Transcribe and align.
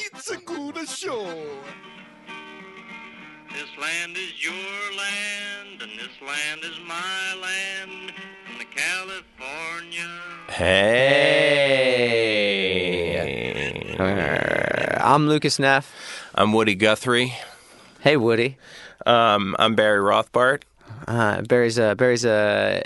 It's 0.00 0.30
a 0.30 0.36
good 0.36 0.88
show. 0.88 1.26
This 3.52 3.68
land 3.80 4.16
is 4.16 4.32
your 4.40 4.52
land, 4.54 5.82
and 5.82 5.90
this 5.98 6.20
land 6.24 6.60
is 6.62 6.78
my 6.86 7.34
land, 7.42 8.12
from 8.46 8.58
the 8.58 8.64
California. 8.66 10.08
Hey. 10.50 11.48
I'm 15.00 15.26
Lucas 15.26 15.58
Neff. 15.58 15.92
I'm 16.32 16.52
Woody 16.52 16.76
Guthrie. 16.76 17.34
Hey, 18.00 18.16
Woody. 18.16 18.56
Um, 19.04 19.56
I'm 19.58 19.74
Barry 19.74 19.98
Rothbart. 19.98 20.62
Uh, 21.08 21.40
Barry's 21.40 21.78
a 21.78 21.94
Barry's 21.96 22.26
a. 22.26 22.82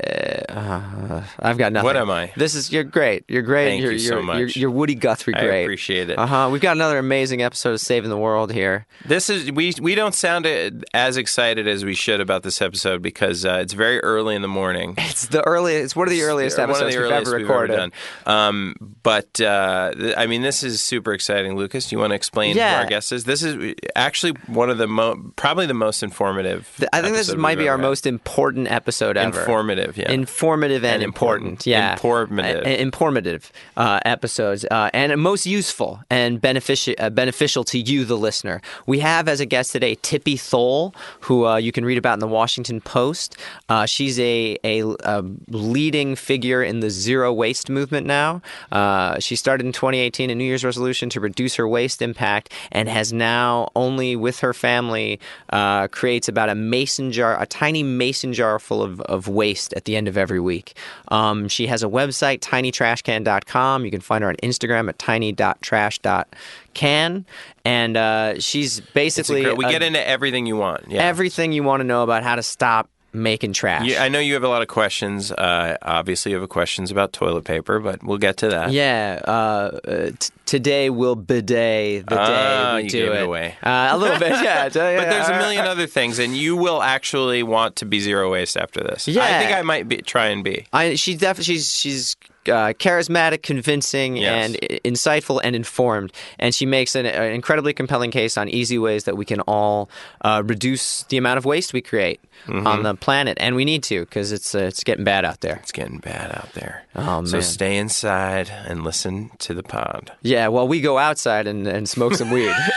Uh, 0.49 1.25
I've 1.41 1.59
got 1.59 1.73
nothing. 1.73 1.85
What 1.85 1.97
am 1.97 2.09
I? 2.09 2.33
This 2.37 2.55
is 2.55 2.71
you're 2.71 2.85
great. 2.85 3.25
You're 3.27 3.43
great. 3.43 3.71
Thank 3.71 3.83
you're, 3.83 3.93
you 3.93 3.99
so 3.99 4.15
you're, 4.15 4.23
much. 4.23 4.39
You're, 4.39 4.49
you're 4.49 4.71
Woody 4.71 4.95
Guthrie. 4.95 5.33
Great. 5.33 5.51
I 5.51 5.63
appreciate 5.63 6.09
it. 6.09 6.19
Uh 6.19 6.27
huh. 6.27 6.49
We've 6.53 6.61
got 6.61 6.77
another 6.77 6.99
amazing 6.99 7.43
episode 7.43 7.73
of 7.73 7.81
Saving 7.81 8.11
the 8.11 8.17
World 8.17 8.53
here. 8.53 8.87
This 9.05 9.29
is 9.29 9.51
we 9.51 9.75
we 9.81 9.97
don't 9.97 10.15
sound 10.15 10.47
uh, 10.47 10.71
as 10.95 11.17
excited 11.17 11.67
as 11.67 11.85
we 11.85 11.95
should 11.95 12.21
about 12.21 12.45
this 12.45 12.63
episode 12.63 13.03
because 13.03 13.45
uh, 13.45 13.59
it's 13.61 13.73
very 13.73 13.99
early 14.01 14.37
in 14.37 14.43
the 14.43 14.49
morning. 14.49 14.95
It's 15.13 15.27
the 15.27 15.43
early. 15.43 15.75
It's 15.75 15.95
one 15.95 16.07
of 16.07 16.13
the 16.13 16.23
earliest 16.23 16.59
of 16.59 16.71
episodes 16.71 16.95
the 16.95 17.03
we've 17.03 17.11
ever 17.11 17.33
we've 17.37 17.43
recorded. 17.43 17.93
Um, 18.25 18.75
but 19.03 19.39
uh, 19.41 19.93
th- 19.95 20.15
I 20.17 20.27
mean, 20.27 20.41
this 20.43 20.63
is 20.63 20.83
super 20.83 21.13
exciting. 21.13 21.55
Lucas, 21.57 21.89
do 21.89 21.97
you 21.97 22.01
want 22.01 22.13
to 22.13 22.15
explain 22.15 22.57
Yeah. 22.57 22.77
who 22.77 22.83
our 22.85 22.87
guest 22.89 23.13
is? 23.13 23.25
This 23.25 23.43
is 23.43 23.75
actually 23.95 24.33
one 24.47 24.71
of 24.71 24.79
the 24.79 24.87
mo- 24.87 25.33
probably 25.37 25.67
the 25.67 25.75
most 25.75 26.03
informative. 26.03 26.73
Th- 26.79 26.89
I 26.95 27.03
think 27.03 27.15
this 27.15 27.35
might 27.35 27.59
be 27.59 27.69
our 27.69 27.77
had. 27.77 27.83
most 27.83 28.07
important 28.17 28.71
episode 28.71 29.17
ever. 29.17 29.39
informative. 29.41 29.97
Yeah. 29.97 30.11
Informative 30.11 30.85
and, 30.85 30.95
And 30.95 31.03
important. 31.03 31.67
important. 31.67 31.67
Yeah. 31.67 31.93
Informative. 31.93 32.67
Informative 32.67 33.53
uh, 33.77 34.01
episodes 34.05 34.65
uh, 34.71 34.91
and 34.93 35.21
most 35.21 35.47
useful 35.47 36.01
and 36.11 36.41
beneficial 36.41 36.95
uh, 36.99 37.11
beneficial 37.11 37.65
to 37.65 37.79
you, 37.79 38.05
the 38.05 38.17
listener. 38.17 38.61
We 38.87 39.01
have 39.01 39.29
as 39.29 39.41
a 39.41 39.47
guest 39.47 39.73
today 39.73 39.97
Tippi 39.97 40.39
Thole, 40.39 40.95
who 41.21 41.47
uh, 41.47 41.57
you 41.57 41.73
can 41.73 41.85
read 41.85 41.99
about 41.99 42.15
in 42.15 42.21
the 42.21 42.29
Washington 42.41 42.81
Post. 42.81 43.37
Uh, 43.69 43.87
she's 43.87 44.19
a, 44.21 44.59
a, 44.65 44.83
a 45.05 45.25
leading 45.49 46.17
figure 46.17 46.63
in 46.63 46.81
the 46.81 46.91
zero 46.91 47.33
waste 47.33 47.69
movement 47.71 48.07
now. 48.07 48.43
Uh, 48.71 49.19
she 49.21 49.37
started 49.37 49.65
in 49.67 49.73
2018 49.73 50.31
a 50.31 50.35
New 50.35 50.45
Year's 50.45 50.65
resolution 50.65 51.09
to 51.11 51.21
reduce 51.21 51.55
her 51.57 51.67
waste 51.69 52.03
impact 52.03 52.53
and 52.71 52.89
has 52.89 53.13
now 53.13 53.71
only 53.75 54.17
with 54.17 54.41
her 54.41 54.53
family 54.53 55.21
uh, 55.51 55.89
creates 55.89 56.29
about 56.29 56.49
a 56.49 56.55
mason 56.55 57.13
jar, 57.13 57.41
a 57.41 57.47
tiny 57.47 57.83
mason 57.83 58.02
jar 58.11 58.59
full 58.59 58.83
of, 58.83 59.01
of 59.03 59.29
waste 59.29 59.73
at 59.75 59.85
the 59.85 59.95
end 59.97 60.09
of 60.09 60.17
every 60.17 60.41
week. 60.41 60.75
Um, 61.09 61.47
she 61.49 61.67
has 61.69 61.83
a 61.83 61.89
website, 61.89 62.39
tinytrashcan.com. 62.41 63.85
You 63.85 63.91
can 63.91 64.01
find 64.01 64.25
her 64.25 64.31
on 64.31 64.37
Instagram 64.37 64.89
at 64.89 64.99
tiny.trash.can. 64.99 67.27
And 67.65 67.97
uh, 67.97 68.41
she's 68.41 68.81
basically 68.81 69.55
we 69.55 69.65
a- 69.65 69.71
get 69.71 69.83
into 69.83 70.07
everything 70.07 70.47
you 70.47 70.57
want. 70.57 70.91
Yeah. 70.91 71.03
everything 71.03 71.53
you 71.53 71.63
want 71.63 71.81
to 71.81 71.85
know 71.85 72.03
about 72.03 72.23
how 72.25 72.35
to 72.35 72.43
stop 72.43 72.89
making 73.13 73.53
trash. 73.53 73.87
You, 73.87 73.97
I 73.97 74.09
know 74.09 74.19
you 74.19 74.35
have 74.35 74.43
a 74.45 74.49
lot 74.49 74.63
of 74.63 74.69
questions. 74.69 75.31
Uh, 75.33 75.77
obviously, 75.83 76.33
you 76.33 76.41
have 76.41 76.49
questions 76.49 76.91
about 76.91 77.13
toilet 77.13 77.45
paper, 77.45 77.79
but 77.79 78.03
we'll 78.03 78.19
get 78.19 78.39
to 78.39 78.49
that. 78.49 78.73
Yeah, 78.73 79.21
uh, 79.27 79.31
uh, 79.31 80.11
t- 80.19 80.31
today 80.47 80.91
will 80.91 81.17
bidet 81.17 82.07
the 82.07 82.19
Ah, 82.19 82.27
day 82.27 82.77
we 82.77 82.83
you 82.85 82.91
do 82.91 83.07
gave 83.07 83.13
it 83.13 83.23
away. 83.23 83.57
Uh, 83.63 83.89
a 83.93 83.99
little 83.99 84.19
bit, 84.19 84.31
yeah. 84.43 84.65
But 84.73 84.73
there's 84.75 85.29
a 85.29 85.37
million 85.39 85.67
other 85.67 85.87
things, 85.87 86.19
and 86.19 86.37
you 86.37 86.57
will 86.57 86.83
actually 86.83 87.43
want 87.43 87.77
to 87.77 87.85
be 87.85 88.01
zero 88.01 88.31
waste 88.33 88.57
after 88.57 88.81
this. 88.83 89.07
Yeah. 89.09 89.25
I 89.25 89.39
think 89.45 89.53
I 89.57 89.63
might 89.63 89.89
be, 89.89 89.99
try 89.99 90.27
and 90.27 90.43
be. 90.43 90.67
I, 90.73 90.95
she's 90.95 91.19
definitely 91.19 91.55
she's 91.55 91.73
she's 91.73 92.17
uh, 92.49 92.73
charismatic, 92.75 93.43
convincing, 93.43 94.17
Yes. 94.17 94.47
and 94.47 94.57
insightful 94.85 95.41
and 95.45 95.55
informed, 95.57 96.13
and 96.39 96.55
she 96.55 96.67
makes 96.67 96.95
an, 96.95 97.07
an 97.07 97.33
incredibly 97.33 97.73
compelling 97.73 98.11
case 98.11 98.37
on 98.37 98.49
easy 98.49 98.79
ways 98.79 99.05
that 99.05 99.17
we 99.17 99.25
can 99.25 99.41
all 99.43 99.89
uh, 100.23 100.43
reduce 100.45 101.05
the 101.05 101.17
amount 101.17 101.39
of 101.39 101.45
waste 101.45 101.73
we 101.73 101.81
create 101.83 102.21
Mm-hmm. 102.49 102.67
on 102.67 102.83
the 102.83 102.97
planet, 102.97 103.39
and 103.41 103.55
we 103.55 103.65
need 103.65 103.85
to 103.85 104.01
because 104.01 104.33
it's 104.33 104.53
uh, 104.53 104.59
it's 104.61 104.83
getting 104.83 105.05
bad 105.05 105.25
out 105.25 105.43
there. 105.43 105.61
It's 105.63 105.71
getting 105.71 105.99
bad 105.99 106.33
out 106.37 106.53
there. 106.55 106.83
Oh, 106.97 107.25
so 107.25 107.37
man. 107.37 107.43
stay 107.43 107.77
inside 107.77 108.51
and 108.51 108.83
listen 108.83 109.31
to 109.39 109.55
the 109.55 109.63
pod. 109.63 110.11
Yeah, 110.23 110.49
well, 110.49 110.67
we 110.67 110.81
go 110.81 110.99
outside 110.99 111.47
and, 111.47 111.69
and 111.69 111.89
smoke 111.89 112.15
some 112.17 112.33
weed. 112.33 112.53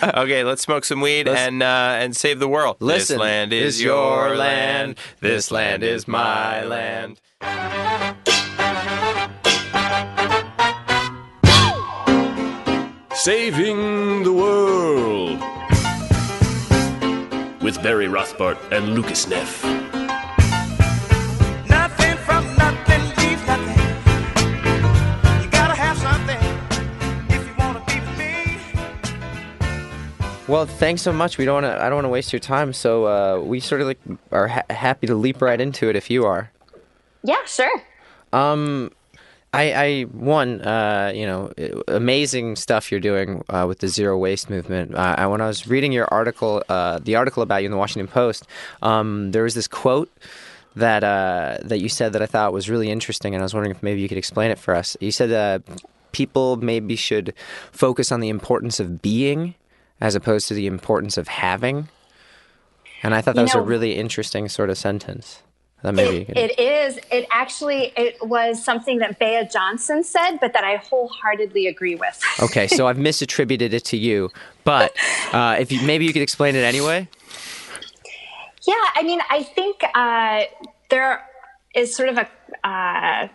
okay, 0.14 0.44
let's 0.44 0.62
smoke 0.62 0.84
some 0.84 1.00
weed 1.00 1.28
and 1.28 1.62
uh, 1.62 1.96
and 1.98 2.16
save 2.16 2.38
the 2.38 2.48
world. 2.48 2.76
Listen, 2.80 3.16
this 3.16 3.20
land 3.20 3.52
is 3.52 3.76
is 3.76 3.82
your 3.82 4.28
your 4.28 4.36
land. 4.36 4.88
land. 4.88 4.98
This 5.20 5.50
land 5.50 5.82
is 5.82 6.08
my 6.08 6.64
land. 6.64 7.20
Saving 13.12 14.22
the 14.22 14.32
World 14.32 15.38
with 17.62 17.82
Barry 17.82 18.06
Rothbart 18.06 18.56
and 18.72 18.94
Lucas 18.94 19.28
Neff. 19.28 19.79
Well, 30.50 30.66
thanks 30.66 31.00
so 31.00 31.12
much. 31.12 31.38
We 31.38 31.44
don't 31.44 31.62
want 31.62 31.66
to. 31.66 31.80
I 31.80 31.88
don't 31.88 31.94
want 31.94 32.06
to 32.06 32.10
waste 32.10 32.32
your 32.32 32.40
time. 32.40 32.72
So 32.72 33.06
uh, 33.06 33.40
we 33.40 33.60
sort 33.60 33.82
of 33.82 33.86
like 33.86 34.00
are 34.32 34.48
ha- 34.48 34.64
happy 34.68 35.06
to 35.06 35.14
leap 35.14 35.40
right 35.40 35.60
into 35.60 35.88
it 35.88 35.94
if 35.94 36.10
you 36.10 36.24
are. 36.24 36.50
Yeah, 37.22 37.44
sure. 37.46 37.70
Um, 38.32 38.90
I, 39.54 39.72
I 39.72 40.02
one, 40.02 40.60
uh, 40.62 41.12
you 41.14 41.24
know, 41.24 41.52
amazing 41.86 42.56
stuff 42.56 42.90
you're 42.90 42.98
doing 42.98 43.44
uh, 43.48 43.66
with 43.68 43.78
the 43.78 43.86
zero 43.86 44.18
waste 44.18 44.50
movement. 44.50 44.96
Uh, 44.96 45.14
I, 45.18 45.26
when 45.28 45.40
I 45.40 45.46
was 45.46 45.68
reading 45.68 45.92
your 45.92 46.12
article, 46.12 46.64
uh, 46.68 46.98
the 46.98 47.14
article 47.14 47.44
about 47.44 47.62
you 47.62 47.66
in 47.66 47.70
the 47.70 47.78
Washington 47.78 48.08
Post, 48.08 48.48
um, 48.82 49.30
there 49.30 49.44
was 49.44 49.54
this 49.54 49.68
quote 49.68 50.10
that 50.74 51.04
uh, 51.04 51.58
that 51.62 51.78
you 51.78 51.88
said 51.88 52.12
that 52.14 52.22
I 52.22 52.26
thought 52.26 52.52
was 52.52 52.68
really 52.68 52.90
interesting, 52.90 53.36
and 53.36 53.42
I 53.42 53.44
was 53.44 53.54
wondering 53.54 53.70
if 53.70 53.84
maybe 53.84 54.00
you 54.00 54.08
could 54.08 54.18
explain 54.18 54.50
it 54.50 54.58
for 54.58 54.74
us. 54.74 54.96
You 54.98 55.12
said 55.12 55.30
uh, 55.30 55.60
people 56.10 56.56
maybe 56.56 56.96
should 56.96 57.34
focus 57.70 58.10
on 58.10 58.18
the 58.18 58.30
importance 58.30 58.80
of 58.80 59.00
being 59.00 59.54
as 60.00 60.14
opposed 60.14 60.48
to 60.48 60.54
the 60.54 60.66
importance 60.66 61.16
of 61.18 61.28
having, 61.28 61.88
and 63.02 63.14
I 63.14 63.20
thought 63.20 63.34
that 63.34 63.40
You 63.40 63.44
was 63.44 63.54
a 63.54 63.60
really 63.60 63.96
interesting 63.96 64.48
sort 64.48 64.70
of 64.70 64.78
sentence. 64.78 65.42
That 65.82 65.94
maybe 65.94 66.16
you 66.18 66.24
It, 66.28 66.58
it 66.58 66.60
is. 66.60 66.98
It 67.10 67.26
actually 67.30 67.92
it 67.96 68.16
was 68.20 68.62
something 68.62 68.98
that 68.98 69.18
Bea 69.18 69.48
Johnson 69.50 70.04
said, 70.04 70.36
but 70.38 70.52
that 70.52 70.62
I 70.62 70.76
wholeheartedly 70.76 71.66
agree 71.66 71.94
with. 71.94 72.20
Okay, 72.42 72.68
so 72.68 72.86
I've 72.86 72.96
misattributed 72.96 73.72
it 73.72 73.84
to 73.86 73.96
you, 73.96 74.30
but 74.64 74.94
uh, 75.32 75.56
if 75.58 75.70
you, 75.70 75.82
maybe 75.86 76.06
you 76.06 76.12
could 76.12 76.22
explain 76.22 76.56
it 76.56 76.64
anyway. 76.64 77.06
Yeah, 78.62 78.74
I 78.94 79.02
mean, 79.02 79.20
I 79.28 79.42
think 79.42 79.82
uh, 79.94 80.42
there 80.88 81.22
is 81.74 81.94
sort 81.94 82.08
of 82.08 82.18
a 82.18 82.66
uh, 82.66 83.28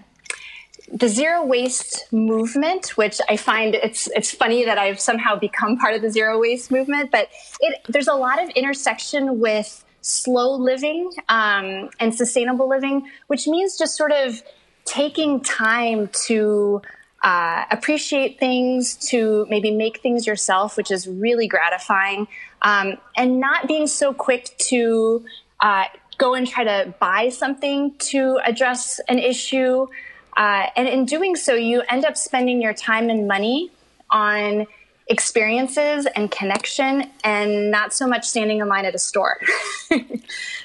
the 0.91 1.07
zero 1.07 1.43
waste 1.43 2.11
movement, 2.11 2.97
which 2.97 3.19
I 3.27 3.37
find 3.37 3.75
it's 3.75 4.07
it's 4.15 4.31
funny 4.31 4.65
that 4.65 4.77
I've 4.77 4.99
somehow 4.99 5.35
become 5.35 5.77
part 5.77 5.95
of 5.95 6.01
the 6.01 6.11
zero 6.11 6.39
waste 6.39 6.71
movement, 6.71 7.11
but 7.11 7.29
it 7.59 7.81
there's 7.89 8.07
a 8.07 8.13
lot 8.13 8.41
of 8.41 8.49
intersection 8.51 9.39
with 9.39 9.83
slow 10.01 10.55
living 10.55 11.11
um, 11.29 11.89
and 11.99 12.13
sustainable 12.13 12.69
living, 12.69 13.09
which 13.27 13.47
means 13.47 13.77
just 13.77 13.97
sort 13.97 14.11
of 14.11 14.43
taking 14.85 15.41
time 15.41 16.07
to 16.27 16.81
uh, 17.23 17.65
appreciate 17.71 18.39
things, 18.39 18.95
to 18.95 19.47
maybe 19.49 19.71
make 19.71 20.01
things 20.01 20.27
yourself, 20.27 20.77
which 20.77 20.91
is 20.91 21.07
really 21.07 21.47
gratifying, 21.47 22.27
um, 22.61 22.97
and 23.17 23.39
not 23.39 23.67
being 23.67 23.87
so 23.87 24.13
quick 24.13 24.55
to 24.59 25.25
uh, 25.59 25.85
go 26.19 26.35
and 26.35 26.47
try 26.47 26.63
to 26.63 26.93
buy 26.99 27.29
something 27.29 27.95
to 27.97 28.39
address 28.45 28.99
an 29.07 29.17
issue. 29.17 29.87
Uh, 30.35 30.67
and 30.75 30.87
in 30.87 31.05
doing 31.05 31.35
so, 31.35 31.53
you 31.53 31.81
end 31.89 32.05
up 32.05 32.17
spending 32.17 32.61
your 32.61 32.73
time 32.73 33.09
and 33.09 33.27
money 33.27 33.71
on 34.09 34.67
experiences 35.07 36.07
and 36.15 36.31
connection 36.31 37.09
and 37.23 37.71
not 37.71 37.93
so 37.93 38.07
much 38.07 38.25
standing 38.25 38.59
in 38.59 38.67
line 38.67 38.85
at 38.85 38.95
a 38.95 38.99
store. 38.99 39.39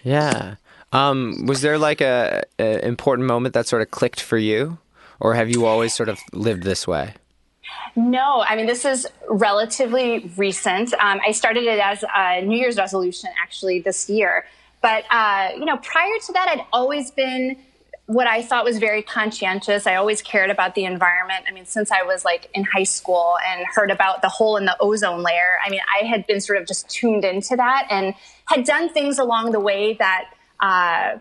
Yeah. 0.03 0.57
Um, 0.93 1.47
was 1.47 1.61
there 1.61 1.79
like 1.79 2.01
a, 2.01 2.43
a 2.59 2.85
important 2.85 3.29
moment 3.29 3.55
that 3.55 3.67
sort 3.67 3.83
of 3.83 3.91
clicked 3.91 4.21
for 4.21 4.39
you, 4.39 4.79
or 5.21 5.35
have 5.35 5.49
you 5.49 5.67
always 5.67 5.95
sort 5.95 6.09
of 6.09 6.19
lived 6.33 6.63
this 6.63 6.87
way? 6.87 7.15
No, 7.95 8.43
I 8.47 8.57
mean, 8.57 8.67
this 8.67 8.85
is 8.85 9.07
relatively 9.29 10.31
recent. 10.37 10.93
Um, 10.95 11.21
I 11.27 11.33
started 11.33 11.65
it 11.65 11.79
as 11.79 12.05
a 12.17 12.43
New 12.43 12.57
Year's 12.57 12.77
resolution 12.77 13.31
actually 13.41 13.81
this 13.81 14.09
year. 14.09 14.47
But, 14.83 15.05
uh, 15.11 15.51
you 15.57 15.65
know, 15.65 15.77
prior 15.77 16.19
to 16.27 16.33
that, 16.33 16.49
I'd 16.49 16.65
always 16.73 17.11
been 17.11 17.57
what 18.11 18.27
I 18.27 18.43
thought 18.43 18.65
was 18.65 18.79
very 18.79 19.03
conscientious. 19.03 19.87
I 19.87 19.95
always 19.95 20.21
cared 20.21 20.51
about 20.51 20.75
the 20.75 20.85
environment. 20.85 21.45
I 21.47 21.53
mean, 21.53 21.65
since 21.65 21.93
I 21.93 22.03
was 22.03 22.25
like 22.25 22.51
in 22.55 22.65
high 22.65 22.83
school 22.83 23.37
and 23.47 23.65
heard 23.73 23.93
about 23.93 24.21
the 24.21 24.29
hole 24.29 24.57
in 24.57 24.65
the 24.65 24.77
ozone 24.81 25.23
layer, 25.23 25.59
I 25.65 25.71
mean, 25.71 25.79
I 25.89 26.05
had 26.07 26.27
been 26.27 26.41
sort 26.41 26.59
of 26.59 26.67
just 26.67 26.91
tuned 26.91 27.25
into 27.25 27.55
that 27.55 27.87
and 27.89 28.13
had 28.47 28.65
done 28.65 28.93
things 28.93 29.21
along 29.21 29.53
the 29.53 29.61
way 29.61 29.93
that 29.95 30.25
uh, 30.59 31.19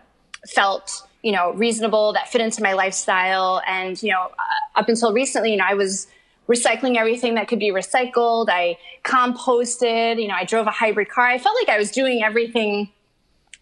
felt, 0.48 1.06
you 1.22 1.30
know, 1.30 1.52
reasonable, 1.52 2.12
that 2.14 2.26
fit 2.26 2.40
into 2.40 2.60
my 2.60 2.72
lifestyle. 2.72 3.62
And, 3.68 4.02
you 4.02 4.10
know, 4.10 4.22
uh, 4.22 4.80
up 4.80 4.88
until 4.88 5.12
recently, 5.12 5.52
you 5.52 5.58
know, 5.58 5.66
I 5.68 5.74
was 5.74 6.08
recycling 6.48 6.96
everything 6.96 7.36
that 7.36 7.46
could 7.46 7.60
be 7.60 7.70
recycled. 7.70 8.48
I 8.48 8.78
composted, 9.04 10.20
you 10.20 10.26
know, 10.26 10.34
I 10.34 10.42
drove 10.44 10.66
a 10.66 10.72
hybrid 10.72 11.08
car. 11.08 11.28
I 11.28 11.38
felt 11.38 11.54
like 11.54 11.68
I 11.68 11.78
was 11.78 11.92
doing 11.92 12.24
everything 12.24 12.90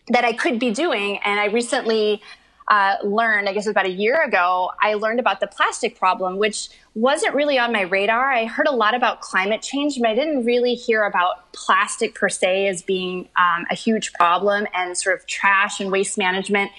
that 0.09 0.25
I 0.25 0.33
could 0.33 0.59
be 0.59 0.71
doing. 0.71 1.19
And 1.19 1.39
I 1.39 1.49
recently 1.49 2.23
uh, 2.69 2.97
learned, 3.03 3.49
I 3.49 3.53
guess 3.53 3.65
it 3.67 3.71
was 3.71 3.73
about 3.73 3.87
a 3.87 3.91
year 3.91 4.23
ago, 4.23 4.71
I 4.81 4.95
learned 4.95 5.21
about 5.21 5.41
the 5.41 5.47
plastic 5.47 5.99
problem, 5.99 6.37
which 6.37 6.69
wasn't 6.95 7.35
really 7.35 7.59
on 7.59 7.73
my 7.73 7.83
radar. 7.83 8.31
I 8.31 8.45
heard 8.45 8.67
a 8.67 8.73
lot 8.73 8.95
about 8.95 9.21
climate 9.21 9.63
change, 9.63 9.99
but 9.99 10.09
I 10.09 10.15
didn't 10.15 10.45
really 10.45 10.75
hear 10.75 11.05
about 11.05 11.51
plastic 11.53 12.15
per 12.15 12.29
se 12.29 12.69
as 12.69 12.83
being 12.83 13.29
um, 13.37 13.65
a 13.71 13.75
huge 13.75 14.13
problem 14.13 14.67
and 14.75 14.97
sort 14.99 15.19
of 15.19 15.27
trash 15.27 15.81
and 15.81 15.91
waste 15.91 16.19
management. 16.19 16.71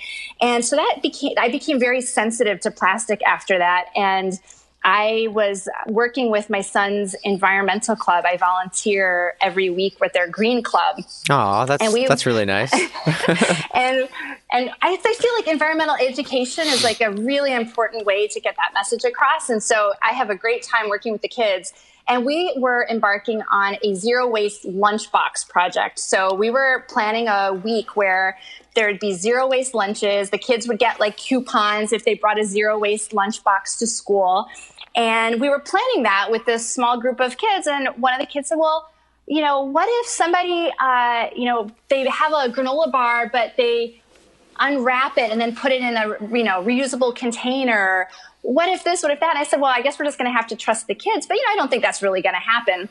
And 0.42 0.64
so 0.64 0.76
that 0.76 1.00
became, 1.02 1.34
I 1.38 1.50
became 1.50 1.80
very 1.80 2.02
sensitive 2.02 2.60
to 2.62 2.72
plastic 2.72 3.24
after 3.24 3.58
that. 3.58 3.86
And 3.96 4.40
I 4.84 5.28
was 5.32 5.68
working 5.88 6.32
with 6.32 6.50
my 6.50 6.62
son's 6.62 7.14
environmental 7.24 7.96
club. 7.96 8.24
I 8.26 8.38
volunteer 8.38 9.36
every 9.42 9.70
week 9.70 10.00
with 10.00 10.14
their 10.14 10.28
green 10.28 10.64
club. 10.64 11.04
Oh, 11.30 11.66
that's 11.66 11.94
we- 11.94 12.08
that's 12.08 12.26
really 12.26 12.46
nice. 12.46 12.72
and 13.74 14.08
and 14.52 14.70
I, 14.82 14.98
I 15.06 15.16
feel 15.20 15.34
like 15.36 15.48
environmental 15.48 15.96
education 15.96 16.66
is 16.68 16.84
like 16.84 17.02
a 17.02 17.12
really 17.12 17.54
important 17.54 18.06
way 18.06 18.28
to 18.30 18.40
get 18.40 18.56
that 18.56 18.72
message 18.74 19.04
across. 19.04 19.50
And 19.50 19.62
so 19.62 19.94
I 20.02 20.14
have 20.14 20.30
a 20.30 20.36
great 20.36 20.64
time 20.64 20.90
working 20.90 21.12
with 21.12 21.22
the 21.22 21.28
kids. 21.28 21.74
And 22.08 22.26
we 22.26 22.52
were 22.58 22.88
embarking 22.90 23.44
on 23.52 23.78
a 23.84 23.94
zero 23.94 24.28
waste 24.28 24.66
lunchbox 24.66 25.48
project. 25.48 26.00
So 26.00 26.34
we 26.34 26.50
were 26.50 26.84
planning 26.90 27.28
a 27.28 27.54
week 27.54 27.96
where 27.96 28.36
there 28.76 28.88
would 28.88 29.00
be 29.00 29.14
zero 29.14 29.48
waste 29.48 29.74
lunches. 29.74 30.30
The 30.30 30.38
kids 30.38 30.68
would 30.68 30.80
get 30.80 31.00
like 31.00 31.18
coupons 31.18 31.92
if 31.92 32.06
they 32.06 32.14
brought 32.14 32.40
a 32.40 32.44
zero 32.44 32.78
waste 32.78 33.12
lunchbox 33.12 33.78
to 33.80 33.88
school. 33.88 34.48
And 34.96 35.40
we 35.40 35.50
were 35.50 35.60
planning 35.60 36.04
that 36.04 36.30
with 36.32 36.46
this 36.46 36.70
small 36.70 37.00
group 37.00 37.20
of 37.20 37.38
kids. 37.38 37.68
And 37.68 37.90
one 37.98 38.14
of 38.14 38.20
the 38.20 38.26
kids 38.26 38.50
said, 38.50 38.58
Well, 38.58 38.90
you 39.28 39.42
know, 39.42 39.62
what 39.62 39.88
if 39.88 40.08
somebody, 40.08 40.72
uh, 40.80 41.28
you 41.36 41.46
know, 41.46 41.70
they 41.90 42.08
have 42.08 42.32
a 42.32 42.50
granola 42.50 42.92
bar, 42.92 43.30
but 43.32 43.54
they 43.58 44.02
unwrap 44.60 45.18
it 45.18 45.32
and 45.32 45.40
then 45.40 45.56
put 45.56 45.72
it 45.72 45.82
in 45.82 45.96
a 45.96 46.36
you 46.36 46.44
know 46.44 46.62
reusable 46.62 47.16
container 47.16 48.10
what 48.42 48.68
if 48.68 48.84
this 48.84 49.02
what 49.02 49.12
if 49.12 49.20
that 49.20 49.30
and 49.30 49.40
i 49.40 49.44
said 49.44 49.62
well 49.62 49.72
i 49.74 49.82
guess 49.82 49.98
we're 49.98 50.06
just 50.06 50.18
going 50.18 50.30
to 50.30 50.36
have 50.36 50.48
to 50.48 50.56
trust 50.56 50.88
the 50.88 50.96
kids 50.96 51.26
but 51.26 51.36
you 51.38 51.44
know 51.46 51.54
i 51.54 51.56
don't 51.56 51.70
think 51.70 51.82
that's 51.82 52.02
really 52.02 52.22
going 52.22 52.36
to 52.36 52.42
happen 52.42 52.90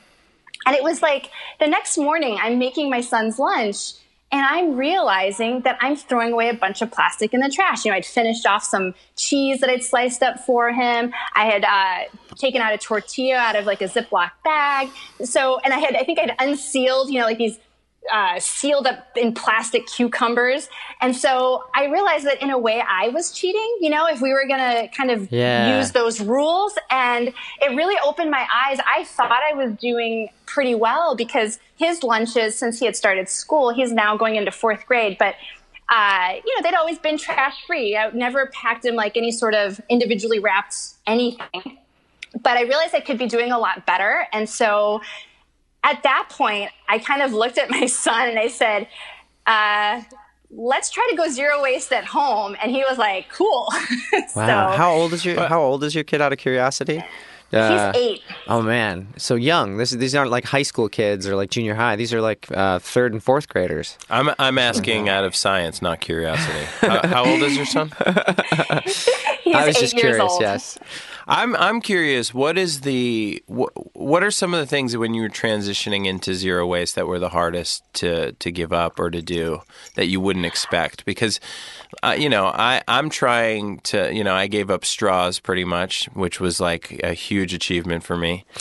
and 0.64 0.74
it 0.74 0.82
was 0.82 1.02
like 1.02 1.30
the 1.60 1.66
next 1.66 1.98
morning 1.98 2.38
i'm 2.40 2.58
making 2.58 2.88
my 2.88 3.02
son's 3.02 3.38
lunch 3.38 3.92
and 4.30 4.44
i'm 4.44 4.76
realizing 4.76 5.60
that 5.62 5.78
i'm 5.80 5.96
throwing 5.96 6.32
away 6.32 6.48
a 6.48 6.54
bunch 6.54 6.82
of 6.82 6.90
plastic 6.90 7.32
in 7.34 7.40
the 7.40 7.48
trash. 7.48 7.84
You 7.84 7.90
know 7.90 7.96
i'd 7.96 8.06
finished 8.06 8.46
off 8.46 8.64
some 8.64 8.94
cheese 9.16 9.60
that 9.60 9.70
i'd 9.70 9.82
sliced 9.82 10.22
up 10.22 10.40
for 10.40 10.72
him. 10.72 11.12
I 11.34 11.46
had 11.46 11.64
uh, 11.64 12.34
taken 12.36 12.60
out 12.60 12.72
a 12.72 12.78
tortilla 12.78 13.36
out 13.36 13.56
of 13.56 13.66
like 13.66 13.80
a 13.80 13.88
ziploc 13.88 14.30
bag. 14.44 14.88
So 15.22 15.58
and 15.64 15.72
i 15.72 15.78
had 15.78 15.96
i 15.96 16.04
think 16.04 16.18
i'd 16.18 16.34
unsealed 16.38 17.10
you 17.10 17.18
know 17.18 17.26
like 17.26 17.38
these 17.38 17.58
uh, 18.12 18.38
sealed 18.40 18.86
up 18.86 19.06
in 19.16 19.34
plastic 19.34 19.86
cucumbers. 19.86 20.68
And 21.00 21.14
so 21.16 21.64
I 21.74 21.86
realized 21.86 22.26
that 22.26 22.42
in 22.42 22.50
a 22.50 22.58
way 22.58 22.82
I 22.86 23.08
was 23.08 23.32
cheating, 23.32 23.78
you 23.80 23.90
know, 23.90 24.06
if 24.06 24.20
we 24.20 24.32
were 24.32 24.46
going 24.46 24.60
to 24.60 24.88
kind 24.96 25.10
of 25.10 25.30
Yeah. 25.30 25.78
use 25.78 25.92
those 25.92 26.20
rules. 26.20 26.76
And 26.90 27.28
it 27.60 27.76
really 27.76 27.96
opened 28.04 28.30
my 28.30 28.46
eyes. 28.52 28.78
I 28.86 29.04
thought 29.04 29.30
I 29.30 29.54
was 29.54 29.72
doing 29.72 30.28
pretty 30.46 30.74
well 30.74 31.14
because 31.14 31.58
his 31.76 32.02
lunches, 32.02 32.58
since 32.58 32.78
he 32.78 32.86
had 32.86 32.96
started 32.96 33.28
school, 33.28 33.72
he's 33.72 33.92
now 33.92 34.16
going 34.16 34.36
into 34.36 34.50
fourth 34.50 34.86
grade, 34.86 35.16
but 35.18 35.34
uh, 35.90 36.34
you 36.44 36.54
know, 36.54 36.62
they'd 36.62 36.76
always 36.76 36.98
been 36.98 37.16
trash 37.16 37.64
free. 37.66 37.96
I 37.96 38.10
never 38.10 38.46
packed 38.48 38.84
him 38.84 38.94
like 38.94 39.16
any 39.16 39.32
sort 39.32 39.54
of 39.54 39.80
individually 39.88 40.38
wrapped 40.38 40.76
anything. 41.06 41.78
But 42.42 42.58
I 42.58 42.62
realized 42.64 42.94
I 42.94 43.00
could 43.00 43.16
be 43.16 43.26
doing 43.26 43.52
a 43.52 43.58
lot 43.58 43.86
better. 43.86 44.26
And 44.34 44.48
so 44.50 45.00
at 45.84 46.02
that 46.02 46.28
point, 46.30 46.70
I 46.88 46.98
kind 46.98 47.22
of 47.22 47.32
looked 47.32 47.58
at 47.58 47.70
my 47.70 47.86
son 48.04 48.28
and 48.28 48.38
I 48.38 48.48
said, 48.48 48.88
uh, 49.46 50.02
let's 50.50 50.90
try 50.90 51.06
to 51.10 51.16
go 51.16 51.28
zero 51.28 51.62
waste 51.62 51.92
at 51.92 52.04
home. 52.04 52.56
And 52.62 52.70
he 52.70 52.84
was 52.88 52.98
like, 52.98 53.28
cool. 53.30 53.68
Wow. 54.34 54.70
so 54.72 54.76
how 54.76 54.92
old 54.92 55.12
is 55.12 55.24
your 55.24 55.46
How 55.48 55.60
old 55.60 55.84
is 55.84 55.94
your 55.94 56.04
kid? 56.04 56.20
Out 56.20 56.32
of 56.32 56.38
curiosity. 56.38 57.02
Uh, 57.52 57.92
he's 57.92 58.02
eight. 58.02 58.22
Oh 58.46 58.60
man, 58.60 59.08
so 59.16 59.34
young. 59.34 59.78
This 59.78 59.90
these 59.90 60.14
aren't 60.14 60.30
like 60.30 60.44
high 60.44 60.62
school 60.62 60.88
kids 60.88 61.26
or 61.26 61.34
like 61.34 61.50
junior 61.50 61.74
high. 61.74 61.96
These 61.96 62.12
are 62.12 62.20
like 62.20 62.46
uh, 62.52 62.78
third 62.78 63.12
and 63.14 63.22
fourth 63.22 63.48
graders. 63.48 63.96
I'm 64.10 64.30
I'm 64.38 64.58
asking 64.58 65.08
out 65.08 65.24
of 65.24 65.34
science, 65.34 65.80
not 65.80 66.00
curiosity. 66.00 66.64
how, 66.80 67.06
how 67.06 67.24
old 67.24 67.40
is 67.42 67.56
your 67.56 67.64
son? 67.64 67.88
He's 69.42 69.54
I 69.54 69.66
was 69.66 69.76
eight 69.76 69.80
just 69.80 69.94
years 69.94 70.16
curious. 70.16 70.20
old. 70.20 70.40
Yes. 70.42 70.78
I'm 71.30 71.54
I'm 71.56 71.82
curious. 71.82 72.32
What 72.32 72.56
is 72.56 72.80
the 72.80 73.42
what, 73.46 73.70
what 73.94 74.22
are 74.24 74.30
some 74.30 74.54
of 74.54 74.60
the 74.60 74.66
things 74.66 74.96
when 74.96 75.12
you 75.12 75.20
were 75.20 75.28
transitioning 75.28 76.06
into 76.06 76.32
zero 76.32 76.66
waste 76.66 76.94
that 76.94 77.06
were 77.06 77.18
the 77.18 77.28
hardest 77.28 77.82
to 77.94 78.32
to 78.32 78.50
give 78.50 78.72
up 78.72 78.98
or 78.98 79.10
to 79.10 79.20
do 79.20 79.60
that 79.94 80.06
you 80.06 80.20
wouldn't 80.20 80.46
expect? 80.46 81.04
Because 81.04 81.38
uh, 82.02 82.16
you 82.18 82.28
know, 82.28 82.46
I 82.46 82.82
I'm 82.86 83.10
trying 83.10 83.78
to 83.80 84.12
you 84.12 84.24
know 84.24 84.34
I 84.34 84.46
gave 84.46 84.70
up 84.70 84.84
straws 84.84 85.38
pretty 85.40 85.64
much, 85.64 86.06
which 86.14 86.40
was 86.40 86.60
like 86.60 87.00
a 87.02 87.12
huge 87.12 87.54
achievement 87.54 88.04
for 88.04 88.16
me. 88.16 88.44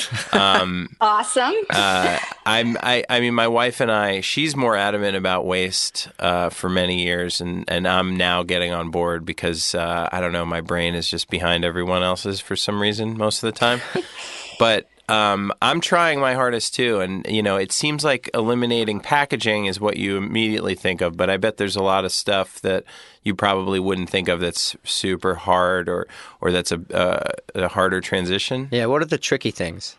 Awesome. 1.01 1.53
Uh, 1.69 2.19
I'm 2.45 2.77
I, 2.81 3.03
I 3.09 3.19
mean 3.19 3.33
my 3.33 3.47
wife 3.47 3.81
and 3.81 3.91
I 3.91 4.21
she's 4.21 4.55
more 4.55 4.75
adamant 4.75 5.15
about 5.15 5.45
waste 5.45 6.09
uh, 6.19 6.49
for 6.49 6.69
many 6.69 7.03
years 7.03 7.41
and, 7.41 7.65
and 7.67 7.87
I'm 7.87 8.15
now 8.15 8.43
getting 8.43 8.71
on 8.73 8.89
board 8.91 9.25
because 9.25 9.73
uh, 9.75 10.09
I 10.11 10.19
don't 10.21 10.31
know 10.31 10.45
my 10.45 10.61
brain 10.61 10.95
is 10.95 11.09
just 11.09 11.29
behind 11.29 11.65
everyone 11.65 12.03
else's 12.03 12.39
for 12.39 12.55
some 12.55 12.81
reason 12.81 13.17
most 13.17 13.43
of 13.43 13.53
the 13.53 13.57
time 13.59 13.81
but 14.59 14.87
um, 15.09 15.53
I'm 15.61 15.79
trying 15.81 16.19
my 16.19 16.33
hardest 16.33 16.75
too 16.75 16.99
and 16.99 17.25
you 17.27 17.41
know 17.43 17.57
it 17.57 17.71
seems 17.71 18.03
like 18.03 18.29
eliminating 18.33 18.99
packaging 18.99 19.65
is 19.65 19.79
what 19.79 19.97
you 19.97 20.17
immediately 20.17 20.75
think 20.75 21.01
of 21.01 21.15
but 21.17 21.29
I 21.29 21.37
bet 21.37 21.57
there's 21.57 21.75
a 21.75 21.83
lot 21.83 22.05
of 22.05 22.11
stuff 22.11 22.61
that 22.61 22.83
you 23.23 23.35
probably 23.35 23.79
wouldn't 23.79 24.09
think 24.09 24.27
of 24.27 24.39
that's 24.39 24.75
super 24.83 25.35
hard 25.35 25.89
or 25.89 26.07
or 26.41 26.51
that's 26.51 26.71
a, 26.71 26.81
uh, 26.93 27.31
a 27.55 27.67
harder 27.67 28.01
transition 28.01 28.69
Yeah. 28.71 28.85
What 28.87 29.01
are 29.01 29.05
the 29.05 29.17
tricky 29.17 29.51
things? 29.51 29.97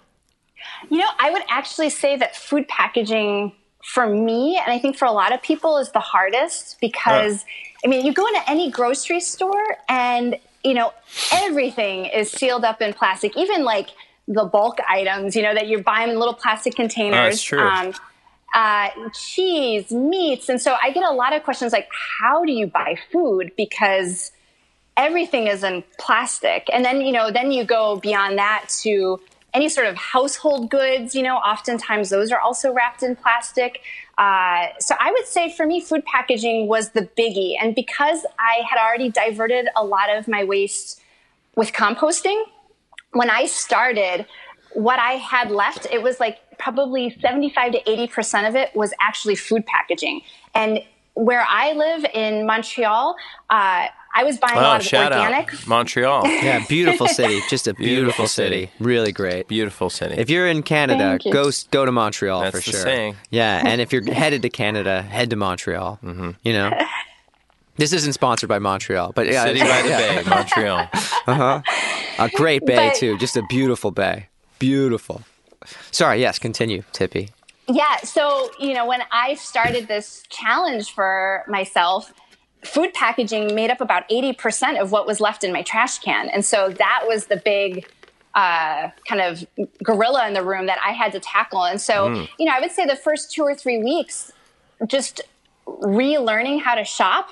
You 0.91 0.99
know, 0.99 1.09
I 1.19 1.31
would 1.31 1.43
actually 1.49 1.91
say 1.91 2.17
that 2.17 2.37
food 2.37 2.69
packaging 2.69 3.53
for 3.83 4.07
me, 4.07 4.59
and 4.59 4.73
I 4.73 4.79
think 4.79 4.97
for 4.97 5.07
a 5.07 5.13
lot 5.13 5.33
of 5.33 5.43
people, 5.43 5.79
is 5.79 5.93
the 5.93 6.01
hardest 6.01 6.81
because, 6.81 7.45
I 7.85 7.89
mean, 7.89 8.05
you 8.05 8.13
go 8.13 8.27
into 8.27 8.49
any 8.49 8.71
grocery 8.71 9.21
store 9.21 9.77
and, 9.89 10.37
you 10.65 10.75
know, 10.75 10.93
everything 11.33 12.07
is 12.07 12.31
sealed 12.31 12.65
up 12.65 12.83
in 12.83 12.93
plastic, 12.93 13.37
even 13.37 13.65
like 13.65 13.89
the 14.29 14.45
bulk 14.45 14.79
items, 14.87 15.35
you 15.35 15.43
know, 15.43 15.55
that 15.55 15.67
you're 15.67 15.83
buying 15.83 16.11
in 16.11 16.19
little 16.19 16.35
plastic 16.35 16.77
containers. 16.77 17.35
that's 17.35 17.43
true. 17.43 17.61
Um, 17.61 17.95
uh, 18.55 18.89
cheese, 19.15 19.91
meats. 19.91 20.49
And 20.49 20.61
so 20.61 20.77
I 20.83 20.91
get 20.91 21.05
a 21.05 21.13
lot 21.13 21.35
of 21.35 21.43
questions 21.43 21.73
like, 21.73 21.89
how 22.21 22.45
do 22.45 22.53
you 22.53 22.67
buy 22.67 22.97
food? 23.11 23.53
Because 23.57 24.33
everything 24.97 25.47
is 25.47 25.65
in 25.65 25.83
plastic. 25.99 26.69
And 26.73 26.85
then, 26.85 27.01
you 27.01 27.13
know, 27.13 27.31
then 27.31 27.53
you 27.53 27.65
go 27.65 27.97
beyond 27.97 28.39
that 28.39 28.69
to 28.83 29.21
any 29.55 29.69
sort 29.69 29.87
of 29.87 29.97
household 29.97 30.71
goods, 30.71 31.15
you 31.15 31.23
know, 31.23 31.37
oftentimes 31.37 32.11
those 32.11 32.31
are 32.31 32.41
also 32.41 32.73
wrapped 32.73 33.03
in 33.03 33.17
plastic. 33.17 33.81
Uh, 34.19 34.67
so 34.79 34.95
I 35.01 35.11
would 35.11 35.27
say 35.27 35.51
for 35.51 35.67
me, 35.67 35.81
food 35.81 36.05
packaging 36.05 36.69
was 36.69 36.91
the 36.91 37.09
biggie. 37.17 37.55
And 37.61 37.75
because 37.75 38.27
I 38.39 38.63
had 38.69 38.79
already 38.79 39.11
diverted 39.11 39.69
a 39.77 39.85
lot 39.85 40.15
of 40.15 40.29
my 40.29 40.45
waste 40.45 41.01
with 41.55 41.73
composting, 41.73 42.43
when 43.13 43.31
I 43.31 43.47
started, 43.47 44.27
what 44.75 44.99
I 44.99 45.13
had 45.13 45.51
left, 45.51 45.87
it 45.91 46.03
was 46.03 46.21
like 46.21 46.39
probably 46.59 47.17
75 47.21 47.73
to 47.73 47.83
80% 47.83 48.49
of 48.49 48.55
it 48.57 48.75
was 48.75 48.93
actually 49.01 49.35
food 49.37 49.65
packaging. 49.67 50.21
And 50.55 50.81
where 51.15 51.45
I 51.49 51.73
live 51.73 52.05
in 52.15 52.47
Montreal, 52.47 53.17
uh, 53.51 53.87
I 54.15 54.25
was 54.25 54.39
buying 54.39 54.57
a 54.57 54.61
oh 54.61 54.63
lot 54.63 54.81
of 54.81 54.87
shout 54.87 55.13
organic. 55.13 55.53
out 55.53 55.67
Montreal 55.67 56.23
Yeah, 56.27 56.65
beautiful 56.67 57.07
city. 57.09 57.41
Just 57.51 57.67
a 57.69 57.75
beautiful, 57.75 57.95
Beautiful 57.97 58.27
city. 58.29 58.67
city. 58.67 58.73
Really 58.81 59.13
great. 59.13 59.49
beautiful 59.49 59.91
city 59.91 60.15
If 60.17 60.31
you're 60.31 60.47
in 60.47 60.63
Canada, 60.63 61.19
you. 61.25 61.33
go 61.33 61.51
go 61.71 61.85
to 61.85 61.93
Montreal 61.93 62.41
That's 62.43 62.57
for 62.65 62.71
the 62.71 62.77
sure. 62.77 62.81
saying. 62.83 63.17
Yeah, 63.31 63.63
and 63.65 63.81
if 63.81 63.93
you're 63.93 64.03
headed 64.13 64.43
to 64.43 64.49
Canada, 64.51 65.03
head 65.03 65.31
to 65.31 65.37
Montreal. 65.37 65.99
Mm-hmm. 66.03 66.31
You 66.43 66.53
know, 66.53 66.71
this 67.77 67.93
isn't 67.93 68.15
sponsored 68.15 68.49
by 68.49 68.59
Montreal, 68.59 69.13
but 69.15 69.27
yeah, 69.27 69.45
City 69.45 69.61
by 69.61 69.83
the 69.83 69.89
Bay, 69.89 70.23
Montreal. 70.29 70.89
A 72.19 72.29
great 72.29 72.65
bay 72.65 72.89
But- 72.89 72.97
too. 72.97 73.19
Just 73.19 73.37
a 73.37 73.43
beautiful 73.49 73.91
bay. 73.91 74.29
Beautiful. 74.59 75.23
Sorry. 75.91 76.21
Yes. 76.21 76.39
Continue, 76.39 76.83
Tippi. 76.93 77.31
Yeah. 77.69 77.99
So, 77.99 78.51
you 78.59 78.75
know, 78.75 78.87
when 78.87 79.03
I 79.13 79.35
started 79.35 79.89
this 79.89 80.23
challenge 80.31 80.93
for 80.93 81.45
myself, 81.49 82.13
food 82.65 82.93
packaging 82.95 83.55
made 83.55 83.71
up 83.71 83.81
about 83.81 84.09
80% 84.09 84.81
of 84.81 84.91
what 84.91 85.07
was 85.07 85.21
left 85.21 85.45
in 85.45 85.53
my 85.53 85.63
trash 85.63 85.99
can. 85.99 86.29
And 86.29 86.45
so 86.45 86.71
that 86.71 87.05
was 87.07 87.27
the 87.27 87.37
big 87.37 87.87
uh, 88.35 88.91
kind 89.09 89.21
of 89.21 89.45
gorilla 89.83 90.27
in 90.27 90.35
the 90.35 90.43
room 90.43 90.67
that 90.67 90.79
I 90.85 90.93
had 90.93 91.13
to 91.13 91.21
tackle. 91.21 91.65
And 91.65 91.81
so, 91.81 92.27
you 92.39 92.47
know, 92.47 92.53
I 92.53 92.61
would 92.61 92.71
say 92.71 92.85
the 92.87 92.97
first 92.97 93.33
two 93.33 93.43
or 93.43 93.55
three 93.55 93.79
weeks, 93.79 94.33
just 94.87 95.21
relearning 95.67 96.61
how 96.61 96.75
to 96.75 96.85
shop, 96.85 97.29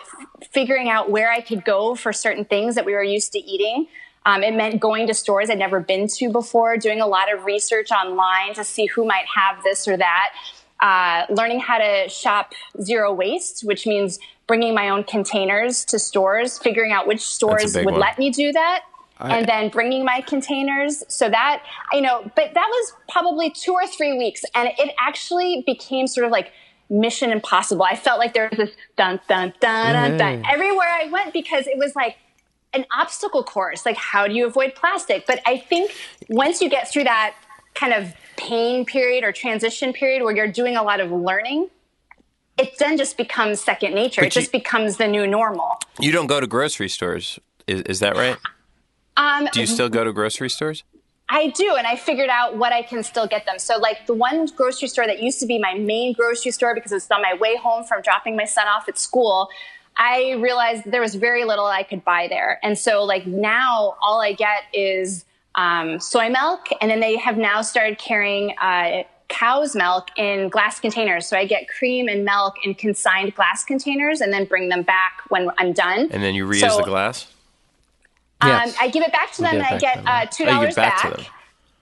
figuring 0.51 0.89
out 0.89 1.11
where 1.11 1.31
I 1.31 1.41
could 1.41 1.65
go 1.65 1.95
for 1.95 2.13
certain 2.13 2.45
things 2.45 2.75
that 2.75 2.85
we 2.85 2.93
were 2.93 3.03
used 3.03 3.33
to 3.33 3.39
eating. 3.39 3.87
Um, 4.27 4.43
it 4.43 4.55
meant 4.55 4.81
going 4.81 5.07
to 5.07 5.15
stores 5.15 5.49
I'd 5.49 5.59
never 5.59 5.79
been 5.81 6.09
to 6.09 6.29
before, 6.29 6.77
doing 6.77 7.01
a 7.01 7.07
lot 7.07 7.33
of 7.33 7.45
research 7.45 7.93
online 7.93 8.55
to 8.55 8.65
see 8.65 8.87
who 8.87 9.07
might 9.07 9.25
have 9.35 9.63
this 9.63 9.87
or 9.87 9.97
that, 9.97 10.33
uh, 10.81 11.33
learning 11.33 11.61
how 11.61 11.79
to 11.79 12.09
shop 12.09 12.53
zero 12.83 13.15
waste, 13.15 13.63
which 13.65 13.87
means 13.87 14.19
bringing 14.49 14.75
my 14.75 14.89
own 14.91 15.05
containers 15.05 15.85
to 15.87 15.99
stores, 16.01 16.59
figuring 16.59 16.93
out 16.93 17.07
which 17.07 17.21
stores 17.21 17.77
would 17.77 17.87
one. 17.87 18.01
let 18.01 18.19
me 18.19 18.31
do 18.31 18.53
that. 18.53 18.83
and 19.19 19.49
then 19.49 19.71
bringing 19.71 20.05
my 20.05 20.21
containers 20.21 21.03
so 21.09 21.31
that 21.31 21.63
you 21.91 22.03
know 22.03 22.31
but 22.37 22.53
that 22.53 22.69
was 22.69 22.93
probably 23.09 23.49
two 23.49 23.73
or 23.73 23.87
three 23.87 24.19
weeks 24.19 24.45
and 24.55 24.69
it 24.79 24.95
actually 25.01 25.63
became 25.65 26.07
sort 26.07 26.27
of 26.27 26.31
like 26.31 26.53
mission 26.91 27.31
impossible 27.31 27.83
i 27.83 27.97
felt 27.97 28.19
like 28.19 28.35
there 28.35 28.47
was 28.51 28.59
this 28.59 28.77
dun 28.99 29.19
dun 29.27 29.55
dun 29.59 29.95
dun, 29.95 30.19
dun 30.19 30.45
everywhere 30.47 30.91
i 30.93 31.09
went 31.11 31.33
because 31.33 31.67
it 31.67 31.79
was 31.79 31.97
like 31.97 32.17
an 32.73 32.85
obstacle 32.97 33.43
course 33.43 33.87
like 33.87 33.97
how 33.97 34.27
do 34.27 34.35
you 34.35 34.47
avoid 34.47 34.75
plastic 34.75 35.27
but 35.27 35.41
i 35.47 35.57
think 35.57 35.91
once 36.29 36.61
you 36.61 36.69
get 36.69 36.91
through 36.91 37.05
that 37.05 37.35
kind 37.75 37.93
of 37.93 38.13
pain 38.37 38.85
period 38.85 39.25
or 39.25 39.33
transition 39.33 39.93
period 39.93 40.23
where 40.23 40.35
you're 40.37 40.51
doing 40.51 40.77
a 40.77 40.83
lot 40.83 41.01
of 41.01 41.11
learning 41.11 41.69
it 42.59 42.77
then 42.79 42.97
just 42.97 43.17
becomes 43.17 43.61
second 43.61 43.95
nature 43.95 44.21
But 44.23 44.29
it 44.29 44.37
you- 44.37 44.41
just 44.43 44.53
becomes 44.53 44.97
the 44.97 45.07
new 45.09 45.27
normal 45.27 45.79
You 46.01 46.13
don't 46.13 46.27
go 46.27 46.41
to 46.41 46.47
grocery 46.47 46.89
stores. 46.89 47.39
Is, 47.67 47.83
is 47.83 48.01
that 48.01 48.17
right? 48.17 48.37
um, 49.17 49.49
Do 49.53 49.61
you 49.61 49.67
still 49.67 49.89
go 49.89 50.05
to 50.05 50.13
grocery 50.13 50.49
stores? 50.51 50.83
I 51.29 51.49
do, 51.49 51.75
and 51.77 51.87
I 51.87 51.97
figured 51.97 52.29
out 52.29 52.57
what 52.57 52.73
I 52.73 52.83
can 52.83 53.03
still 53.03 53.27
get 53.27 53.45
them. 53.47 53.59
So, 53.59 53.79
like 53.79 54.07
the 54.07 54.15
one 54.15 54.47
grocery 54.47 54.87
store 54.89 55.07
that 55.07 55.21
used 55.21 55.41
to 55.41 55.47
be 55.47 55.59
my 55.59 55.75
main 55.75 56.13
grocery 56.13 56.53
store 56.53 56.73
because 56.75 56.93
it 56.93 56.97
was 56.97 57.11
on 57.11 57.21
my 57.21 57.35
way 57.35 57.57
home 57.57 57.83
from 57.83 58.01
dropping 58.03 58.37
my 58.37 58.45
son 58.45 58.69
off 58.69 58.89
at 58.89 58.97
school, 58.97 59.49
I 59.99 60.33
realized 60.33 60.83
there 60.87 61.01
was 61.01 61.15
very 61.15 61.45
little 61.45 61.67
I 61.67 61.83
could 61.83 62.05
buy 62.05 62.27
there. 62.29 62.59
And 62.63 62.79
so, 62.79 63.03
like 63.05 63.27
now, 63.27 63.97
all 64.03 64.21
I 64.21 64.33
get 64.33 64.65
is 64.75 65.25
um, 65.55 65.99
soy 66.01 66.29
milk, 66.29 66.67
and 66.81 66.91
then 66.91 67.01
they 67.01 67.17
have 67.17 67.39
now 67.39 67.63
started 67.63 67.99
carrying 67.99 68.55
uh, 68.61 69.05
cow's 69.29 69.75
milk 69.75 70.09
in 70.17 70.49
glass 70.51 70.79
containers. 70.81 71.27
So 71.27 71.37
I 71.37 71.47
get 71.47 71.67
cream 71.69 72.09
and 72.09 72.25
milk 72.25 72.55
in 72.65 72.75
consigned 72.75 73.35
glass 73.35 73.65
containers, 73.65 74.21
and 74.21 74.33
then 74.33 74.45
bring 74.45 74.69
them 74.69 74.83
back 74.83 75.23
when 75.31 75.51
I'm 75.59 75.73
done. 75.73 76.09
And 76.13 76.23
then 76.23 76.35
you 76.35 76.47
reuse 76.47 76.61
So- 76.71 76.77
the 76.79 76.83
glass? 76.85 77.27
Yes. 78.45 78.69
Um, 78.69 78.75
I 78.83 78.89
give 78.91 79.03
it 79.03 79.13
back 79.13 79.33
to 79.33 79.43
them, 79.43 79.53
give 79.53 79.63
and 79.63 79.75
I 79.75 79.79
get 79.79 79.95
to 79.97 80.03
them. 80.03 80.07
uh, 80.09 80.27
two 80.27 80.45
Oh, 80.45 80.47
you 80.49 80.53
dollars 80.53 80.69
give 80.69 80.77
back 80.77 81.03
back. 81.03 81.11
to 81.13 81.17
them. 81.23 81.27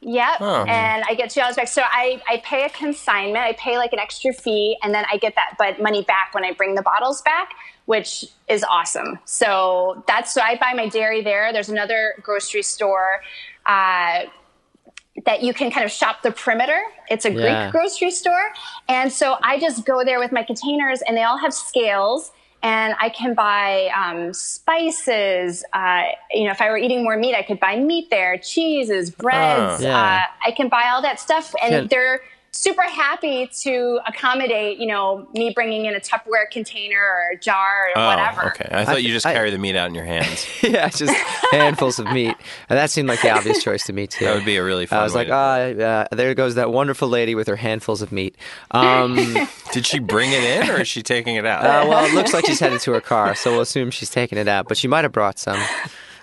Yep, 0.06 0.36
Oh. 0.40 0.64
and 0.68 1.02
I 1.08 1.14
get 1.14 1.30
two 1.30 1.40
dollars 1.40 1.56
back. 1.56 1.66
So 1.66 1.82
I, 1.84 2.22
I 2.28 2.36
pay 2.44 2.64
a 2.64 2.68
consignment. 2.68 3.38
I 3.44 3.54
pay 3.54 3.76
like 3.76 3.92
an 3.92 3.98
extra 3.98 4.32
fee, 4.32 4.76
and 4.82 4.94
then 4.94 5.04
I 5.10 5.16
get 5.16 5.34
that 5.34 5.56
but 5.58 5.82
money 5.82 6.02
back 6.04 6.32
when 6.32 6.44
I 6.44 6.52
bring 6.52 6.76
the 6.76 6.82
bottles 6.82 7.22
back, 7.22 7.50
which 7.86 8.24
is 8.48 8.64
awesome. 8.64 9.18
So 9.24 10.02
that's 10.06 10.32
so 10.32 10.40
I 10.40 10.56
buy 10.56 10.72
my 10.74 10.88
dairy 10.88 11.22
there. 11.22 11.52
There's 11.52 11.68
another 11.68 12.14
grocery 12.22 12.62
store. 12.62 13.22
Uh, 13.66 14.24
that 15.26 15.42
you 15.44 15.54
can 15.54 15.70
kind 15.70 15.84
of 15.84 15.92
shop 15.92 16.22
the 16.22 16.32
perimeter. 16.32 16.80
It's 17.08 17.24
a 17.24 17.30
Greek 17.30 17.70
grocery 17.70 18.10
store. 18.10 18.50
And 18.88 19.12
so 19.12 19.36
I 19.42 19.60
just 19.60 19.86
go 19.86 20.04
there 20.04 20.18
with 20.18 20.32
my 20.32 20.42
containers 20.42 21.02
and 21.02 21.16
they 21.16 21.22
all 21.22 21.38
have 21.38 21.54
scales 21.54 22.32
and 22.64 22.94
I 23.00 23.10
can 23.10 23.32
buy 23.34 23.90
um, 23.96 24.34
spices. 24.34 25.64
Uh, 25.72 26.02
you 26.32 26.44
know, 26.44 26.50
if 26.50 26.60
I 26.60 26.68
were 26.68 26.78
eating 26.78 27.04
more 27.04 27.16
meat, 27.16 27.34
I 27.34 27.42
could 27.42 27.60
buy 27.60 27.76
meat 27.76 28.10
there, 28.10 28.38
cheeses, 28.38 29.10
breads. 29.10 29.82
Oh. 29.82 29.86
Yeah. 29.86 29.96
uh, 29.96 30.48
I 30.48 30.50
can 30.50 30.68
buy 30.68 30.88
all 30.92 31.02
that 31.02 31.20
stuff. 31.20 31.54
And 31.62 31.72
Yeah. 31.72 31.86
they're 31.88 32.20
super 32.54 32.82
happy 32.82 33.46
to 33.62 34.00
accommodate, 34.06 34.78
you 34.78 34.86
know, 34.86 35.26
me 35.34 35.50
bringing 35.54 35.86
in 35.86 35.94
a 35.94 36.00
Tupperware 36.00 36.48
container 36.50 36.98
or 37.00 37.30
a 37.34 37.36
jar 37.38 37.88
or 37.88 37.98
Oh, 37.98 38.06
whatever. 38.08 38.46
okay. 38.48 38.68
I 38.70 38.84
thought 38.84 38.96
I- 38.96 38.98
you 38.98 39.12
just 39.12 39.26
I- 39.26 39.32
carry 39.34 39.50
the 39.50 39.58
meat 39.58 39.76
out 39.76 39.88
in 39.88 39.94
your 39.94 40.04
hands. 40.04 40.46
yeah, 40.62 40.88
just 40.88 41.12
handfuls 41.50 41.98
of 41.98 42.06
meat. 42.12 42.34
And 42.68 42.78
that 42.78 42.90
seemed 42.90 43.08
like 43.08 43.22
the 43.22 43.30
obvious 43.30 43.62
choice 43.62 43.84
to 43.84 43.92
me 43.92 44.06
too. 44.06 44.24
That 44.24 44.34
would 44.36 44.44
be 44.44 44.56
a 44.56 44.64
really 44.64 44.86
fun 44.86 45.00
I 45.00 45.02
was 45.02 45.14
way 45.14 45.26
like, 45.26 45.28
to 45.78 45.84
ah, 45.84 46.06
uh, 46.12 46.14
there 46.14 46.34
goes 46.34 46.54
that 46.54 46.70
wonderful 46.72 47.08
lady 47.08 47.34
with 47.34 47.48
her 47.48 47.56
handfuls 47.56 48.02
of 48.02 48.12
meat. 48.12 48.36
Um, 48.70 49.18
uh, 49.18 49.46
Did 49.72 49.86
she 49.86 49.98
bring 49.98 50.30
it 50.32 50.42
in 50.44 50.70
or 50.70 50.80
is 50.80 50.88
she 50.88 51.02
taking 51.02 51.36
it 51.36 51.44
out? 51.46 51.62
well, 51.88 52.04
it 52.04 52.14
looks 52.14 52.32
like 52.32 52.46
she's 52.46 52.60
headed 52.60 52.80
to 52.82 52.92
her 52.92 53.00
car, 53.00 53.34
so 53.34 53.50
we'll 53.52 53.60
assume 53.62 53.90
she's 53.90 54.10
taking 54.10 54.38
it 54.38 54.48
out. 54.48 54.68
But 54.68 54.76
she 54.76 54.88
might 54.88 55.02
have 55.04 55.12
brought 55.12 55.38
some. 55.38 55.60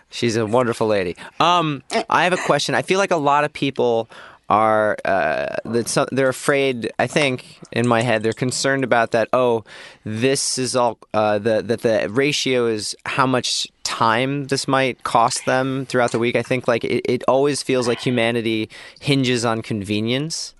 She's 0.09 0.35
a 0.35 0.45
wonderful 0.45 0.87
lady. 0.87 1.15
Um, 1.39 1.83
I 2.09 2.25
have 2.25 2.33
a 2.33 2.37
question. 2.37 2.75
I 2.75 2.81
feel 2.81 2.99
like 2.99 3.11
a 3.11 3.15
lot 3.17 3.43
of 3.45 3.53
people 3.53 4.09
are 4.51 4.97
uh, 5.05 5.55
that 5.63 5.87
some, 5.87 6.07
they're 6.11 6.27
afraid. 6.29 6.91
I 6.99 7.07
think 7.07 7.45
in 7.71 7.87
my 7.87 8.01
head 8.01 8.21
they're 8.21 8.33
concerned 8.33 8.83
about 8.83 9.11
that. 9.11 9.29
Oh, 9.31 9.63
this 10.03 10.57
is 10.57 10.75
all 10.75 10.97
uh, 11.13 11.39
the 11.39 11.61
that 11.63 11.81
the 11.81 12.07
ratio 12.09 12.67
is 12.67 12.93
how 13.05 13.25
much 13.25 13.67
time 13.83 14.45
this 14.47 14.67
might 14.67 15.03
cost 15.03 15.45
them 15.45 15.85
throughout 15.85 16.11
the 16.11 16.19
week. 16.19 16.35
I 16.35 16.43
think 16.43 16.67
like 16.67 16.83
it, 16.83 17.01
it 17.09 17.23
always 17.27 17.63
feels 17.63 17.87
like 17.87 17.99
humanity 18.01 18.69
hinges 18.99 19.45
on 19.45 19.61
convenience. 19.61 20.53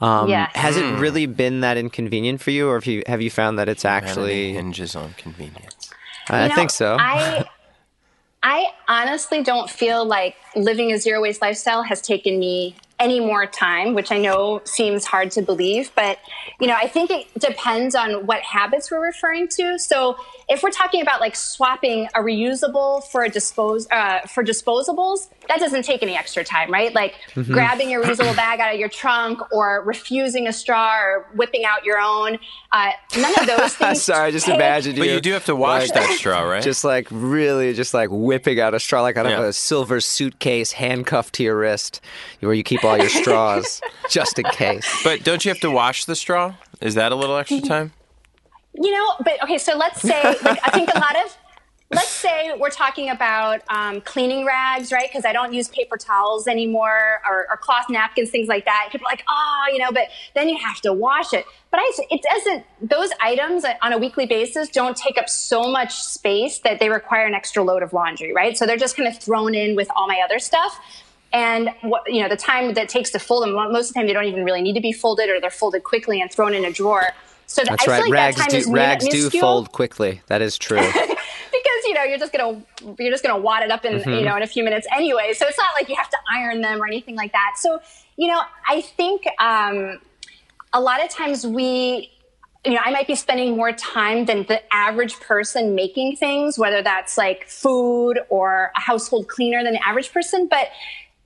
Um, 0.00 0.28
Yes. 0.28 0.50
Has 0.54 0.76
Hmm. 0.76 0.82
it 0.96 1.00
really 1.00 1.26
been 1.26 1.60
that 1.60 1.76
inconvenient 1.78 2.42
for 2.42 2.50
you, 2.50 2.68
or 2.68 2.74
have 2.76 2.86
you 2.86 3.02
have 3.06 3.22
you 3.22 3.30
found 3.30 3.58
that 3.58 3.68
it's 3.70 3.84
Humanity 3.84 4.06
actually? 4.06 4.52
hinges 4.52 4.94
on 4.96 5.14
convenience. 5.14 5.90
I 6.28 6.42
You 6.42 6.48
know, 6.50 6.54
think 6.56 6.70
so. 6.70 6.96
I 7.00 7.44
I 8.42 8.66
honestly 8.88 9.42
don't 9.42 9.70
feel 9.70 10.04
like 10.04 10.36
living 10.54 10.92
a 10.92 10.98
zero 10.98 11.22
waste 11.22 11.40
lifestyle 11.40 11.82
has 11.84 12.02
taken 12.02 12.38
me 12.38 12.74
any 13.00 13.20
more 13.20 13.44
time, 13.46 13.94
which 13.94 14.12
I 14.12 14.18
know 14.18 14.60
seems 14.64 15.04
hard 15.04 15.30
to 15.32 15.42
believe, 15.42 15.90
but 15.96 16.18
you 16.60 16.68
know, 16.68 16.74
I 16.74 16.86
think 16.86 17.10
it 17.10 17.26
depends 17.38 17.94
on 17.94 18.26
what 18.26 18.40
habits 18.42 18.90
we're 18.90 19.04
referring 19.04 19.48
to. 19.48 19.78
So, 19.78 20.16
if 20.48 20.62
we're 20.62 20.70
talking 20.70 21.00
about 21.00 21.20
like 21.20 21.34
swapping 21.34 22.06
a 22.14 22.20
reusable 22.20 23.02
for 23.10 23.24
a 23.24 23.28
dispose 23.30 23.88
uh, 23.90 24.20
for 24.28 24.44
disposables, 24.44 25.28
that 25.48 25.58
doesn't 25.58 25.84
take 25.84 26.02
any 26.02 26.16
extra 26.16 26.44
time, 26.44 26.70
right? 26.70 26.94
Like 26.94 27.14
Mm-hmm. 27.34 27.52
grabbing 27.52 27.94
a 27.94 27.98
reusable 27.98 28.36
bag 28.36 28.60
out 28.60 28.72
of 28.72 28.78
your 28.78 28.88
trunk 28.88 29.40
or 29.52 29.82
refusing 29.84 30.46
a 30.46 30.52
straw 30.52 30.94
or 30.96 31.26
whipping 31.34 31.64
out 31.64 31.84
your 31.84 31.98
own. 31.98 32.38
Uh, 32.76 32.90
none 33.18 33.32
of 33.38 33.46
those 33.46 33.74
things. 33.76 34.02
Sorry, 34.10 34.26
I 34.26 34.30
just 34.32 34.46
take- 34.46 34.56
imagined 34.56 34.98
But 34.98 35.06
you. 35.06 35.14
you 35.14 35.20
do 35.20 35.32
have 35.32 35.44
to 35.44 35.54
wash 35.54 35.82
like, 35.82 35.94
that 35.94 36.18
straw, 36.18 36.42
right? 36.42 36.60
Just 36.70 36.82
like 36.82 37.06
really, 37.12 37.72
just 37.72 37.94
like 37.94 38.08
whipping 38.10 38.58
out 38.58 38.74
a 38.74 38.80
straw, 38.80 39.02
like 39.02 39.16
out 39.16 39.26
of 39.26 39.38
a 39.38 39.52
silver 39.52 40.00
suitcase 40.00 40.72
handcuffed 40.72 41.34
to 41.34 41.44
your 41.44 41.56
wrist, 41.56 42.00
where 42.40 42.52
you 42.52 42.64
keep 42.64 42.82
all 42.84 42.98
your 42.98 43.08
straws, 43.08 43.80
just 44.10 44.40
in 44.40 44.44
case. 44.46 45.02
but 45.04 45.22
don't 45.22 45.44
you 45.44 45.50
have 45.50 45.60
to 45.60 45.70
wash 45.70 46.04
the 46.06 46.16
straw? 46.16 46.52
Is 46.80 46.96
that 46.96 47.12
a 47.12 47.14
little 47.14 47.36
extra 47.36 47.60
time? 47.60 47.92
You 48.74 48.90
know, 48.90 49.14
but 49.20 49.40
okay, 49.44 49.58
so 49.58 49.76
let's 49.76 50.00
say, 50.00 50.20
like, 50.42 50.58
I 50.66 50.70
think 50.72 50.88
a 50.92 50.98
lot 50.98 51.14
of, 51.24 51.36
let's 51.90 52.08
say 52.08 52.52
we're 52.58 52.70
talking 52.70 53.10
about 53.10 53.60
um, 53.68 54.00
cleaning 54.00 54.44
rags, 54.44 54.90
right? 54.90 55.08
Because 55.08 55.24
I 55.24 55.32
don't 55.32 55.52
use 55.52 55.68
paper 55.68 55.96
towels 55.96 56.46
anymore 56.46 57.20
or, 57.28 57.46
or 57.50 57.56
cloth 57.56 57.86
napkins, 57.88 58.30
things 58.30 58.48
like 58.48 58.64
that. 58.64 58.88
People 58.90 59.06
are 59.06 59.12
like, 59.12 59.24
oh, 59.28 59.64
you 59.72 59.78
know, 59.78 59.92
but 59.92 60.08
then 60.34 60.48
you 60.48 60.58
have 60.58 60.80
to 60.82 60.92
wash 60.92 61.32
it. 61.32 61.44
But 61.70 61.80
I, 61.80 61.92
it 62.10 62.22
doesn't, 62.22 62.64
those 62.80 63.10
items 63.20 63.64
on 63.82 63.92
a 63.92 63.98
weekly 63.98 64.26
basis 64.26 64.68
don't 64.68 64.96
take 64.96 65.18
up 65.18 65.28
so 65.28 65.70
much 65.70 65.94
space 66.02 66.60
that 66.60 66.80
they 66.80 66.88
require 66.88 67.26
an 67.26 67.34
extra 67.34 67.62
load 67.62 67.82
of 67.82 67.92
laundry, 67.92 68.32
right? 68.32 68.56
So 68.56 68.66
they're 68.66 68.76
just 68.76 68.96
kind 68.96 69.08
of 69.08 69.18
thrown 69.18 69.54
in 69.54 69.76
with 69.76 69.88
all 69.94 70.06
my 70.06 70.20
other 70.24 70.38
stuff. 70.38 70.80
And 71.32 71.70
what, 71.82 72.02
you 72.06 72.22
know, 72.22 72.28
the 72.28 72.36
time 72.36 72.74
that 72.74 72.88
takes 72.88 73.10
to 73.10 73.18
fold 73.18 73.42
them, 73.42 73.54
most 73.54 73.88
of 73.88 73.94
the 73.94 74.00
time 74.00 74.06
they 74.06 74.12
don't 74.12 74.26
even 74.26 74.44
really 74.44 74.62
need 74.62 74.74
to 74.74 74.80
be 74.80 74.92
folded 74.92 75.28
or 75.28 75.40
they're 75.40 75.50
folded 75.50 75.82
quickly 75.82 76.20
and 76.20 76.30
thrown 76.30 76.54
in 76.54 76.64
a 76.64 76.70
drawer. 76.70 77.08
So 77.46 77.62
th- 77.62 77.70
That's 77.70 77.88
I 77.88 77.90
right. 77.90 77.96
feel 78.02 78.10
like 78.10 78.12
rags 78.12 78.36
that 78.36 78.50
do 78.50 78.72
rags 78.72 79.08
do 79.08 79.30
fold 79.30 79.72
quickly. 79.72 80.22
That 80.28 80.42
is 80.42 80.58
true. 80.58 80.78
because 80.92 81.84
you 81.84 81.94
know 81.94 82.02
you're 82.02 82.18
just 82.18 82.32
gonna 82.32 82.62
you're 82.98 83.10
just 83.10 83.22
gonna 83.24 83.40
wad 83.40 83.62
it 83.62 83.70
up 83.70 83.84
in 83.84 83.98
you 84.12 84.24
know 84.24 84.36
in 84.36 84.42
a 84.42 84.46
few 84.46 84.64
minutes 84.64 84.86
anyway. 84.94 85.32
So 85.34 85.46
it's 85.46 85.58
not 85.58 85.70
like 85.74 85.88
you 85.88 85.96
have 85.96 86.10
to 86.10 86.16
iron 86.34 86.60
them 86.60 86.82
or 86.82 86.86
anything 86.86 87.16
like 87.16 87.32
that. 87.32 87.54
So 87.58 87.80
you 88.16 88.28
know 88.28 88.40
I 88.68 88.80
think 88.80 89.24
um, 89.38 90.00
a 90.72 90.80
lot 90.80 91.02
of 91.04 91.10
times 91.10 91.46
we 91.46 92.10
you 92.66 92.72
know, 92.72 92.80
I 92.82 92.90
might 92.90 93.06
be 93.06 93.14
spending 93.14 93.56
more 93.56 93.72
time 93.72 94.24
than 94.24 94.44
the 94.44 94.62
average 94.74 95.20
person 95.20 95.74
making 95.74 96.16
things, 96.16 96.58
whether 96.58 96.82
that's 96.82 97.18
like 97.18 97.46
food 97.46 98.18
or 98.30 98.72
a 98.74 98.80
household 98.80 99.28
cleaner 99.28 99.62
than 99.62 99.74
the 99.74 99.86
average 99.86 100.10
person, 100.12 100.46
but 100.48 100.68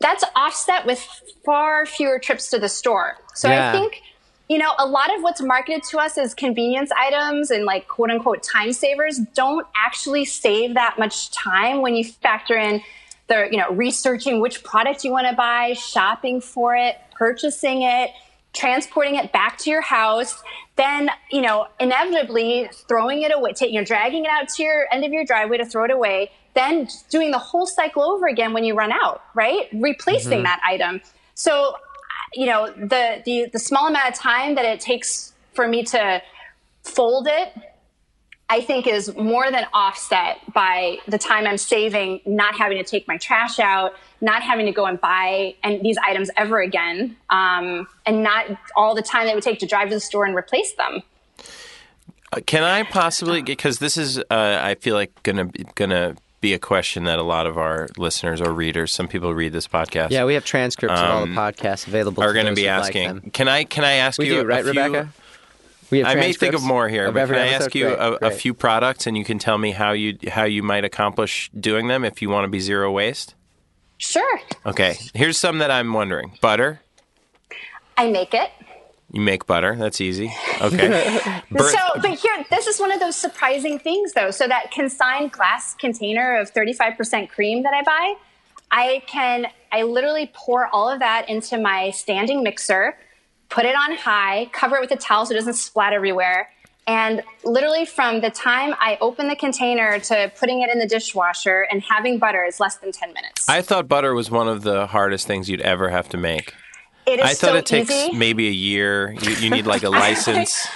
that's 0.01 0.25
offset 0.35 0.85
with 0.85 0.99
far 1.45 1.87
fewer 1.87 2.19
trips 2.19 2.51
to 2.51 2.59
the 2.59 2.69
store. 2.69 3.19
So 3.35 3.49
Yeah. 3.49 3.69
I 3.69 3.73
think, 3.73 4.03
you 4.49 4.57
know, 4.57 4.73
a 4.79 4.87
lot 4.87 5.15
of 5.15 5.23
what's 5.23 5.43
marketed 5.43 5.83
to 5.91 5.99
us 5.99 6.17
as 6.17 6.35
convenience 6.35 6.91
items 6.97 7.51
and 7.51 7.65
like 7.65 7.87
quote 7.87 8.11
unquote 8.11 8.43
time 8.43 8.73
savers 8.73 9.19
don't 9.35 9.67
actually 9.77 10.25
save 10.25 10.75
that 10.75 10.99
much 10.99 11.31
time 11.31 11.83
when 11.83 11.95
you 11.95 12.05
factor 12.05 12.57
in 12.57 12.83
the, 13.29 13.49
you 13.51 13.59
know, 13.59 13.71
researching 13.71 14.41
which 14.41 14.65
product 14.65 15.05
you 15.05 15.13
want 15.13 15.29
to 15.29 15.35
buy, 15.35 15.75
shopping 15.75 16.41
for 16.41 16.75
it, 16.75 16.97
purchasing 17.13 17.83
it, 17.83 18.11
transporting 18.55 19.17
it 19.17 19.33
back 19.33 19.59
to 19.59 19.71
your 19.71 19.83
house, 19.83 20.43
then, 20.77 21.11
you 21.31 21.43
know, 21.43 21.67
inevitably 21.79 22.71
throwing 22.89 23.23
it 23.23 23.33
away, 23.35 23.53
taking, 23.53 23.75
you 23.75 23.81
know, 23.81 23.85
dragging 23.85 24.25
it 24.25 24.31
out 24.31 24.49
to 24.49 24.63
your 24.63 24.87
end 24.91 25.05
of 25.05 25.13
your 25.13 25.25
driveway 25.25 25.59
to 25.59 25.67
throw 25.67 25.85
it 25.85 25.91
away, 25.91 26.31
then 26.55 26.89
doing 27.11 27.31
the 27.31 27.39
whole 27.39 27.67
cycle 27.67 28.03
over 28.03 28.27
again 28.27 28.55
when 28.55 28.65
you 28.65 28.75
run 28.75 28.93
out, 28.93 29.23
right? 29.35 29.69
Replacing 29.75 30.39
mm-hmm. 30.39 30.45
that 30.45 30.61
item. 30.67 31.03
So, 31.35 31.77
you 32.35 32.47
know, 32.47 32.73
the, 32.77 33.23
the, 33.25 33.49
the 33.53 33.59
small 33.59 33.89
amount 33.89 34.09
of 34.09 34.15
time 34.15 34.55
that 34.57 34.65
it 34.65 34.81
takes 34.81 35.33
for 35.55 35.67
me 35.67 35.83
to 35.85 36.23
fold 36.83 37.27
it 37.29 37.53
I 38.51 38.63
think 38.63 38.87
is 38.87 39.15
more 39.15 39.51
than 39.51 39.67
offset 39.75 40.39
by 40.55 40.99
the 41.07 41.19
time 41.19 41.47
I'm 41.47 41.59
saving, 41.59 42.21
not 42.25 42.55
having 42.57 42.79
to 42.79 42.85
take 42.85 43.07
my 43.07 43.19
trash 43.19 43.59
out, 43.59 43.93
not 44.23 44.43
having 44.43 44.65
to 44.67 44.73
go 44.73 44.87
and 44.87 44.99
buy 44.99 45.55
and 45.63 45.83
these 45.83 45.99
items 46.03 46.31
ever 46.37 46.61
again, 46.61 47.17
um, 47.29 47.87
and 48.07 48.23
not 48.23 48.47
all 48.75 48.95
the 48.95 49.03
time 49.03 49.27
that 49.27 49.33
it 49.33 49.35
would 49.35 49.45
take 49.45 49.59
to 49.59 49.67
drive 49.67 49.91
to 49.91 49.97
the 49.97 50.01
store 50.01 50.25
and 50.25 50.35
replace 50.35 50.73
them. 50.73 51.03
Uh, 52.33 52.41
Can 52.47 52.65
I 52.65 52.85
possibly 52.85 53.43
because 53.43 53.81
this 53.81 53.99
is 53.99 54.19
uh, 54.19 54.25
I 54.31 54.77
feel 54.77 54.95
like 54.95 55.23
gonna 55.25 55.51
gonna 55.75 56.17
be 56.41 56.55
a 56.55 56.59
question 56.59 57.05
that 57.05 57.19
a 57.19 57.23
lot 57.23 57.47
of 57.47 57.59
our 57.59 57.89
listeners 57.97 58.41
or 58.41 58.53
readers, 58.53 58.93
some 58.93 59.09
people 59.09 59.35
read 59.35 59.53
this 59.53 59.67
podcast, 59.67 60.11
Yeah, 60.11 60.25
we 60.25 60.35
have 60.35 60.45
transcripts 60.45 60.99
of 60.99 61.05
all 61.11 61.27
the 61.27 61.33
um, 61.33 61.35
podcasts 61.37 61.87
available. 61.87 62.23
are 62.23 62.33
going 62.33 62.47
to 62.47 62.55
be 62.55 62.69
asking. 62.69 63.07
them. 63.09 63.21
can 63.33 63.49
I 63.49 63.65
can 63.65 63.85
I 63.85 63.95
ask 63.95 64.19
we 64.19 64.27
you 64.29 64.43
do, 64.43 64.47
right, 64.47 64.63
few- 64.65 64.69
Rebecca? 64.73 65.09
We 65.91 66.01
have 66.01 66.09
I 66.09 66.15
may 66.17 66.35
think 66.35 66.55
of 66.55 66.63
more 66.63 66.87
here, 66.89 67.07
of 67.07 67.15
but 67.15 67.21
every 67.21 67.37
can 67.37 67.45
I 67.45 67.49
episode? 67.49 67.65
ask 67.65 67.75
you 67.75 67.85
Great, 67.87 67.99
a, 67.99 68.27
a 68.27 68.31
few 68.31 68.53
products 68.53 69.07
and 69.07 69.17
you 69.17 69.25
can 69.25 69.39
tell 69.39 69.57
me 69.57 69.71
how 69.71 69.93
you 69.93 70.19
how 70.29 70.45
you 70.45 70.63
might 70.63 70.85
accomplish 70.85 71.51
doing 71.59 71.89
them 71.89 72.05
if 72.05 72.21
you 72.21 72.29
want 72.29 72.45
to 72.45 72.49
be 72.49 72.61
zero 72.61 72.91
waste? 72.93 73.35
Sure, 73.97 74.41
Okay, 74.67 74.97
here's 75.15 75.39
some 75.39 75.59
that 75.59 75.71
I'm 75.71 75.93
wondering. 75.95 76.37
Butter. 76.43 76.81
I 77.97 78.11
make 78.11 78.33
it. 78.35 78.51
You 79.11 79.21
make 79.23 79.47
butter. 79.47 79.75
That's 79.75 80.01
easy. 80.01 80.33
Okay. 80.61 80.89
Birth- 81.51 81.71
So, 81.71 81.79
but 82.03 82.11
here, 82.19 82.45
this 82.51 82.67
is 82.67 82.79
one 82.79 82.93
of 82.93 83.01
those 83.01 83.17
surprising 83.17 83.79
things, 83.79 84.13
though. 84.13 84.31
So 84.31 84.47
that 84.47 84.71
consigned 84.71 85.33
glass 85.33 85.75
container 85.75 86.39
of 86.39 86.53
35% 86.53 87.31
cream 87.31 87.63
that 87.63 87.73
I 87.73 87.83
buy, 87.83 88.15
I 88.71 89.03
can, 89.07 89.47
I 89.73 89.83
literally 89.83 90.31
pour 90.35 90.67
all 90.67 90.91
of 90.91 90.99
that 91.01 91.29
into 91.31 91.59
my 91.59 91.91
standing 91.91 92.43
mixer, 92.43 92.99
put 93.49 93.65
it 93.65 93.75
on 93.75 93.97
high, 93.97 94.51
cover 94.53 94.77
it 94.77 94.81
with 94.83 94.91
a 94.91 94.97
towel 94.97 95.25
so 95.25 95.33
it 95.33 95.39
doesn't 95.39 95.55
splat 95.55 95.95
everywhere. 95.95 96.51
And 96.87 97.23
literally 97.45 97.85
from 97.87 98.21
the 98.21 98.31
time 98.31 98.75
I 98.79 98.99
open 99.01 99.29
the 99.29 99.37
container 99.37 99.99
to 100.01 100.33
putting 100.39 100.61
it 100.63 100.71
in 100.71 100.79
the 100.79 100.87
dishwasher 100.87 101.67
and 101.71 101.83
having 101.83 102.19
butter 102.19 102.45
is 102.45 102.61
less 102.61 102.77
than 102.77 102.93
10 102.93 103.13
minutes. 103.15 103.49
I 103.49 103.63
thought 103.63 103.89
butter 103.89 104.15
was 104.15 104.31
one 104.31 104.49
of 104.49 104.63
the 104.63 104.87
hardest 104.87 105.27
things 105.27 105.49
you'd 105.51 105.61
ever 105.63 105.89
have 105.91 106.09
to 106.11 106.17
make. 106.19 106.55
It 107.09 107.21
is 107.21 107.25
I 107.25 107.35
thought 107.35 107.51
so 107.51 107.55
it 107.57 107.67
takes 107.67 107.91
easy. 107.91 108.13
maybe 108.17 108.49
a 108.49 108.53
year. 108.53 109.13
You, 109.21 109.31
you 109.37 109.51
need 109.51 109.67
like 109.67 109.83
a 109.83 109.91
license. 110.05 110.67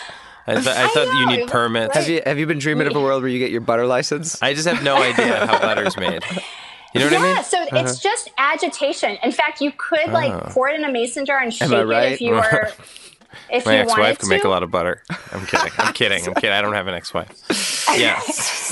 I, 0.46 0.54
th- 0.54 0.66
I 0.66 0.84
I 0.84 0.88
thought 0.88 1.06
you 1.20 1.36
need 1.36 1.48
permits. 1.48 1.94
Have 1.94 2.08
you 2.08 2.20
have 2.26 2.38
you 2.38 2.46
been 2.46 2.58
dreaming 2.58 2.86
of 2.88 2.96
a 2.96 3.00
world 3.00 3.22
where 3.22 3.30
you 3.30 3.38
get 3.38 3.50
your 3.52 3.60
butter 3.60 3.86
license? 3.86 4.42
I 4.42 4.54
just 4.54 4.66
have 4.66 4.82
no 4.82 4.96
idea 4.96 5.46
how 5.46 5.58
butter's 5.60 5.96
made. 5.96 6.24
You 6.94 7.00
know 7.00 7.06
what 7.06 7.12
yeah, 7.12 7.18
I 7.18 7.22
mean? 7.22 7.36
Yeah, 7.36 7.42
so 7.42 7.58
Uh-huh. 7.62 7.76
it's 7.78 8.00
just 8.00 8.30
agitation. 8.38 9.16
In 9.22 9.30
fact, 9.32 9.60
you 9.60 9.72
could 9.76 10.10
like 10.10 10.32
pour 10.50 10.68
it 10.68 10.74
in 10.74 10.84
a 10.84 10.90
mason 10.92 11.24
jar 11.24 11.38
and 11.38 11.54
shake 11.54 11.70
I 11.70 11.80
it 12.06 12.12
if 12.14 12.20
you 12.20 12.32
were 12.32 12.70
if 13.50 13.64
My 13.66 13.74
you 13.76 13.78
ex-wife 13.82 13.98
wanted 13.98 14.18
can 14.18 14.28
to. 14.28 14.34
make 14.34 14.44
a 14.44 14.48
lot 14.48 14.62
of 14.62 14.70
butter. 14.70 15.02
I'm 15.32 15.46
kidding. 15.46 15.72
I'm 15.78 15.92
kidding. 15.94 16.26
I'm 16.26 16.34
kidding. 16.34 16.50
I 16.52 16.60
don't 16.60 16.74
have 16.74 16.88
an 16.88 16.94
ex-wife. 16.94 17.30
Yeah. 17.96 18.20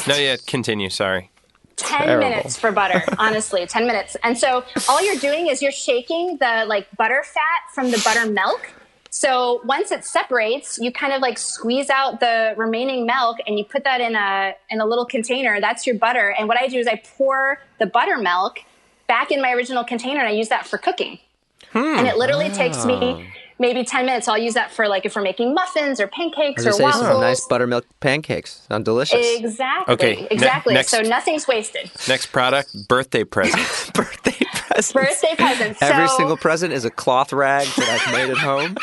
No, 0.08 0.16
yeah. 0.16 0.36
Continue. 0.46 0.90
Sorry. 0.90 1.30
10 1.80 2.06
Terrible. 2.06 2.28
minutes 2.28 2.56
for 2.58 2.72
butter, 2.72 3.02
honestly, 3.18 3.66
10 3.66 3.86
minutes. 3.86 4.16
And 4.22 4.36
so 4.36 4.64
all 4.88 5.02
you're 5.02 5.20
doing 5.20 5.48
is 5.48 5.62
you're 5.62 5.72
shaking 5.72 6.36
the 6.38 6.64
like 6.66 6.88
butter 6.96 7.22
fat 7.24 7.72
from 7.74 7.90
the 7.90 8.00
buttermilk. 8.04 8.70
So 9.10 9.60
once 9.64 9.90
it 9.90 10.04
separates, 10.04 10.78
you 10.78 10.92
kind 10.92 11.12
of 11.12 11.20
like 11.20 11.36
squeeze 11.36 11.90
out 11.90 12.20
the 12.20 12.54
remaining 12.56 13.06
milk 13.06 13.38
and 13.46 13.58
you 13.58 13.64
put 13.64 13.82
that 13.84 14.00
in 14.00 14.14
a 14.14 14.54
in 14.70 14.80
a 14.80 14.86
little 14.86 15.04
container. 15.04 15.60
That's 15.60 15.86
your 15.86 15.96
butter. 15.96 16.34
And 16.38 16.46
what 16.46 16.56
I 16.58 16.68
do 16.68 16.78
is 16.78 16.86
I 16.86 17.02
pour 17.16 17.60
the 17.80 17.86
buttermilk 17.86 18.60
back 19.08 19.32
in 19.32 19.42
my 19.42 19.52
original 19.52 19.82
container 19.82 20.20
and 20.20 20.28
I 20.28 20.32
use 20.32 20.48
that 20.48 20.66
for 20.66 20.78
cooking. 20.78 21.18
Hmm. 21.72 21.78
And 21.78 22.06
it 22.06 22.16
literally 22.16 22.50
takes 22.50 22.84
me 22.84 22.96
ah. 23.00 23.39
Maybe 23.60 23.84
10 23.84 24.06
minutes. 24.06 24.26
I'll 24.26 24.36
use 24.38 24.54
that 24.54 24.72
for 24.72 24.88
like 24.88 25.04
if 25.06 25.14
we're 25.14 25.22
making 25.22 25.54
muffins 25.54 26.00
or 26.00 26.08
pancakes 26.08 26.64
or 26.66 26.70
was 26.70 26.78
say 26.78 26.82
waffles. 26.84 27.06
some 27.06 27.20
nice 27.20 27.46
buttermilk 27.46 27.84
pancakes. 28.00 28.62
Sound 28.68 28.84
delicious. 28.84 29.24
Exactly. 29.38 29.94
Okay, 29.94 30.14
ne- 30.22 30.28
Exactly. 30.32 30.74
next- 30.74 30.90
So 30.90 31.02
nothing's 31.02 31.46
wasted. 31.46 31.90
Next 32.08 32.26
product: 32.32 32.74
birthday 32.88 33.22
present. 33.22 33.56
birthday 33.94 34.34
presents. 34.52 34.92
Birthday 34.92 35.34
presents. 35.36 35.80
Every 35.82 36.08
So- 36.08 36.16
single 36.16 36.36
present 36.36 36.72
is 36.72 36.84
a 36.84 36.90
cloth 36.90 37.32
rag 37.32 37.66
that 37.76 37.88
I've 38.08 38.12
made 38.12 38.30
at 38.30 38.38
home 38.38 38.76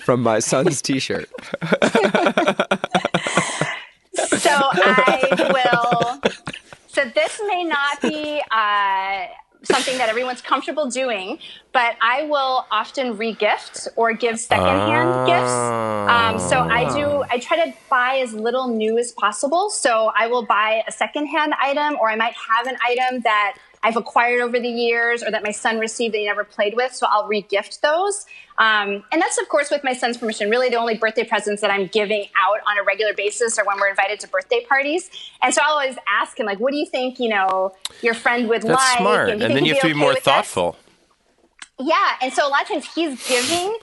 from 0.00 0.22
my 0.22 0.38
son's 0.38 0.80
T-shirt. 0.86 1.28
So 4.38 4.50
I 4.52 5.20
will. 5.52 6.20
So 6.88 7.04
this 7.14 7.40
may 7.46 7.64
not 7.64 8.00
be 8.02 8.42
uh, 8.50 9.26
something 9.62 9.98
that 9.98 10.08
everyone's 10.08 10.40
comfortable 10.40 10.88
doing, 10.88 11.38
but 11.72 11.96
I 12.00 12.22
will 12.24 12.66
often 12.70 13.16
regift 13.16 13.88
or 13.96 14.12
give 14.12 14.40
secondhand 14.40 15.26
gifts. 15.26 15.52
Um, 15.52 16.38
so 16.38 16.60
I 16.60 16.92
do. 16.94 17.24
I 17.30 17.38
try 17.38 17.64
to 17.64 17.74
buy 17.88 18.16
as 18.16 18.32
little 18.32 18.68
new 18.68 18.98
as 18.98 19.12
possible. 19.12 19.70
So 19.70 20.12
I 20.16 20.26
will 20.26 20.44
buy 20.44 20.82
a 20.88 20.92
secondhand 20.92 21.54
item, 21.60 21.96
or 22.00 22.10
I 22.10 22.16
might 22.16 22.34
have 22.34 22.66
an 22.66 22.76
item 22.84 23.20
that 23.22 23.56
I've 23.82 23.96
acquired 23.96 24.40
over 24.40 24.60
the 24.60 24.68
years, 24.68 25.22
or 25.22 25.30
that 25.30 25.42
my 25.42 25.52
son 25.52 25.78
received 25.78 26.14
that 26.14 26.18
he 26.18 26.26
never 26.26 26.44
played 26.44 26.74
with. 26.76 26.94
So 26.94 27.06
I'll 27.10 27.28
regift 27.28 27.80
those. 27.80 28.26
Um, 28.58 29.04
and 29.10 29.22
that's 29.22 29.40
of 29.40 29.48
course 29.48 29.70
with 29.70 29.82
my 29.82 29.94
son's 29.94 30.18
permission. 30.18 30.50
Really, 30.50 30.68
the 30.68 30.76
only 30.76 30.96
birthday 30.96 31.24
presents 31.24 31.62
that 31.62 31.70
I'm 31.70 31.86
giving 31.86 32.26
out 32.36 32.58
on 32.66 32.78
a 32.78 32.82
regular 32.82 33.14
basis 33.14 33.58
are 33.58 33.64
when 33.64 33.78
we're 33.80 33.88
invited 33.88 34.20
to 34.20 34.28
birthday 34.28 34.64
parties. 34.68 35.10
And 35.42 35.54
so 35.54 35.62
I'll 35.64 35.72
always 35.78 35.96
ask 36.08 36.38
him, 36.38 36.46
like, 36.46 36.60
"What 36.60 36.72
do 36.72 36.78
you 36.78 36.86
think? 36.86 37.18
You 37.18 37.30
know, 37.30 37.74
your 38.02 38.14
friend 38.14 38.48
would 38.48 38.62
That's 38.62 38.74
like?" 38.74 38.98
smart. 38.98 39.30
And, 39.30 39.42
And, 39.42 39.56
then 39.56 39.64
you 39.64 39.72
have 39.74 39.80
to 39.80 39.86
be 39.88 39.92
okay 39.92 39.98
more 39.98 40.08
with 40.08 40.16
this?" 40.16 40.24
thoughtful. 40.24 40.76
Yeah, 41.78 42.16
and 42.20 42.32
so 42.32 42.46
a 42.46 42.50
lot 42.50 42.62
of 42.62 42.68
times 42.68 42.86
he's 42.94 43.26
giving 43.26 43.78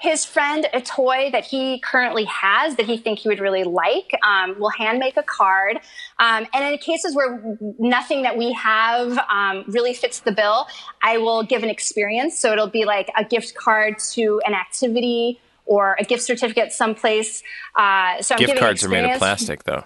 his 0.00 0.24
friend 0.24 0.66
a 0.72 0.80
toy 0.80 1.28
that 1.32 1.44
he 1.44 1.78
currently 1.80 2.24
has 2.24 2.76
that 2.76 2.86
he 2.86 2.96
think 2.96 3.18
he 3.18 3.28
would 3.28 3.40
really 3.40 3.64
like. 3.64 4.10
Um, 4.26 4.56
we'll 4.58 4.70
hand 4.70 4.98
make 4.98 5.16
a 5.16 5.22
card, 5.22 5.78
um, 6.18 6.46
and 6.54 6.72
in 6.72 6.78
cases 6.78 7.14
where 7.14 7.56
nothing 7.78 8.22
that 8.22 8.36
we 8.36 8.52
have 8.54 9.18
um, 9.28 9.64
really 9.68 9.94
fits 9.94 10.20
the 10.20 10.32
bill, 10.32 10.66
I 11.02 11.18
will 11.18 11.42
give 11.42 11.62
an 11.62 11.70
experience. 11.70 12.38
So 12.38 12.52
it'll 12.52 12.66
be 12.66 12.84
like 12.84 13.10
a 13.16 13.24
gift 13.24 13.54
card 13.54 13.98
to 14.12 14.40
an 14.46 14.54
activity 14.54 15.40
or 15.66 15.96
a 16.00 16.04
gift 16.04 16.22
certificate 16.24 16.72
someplace. 16.72 17.42
Uh, 17.76 18.20
so 18.22 18.34
I'm 18.34 18.40
Gift 18.40 18.58
cards 18.58 18.82
are 18.84 18.88
made 18.88 19.04
of 19.04 19.18
plastic, 19.18 19.64
though, 19.64 19.84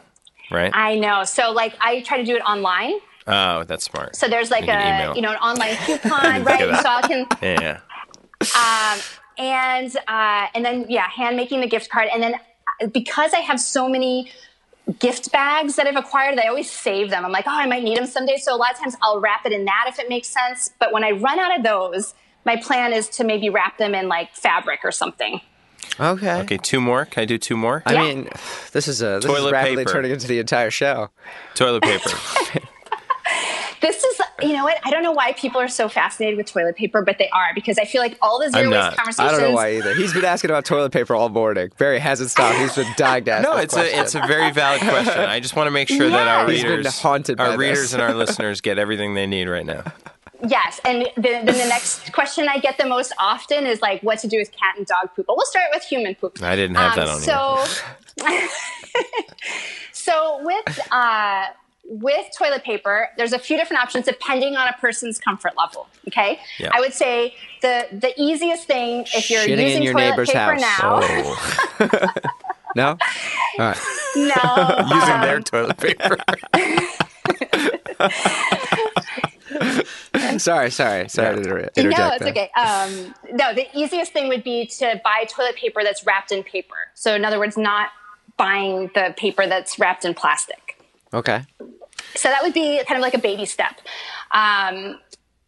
right? 0.50 0.70
I 0.74 0.94
know. 0.96 1.24
So 1.24 1.50
like 1.52 1.74
I 1.80 2.00
try 2.02 2.18
to 2.18 2.24
do 2.24 2.36
it 2.36 2.40
online. 2.42 2.94
oh, 3.26 3.64
that's 3.64 3.84
smart. 3.84 4.16
So 4.16 4.28
there's 4.28 4.50
like 4.50 4.66
You 4.66 4.72
a 4.72 4.76
email. 4.76 5.16
you 5.16 5.22
know 5.22 5.30
an 5.32 5.36
online 5.38 5.76
coupon, 5.86 6.44
right? 6.44 6.80
So 6.82 6.88
I 6.88 7.02
can 7.02 7.26
Yeah. 7.42 7.80
um, 8.56 9.00
and 9.38 9.94
uh, 10.08 10.46
and 10.54 10.64
then 10.64 10.86
yeah, 10.88 11.08
hand 11.08 11.36
making 11.36 11.60
the 11.60 11.66
gift 11.68 11.90
card, 11.90 12.08
and 12.12 12.22
then 12.22 12.34
uh, 12.82 12.86
because 12.88 13.32
I 13.34 13.40
have 13.40 13.60
so 13.60 13.88
many 13.88 14.30
gift 14.98 15.32
bags 15.32 15.76
that 15.76 15.86
I've 15.86 15.96
acquired, 15.96 16.38
I 16.38 16.48
always 16.48 16.70
save 16.70 17.08
them. 17.10 17.24
I'm 17.24 17.32
like, 17.32 17.46
oh, 17.46 17.50
I 17.58 17.66
might 17.66 17.82
need 17.82 17.96
them 17.96 18.06
someday. 18.06 18.36
So 18.36 18.54
a 18.54 18.58
lot 18.58 18.72
of 18.72 18.78
times 18.78 18.96
I'll 19.02 19.18
wrap 19.20 19.46
it 19.46 19.52
in 19.52 19.64
that 19.64 19.86
if 19.88 19.98
it 19.98 20.08
makes 20.10 20.28
sense. 20.28 20.70
But 20.78 20.92
when 20.92 21.02
I 21.04 21.12
run 21.12 21.38
out 21.38 21.56
of 21.56 21.64
those, 21.64 22.12
my 22.44 22.56
plan 22.56 22.92
is 22.92 23.08
to 23.10 23.24
maybe 23.24 23.48
wrap 23.48 23.78
them 23.78 23.94
in 23.94 24.08
like 24.08 24.34
fabric 24.34 24.80
or 24.84 24.92
something. 24.92 25.40
Okay. 25.98 26.40
Okay, 26.40 26.56
two 26.58 26.80
more. 26.80 27.04
Can 27.06 27.22
I 27.22 27.24
do 27.24 27.38
two 27.38 27.56
more? 27.56 27.82
I 27.86 27.94
Yeah. 27.94 28.02
mean, 28.02 28.28
this 28.72 28.88
is 28.88 29.00
a 29.00 29.16
this 29.20 29.24
Toilet 29.24 29.46
is 29.46 29.52
rapidly 29.52 29.84
paper. 29.84 29.92
turning 29.92 30.10
into 30.10 30.26
the 30.26 30.38
entire 30.38 30.70
show. 30.70 31.10
Toilet 31.54 31.82
paper. 31.82 32.10
This 33.84 34.02
is, 34.02 34.20
you 34.42 34.54
know 34.54 34.64
what? 34.64 34.78
I 34.84 34.90
don't 34.90 35.02
know 35.02 35.12
why 35.12 35.32
people 35.34 35.60
are 35.60 35.68
so 35.68 35.90
fascinated 35.90 36.38
with 36.38 36.46
toilet 36.46 36.74
paper, 36.74 37.02
but 37.02 37.18
they 37.18 37.28
are 37.28 37.48
because 37.54 37.76
I 37.78 37.84
feel 37.84 38.00
like 38.00 38.16
all 38.22 38.38
the 38.40 38.50
0 38.50 38.64
I'm 38.64 38.70
waste 38.70 38.80
not. 38.80 38.96
conversations. 38.96 39.28
I 39.28 39.30
don't 39.32 39.50
know 39.50 39.54
why 39.54 39.74
either. 39.76 39.94
He's 39.94 40.14
been 40.14 40.24
asking 40.24 40.50
about 40.50 40.64
toilet 40.64 40.90
paper 40.90 41.14
all 41.14 41.28
morning. 41.28 41.70
Barry 41.76 41.98
hasn't 41.98 42.30
stopped. 42.30 42.56
He's 42.58 42.74
been 42.74 42.90
dying 42.96 43.24
to 43.26 43.32
ask 43.32 43.42
No, 43.48 43.56
that 43.56 43.64
it's 43.64 43.74
question. 43.74 43.98
a 43.98 44.02
it's 44.02 44.14
a 44.14 44.20
very 44.26 44.50
valid 44.52 44.80
question. 44.88 45.20
I 45.20 45.38
just 45.40 45.54
want 45.54 45.66
to 45.66 45.70
make 45.70 45.88
sure 45.88 46.08
that 46.08 46.26
our 46.28 46.50
Yes. 46.50 46.50
He's 46.50 46.62
been 46.64 46.76
readers, 46.78 46.98
haunted 47.00 47.36
by 47.36 47.44
our 47.44 47.50
this. 47.50 47.58
readers 47.58 47.92
and 47.92 48.02
our 48.02 48.14
listeners 48.22 48.60
get 48.62 48.78
everything 48.78 49.12
they 49.14 49.26
need 49.26 49.48
right 49.48 49.66
now. 49.66 49.82
Yes, 50.48 50.80
and 50.84 51.08
then, 51.16 51.44
then 51.44 51.46
the 51.46 51.52
next 51.68 52.12
question 52.12 52.48
I 52.48 52.58
get 52.58 52.76
the 52.78 52.84
most 52.86 53.12
often 53.18 53.66
is 53.66 53.80
like, 53.80 54.02
what 54.02 54.18
to 54.20 54.28
do 54.28 54.38
with 54.38 54.50
cat 54.52 54.76
and 54.76 54.86
dog 54.86 55.08
poop? 55.16 55.26
But 55.26 55.36
we'll 55.36 55.46
start 55.46 55.66
with 55.72 55.82
human 55.84 56.14
poop. 56.16 56.42
I 56.42 56.54
didn't 56.56 56.76
have 56.76 56.98
Um, 56.98 57.06
that 57.06 57.08
on 57.08 58.28
here. 58.28 58.48
so, 58.48 58.64
so 59.92 60.40
with 60.42 60.80
uh, 60.90 61.46
with 61.86 62.26
toilet 62.36 62.64
paper, 62.64 63.08
there's 63.16 63.32
a 63.32 63.38
few 63.38 63.56
different 63.56 63.82
options 63.82 64.06
depending 64.06 64.56
on 64.56 64.68
a 64.68 64.72
person's 64.80 65.18
comfort 65.18 65.52
level. 65.56 65.86
Okay, 66.08 66.40
Yeah. 66.58 66.70
I 66.72 66.80
would 66.80 66.94
say 66.94 67.34
the 67.62 67.86
the 67.92 68.12
easiest 68.20 68.66
thing 68.66 69.04
if 69.14 69.30
you're 69.30 69.42
Shitting 69.42 69.58
in 69.58 69.66
using 69.66 69.82
your 69.82 69.92
toilet 69.92 70.10
neighbor's 70.10 70.30
paper 70.30 70.56
house. 70.60 71.78
now, 71.78 71.86
no. 72.76 72.96
All 73.58 73.58
right. 73.58 73.78
no, 74.16 74.86
Using 74.96 75.14
um, 75.14 75.20
their 75.22 75.40
toilet 75.40 75.76
paper. 75.76 76.16
Sorry, 80.38 80.70
sorry, 80.70 81.08
sorry 81.08 81.36
to 81.36 81.40
inter- 81.42 81.70
interject. 81.76 81.98
No, 81.98 82.08
it's 82.12 82.24
there. 82.24 82.30
okay. 82.30 82.50
Um, 82.56 83.14
no, 83.32 83.54
the 83.54 83.66
easiest 83.78 84.12
thing 84.12 84.28
would 84.28 84.42
be 84.42 84.66
to 84.78 85.00
buy 85.04 85.24
toilet 85.28 85.54
paper 85.56 85.82
that's 85.84 86.04
wrapped 86.04 86.32
in 86.32 86.42
paper. 86.42 86.74
So, 86.94 87.14
in 87.14 87.24
other 87.24 87.38
words, 87.38 87.56
not 87.56 87.90
buying 88.36 88.90
the 88.94 89.14
paper 89.16 89.46
that's 89.46 89.78
wrapped 89.78 90.04
in 90.04 90.14
plastic. 90.14 90.63
Okay. 91.14 91.42
So 92.16 92.28
that 92.28 92.42
would 92.42 92.54
be 92.54 92.82
kind 92.86 92.98
of 92.98 93.02
like 93.02 93.14
a 93.14 93.18
baby 93.18 93.46
step. 93.46 93.80
Um, 94.32 94.98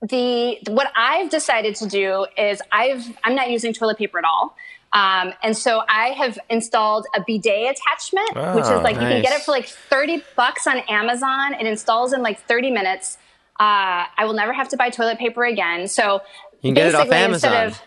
the 0.03 0.59
what 0.69 0.93
I've 0.97 1.31
decided 1.31 1.75
to 1.77 1.87
do 1.89 2.27
is 2.37 2.61
I've 2.73 3.05
I'm 3.25 3.35
not 3.35 3.51
using 3.51 3.73
toilet 3.73 3.99
paper 3.99 4.19
at 4.19 4.25
all. 4.25 4.57
Um, 4.93 5.33
and 5.43 5.57
so 5.57 5.83
I 5.89 6.09
have 6.11 6.39
installed 6.49 7.07
a 7.15 7.23
bidet 7.27 7.77
attachment, 7.77 8.29
which 8.55 8.65
is 8.65 8.71
Oh, 8.71 8.81
like 8.83 8.95
you 8.95 9.01
can 9.01 9.21
get 9.23 9.33
it 9.33 9.43
for 9.43 9.51
like 9.51 9.67
30 9.69 10.23
bucks 10.37 10.67
on 10.67 10.79
Amazon. 10.89 11.55
It 11.55 11.67
installs 11.67 12.13
in 12.13 12.23
like 12.23 12.41
30 12.47 12.71
minutes. 12.71 13.19
Uh, 13.59 14.05
I 14.17 14.25
will 14.25 14.33
never 14.35 14.53
have 14.53 14.69
to 14.71 14.77
buy 14.77 14.91
toilet 14.91 15.19
paper 15.19 15.45
again. 15.45 15.89
So 15.89 16.23
You 16.63 16.69
can 16.69 16.75
get 16.75 16.87
it 16.89 16.95
off 16.95 17.11
Amazon. 17.11 17.67
of- 17.67 17.83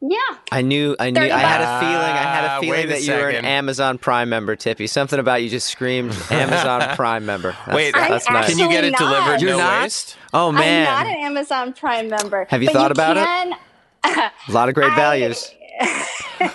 yeah. 0.00 0.18
I 0.52 0.62
knew, 0.62 0.94
I 1.00 1.10
knew, 1.10 1.20
I 1.20 1.28
had 1.28 1.60
a 1.60 1.80
feeling, 1.80 1.96
I 1.96 2.16
had 2.16 2.44
Ah, 2.44 2.56
a 2.58 2.60
feeling 2.60 2.70
wait 2.70 2.84
a 2.86 2.88
that 2.88 3.02
you 3.02 3.12
were 3.12 3.28
an. 3.30 3.44
Amazon 3.44 3.98
Prime 3.98 4.28
member, 4.28 4.54
Tippi. 4.56 4.88
Something 4.88 5.18
about 5.18 5.42
you 5.42 5.48
just 5.48 5.68
screamed 5.68 6.12
Amazon 6.30 6.82
Prime 6.96 7.24
member. 7.26 7.56
That's, 7.66 7.76
Wait, 7.76 7.96
I'm 7.96 8.10
that's 8.10 8.28
nice. 8.30 8.48
can 8.50 8.58
you 8.58 8.68
get 8.68 8.84
it 8.84 8.92
Actually 8.94 9.06
delivered 9.08 9.40
You're 9.42 9.56
not? 9.58 9.82
waste? 9.84 10.16
Oh 10.34 10.52
man, 10.52 10.86
I'm 10.88 11.06
not 11.06 11.16
an 11.16 11.22
Amazon 11.24 11.72
Prime 11.72 12.08
member. 12.08 12.46
Have 12.50 12.62
you 12.62 12.68
but 12.68 12.74
thought 12.74 12.90
about 12.92 13.16
it? 13.16 13.24
can, 13.24 14.30
a 14.48 14.52
lot 14.52 14.68
of 14.68 14.74
great 14.74 14.90
I- 14.92 14.96
values. 14.96 15.50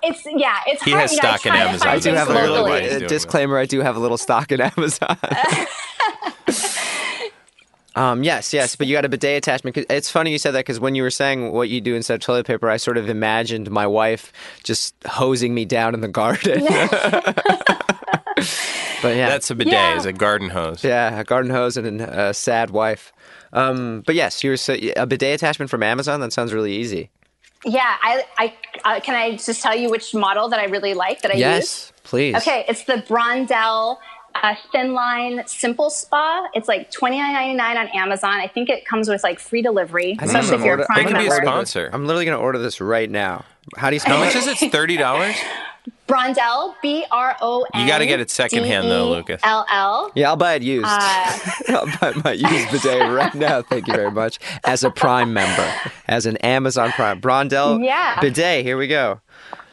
It's 0.00 0.22
yeah, 0.26 0.60
it's 0.68 0.82
He 0.84 0.92
hard. 0.92 1.02
has 1.02 1.10
you 1.12 1.16
know, 1.16 1.28
stock 1.28 1.44
in 1.46 1.52
to 1.52 1.58
Amazon. 1.58 1.88
I 1.88 1.98
do 1.98 2.12
have 2.14 2.30
a 2.30 2.32
little 2.32 2.62
why 2.62 2.70
locally. 2.78 2.92
he's 2.94 3.02
uh, 3.02 3.06
disclaimer. 3.08 3.58
I 3.58 3.66
do 3.66 3.80
have 3.80 3.96
a 3.96 3.98
little 3.98 4.16
stock 4.16 4.52
in 4.52 4.60
Amazon. 4.60 5.16
Um, 7.98 8.22
yes, 8.22 8.52
yes, 8.54 8.76
but 8.76 8.86
you 8.86 8.94
got 8.94 9.04
a 9.04 9.08
bidet 9.08 9.38
attachment. 9.38 9.76
It's 9.76 10.08
funny 10.10 10.30
you 10.30 10.38
said 10.38 10.52
that 10.52 10.60
because 10.60 10.78
when 10.78 10.94
you 10.94 11.02
were 11.02 11.10
saying 11.10 11.52
what 11.52 11.68
you 11.68 11.80
do 11.80 11.94
instead 11.96 12.14
of 12.14 12.20
toilet 12.20 12.46
paper, 12.46 12.70
I 12.70 12.76
sort 12.76 12.96
of 12.96 13.08
imagined 13.08 13.70
my 13.70 13.86
wife 13.86 14.32
just 14.62 14.94
hosing 15.06 15.52
me 15.54 15.64
down 15.64 15.94
in 15.94 16.00
the 16.00 16.08
garden. 16.08 16.64
but 19.02 19.16
yeah, 19.16 19.28
That's 19.28 19.50
a 19.50 19.54
bidet, 19.54 19.72
Yeah. 19.72 19.96
is 19.96 20.04
a 20.06 20.12
garden 20.12 20.48
hose. 20.48 20.84
yeah, 20.84 21.18
a 21.20 21.24
garden 21.24 21.50
hose 21.50 21.76
and 21.76 22.00
a 22.00 22.32
sad 22.32 22.70
wife. 22.70 23.12
Um, 23.52 24.02
but 24.06 24.14
yes, 24.14 24.44
you 24.44 24.50
were 24.50 24.56
so, 24.56 24.76
a 24.96 25.06
bidet 25.06 25.34
attachment 25.34 25.70
from 25.70 25.82
Amazon. 25.82 26.20
That 26.20 26.32
sounds 26.32 26.52
really 26.52 26.74
easy. 26.74 27.10
Yeah, 27.64 27.96
I, 28.02 28.24
I 28.38 28.54
uh, 28.84 29.00
can 29.00 29.16
I 29.16 29.32
just 29.36 29.60
tell 29.62 29.74
you 29.74 29.90
which 29.90 30.14
model 30.14 30.48
that 30.50 30.60
I 30.60 30.66
really 30.66 30.94
like 30.94 31.22
that 31.22 31.32
I 31.32 31.34
use. 31.34 31.40
Yes, 31.40 31.92
please. 32.04 32.36
Okay, 32.36 32.64
it's 32.68 32.84
the 32.84 33.02
Brondell 33.08 33.96
uh, 34.42 34.54
Thin 34.72 34.92
Line 34.94 35.42
Simple 35.46 35.90
Spa. 35.90 36.48
It's 36.54 36.68
like 36.68 36.90
twenty 36.90 37.18
nine 37.18 37.32
ninety 37.32 37.54
nine 37.54 37.76
on 37.76 37.88
Amazon. 37.88 38.34
I 38.34 38.46
think 38.48 38.68
it 38.68 38.84
comes 38.86 39.08
with 39.08 39.22
like 39.22 39.38
free 39.40 39.62
delivery, 39.62 40.16
I 40.20 40.24
especially 40.24 40.56
if 40.56 40.64
you're 40.64 40.76
gonna 40.76 40.82
a 40.84 40.86
Prime 40.86 40.98
They 40.98 41.04
can 41.10 41.18
be 41.20 41.26
a 41.26 41.30
member. 41.30 41.44
sponsor. 41.46 41.90
I'm 41.92 42.06
literally 42.06 42.24
going 42.24 42.36
to 42.38 42.42
order 42.42 42.58
this 42.58 42.80
right 42.80 43.10
now. 43.10 43.44
How 43.76 43.90
do 43.90 43.96
you 43.96 44.00
spell 44.00 44.16
How 44.18 44.24
much 44.24 44.34
it? 44.36 44.46
is 44.46 44.62
it? 44.62 44.72
Thirty 44.72 44.96
dollars? 44.96 45.36
Brondell, 46.06 46.74
B 46.82 47.04
R 47.10 47.36
O 47.40 47.66
N. 47.74 47.80
You 47.82 47.86
gotta 47.86 48.06
get 48.06 48.20
it 48.20 48.30
secondhand, 48.30 48.90
though, 48.90 49.10
Lucas. 49.10 49.40
L 49.44 49.66
L. 49.70 50.10
Yeah, 50.14 50.28
I'll 50.28 50.36
buy 50.36 50.54
it 50.54 50.62
used. 50.62 50.86
Uh, 50.86 51.38
I'll 51.68 51.86
buy 52.00 52.12
my 52.24 52.32
used 52.32 52.70
bidet 52.72 53.10
right 53.10 53.34
now. 53.34 53.62
Thank 53.62 53.88
you 53.88 53.94
very 53.94 54.10
much. 54.10 54.38
As 54.64 54.84
a 54.84 54.90
Prime 54.90 55.32
member, 55.32 55.70
as 56.06 56.26
an 56.26 56.36
Amazon 56.38 56.92
Prime, 56.92 57.20
Brondell 57.20 57.82
Yeah. 57.84 58.20
bidet. 58.20 58.64
Here 58.64 58.76
we 58.78 58.86
go. 58.86 59.20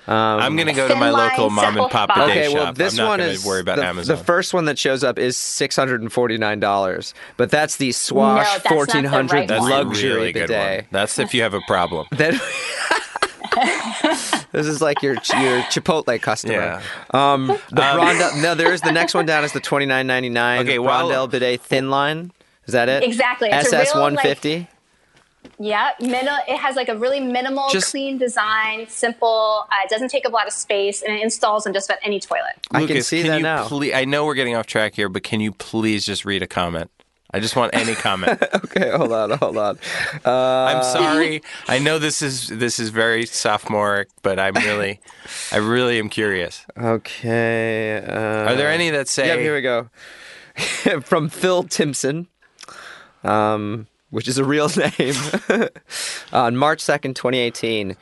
I'm 0.08 0.56
gonna 0.56 0.74
go 0.74 0.88
to 0.88 0.96
my 0.96 1.10
local 1.10 1.50
mom 1.50 1.78
and 1.78 1.90
pop 1.90 2.12
spot. 2.12 2.28
bidet 2.28 2.46
Okay, 2.46 2.54
well, 2.54 2.66
shop. 2.68 2.76
this 2.76 2.94
I'm 2.94 2.98
not 3.06 3.10
one 3.10 3.20
gonna 3.20 3.32
is 3.32 3.46
worry 3.46 3.62
about 3.62 3.78
the, 3.78 3.86
Amazon. 3.86 4.16
the 4.18 4.24
first 4.24 4.54
one 4.54 4.66
that 4.66 4.78
shows 4.78 5.04
up 5.04 5.18
is 5.18 5.36
six 5.38 5.76
hundred 5.76 6.02
and 6.02 6.12
forty 6.14 6.38
nine 6.38 6.60
dollars, 6.60 7.14
but 7.38 7.50
that's 7.50 7.78
the 7.78 7.88
No, 7.88 7.92
Swash 7.92 8.46
that's 8.46 8.54
not 8.58 8.64
the 8.64 8.70
fourteen 8.76 9.04
hundred 9.06 9.34
right 9.36 9.48
That's 9.48 9.64
luxury 9.64 10.10
really 10.14 10.32
good 10.32 10.48
bidet. 10.50 10.78
one. 10.84 10.88
That's 10.92 11.18
if 11.20 11.34
you 11.34 11.42
have 11.42 11.54
a 11.54 11.62
problem. 11.68 12.08
Then 12.16 12.40
this 14.52 14.68
is 14.68 14.82
like 14.82 15.02
your 15.02 15.14
your 15.14 15.62
Chipotle 15.72 16.22
customer. 16.22 16.54
Yeah. 16.54 16.82
Um, 17.12 17.48
the 17.48 17.54
Brondell. 17.82 18.42
No, 18.42 18.56
there 18.56 18.74
is 18.74 18.82
the 18.82 18.92
next 19.00 19.14
one 19.14 19.26
down 19.26 19.44
is 19.44 19.54
the 19.54 19.60
twenty 19.60 19.86
nine 19.86 20.08
ninety 20.08 20.30
nine. 20.30 20.62
Okay, 20.62 20.80
well- 20.80 21.28
bidet 21.28 21.62
thin 21.62 21.90
line. 21.90 22.32
Is 22.66 22.74
that 22.74 22.90
it? 22.90 23.04
Exactly. 23.04 23.50
It's 23.52 23.72
SS 23.72 23.94
real, 23.94 24.04
one 24.04 24.16
like- 24.16 24.24
fifty. 24.26 24.68
Yeah, 25.60 25.92
minimal. 26.00 26.38
It 26.48 26.58
has 26.58 26.76
like 26.76 26.90
a 26.90 26.98
really 26.98 27.20
minimal, 27.20 27.70
Just- 27.70 27.92
clean 27.92 28.18
design, 28.18 28.88
simple. 28.90 29.66
Uh, 29.72 29.76
it 29.84 29.90
doesn't 29.90 30.10
take 30.10 30.26
up 30.26 30.32
a 30.32 30.36
lot 30.36 30.48
of 30.48 30.54
space, 30.54 31.02
and 31.02 31.16
it 31.16 31.22
installs 31.24 31.66
on 31.68 31.74
just 31.74 31.90
about 31.90 32.00
any 32.04 32.20
toilet. 32.20 32.56
I 32.72 32.86
can 32.86 33.02
see 33.02 33.22
can 33.22 33.28
that 33.32 33.38
you 33.38 33.44
now. 33.44 33.68
ple- 33.68 33.94
I 33.94 34.06
know 34.06 34.26
we're 34.26 34.36
getting 34.36 34.56
off 34.56 34.66
track 34.68 34.96
here, 34.96 35.10
but 35.10 35.24
can 35.24 35.40
you 35.42 35.52
please 35.52 36.06
just 36.06 36.26
read 36.26 36.42
a 36.44 36.48
comment? 36.48 36.92
I 37.32 37.40
just 37.42 37.56
want 37.56 37.76
any 37.76 37.96
comment. 37.96 38.42
Okay, 38.76 38.92
hold 38.92 39.12
on, 39.14 39.32
hold 39.38 39.58
on. 39.58 39.78
I'm 40.26 40.84
sorry. 40.84 41.42
I 41.68 41.80
know 41.80 41.98
this 41.98 42.22
is 42.22 42.48
this 42.50 42.78
is 42.78 42.90
very 42.90 43.26
sophomoric, 43.26 44.10
but 44.22 44.38
I'm 44.38 44.54
really, 44.56 45.00
I 45.52 45.58
really 45.58 45.98
am 45.98 46.10
curious. 46.10 46.66
Okay. 46.78 47.98
Uh, 48.06 48.52
Are 48.52 48.56
there 48.56 48.70
any 48.70 48.90
that 48.90 49.08
say? 49.08 49.28
Yeah, 49.28 49.38
here 49.38 49.56
we 49.56 49.62
go. 49.62 49.90
From 51.02 51.30
Phil 51.30 51.64
Timpson, 51.64 52.28
um, 53.24 53.88
which 54.16 54.28
is 54.30 54.38
a 54.38 54.46
real 54.46 54.70
name. 54.78 55.14
On 56.32 56.56
March 56.56 56.82
2nd, 56.82 57.16
2018, 57.16 57.92
uh, 57.92 57.96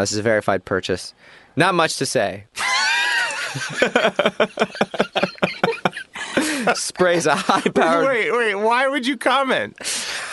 this 0.00 0.10
is 0.10 0.18
a 0.18 0.22
verified 0.22 0.64
purchase. 0.64 1.14
Not 1.54 1.76
much 1.76 1.96
to 1.98 2.06
say. 2.06 2.46
Sprays 6.74 7.26
a 7.26 7.36
high 7.36 7.60
powered. 7.70 8.08
Wait, 8.08 8.32
wait. 8.32 8.56
Why 8.56 8.88
would 8.88 9.06
you 9.06 9.16
comment? 9.16 9.76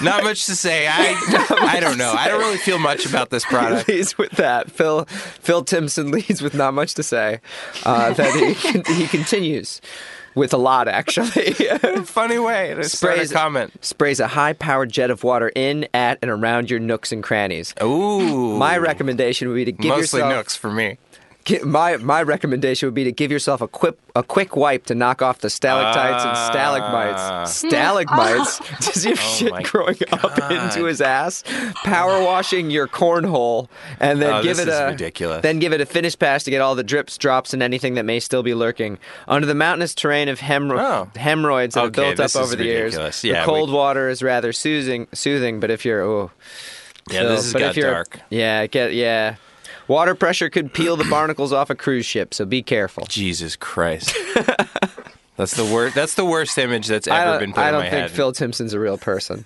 Not 0.01 0.23
much 0.23 0.47
to 0.47 0.55
say. 0.55 0.87
I, 0.87 1.15
I 1.61 1.79
don't 1.79 1.99
know. 1.99 2.13
I 2.17 2.27
don't 2.27 2.39
really 2.39 2.57
feel 2.57 2.79
much 2.79 3.05
about 3.05 3.29
this 3.29 3.45
product. 3.45 3.87
leads 3.87 4.17
with 4.17 4.31
that. 4.33 4.71
Phil 4.71 5.05
Phil 5.05 5.63
Timpson 5.63 6.09
leads 6.11 6.41
with 6.41 6.55
not 6.55 6.73
much 6.73 6.95
to 6.95 7.03
say. 7.03 7.39
Uh, 7.83 8.11
that 8.13 8.33
he, 8.35 8.53
he 8.93 9.07
continues 9.07 9.79
with 10.37 10.53
a 10.53 10.57
lot 10.57 10.87
actually. 10.87 11.53
Funny 12.05 12.39
way 12.39 12.73
to 12.75 12.83
start 12.87 13.13
a 13.13 13.15
Sprays- 13.17 13.31
comment. 13.31 13.73
Sprays 13.83 14.19
a 14.19 14.27
high-powered 14.27 14.89
jet 14.91 15.09
of 15.09 15.23
water 15.23 15.51
in, 15.55 15.87
at, 15.93 16.19
and 16.21 16.31
around 16.31 16.69
your 16.69 16.79
nooks 16.79 17.11
and 17.11 17.23
crannies. 17.23 17.73
Ooh, 17.83 18.57
My 18.57 18.77
recommendation 18.77 19.49
would 19.49 19.55
be 19.55 19.65
to 19.65 19.71
give 19.71 19.85
yourself 19.85 19.99
mostly 19.99 20.19
yourself. 20.21 20.35
nooks 20.39 20.55
for 20.55 20.71
me. 20.71 20.97
Gi- 21.47 21.59
my 21.63 21.97
my 21.97 22.21
recommendation 22.21 22.85
would 22.87 22.93
be 22.93 23.03
to 23.05 23.11
give 23.11 23.31
yourself 23.31 23.61
a 23.61 23.67
quick 23.67 23.95
a 24.15 24.21
quick 24.21 24.55
wipe 24.55 24.85
to 24.87 24.95
knock 24.95 25.21
off 25.21 25.39
the 25.39 25.49
stalactites 25.49 26.23
and 26.23 26.33
Ah. 26.35 26.49
stalagmites. 26.51 27.55
Stalagmites. 27.67 28.59
Does 28.93 29.03
he 29.03 29.09
have 29.11 29.19
shit 29.19 29.51
my 29.51 29.61
growing 29.63 29.95
up 30.11 30.51
into 30.51 30.85
his 30.85 31.01
ass? 31.01 31.43
Power 31.83 32.23
washing 32.23 32.69
your 32.69 32.87
cornhole 32.87 33.67
and 33.99 34.21
then 34.21 34.33
Oh, 34.33 34.43
give 34.43 34.57
this 34.57 34.67
it 34.67 34.71
is 34.71 34.79
a 34.79 34.85
ridiculous. 34.87 35.41
Then 35.41 35.59
give 35.59 35.73
it 35.73 35.81
a 35.81 35.85
finish 35.85 36.17
pass 36.17 36.43
to 36.43 36.51
get 36.51 36.61
all 36.61 36.75
the 36.75 36.83
drips, 36.83 37.17
drops, 37.17 37.53
and 37.53 37.63
anything 37.63 37.95
that 37.95 38.03
may 38.05 38.19
still 38.19 38.43
be 38.43 38.53
lurking 38.53 38.97
under 39.27 39.45
the 39.47 39.55
mountainous 39.55 39.93
terrain 39.95 40.29
of 40.29 40.39
hemorrho- 40.39 40.79
Oh. 41.15 41.19
hemorrhoids 41.19 41.75
that 41.75 41.83
have 41.85 41.91
built 41.93 42.11
up 42.11 42.17
this 42.17 42.35
is 42.35 42.41
over 42.41 42.55
the 42.55 42.63
years. 42.65 42.93
ridiculous. 42.93 43.21
the 43.21 43.41
cold 43.45 43.69
we- 43.69 43.75
water 43.75 44.09
is 44.09 44.21
rather 44.23 44.51
soothing, 44.53 45.07
soothing. 45.13 45.59
But 45.59 45.71
if 45.71 45.85
you're 45.85 46.01
oh, 46.01 46.31
Yeah, 47.09 47.21
Phil, 47.21 47.29
this 47.29 47.43
has 47.45 47.53
but 47.53 47.59
got 47.59 47.69
if 47.71 47.77
you're, 47.77 47.91
dark. 47.91 48.19
Yeah, 48.29 48.67
get 48.67 48.93
yeah. 48.93 49.35
Water 49.87 50.15
pressure 50.15 50.49
could 50.49 50.73
peel 50.73 50.97
the 50.97 51.05
barnacles 51.05 51.53
off 51.53 51.69
a 51.69 51.75
cruise 51.75 52.05
ship, 52.05 52.33
so 52.33 52.45
be 52.45 52.61
careful. 52.61 53.05
Jesus 53.07 53.55
Christ. 53.55 54.15
That's 55.37 55.55
the 55.55 55.65
worst. 55.71 55.93
That's 55.95 56.15
the 56.15 56.25
worst 56.25 56.57
image 56.57 56.87
that's 56.87 57.07
I 57.07 57.21
ever 57.21 57.31
don't, 57.31 57.39
been 57.39 57.53
put 57.53 57.59
I 57.61 57.67
in 57.67 57.73
don't 57.73 57.83
my 57.83 57.89
think. 57.91 58.09
Phil 58.11 58.31
Timpson's 58.33 58.73
a 58.73 58.79
real 58.79 58.97
person. 58.97 59.45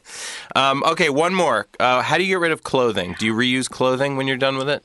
Um, 0.56 0.84
okay, 0.84 1.10
one 1.10 1.34
more. 1.34 1.68
Uh, 1.82 2.02
how 2.02 2.18
do 2.18 2.24
you 2.24 2.30
get 2.30 2.40
rid 2.40 2.52
of 2.54 2.64
clothing? 2.64 3.16
Do 3.20 3.26
you 3.26 3.34
reuse 3.36 3.70
clothing 3.70 4.16
when 4.16 4.26
you're 4.26 4.38
done 4.38 4.58
with 4.58 4.70
it, 4.70 4.84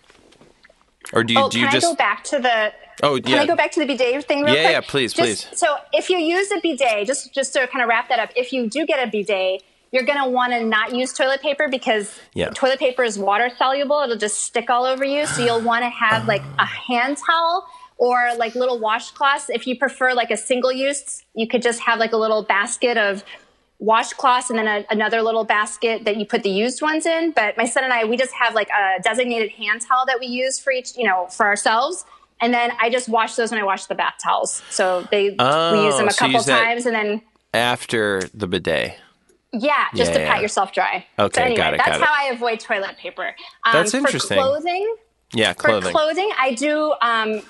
or 1.13 1.23
do 1.23 1.33
you 1.33 1.41
oh, 1.41 1.49
do 1.49 1.61
you 1.61 1.67
can 1.67 1.73
just? 1.75 1.87
I 1.87 1.91
go 1.91 1.95
back 1.95 2.25
to 2.25 2.39
the? 2.41 2.73
Oh, 3.05 3.21
Can 3.21 3.33
yeah. 3.33 3.43
I 3.43 3.47
go 3.47 3.55
back 3.55 3.71
to 3.73 3.81
the 3.81 3.87
bidet 3.87 4.25
thing 4.25 4.43
real 4.43 4.55
Yeah, 4.55 4.63
quick? 4.63 4.73
yeah, 4.73 4.81
please, 4.81 5.13
Just- 5.13 5.49
please. 5.51 5.59
So 5.59 5.77
if 5.93 6.09
you 6.11 6.17
use 6.17 6.51
a 6.51 6.59
bidet, 6.61 7.07
just 7.07 7.33
just 7.33 7.53
to 7.53 7.69
kind 7.69 7.83
of 7.83 7.89
wrap 7.89 8.09
that 8.09 8.19
up, 8.19 8.31
if 8.35 8.53
you 8.53 8.69
do 8.69 8.85
get 8.85 9.07
a 9.07 9.09
bidet, 9.11 9.63
you're 9.97 10.05
going 10.05 10.23
to 10.23 10.29
want 10.29 10.53
to 10.53 10.63
not 10.63 10.95
use 10.95 11.13
toilet 11.15 11.41
paper 11.41 11.69
because 11.71 12.21
Yeah. 12.35 12.51
toilet 12.51 12.79
paper 12.79 13.03
is 13.03 13.19
water 13.19 13.51
soluble. 13.57 14.01
It'll 14.01 14.17
just 14.19 14.41
stick 14.41 14.69
all 14.69 14.85
over 14.85 15.05
you. 15.05 15.27
So 15.27 15.43
you'll 15.43 15.63
want 15.63 15.85
to 15.85 15.89
have 15.89 16.29
like 16.29 16.43
a 16.59 16.67
hand 16.67 17.17
towel 17.27 17.67
or 17.97 18.33
like 18.37 18.55
little 18.55 18.79
washcloths. 18.79 19.47
If 19.49 19.67
you 19.67 19.79
prefer 19.79 20.13
like 20.13 20.31
a 20.31 20.37
single 20.37 20.71
use, 20.71 21.25
you 21.35 21.49
could 21.49 21.63
just 21.63 21.81
have 21.81 21.99
like 21.99 22.13
a 22.13 22.19
little 22.19 22.43
basket 22.43 22.99
of 22.99 23.25
washcloths 23.83 24.51
and 24.51 24.59
then 24.59 24.67
a, 24.67 24.85
another 24.91 25.23
little 25.23 25.45
basket 25.45 26.05
that 26.05 26.17
you 26.17 26.27
put 26.27 26.43
the 26.43 26.51
used 26.51 26.83
ones 26.83 27.07
in. 27.07 27.33
But 27.33 27.57
my 27.57 27.65
son 27.65 27.85
and 27.85 27.93
I, 27.93 28.05
we 28.05 28.19
just 28.19 28.35
have 28.35 28.55
like 28.55 28.69
a 28.69 29.01
designated 29.03 29.51
hand 29.53 29.81
towel 29.81 30.05
that 30.07 30.21
we 30.21 30.27
use 30.27 30.59
for 30.59 30.73
each, 30.73 30.95
you 30.97 31.05
know, 31.05 31.27
for 31.29 31.47
ourselves. 31.47 32.05
And 32.41 32.53
then 32.53 32.73
I 32.79 32.91
just 32.91 33.09
wash 33.09 33.35
those 33.37 33.51
when 33.51 33.61
I 33.61 33.65
wash 33.65 33.87
the 33.87 33.95
bath 33.95 34.17
towels. 34.23 34.63
So 34.69 35.09
they 35.11 35.23
we 35.25 35.29
use 35.31 35.37
oh, 35.41 35.97
them 35.97 36.05
Oh, 36.05 36.09
a 36.09 36.13
so 36.13 36.27
couple 36.27 36.43
times 36.43 36.85
and 36.85 36.95
then 36.95 37.23
after 37.55 38.23
the 38.35 38.47
bidet. 38.47 38.99
Yeah, 39.61 39.87
just 39.95 40.11
Yeah, 40.13 40.19
to 40.19 40.23
yeah. 40.25 40.33
pat 40.33 40.43
yourself 40.43 40.73
dry. 40.73 41.07
Okay, 41.19 41.35
so 41.41 41.43
anyway, 41.45 41.57
got 41.57 41.75
it, 41.75 41.79
that's 41.79 41.99
got 41.99 42.01
it. 42.01 42.05
how 42.07 42.15
I 42.31 42.33
avoid 42.33 42.61
toilet 42.61 42.97
paper. 42.99 43.35
Um, 43.65 43.73
That's 43.73 43.91
for 43.93 43.99
interesting. 43.99 44.39
clothing, 44.39 44.97
Yeah, 45.35 45.55
clothing. 45.55 45.83
for 45.93 45.99
clothing. 45.99 46.31
I 46.39 46.55
do. 46.55 46.93
Um, 47.01 47.43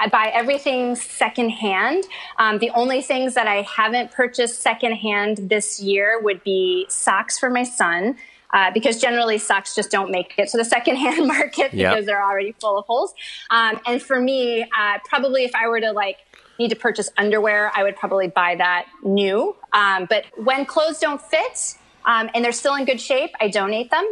I 0.00 0.08
buy 0.08 0.30
everything 0.32 0.94
secondhand. 0.94 2.04
Um, 2.38 2.58
the 2.58 2.70
only 2.70 3.02
things 3.02 3.34
that 3.34 3.46
I 3.48 3.62
haven't 3.62 4.12
purchased 4.12 4.60
secondhand 4.62 5.38
this 5.48 5.80
year 5.80 6.20
would 6.22 6.44
be 6.44 6.86
socks 6.88 7.38
for 7.38 7.50
my 7.50 7.64
son. 7.64 8.16
Uh, 8.50 8.70
because 8.72 8.98
generally 8.98 9.36
socks 9.36 9.74
just 9.74 9.90
don't 9.90 10.10
make 10.10 10.32
it 10.38 10.48
to 10.48 10.56
the 10.56 10.64
secondhand 10.76 11.26
market 11.26 11.74
Yep. 11.74 11.92
because 11.92 12.06
they're 12.06 12.22
already 12.24 12.52
full 12.58 12.78
of 12.78 12.86
holes. 12.86 13.12
Um, 13.50 13.78
and 13.86 14.00
for 14.00 14.18
me, 14.18 14.62
uh, 14.62 14.98
probably 15.04 15.44
if 15.44 15.54
I 15.54 15.68
were 15.68 15.80
to 15.82 15.92
like 15.92 16.16
need 16.58 16.70
to 16.70 16.76
purchase 16.76 17.10
underwear, 17.16 17.70
I 17.74 17.82
would 17.82 17.96
probably 17.96 18.28
buy 18.28 18.56
that 18.56 18.86
new. 19.02 19.56
Um, 19.72 20.06
but 20.08 20.24
when 20.36 20.66
clothes 20.66 20.98
don't 20.98 21.20
fit, 21.20 21.76
um, 22.04 22.30
and 22.34 22.44
they're 22.44 22.52
still 22.52 22.74
in 22.74 22.84
good 22.84 23.00
shape, 23.00 23.30
I 23.40 23.48
donate 23.48 23.90
them. 23.90 24.04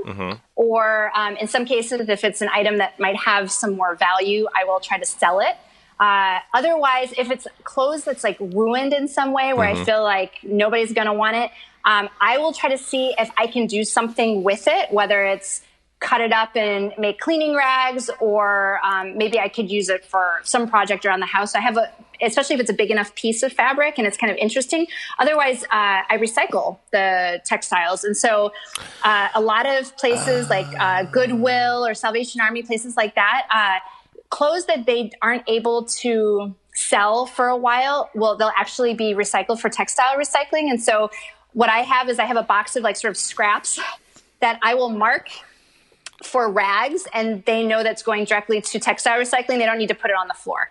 Or 0.54 1.10
um, 1.14 1.36
in 1.36 1.48
some 1.48 1.64
cases, 1.64 2.08
if 2.08 2.24
it's 2.24 2.42
an 2.42 2.48
item 2.52 2.78
that 2.78 3.00
might 3.00 3.16
have 3.16 3.50
some 3.50 3.74
more 3.76 3.94
value, 3.96 4.46
I 4.54 4.64
will 4.64 4.80
try 4.80 4.98
to 4.98 5.06
sell 5.06 5.40
it. 5.40 5.56
Uh, 5.98 6.40
otherwise, 6.52 7.14
if 7.16 7.30
it's 7.30 7.46
clothes 7.64 8.04
that's 8.04 8.22
like 8.22 8.38
ruined 8.38 8.92
in 8.92 9.08
some 9.08 9.32
way 9.32 9.54
where 9.54 9.66
I 9.66 9.82
feel 9.84 10.02
like 10.02 10.34
nobody's 10.42 10.92
going 10.92 11.06
to 11.06 11.14
want 11.14 11.36
it, 11.36 11.50
um, 11.86 12.10
I 12.20 12.36
will 12.36 12.52
try 12.52 12.68
to 12.70 12.78
see 12.78 13.14
if 13.16 13.30
I 13.38 13.46
can 13.46 13.66
do 13.66 13.82
something 13.82 14.42
with 14.42 14.64
it, 14.66 14.92
whether 14.92 15.24
it's 15.24 15.62
cut 16.00 16.20
it 16.20 16.32
up 16.32 16.54
and 16.56 16.92
make 16.98 17.18
cleaning 17.18 17.56
rags, 17.56 18.10
or 18.20 18.80
um, 18.84 19.16
maybe 19.16 19.38
I 19.38 19.48
could 19.48 19.70
use 19.70 19.88
it 19.88 20.04
for 20.04 20.40
some 20.42 20.68
project 20.68 21.06
around 21.06 21.20
the 21.20 21.26
house. 21.26 21.54
I 21.54 21.60
have 21.60 21.76
a, 21.76 21.90
especially 22.20 22.54
if 22.54 22.60
it's 22.60 22.70
a 22.70 22.74
big 22.74 22.90
enough 22.90 23.14
piece 23.14 23.42
of 23.42 23.52
fabric 23.52 23.98
and 23.98 24.06
it's 24.06 24.16
kind 24.16 24.30
of 24.30 24.36
interesting. 24.36 24.86
Otherwise, 25.18 25.64
uh, 25.64 26.02
I 26.08 26.18
recycle 26.18 26.78
the 26.92 27.40
textiles, 27.44 28.04
and 28.04 28.16
so 28.16 28.52
uh, 29.04 29.28
a 29.34 29.40
lot 29.40 29.66
of 29.66 29.96
places 29.96 30.50
like 30.50 30.66
uh, 30.78 31.04
Goodwill 31.04 31.86
or 31.86 31.94
Salvation 31.94 32.40
Army, 32.40 32.62
places 32.62 32.96
like 32.96 33.14
that, 33.14 33.46
uh, 33.50 33.78
clothes 34.28 34.66
that 34.66 34.84
they 34.86 35.10
aren't 35.22 35.44
able 35.48 35.84
to 35.84 36.54
sell 36.74 37.24
for 37.24 37.48
a 37.48 37.56
while, 37.56 38.10
well, 38.14 38.36
they'll 38.36 38.52
actually 38.54 38.92
be 38.92 39.14
recycled 39.14 39.58
for 39.58 39.70
textile 39.70 40.16
recycling. 40.18 40.68
And 40.68 40.82
so, 40.82 41.10
what 41.54 41.70
I 41.70 41.78
have 41.78 42.10
is 42.10 42.18
I 42.18 42.26
have 42.26 42.36
a 42.36 42.42
box 42.42 42.76
of 42.76 42.82
like 42.82 42.96
sort 42.96 43.12
of 43.12 43.16
scraps 43.16 43.80
that 44.40 44.58
I 44.62 44.74
will 44.74 44.90
mark 44.90 45.30
for 46.22 46.50
rags 46.50 47.06
and 47.12 47.44
they 47.44 47.64
know 47.66 47.82
that's 47.82 48.02
going 48.02 48.24
directly 48.24 48.60
to 48.60 48.78
textile 48.78 49.18
recycling. 49.18 49.58
They 49.58 49.66
don't 49.66 49.78
need 49.78 49.88
to 49.88 49.94
put 49.94 50.10
it 50.10 50.16
on 50.18 50.28
the 50.28 50.34
floor. 50.34 50.70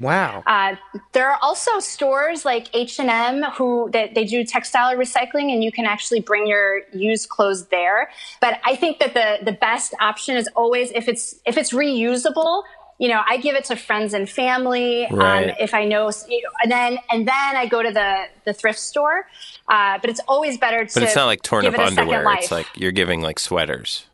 Wow. 0.00 0.42
Uh, 0.46 0.76
there 1.12 1.30
are 1.30 1.38
also 1.40 1.78
stores 1.80 2.44
like 2.44 2.68
H&M 2.74 3.44
who 3.56 3.88
that 3.92 4.14
they 4.14 4.24
do 4.24 4.44
textile 4.44 4.94
recycling 4.94 5.52
and 5.52 5.64
you 5.64 5.72
can 5.72 5.86
actually 5.86 6.20
bring 6.20 6.46
your 6.46 6.82
used 6.92 7.28
clothes 7.28 7.66
there. 7.68 8.10
But 8.40 8.60
I 8.64 8.76
think 8.76 8.98
that 8.98 9.14
the, 9.14 9.44
the 9.44 9.56
best 9.56 9.94
option 10.00 10.36
is 10.36 10.48
always 10.54 10.90
if 10.90 11.08
it's, 11.08 11.36
if 11.46 11.56
it's 11.56 11.72
reusable, 11.72 12.62
you 12.98 13.08
know, 13.08 13.22
I 13.28 13.36
give 13.38 13.56
it 13.56 13.64
to 13.66 13.76
friends 13.76 14.14
and 14.14 14.28
family. 14.28 15.06
Right. 15.10 15.50
Um, 15.50 15.56
if 15.60 15.74
I 15.74 15.84
know, 15.84 16.10
you 16.28 16.42
know, 16.42 16.50
and 16.62 16.72
then, 16.72 16.98
and 17.10 17.28
then 17.28 17.56
I 17.56 17.66
go 17.66 17.82
to 17.82 17.90
the, 17.90 18.24
the 18.44 18.52
thrift 18.52 18.78
store. 18.78 19.26
Uh, 19.68 19.98
but 19.98 20.10
it's 20.10 20.20
always 20.28 20.58
better 20.58 20.84
to 20.84 20.94
But 20.94 21.02
it's 21.02 21.16
not 21.16 21.26
like 21.26 21.42
torn 21.42 21.66
up 21.66 21.74
it 21.74 21.80
a 21.80 21.88
second 21.88 21.98
underwear. 21.98 22.36
It's 22.38 22.50
like 22.50 22.66
you're 22.76 22.92
giving 22.92 23.22
like 23.22 23.38
sweaters. 23.38 24.06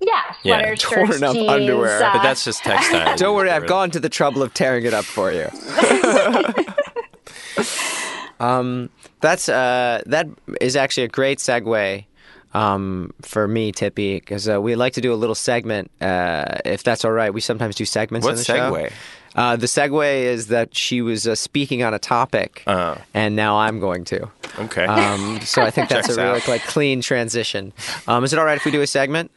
Yeah, 0.00 0.22
Yeah. 0.42 0.74
Torn 0.78 1.06
shirts, 1.08 1.22
up 1.22 1.34
jeans, 1.34 1.48
underwear. 1.50 2.02
uh, 2.02 2.12
But 2.14 2.22
that's 2.22 2.44
just 2.44 2.62
textile. 2.64 3.16
Don't 3.16 3.36
worry, 3.36 3.50
I've 3.50 3.66
gone 3.66 3.90
to 3.90 4.00
the 4.00 4.08
trouble 4.08 4.42
of 4.42 4.54
tearing 4.54 4.84
it 4.86 4.94
up 4.94 5.04
for 5.04 5.30
you. 5.32 5.48
um, 8.40 8.90
that's 9.20 9.48
uh, 9.48 10.02
that 10.06 10.26
is 10.60 10.76
actually 10.76 11.04
a 11.04 11.08
great 11.08 11.38
segue 11.38 12.04
um, 12.54 13.12
for 13.22 13.46
me, 13.46 13.72
Tippi, 13.72 14.20
because 14.20 14.48
uh, 14.48 14.60
we 14.60 14.74
like 14.74 14.94
to 14.94 15.00
do 15.00 15.12
a 15.12 15.16
little 15.16 15.34
segment. 15.34 15.90
Uh, 16.00 16.58
if 16.64 16.82
that's 16.82 17.04
all 17.04 17.12
right, 17.12 17.32
we 17.32 17.40
sometimes 17.40 17.76
do 17.76 17.84
segments 17.84 18.24
What 18.24 18.32
in 18.32 18.36
the 18.38 18.42
segue? 18.44 18.88
show. 18.88 18.94
Uh, 19.36 19.54
the 19.56 19.66
segue 19.66 20.22
is 20.24 20.48
that 20.48 20.74
she 20.74 21.02
was 21.02 21.28
uh, 21.28 21.36
speaking 21.36 21.84
on 21.84 21.94
a 21.94 22.00
topic, 22.00 22.64
Oh. 22.66 22.96
and 23.14 23.36
now 23.36 23.58
I'm 23.58 23.78
going 23.78 24.04
to. 24.06 24.28
Okay. 24.58 24.84
Um, 24.84 25.40
so 25.42 25.62
I 25.62 25.70
think 25.70 25.88
that's 25.88 26.08
Checks 26.08 26.18
a 26.18 26.22
really 26.24 26.40
out. 26.40 26.48
like 26.48 26.62
clean 26.62 27.00
transition. 27.00 27.72
Um, 28.08 28.24
is 28.24 28.32
it 28.32 28.38
all 28.40 28.44
right 28.44 28.56
if 28.56 28.64
we 28.64 28.72
do 28.72 28.82
a 28.82 28.86
segment? 28.88 29.30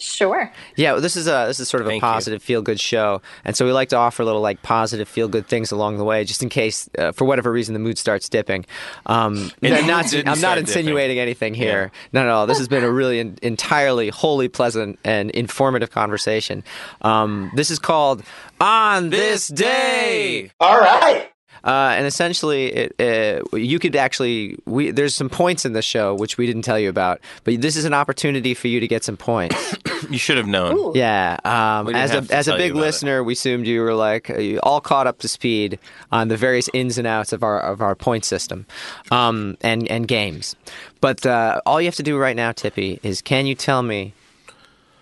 Sure. 0.00 0.50
Yeah, 0.76 0.92
well, 0.92 1.00
this 1.00 1.14
is 1.16 1.26
a 1.26 1.44
this 1.46 1.60
is 1.60 1.68
sort 1.68 1.82
of 1.82 1.86
Thank 1.86 2.02
a 2.02 2.06
positive 2.06 2.42
feel 2.42 2.62
good 2.62 2.80
show, 2.80 3.20
and 3.44 3.54
so 3.56 3.64
we 3.66 3.72
like 3.72 3.90
to 3.90 3.96
offer 3.96 4.24
little 4.24 4.40
like 4.40 4.62
positive 4.62 5.08
feel 5.08 5.28
good 5.28 5.46
things 5.46 5.70
along 5.72 5.98
the 5.98 6.04
way, 6.04 6.24
just 6.24 6.42
in 6.42 6.48
case 6.48 6.88
uh, 6.98 7.12
for 7.12 7.24
whatever 7.26 7.52
reason 7.52 7.74
the 7.74 7.78
mood 7.78 7.98
starts 7.98 8.28
dipping. 8.28 8.64
Um, 9.06 9.50
And 9.62 9.74
I'm 9.74 9.86
not 9.86 10.12
I'm 10.14 10.24
not 10.24 10.38
start 10.38 10.58
insinuating 10.58 11.18
anything 11.18 11.54
here. 11.54 11.92
Not 12.12 12.24
at 12.24 12.30
all. 12.30 12.46
This 12.46 12.58
has 12.58 12.68
been 12.68 12.82
a 12.84 12.90
really 12.90 13.20
en- 13.20 13.38
entirely 13.42 14.08
wholly 14.08 14.48
pleasant 14.48 14.98
and 15.04 15.30
informative 15.30 15.90
conversation. 15.90 16.64
Um, 17.02 17.50
this 17.54 17.70
is 17.70 17.78
called 17.78 18.22
on 18.60 19.10
this 19.10 19.48
day. 19.48 20.50
All 20.60 20.78
right. 20.80 21.29
Uh, 21.64 21.94
and 21.96 22.06
essentially, 22.06 22.66
it, 22.66 22.94
uh, 23.00 23.56
you 23.56 23.78
could 23.78 23.96
actually 23.96 24.56
we 24.64 24.90
there's 24.90 25.14
some 25.14 25.28
points 25.28 25.64
in 25.64 25.72
the 25.72 25.82
show 25.82 26.14
which 26.14 26.38
we 26.38 26.46
didn't 26.46 26.62
tell 26.62 26.78
you 26.78 26.88
about, 26.88 27.20
but 27.44 27.60
this 27.60 27.76
is 27.76 27.84
an 27.84 27.94
opportunity 27.94 28.54
for 28.54 28.68
you 28.68 28.80
to 28.80 28.88
get 28.88 29.04
some 29.04 29.16
points. 29.16 29.76
you 30.10 30.18
should 30.18 30.36
have 30.36 30.46
known. 30.46 30.94
Yeah, 30.94 31.38
um, 31.44 31.94
as 31.94 32.12
a 32.12 32.34
as 32.34 32.48
a 32.48 32.56
big 32.56 32.72
about 32.72 32.80
it. 32.80 32.86
listener, 32.86 33.24
we 33.24 33.34
assumed 33.34 33.66
you 33.66 33.82
were 33.82 33.94
like 33.94 34.30
uh, 34.30 34.38
you 34.38 34.60
all 34.62 34.80
caught 34.80 35.06
up 35.06 35.18
to 35.20 35.28
speed 35.28 35.78
on 36.10 36.28
the 36.28 36.36
various 36.36 36.68
ins 36.72 36.98
and 36.98 37.06
outs 37.06 37.32
of 37.32 37.42
our 37.42 37.60
of 37.60 37.80
our 37.80 37.94
point 37.94 38.24
system, 38.24 38.66
um, 39.10 39.56
and 39.60 39.90
and 39.90 40.08
games. 40.08 40.56
But 41.00 41.24
uh, 41.26 41.60
all 41.66 41.80
you 41.80 41.86
have 41.86 41.96
to 41.96 42.02
do 42.02 42.18
right 42.18 42.36
now, 42.36 42.52
Tippi, 42.52 43.00
is 43.02 43.22
can 43.22 43.46
you 43.46 43.54
tell 43.54 43.82
me 43.82 44.14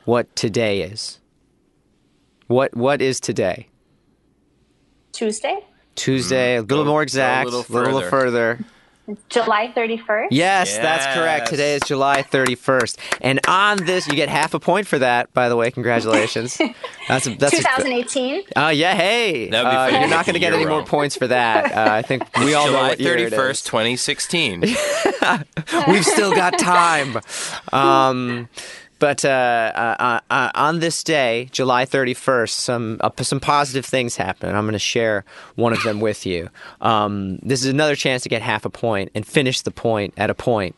what 0.04 0.34
today 0.34 0.82
is? 0.82 1.20
What 2.46 2.76
what 2.76 3.02
is 3.02 3.20
today? 3.20 3.68
Tuesday, 5.12 5.58
Tuesday, 5.98 6.56
a 6.56 6.62
little 6.62 6.84
Go- 6.84 6.90
more 6.90 7.02
exact, 7.02 7.46
a 7.46 7.48
exact, 7.48 7.70
little 7.70 7.84
little 7.92 8.00
further. 8.08 8.56
further. 8.56 8.64
July 9.30 9.72
31st. 9.74 10.26
Yes, 10.32 10.76
that's 10.76 11.06
correct. 11.18 11.48
Today 11.48 11.76
is 11.76 11.82
July 11.87 12.22
31st, 12.22 12.98
and 13.22 13.40
on 13.48 13.78
this, 13.87 14.06
you 14.06 14.14
get 14.14 14.28
half 14.28 14.52
a 14.52 14.61
point 14.61 14.87
for 14.87 14.98
that. 14.98 15.32
By 15.32 15.48
the 15.48 15.56
way, 15.56 15.70
congratulations. 15.70 16.61
That's 17.08 17.26
a, 17.26 17.34
that's 17.37 17.56
2018. 17.56 18.42
Oh 18.54 18.68
yeah, 18.68 18.92
hey! 18.94 19.48
That'd 19.48 19.70
be 19.70 19.76
Uh, 19.96 20.00
you're 20.00 20.11
not 20.11 20.26
going 20.26 20.34
to 20.34 20.38
get 20.40 20.52
any 20.52 20.66
more 20.66 20.84
points 20.84 21.16
for 21.16 21.26
that. 21.26 21.72
Uh, 21.74 21.90
I 21.94 22.02
think 22.02 22.22
we 22.38 22.52
all 22.52 22.66
know 22.66 22.72
July 22.72 22.88
what 22.90 23.00
year 23.00 23.16
thirty 23.18 23.34
first, 23.34 23.64
is. 23.64 23.70
twenty 23.70 23.96
sixteen. 23.96 24.61
We've 25.88 26.04
still 26.04 26.34
got 26.34 26.58
time. 26.58 27.18
Um, 27.72 28.50
but 28.98 29.24
uh, 29.24 29.28
uh, 29.98 30.20
uh, 30.30 30.50
on 30.54 30.80
this 30.80 31.02
day, 31.04 31.48
July 31.52 31.84
31st, 31.84 32.50
some 32.50 33.00
uh, 33.00 33.11
some 33.22 33.40
positive 33.40 33.84
things 33.84 34.16
happened. 34.16 34.56
I'm 34.56 34.64
going 34.64 34.72
to 34.72 34.78
share 34.78 35.24
one 35.54 35.72
of 35.72 35.82
them 35.82 36.00
with 36.00 36.26
you. 36.26 36.50
Um, 36.80 37.38
this 37.38 37.61
is 37.61 37.66
another 37.66 37.96
chance 37.96 38.22
to 38.24 38.28
get 38.28 38.42
half 38.42 38.64
a 38.64 38.70
point 38.70 39.11
and 39.14 39.26
finish 39.26 39.61
the 39.61 39.70
point 39.70 40.14
at 40.16 40.30
a 40.30 40.34
point. 40.34 40.74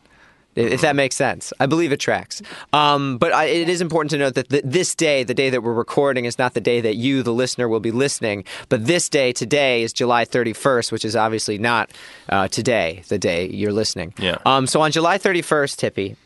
If 0.53 0.81
that 0.81 0.97
makes 0.97 1.15
sense, 1.15 1.53
I 1.61 1.65
believe 1.65 1.93
it 1.93 2.01
tracks. 2.01 2.41
Um, 2.73 3.17
but 3.17 3.31
I, 3.31 3.45
it 3.45 3.69
is 3.69 3.79
important 3.79 4.11
to 4.11 4.17
note 4.17 4.33
that 4.35 4.49
th- 4.49 4.63
this 4.65 4.95
day, 4.95 5.23
the 5.23 5.33
day 5.33 5.49
that 5.49 5.61
we're 5.61 5.73
recording, 5.73 6.25
is 6.25 6.37
not 6.37 6.55
the 6.55 6.59
day 6.61 6.81
that 6.81 6.97
you, 6.97 7.23
the 7.23 7.31
listener, 7.31 7.69
will 7.69 7.79
be 7.79 7.91
listening. 7.91 8.43
But 8.67 8.85
this 8.85 9.07
day, 9.07 9.31
today, 9.31 9.81
is 9.81 9.93
July 9.93 10.25
31st, 10.25 10.91
which 10.91 11.05
is 11.05 11.15
obviously 11.15 11.57
not 11.57 11.91
uh, 12.27 12.49
today, 12.49 13.01
the 13.07 13.17
day 13.17 13.47
you're 13.47 13.71
listening. 13.71 14.13
Yeah. 14.17 14.39
Um, 14.45 14.67
so 14.67 14.81
on 14.81 14.91
July 14.91 15.17
31st, 15.17 15.89
Tippi, 15.89 16.17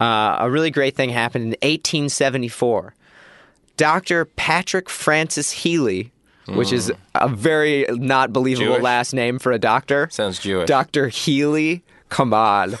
uh, 0.00 0.38
a 0.40 0.50
really 0.50 0.70
great 0.70 0.96
thing 0.96 1.10
happened 1.10 1.44
in 1.44 1.50
1874. 1.50 2.94
Dr. 3.76 4.24
Patrick 4.24 4.90
Francis 4.90 5.50
Healy, 5.50 6.12
which 6.48 6.72
is 6.72 6.92
a 7.14 7.28
very 7.28 7.86
not 7.88 8.32
believable 8.32 8.74
Jewish? 8.74 8.82
last 8.82 9.14
name 9.14 9.38
for 9.38 9.52
a 9.52 9.58
doctor. 9.58 10.08
Sounds 10.10 10.38
Jewish. 10.38 10.66
Dr. 10.66 11.08
Healy, 11.08 11.82
come 12.08 12.34
on. 12.34 12.76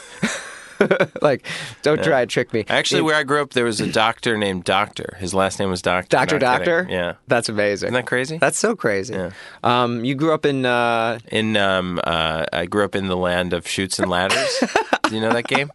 like, 1.22 1.46
don't 1.82 2.02
try 2.02 2.20
to 2.20 2.26
trick 2.26 2.52
me. 2.52 2.64
Actually, 2.68 3.02
where 3.02 3.16
I 3.16 3.22
grew 3.22 3.42
up, 3.42 3.50
there 3.50 3.64
was 3.64 3.80
a 3.80 3.90
doctor 3.90 4.36
named 4.36 4.64
Doctor. 4.64 5.16
His 5.18 5.34
last 5.34 5.58
name 5.58 5.70
was 5.70 5.82
Doctor. 5.82 6.08
Doctor 6.08 6.38
Not 6.38 6.60
kidding. 6.60 6.74
Doctor? 6.74 6.92
Yeah. 6.92 7.14
That's 7.28 7.48
amazing. 7.48 7.88
Isn't 7.88 7.94
that 7.94 8.06
crazy? 8.06 8.38
That's 8.38 8.58
so 8.58 8.74
crazy. 8.74 9.14
Yeah. 9.14 9.30
Um, 9.62 10.04
you 10.04 10.14
grew 10.14 10.32
up 10.32 10.46
in 10.46 10.64
uh, 10.64 11.18
In 11.30 11.56
um, 11.56 12.00
uh, 12.04 12.46
I 12.52 12.66
grew 12.66 12.84
up 12.84 12.94
in 12.94 13.08
the 13.08 13.16
land 13.16 13.52
of 13.52 13.66
Chutes 13.66 13.98
and 13.98 14.10
ladders. 14.10 14.64
Do 15.08 15.14
you 15.14 15.20
know 15.20 15.32
that 15.32 15.46
game? 15.46 15.70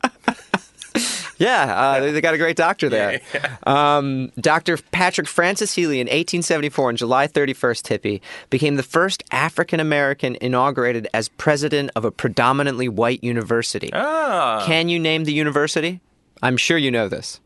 Yeah, 1.37 1.63
uh, 1.75 1.99
they- 1.99 2.11
they 2.13 2.21
got 2.21 2.33
a 2.33 2.37
great 2.37 2.55
doctor 2.55 2.87
there. 2.87 3.19
Um, 3.67 4.31
Dr. 4.39 4.77
Patrick 4.91 5.27
Francis 5.27 5.73
Healy 5.73 5.99
in 5.99 6.05
1874 6.07 6.87
on 6.89 6.95
July 6.95 7.27
31st, 7.27 7.81
Tippi, 7.83 8.21
became 8.49 8.75
the 8.75 8.83
first 8.83 9.21
African 9.31 9.81
American 9.81 10.37
inaugurated 10.39 11.09
as 11.13 11.27
president 11.27 11.91
of 11.93 12.05
a 12.05 12.11
predominantly 12.11 12.87
white 12.87 13.21
university. 13.21 13.89
Ah, 13.91 14.63
Can 14.65 14.87
you 14.87 14.97
name 14.97 15.25
the 15.25 15.33
university? 15.33 15.99
I'm 16.41 16.55
sure 16.55 16.77
you 16.77 16.89
know 16.89 17.09
this. 17.09 17.41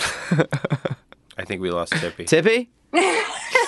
I 0.00 1.44
think 1.44 1.60
we 1.60 1.70
lost 1.70 1.92
Tippi. 1.92 2.24
Tippi? 2.26 2.68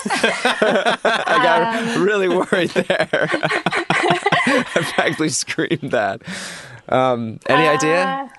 I 0.04 1.40
got 1.42 1.98
really 1.98 2.28
worried 2.28 2.70
there. 2.70 3.28
I 3.30 4.64
practically 4.94 5.28
screamed 5.28 5.90
that. 5.90 6.22
Um, 6.88 7.38
any 7.48 7.68
idea? 7.68 8.30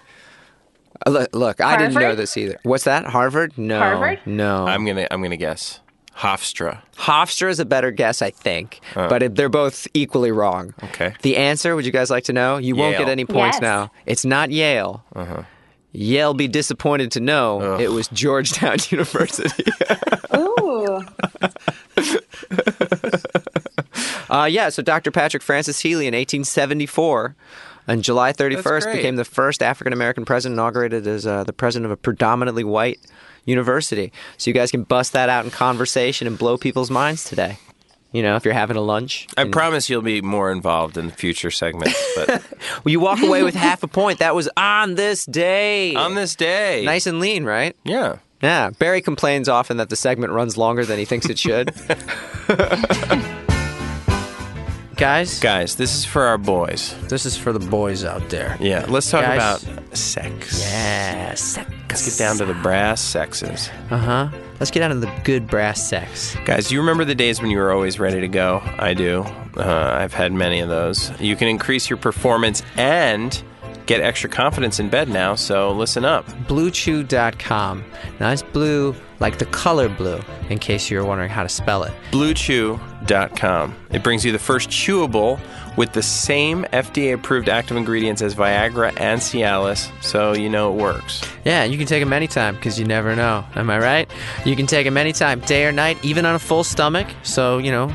Uh, 1.05 1.09
Look, 1.09 1.35
look, 1.35 1.61
I 1.61 1.77
didn't 1.77 1.95
know 1.95 2.15
this 2.15 2.37
either. 2.37 2.59
What's 2.63 2.85
that? 2.85 3.05
Harvard? 3.05 3.57
No. 3.57 3.79
Harvard? 3.79 4.19
No. 4.25 4.65
I'm 4.65 4.85
gonna 4.85 5.07
I'm 5.11 5.21
gonna 5.21 5.37
guess 5.37 5.79
Hofstra. 6.17 6.81
Hofstra 6.97 7.49
is 7.49 7.59
a 7.59 7.65
better 7.65 7.91
guess, 7.91 8.21
I 8.21 8.29
think, 8.31 8.79
but 8.93 9.23
it, 9.23 9.35
they're 9.35 9.49
both 9.49 9.87
equally 9.93 10.31
wrong. 10.31 10.73
Okay. 10.83 11.13
The 11.23 11.37
answer, 11.37 11.75
would 11.75 11.85
you 11.85 11.91
guys 11.91 12.09
like 12.09 12.25
to 12.25 12.33
know? 12.33 12.57
You 12.57 12.75
won't 12.75 12.97
get 12.97 13.09
any 13.09 13.25
points 13.25 13.55
Yes. 13.55 13.61
now. 13.61 13.91
It's 14.05 14.23
not 14.23 14.51
Yale. 14.51 15.03
Uh-huh. 15.15 15.43
Yale 15.91 16.33
be 16.33 16.47
disappointed 16.47 17.11
to 17.11 17.19
know 17.19 17.77
it 17.79 17.91
was 17.91 18.07
Georgetown 18.09 18.77
University. 18.89 19.63
Ooh. 20.35 21.01
uh, 24.29 24.45
yeah, 24.49 24.69
so 24.69 24.81
Dr. 24.81 25.11
Patrick 25.11 25.43
Francis 25.43 25.79
Healy 25.79 26.07
in 26.07 26.13
1874 26.13 27.35
And 27.87 28.03
July 28.03 28.31
31st 28.33 28.93
became 28.93 29.15
the 29.17 29.25
first 29.25 29.61
African 29.61 29.93
American 29.93 30.25
president 30.25 30.57
inaugurated 30.59 31.05
as 31.07 31.27
uh, 31.27 31.43
the 31.43 31.53
president 31.53 31.85
of 31.85 31.91
a 31.91 31.97
predominantly 31.97 32.63
white 32.63 32.99
university. 33.45 34.11
So 34.37 34.49
you 34.49 34.53
guys 34.53 34.71
can 34.71 34.83
bust 34.83 35.13
that 35.13 35.27
out 35.29 35.43
in 35.45 35.51
conversation 35.51 36.27
and 36.27 36.37
blow 36.37 36.57
people's 36.57 36.89
minds 36.89 37.23
today. 37.25 37.57
You 38.13 38.21
know, 38.21 38.35
if 38.35 38.45
you're 38.45 38.53
having 38.53 38.77
a 38.77 38.81
lunch. 38.81 39.27
I 39.35 39.41
and- 39.41 39.51
promise 39.51 39.89
you'll 39.89 40.03
be 40.03 40.21
more 40.21 40.51
involved 40.51 40.97
in 40.97 41.07
the 41.07 41.11
future 41.13 41.49
segments. 41.51 41.99
But 42.15 42.29
Well, 42.83 42.91
you 42.91 42.99
walk 42.99 43.21
away 43.21 43.41
with 43.43 43.55
half 43.55 43.81
a 43.83 43.87
point. 43.87 44.19
That 44.19 44.35
was 44.35 44.47
on 44.55 44.95
this 44.95 45.25
day. 45.25 45.95
on 45.95 46.13
this 46.15 46.35
day, 46.35 46.83
Nice 46.85 47.07
and 47.07 47.19
lean, 47.19 47.43
right? 47.43 47.75
yeah. 47.83 48.17
Yeah. 48.41 48.71
Barry 48.71 49.01
complains 49.01 49.47
often 49.47 49.77
that 49.77 49.89
the 49.89 49.95
segment 49.95 50.33
runs 50.33 50.57
longer 50.57 50.83
than 50.85 50.99
he 50.99 51.05
thinks 51.05 51.27
it 51.29 51.39
should. 51.39 51.73
Guys, 54.95 55.39
Guys, 55.39 55.75
this 55.75 55.95
is 55.95 56.05
for 56.05 56.23
our 56.23 56.37
boys. 56.37 56.95
this 57.09 57.25
is 57.25 57.35
for 57.35 57.51
the 57.51 57.59
boys 57.59 58.03
out 58.05 58.29
there. 58.29 58.55
Yeah, 58.59 58.85
let's 58.87 59.09
talk 59.09 59.23
Guys. 59.23 59.63
about 59.63 59.97
sex. 59.97 60.61
Yeah, 60.61 61.33
sex. 61.33 61.69
Let's 61.89 62.05
get 62.05 62.17
down 62.23 62.37
to 62.37 62.45
the 62.45 62.53
brass 62.61 63.01
sexes. 63.01 63.69
Uh 63.89 63.97
huh. 63.97 64.29
Let's 64.59 64.71
get 64.71 64.79
down 64.81 64.91
to 64.91 64.95
the 64.97 65.11
good 65.23 65.47
brass 65.47 65.87
sex. 65.87 66.35
Guys, 66.45 66.71
you 66.71 66.79
remember 66.79 67.05
the 67.05 67.15
days 67.15 67.41
when 67.41 67.49
you 67.51 67.57
were 67.57 67.71
always 67.71 67.99
ready 67.99 68.21
to 68.21 68.27
go? 68.27 68.61
I 68.77 68.93
do. 68.93 69.23
Uh, 69.57 69.97
I've 69.99 70.13
had 70.13 70.31
many 70.31 70.59
of 70.59 70.69
those. 70.69 71.11
You 71.19 71.35
can 71.35 71.47
increase 71.47 71.89
your 71.89 71.97
performance 71.97 72.61
and 72.77 73.43
get 73.85 73.99
extra 73.99 74.29
confidence 74.29 74.79
in 74.79 74.89
bed 74.89 75.09
now, 75.09 75.35
so 75.35 75.71
listen 75.71 76.05
up. 76.05 76.25
BlueChew.com. 76.47 77.83
Now 78.19 78.31
it's 78.31 78.41
blue 78.43 78.95
like 79.23 79.39
the 79.39 79.45
color 79.45 79.87
blue, 79.87 80.19
in 80.49 80.59
case 80.59 80.91
you're 80.91 81.05
wondering 81.05 81.29
how 81.29 81.43
to 81.43 81.49
spell 81.49 81.83
it. 81.83 81.93
BlueChew.com. 82.11 83.75
It 83.89 84.03
brings 84.03 84.25
you 84.25 84.33
the 84.33 84.37
first 84.37 84.69
chewable 84.69 85.39
with 85.77 85.93
the 85.93 86.03
same 86.03 86.65
FDA 86.65 87.13
approved 87.13 87.47
active 87.47 87.77
ingredients 87.77 88.21
as 88.21 88.35
Viagra 88.35 88.89
and 88.99 89.21
Cialis, 89.21 89.89
so 90.03 90.33
you 90.33 90.49
know 90.49 90.73
it 90.73 90.75
works. 90.75 91.21
Yeah, 91.45 91.63
you 91.63 91.77
can 91.77 91.87
take 91.87 92.03
them 92.03 92.11
anytime 92.11 92.55
because 92.55 92.77
you 92.77 92.85
never 92.85 93.15
know. 93.15 93.45
Am 93.55 93.69
I 93.69 93.79
right? 93.79 94.11
You 94.43 94.57
can 94.57 94.67
take 94.67 94.85
them 94.85 94.97
anytime, 94.97 95.39
day 95.39 95.65
or 95.65 95.71
night, 95.71 95.97
even 96.03 96.25
on 96.25 96.35
a 96.35 96.39
full 96.39 96.65
stomach. 96.65 97.07
So, 97.23 97.59
you 97.59 97.71
know, 97.71 97.93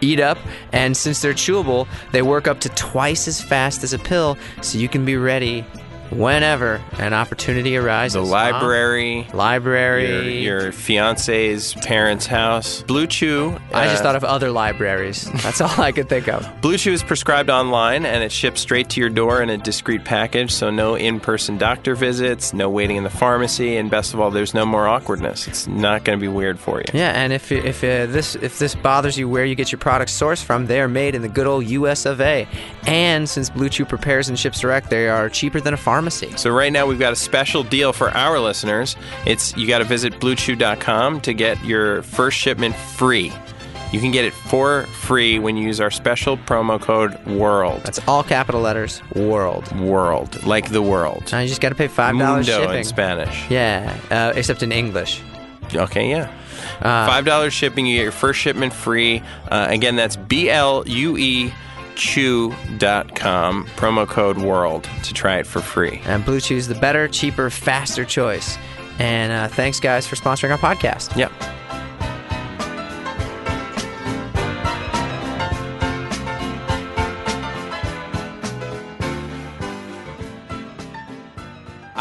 eat 0.00 0.20
up. 0.20 0.38
And 0.70 0.96
since 0.96 1.20
they're 1.20 1.34
chewable, 1.34 1.88
they 2.12 2.22
work 2.22 2.46
up 2.46 2.60
to 2.60 2.68
twice 2.70 3.26
as 3.26 3.42
fast 3.42 3.82
as 3.82 3.92
a 3.92 3.98
pill, 3.98 4.38
so 4.60 4.78
you 4.78 4.88
can 4.88 5.04
be 5.04 5.16
ready 5.16 5.64
whenever 6.12 6.80
an 6.98 7.12
opportunity 7.12 7.76
arises. 7.76 8.14
The 8.14 8.20
library, 8.20 9.22
your, 9.22 9.34
Library. 9.34 10.42
your 10.42 10.72
fiance's 10.72 11.74
parents' 11.74 12.26
house. 12.26 12.82
Blue 12.82 13.06
Chew. 13.06 13.58
I 13.72 13.86
just 13.86 14.00
uh, 14.00 14.04
thought 14.04 14.16
of 14.16 14.24
other 14.24 14.50
libraries. 14.50 15.30
That's 15.42 15.60
all 15.60 15.80
I 15.80 15.92
could 15.92 16.08
think 16.08 16.28
of. 16.28 16.48
Blue 16.60 16.76
Chew 16.76 16.92
is 16.92 17.02
prescribed 17.02 17.50
online 17.50 18.04
and 18.04 18.22
it 18.22 18.32
ships 18.32 18.60
straight 18.60 18.90
to 18.90 19.00
your 19.00 19.10
door 19.10 19.42
in 19.42 19.50
a 19.50 19.58
discreet 19.58 20.04
package, 20.04 20.52
so 20.52 20.70
no 20.70 20.94
in 20.94 21.20
person 21.20 21.58
doctor 21.58 21.94
visits, 21.94 22.52
no 22.52 22.68
waiting 22.68 22.96
in 22.96 23.04
the 23.04 23.10
pharmacy, 23.10 23.76
and 23.76 23.90
best 23.90 24.14
of 24.14 24.20
all, 24.20 24.30
there's 24.30 24.54
no 24.54 24.66
more 24.66 24.86
awkwardness. 24.86 25.48
It's 25.48 25.66
not 25.66 26.04
going 26.04 26.18
to 26.18 26.20
be 26.20 26.28
weird 26.28 26.58
for 26.58 26.78
you. 26.78 26.86
Yeah, 26.92 27.10
and 27.12 27.32
if 27.32 27.50
if 27.50 27.82
uh, 27.82 28.06
this 28.06 28.34
if 28.36 28.58
this 28.58 28.74
bothers 28.74 29.16
you, 29.16 29.28
where 29.28 29.44
you 29.44 29.54
get 29.54 29.72
your 29.72 29.78
product 29.78 30.10
sourced 30.10 30.44
from, 30.44 30.66
they 30.66 30.80
are 30.80 30.88
made 30.88 31.14
in 31.14 31.22
the 31.22 31.28
good 31.28 31.46
old 31.46 31.66
U.S. 31.66 32.06
of 32.06 32.20
A. 32.20 32.46
And 32.86 33.28
since 33.28 33.50
Blue 33.50 33.68
Chew 33.68 33.84
prepares 33.84 34.28
and 34.28 34.38
ships 34.38 34.60
direct, 34.60 34.90
they 34.90 35.08
are 35.08 35.28
cheaper 35.28 35.60
than 35.60 35.74
a 35.74 35.76
pharmacy. 35.76 36.01
So 36.36 36.50
right 36.50 36.72
now 36.72 36.86
we've 36.86 36.98
got 36.98 37.12
a 37.12 37.16
special 37.16 37.62
deal 37.62 37.92
for 37.92 38.10
our 38.10 38.38
listeners. 38.40 38.96
It's 39.26 39.56
you 39.56 39.66
got 39.66 39.78
to 39.78 39.84
visit 39.84 40.14
bluechew.com 40.20 41.20
to 41.22 41.32
get 41.32 41.62
your 41.64 42.02
first 42.02 42.38
shipment 42.38 42.74
free. 42.74 43.32
You 43.92 44.00
can 44.00 44.10
get 44.10 44.24
it 44.24 44.32
for 44.32 44.84
free 44.86 45.38
when 45.38 45.56
you 45.58 45.66
use 45.66 45.78
our 45.78 45.90
special 45.90 46.38
promo 46.38 46.80
code 46.80 47.12
WORLD. 47.26 47.82
That's 47.84 48.00
all 48.08 48.22
capital 48.22 48.62
letters. 48.62 49.02
World. 49.14 49.70
world, 49.78 50.42
like 50.44 50.70
the 50.70 50.80
world. 50.80 51.30
Now 51.30 51.40
you 51.40 51.48
just 51.48 51.60
got 51.60 51.68
to 51.68 51.74
pay 51.74 51.88
five 51.88 52.16
dollars 52.18 52.46
Mundo 52.48 52.62
shipping. 52.62 52.78
in 52.78 52.84
Spanish. 52.84 53.50
Yeah, 53.50 53.94
uh, 54.10 54.32
except 54.34 54.62
in 54.62 54.72
English. 54.72 55.20
Okay, 55.74 56.08
yeah. 56.10 56.32
Uh, 56.80 57.06
Five 57.06 57.24
dollars 57.26 57.52
shipping, 57.52 57.86
you 57.86 57.96
get 57.96 58.02
your 58.04 58.12
first 58.12 58.40
shipment 58.40 58.72
free. 58.72 59.22
Uh, 59.50 59.66
again, 59.68 59.96
that's 59.96 60.16
B 60.16 60.48
L 60.48 60.84
U 60.86 61.16
E 61.18 61.52
chew.com, 61.94 63.66
promo 63.66 64.08
code 64.08 64.38
WORLD 64.38 64.88
to 65.04 65.14
try 65.14 65.38
it 65.38 65.46
for 65.46 65.60
free. 65.60 66.00
And 66.04 66.24
Blue 66.24 66.40
Chew's 66.40 66.68
the 66.68 66.74
better, 66.74 67.08
cheaper, 67.08 67.50
faster 67.50 68.04
choice. 68.04 68.58
And 68.98 69.32
uh, 69.32 69.48
thanks, 69.48 69.80
guys, 69.80 70.06
for 70.06 70.16
sponsoring 70.16 70.50
our 70.50 70.58
podcast. 70.58 71.16
Yep. 71.16 71.32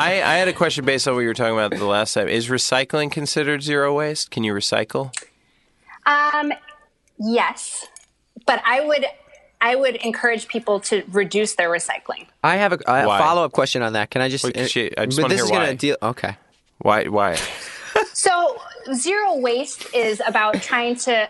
I, 0.02 0.14
I 0.14 0.36
had 0.38 0.48
a 0.48 0.54
question 0.54 0.84
based 0.84 1.08
on 1.08 1.14
what 1.14 1.22
you 1.22 1.28
were 1.28 1.36
talking 1.36 1.54
about 1.54 1.72
the 1.72 1.86
last 1.86 2.16
time. 2.16 2.28
Is 2.28 2.48
recycling 2.48 3.12
considered 3.12 3.62
zero 3.62 3.96
waste? 3.96 4.32
Can 4.32 4.44
you 4.44 4.52
recycle? 4.52 5.16
Um, 6.08 6.52
yes, 7.20 7.86
but 8.48 8.64
I 8.66 8.82
would 8.82 9.06
I 9.62 9.76
would 9.76 9.96
encourage 9.98 10.48
people 10.48 10.80
to 10.82 11.04
reduce 11.12 11.56
their 11.56 11.70
recycling. 11.70 12.26
I 12.44 12.58
have 12.58 12.74
a, 12.74 12.80
a 12.88 13.06
follow 13.06 13.46
up 13.46 13.52
question 13.52 13.84
on 13.84 13.94
that. 13.94 14.10
Can 14.10 14.22
I 14.22 14.30
just? 14.30 14.44
Wait, 14.44 14.70
shit, 14.70 14.96
I 14.98 15.06
just 15.06 15.22
but 15.22 15.30
this 15.30 15.38
hear 15.38 15.46
is 15.46 15.52
gonna 15.52 15.76
deal. 15.76 15.98
Okay. 16.02 16.36
Why? 16.80 17.06
Why? 17.06 17.38
So 18.14 18.58
zero 18.94 19.38
waste 19.38 19.94
is 19.94 20.22
about 20.26 20.62
trying 20.62 20.96
to 20.96 21.30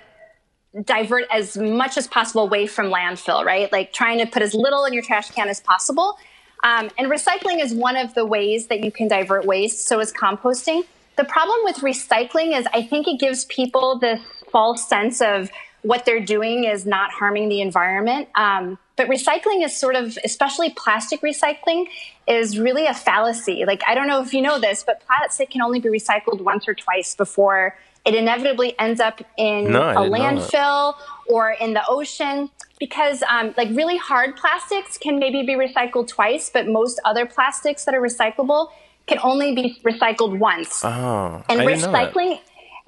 divert 0.86 1.26
as 1.32 1.58
much 1.58 1.98
as 1.98 2.08
possible 2.08 2.44
away 2.44 2.66
from 2.68 2.88
landfill, 2.88 3.44
right? 3.44 3.72
Like 3.72 3.92
trying 3.92 4.20
to 4.20 4.26
put 4.26 4.42
as 4.42 4.54
little 4.54 4.86
in 4.86 4.94
your 4.94 5.04
trash 5.04 5.32
can 5.32 5.50
as 5.50 5.60
possible. 5.60 6.18
Um, 6.64 6.90
and 6.98 7.12
recycling 7.12 7.62
is 7.62 7.74
one 7.74 7.98
of 7.98 8.14
the 8.14 8.26
ways 8.26 8.68
that 8.68 8.84
you 8.84 8.92
can 8.92 9.08
divert 9.08 9.46
waste. 9.46 9.88
So 9.88 10.00
is 10.00 10.14
composting. 10.14 10.84
The 11.18 11.26
problem 11.26 11.58
with 11.64 11.78
recycling 11.78 12.58
is 12.58 12.66
I 12.74 12.84
think 12.84 13.08
it 13.08 13.20
gives 13.20 13.46
people 13.46 14.00
this 14.00 14.22
false 14.52 14.88
sense 14.88 15.22
of 15.22 15.50
what 15.84 16.06
they're 16.06 16.20
doing 16.24 16.64
is 16.66 16.86
not 16.86 17.12
harming 17.12 17.50
the 17.50 17.62
environment. 17.62 18.28
Um, 18.36 18.78
but 18.98 19.08
recycling 19.08 19.64
is 19.66 19.76
sort 19.76 19.96
of, 19.96 20.18
especially 20.24 20.70
plastic 20.72 21.22
recycling, 21.22 21.88
is 22.28 22.60
really 22.60 22.86
a 22.86 22.94
fallacy. 22.94 23.64
Like, 23.66 23.82
I 23.88 23.96
don't 23.96 24.08
know 24.08 24.22
if 24.22 24.34
you 24.34 24.42
know 24.42 24.60
this, 24.60 24.84
but 24.84 25.02
plastic 25.06 25.50
can 25.50 25.62
only 25.62 25.80
be 25.80 25.90
recycled 25.90 26.42
once 26.42 26.68
or 26.68 26.74
twice 26.76 27.16
before 27.16 27.76
it 28.06 28.16
inevitably 28.16 28.78
ends 28.80 29.00
up 29.00 29.22
in 29.38 29.72
No, 29.72 29.90
a 29.90 29.94
didn't 29.94 30.12
know 30.12 30.18
that. 30.18 30.36
landfill 30.52 30.96
or 31.30 31.52
in 31.52 31.74
the 31.74 31.84
ocean. 31.88 32.50
Because, 32.80 33.22
um, 33.30 33.54
like, 33.58 33.70
really 33.72 33.98
hard 33.98 34.36
plastics 34.36 34.98
can 34.98 35.20
maybe 35.20 35.44
be 35.44 35.54
recycled 35.54 36.08
twice, 36.08 36.50
but 36.52 36.68
most 36.68 37.00
other 37.06 37.28
plastics 37.28 37.86
that 37.86 37.94
are 37.94 38.02
recyclable 38.02 38.70
can 39.06 39.20
only 39.24 39.54
be 39.54 39.80
recycled 39.84 40.38
once. 40.40 40.84
Oh, 40.84 41.44
And 41.48 41.62
I 41.62 41.66
didn't 41.66 41.82
know 41.82 41.92
that. 41.92 42.12
recycling, 42.14 42.40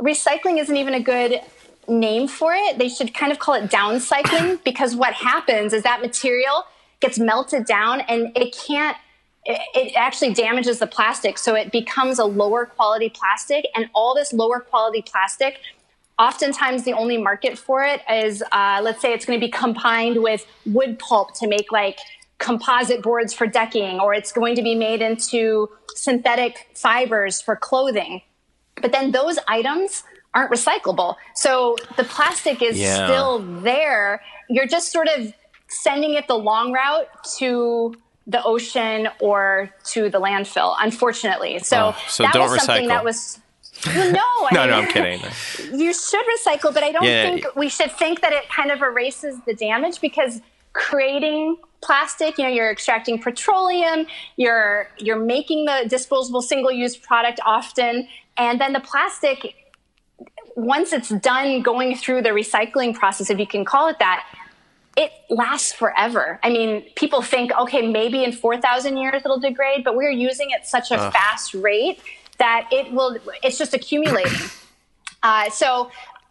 recycling 0.01 0.59
isn't 0.59 0.75
even 0.75 0.95
a 0.95 0.99
good 0.99 1.41
name 1.87 2.27
for 2.27 2.53
it. 2.53 2.77
They 2.77 2.89
should 2.89 3.13
kind 3.13 3.31
of 3.31 3.39
call 3.39 3.55
it 3.55 3.69
downcycling 3.69 4.63
because 4.65 4.95
what 4.95 5.13
happens 5.13 5.73
is 5.73 5.83
that 5.83 6.01
material 6.01 6.65
gets 6.99 7.19
melted 7.19 7.65
down 7.65 8.01
and 8.01 8.35
it 8.35 8.55
can't. 8.55 8.97
It 9.45 9.59
it 9.75 9.93
actually 9.95 10.33
damages 10.33 10.79
the 10.79 10.87
plastic, 10.87 11.37
so 11.37 11.53
it 11.53 11.71
becomes 11.71 12.17
a 12.17 12.25
lower 12.25 12.65
quality 12.65 13.09
plastic, 13.09 13.65
and 13.75 13.89
all 13.93 14.15
this 14.15 14.31
lower 14.31 14.61
quality 14.61 15.01
plastic. 15.01 15.59
Oftentimes, 16.17 16.83
the 16.83 16.93
only 16.93 17.17
market 17.17 17.57
for 17.57 17.83
it 17.83 18.01
is, 18.09 18.41
uh, 18.51 18.79
let's 18.81 19.01
say, 19.01 19.13
it's 19.13 19.25
going 19.25 19.37
to 19.37 19.45
be 19.45 19.51
combined 19.51 20.21
with 20.21 20.45
wood 20.65 20.97
pulp 20.97 21.33
to 21.39 21.47
make 21.47 21.71
like 21.73 21.99
composite 22.37 23.01
boards 23.01 23.33
for 23.33 23.45
decking, 23.45 23.99
or 23.99 24.13
it's 24.13 24.31
going 24.31 24.55
to 24.55 24.61
be 24.61 24.75
made 24.75 25.01
into 25.01 25.69
synthetic 25.95 26.69
fibers 26.73 27.41
for 27.41 27.57
clothing 27.57 28.21
but 28.81 28.91
then 28.91 29.11
those 29.11 29.37
items 29.47 30.03
aren't 30.33 30.51
recyclable. 30.51 31.15
So 31.35 31.77
the 31.97 32.03
plastic 32.03 32.61
is 32.61 32.77
Yeah. 32.79 33.05
still 33.05 33.39
there. 33.61 34.21
You're 34.49 34.67
just 34.67 34.91
sort 34.91 35.07
of 35.07 35.33
sending 35.69 36.13
it 36.13 36.27
the 36.27 36.37
long 36.37 36.71
route 36.71 37.07
to 37.39 37.93
the 38.25 38.41
ocean 38.43 39.09
or 39.19 39.69
to 39.91 40.09
the 40.09 40.19
landfill, 40.19 40.75
unfortunately. 40.79 41.59
So, 41.59 41.93
Oh, 41.95 42.03
so 42.07 42.23
that 42.23 42.33
don't 42.33 42.49
was 42.49 42.63
something 42.63 42.87
that 42.87 43.03
was. 43.03 43.39
Well, 43.87 44.11
no, 44.11 44.19
I 44.49 44.49
No, 44.53 44.61
mean, 44.61 44.69
no, 44.69 44.75
I'm 44.77 44.87
kidding. 44.87 45.21
you 45.79 45.93
should 45.93 46.23
recycle, 46.37 46.73
but 46.73 46.83
I 46.83 46.91
don't 46.91 47.03
Yeah. 47.03 47.23
think 47.23 47.45
we 47.55 47.69
should 47.69 47.91
think 47.91 48.21
that 48.21 48.31
it 48.31 48.49
kind 48.49 48.71
of 48.71 48.81
erases 48.81 49.39
the 49.45 49.53
damage 49.53 49.99
because 49.99 50.41
creating 50.73 51.57
plastic, 51.81 52.37
you 52.37 52.45
know, 52.45 52.49
you're 52.49 52.71
extracting 52.71 53.21
petroleum, 53.21 54.07
you're 54.37 54.87
you're 54.99 55.19
making 55.19 55.65
the 55.65 55.85
disposable 55.87 56.41
single-use 56.41 56.95
product 56.97 57.39
often, 57.45 58.07
and 58.37 58.59
then 58.61 58.73
the 58.73 58.79
plastic 58.79 59.55
once 60.55 60.93
it's 60.93 61.09
done 61.09 61.61
going 61.61 61.95
through 61.95 62.21
the 62.21 62.29
recycling 62.29 62.93
process, 62.93 63.29
if 63.29 63.39
you 63.39 63.47
can 63.47 63.65
call 63.65 63.87
it 63.87 63.99
that, 63.99 64.25
it 64.95 65.11
lasts 65.29 65.73
forever. 65.73 66.39
I 66.43 66.49
mean, 66.49 66.83
people 66.95 67.21
think, 67.21 67.51
okay, 67.51 67.87
maybe 67.87 68.23
in 68.23 68.31
4,000 68.31 68.97
years 68.97 69.21
it'll 69.25 69.39
degrade, 69.39 69.83
but 69.83 69.95
we're 69.95 70.11
using 70.11 70.51
it 70.51 70.65
such 70.65 70.91
a 70.91 71.11
fast 71.11 71.53
rate 71.53 71.99
that 72.37 72.67
it 72.71 72.91
will, 72.91 73.17
it's 73.41 73.57
just 73.57 73.73
accumulating. 73.73 74.31
Uh, 75.25 75.49
so 75.49 75.89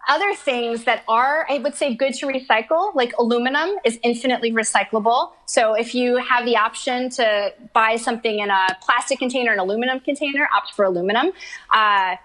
other 0.08 0.34
things 0.34 0.84
that 0.84 1.02
are, 1.08 1.46
I 1.48 1.58
would 1.58 1.74
say, 1.74 1.94
good 1.94 2.12
to 2.14 2.26
recycle, 2.26 2.94
like 2.94 3.14
aluminum 3.18 3.70
is 3.84 3.98
infinitely 4.02 4.52
recyclable. 4.52 5.32
So 5.46 5.74
if 5.74 5.94
you 5.94 6.16
have 6.16 6.44
the 6.44 6.56
option 6.56 7.08
to 7.10 7.54
buy 7.72 7.96
something 7.96 8.40
in 8.40 8.50
a 8.50 8.66
plastic 8.82 9.18
container, 9.18 9.52
an 9.52 9.60
aluminum 9.60 10.00
container, 10.00 10.48
opt 10.54 10.74
for 10.74 10.84
aluminum. 10.84 11.32
Uh, 11.70 12.16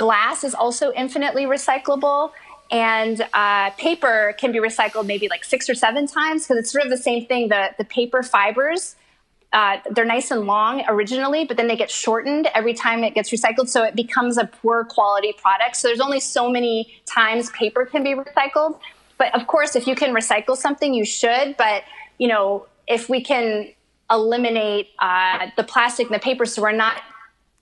glass 0.00 0.44
is 0.44 0.54
also 0.54 0.92
infinitely 0.92 1.44
recyclable. 1.44 2.32
And 2.70 3.20
uh, 3.34 3.70
paper 3.70 4.34
can 4.38 4.52
be 4.52 4.58
recycled 4.58 5.04
maybe 5.04 5.28
like 5.28 5.44
six 5.44 5.68
or 5.68 5.74
seven 5.74 6.06
times 6.06 6.44
because 6.44 6.58
it's 6.60 6.72
sort 6.72 6.84
of 6.84 6.90
the 6.90 7.02
same 7.08 7.26
thing. 7.26 7.48
The, 7.48 7.74
the 7.78 7.84
paper 7.84 8.22
fibers 8.22 8.96
uh, 9.52 9.78
they're 9.90 10.04
nice 10.04 10.30
and 10.30 10.42
long 10.46 10.84
originally, 10.86 11.44
but 11.44 11.56
then 11.56 11.66
they 11.66 11.76
get 11.76 11.90
shortened 11.90 12.48
every 12.54 12.72
time 12.72 13.02
it 13.02 13.14
gets 13.14 13.30
recycled. 13.30 13.68
So 13.68 13.82
it 13.82 13.96
becomes 13.96 14.38
a 14.38 14.46
poor 14.46 14.84
quality 14.84 15.32
product. 15.32 15.76
So 15.76 15.88
there's 15.88 16.00
only 16.00 16.20
so 16.20 16.48
many 16.48 16.94
times 17.04 17.50
paper 17.50 17.84
can 17.84 18.04
be 18.04 18.14
recycled. 18.14 18.78
But 19.18 19.34
of 19.34 19.46
course, 19.48 19.74
if 19.74 19.86
you 19.86 19.96
can 19.96 20.14
recycle 20.14 20.56
something, 20.56 20.94
you 20.94 21.04
should. 21.04 21.56
But, 21.56 21.82
you 22.18 22.28
know, 22.28 22.66
if 22.86 23.08
we 23.08 23.22
can 23.22 23.72
eliminate 24.10 24.88
uh, 25.00 25.48
the 25.56 25.64
plastic 25.64 26.06
and 26.06 26.14
the 26.14 26.20
paper 26.20 26.44
so 26.44 26.62
we're 26.62 26.72
not 26.72 27.00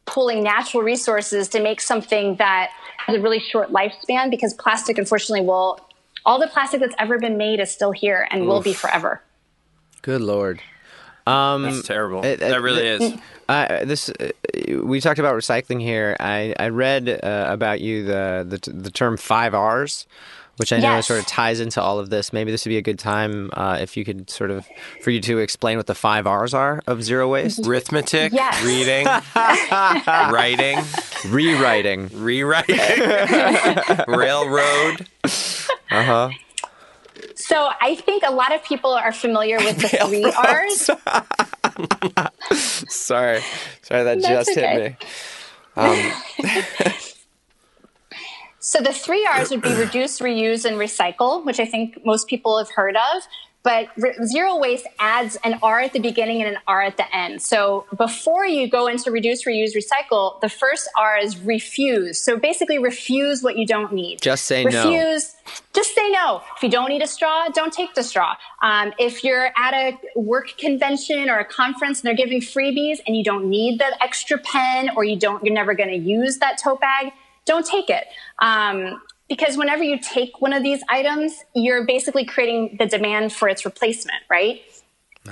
pulling 0.08 0.42
natural 0.42 0.82
resources 0.82 1.48
to 1.48 1.60
make 1.62 1.80
something 1.80 2.36
that 2.36 2.70
has 3.06 3.16
a 3.16 3.20
really 3.20 3.38
short 3.40 3.70
lifespan 3.70 4.30
because 4.30 4.54
plastic, 4.54 4.98
unfortunately, 4.98 5.46
will 5.46 5.80
all 6.26 6.38
the 6.38 6.48
plastic 6.48 6.80
that's 6.80 6.94
ever 6.98 7.18
been 7.18 7.36
made 7.38 7.60
is 7.60 7.70
still 7.70 7.92
here 7.92 8.26
and 8.30 8.46
will 8.46 8.60
be 8.60 8.72
forever. 8.74 9.22
Good 10.02 10.20
lord. 10.20 10.60
Um, 11.26 11.62
That's 11.64 11.86
terrible. 11.86 12.24
it- 12.24 12.40
that 12.40 12.60
really 12.62 12.86
it- 12.86 13.02
is. 13.02 13.14
Uh, 13.50 13.84
this 13.84 14.08
uh, 14.10 14.30
we 14.82 15.00
talked 15.00 15.18
about 15.18 15.34
recycling 15.34 15.80
here. 15.80 16.16
I, 16.20 16.54
I 16.58 16.68
read 16.68 17.08
uh, 17.08 17.46
about 17.48 17.80
you 17.80 18.04
the, 18.04 18.44
the 18.48 18.70
the 18.70 18.90
term 18.90 19.16
five 19.16 19.54
R's, 19.54 20.06
which 20.58 20.72
I 20.72 20.76
know 20.78 20.96
Yes. 20.96 21.06
sort 21.06 21.18
of 21.20 21.26
ties 21.26 21.60
into 21.60 21.80
all 21.82 21.98
of 21.98 22.10
this. 22.10 22.32
Maybe 22.32 22.50
this 22.50 22.64
would 22.64 22.70
be 22.70 22.76
a 22.76 22.82
good 22.82 22.98
time 22.98 23.50
uh, 23.54 23.78
if 23.80 23.96
you 23.96 24.04
could 24.04 24.28
sort 24.30 24.50
of 24.50 24.66
for 25.02 25.10
you 25.10 25.20
to 25.22 25.38
explain 25.38 25.76
what 25.76 25.86
the 25.86 25.94
five 25.94 26.26
R's 26.26 26.52
are 26.54 26.82
of 26.86 27.02
zero 27.02 27.28
waste. 27.28 27.60
Arithmetic, 27.66 28.32
Yes. 28.32 28.62
reading, 28.64 29.06
writing, 30.32 30.78
Rewriting. 31.28 32.08
rewriting, 32.12 32.76
railroad. 34.08 35.06
Uh 35.90 36.02
huh. 36.02 36.30
So 37.34 37.70
I 37.80 37.94
think 37.96 38.22
a 38.26 38.32
lot 38.32 38.54
of 38.54 38.62
people 38.64 38.92
are 38.92 39.12
familiar 39.12 39.58
with 39.58 39.78
the 39.78 39.88
three 39.88 40.24
R's. 40.24 40.90
Sorry, 42.92 43.40
sorry 43.82 44.04
that 44.04 44.20
That's 44.22 44.28
just 44.28 44.50
okay. 44.50 44.96
hit 44.96 44.98
me. 45.76 47.17
So 48.68 48.80
the 48.80 48.92
three 48.92 49.24
R's 49.24 49.48
would 49.48 49.62
be 49.62 49.72
reduce, 49.86 50.20
reuse, 50.20 50.66
and 50.66 50.76
recycle, 50.76 51.42
which 51.42 51.58
I 51.58 51.64
think 51.64 52.04
most 52.04 52.28
people 52.28 52.58
have 52.58 52.70
heard 52.70 52.96
of. 52.96 53.22
But 53.62 53.88
re- 53.96 54.14
zero 54.24 54.56
waste 54.58 54.86
adds 54.98 55.36
an 55.42 55.58
R 55.62 55.80
at 55.80 55.94
the 55.94 55.98
beginning 55.98 56.42
and 56.42 56.54
an 56.54 56.62
R 56.66 56.82
at 56.82 56.98
the 56.98 57.14
end. 57.14 57.40
So 57.40 57.86
before 57.96 58.46
you 58.46 58.68
go 58.68 58.86
into 58.86 59.10
reduce, 59.10 59.44
reuse, 59.44 59.74
recycle, 59.74 60.38
the 60.42 60.50
first 60.50 60.88
R 60.98 61.18
is 61.18 61.38
refuse. 61.38 62.20
So 62.20 62.38
basically, 62.38 62.78
refuse 62.78 63.42
what 63.42 63.56
you 63.56 63.66
don't 63.66 63.92
need. 63.92 64.20
Just 64.20 64.44
say 64.44 64.64
no. 64.64 64.84
refuse, 64.84 65.34
Just 65.74 65.94
say 65.94 66.10
no. 66.10 66.42
If 66.56 66.62
you 66.62 66.68
don't 66.68 66.90
need 66.90 67.02
a 67.02 67.06
straw, 67.06 67.48
don't 67.48 67.72
take 67.72 67.94
the 67.94 68.02
straw. 68.02 68.36
Um, 68.62 68.92
if 68.98 69.24
you're 69.24 69.50
at 69.56 69.72
a 69.72 69.98
work 70.14 70.56
convention 70.58 71.30
or 71.30 71.38
a 71.38 71.44
conference 71.44 72.00
and 72.00 72.08
they're 72.08 72.26
giving 72.26 72.42
freebies 72.42 72.98
and 73.06 73.16
you 73.16 73.24
don't 73.24 73.48
need 73.48 73.80
the 73.80 73.96
extra 74.02 74.38
pen 74.38 74.90
or 74.94 75.04
you 75.04 75.18
don't, 75.18 75.42
you're 75.42 75.54
never 75.54 75.72
going 75.72 75.90
to 75.90 75.96
use 75.96 76.38
that 76.38 76.58
tote 76.58 76.80
bag, 76.80 77.12
don't 77.48 77.66
take 77.66 77.90
it. 77.90 78.06
Um, 78.38 79.00
because 79.28 79.56
whenever 79.56 79.82
you 79.82 79.98
take 79.98 80.40
one 80.40 80.52
of 80.52 80.62
these 80.62 80.82
items, 80.88 81.44
you're 81.54 81.84
basically 81.84 82.24
creating 82.24 82.76
the 82.78 82.86
demand 82.86 83.32
for 83.32 83.48
its 83.48 83.64
replacement, 83.64 84.22
right? 84.30 84.62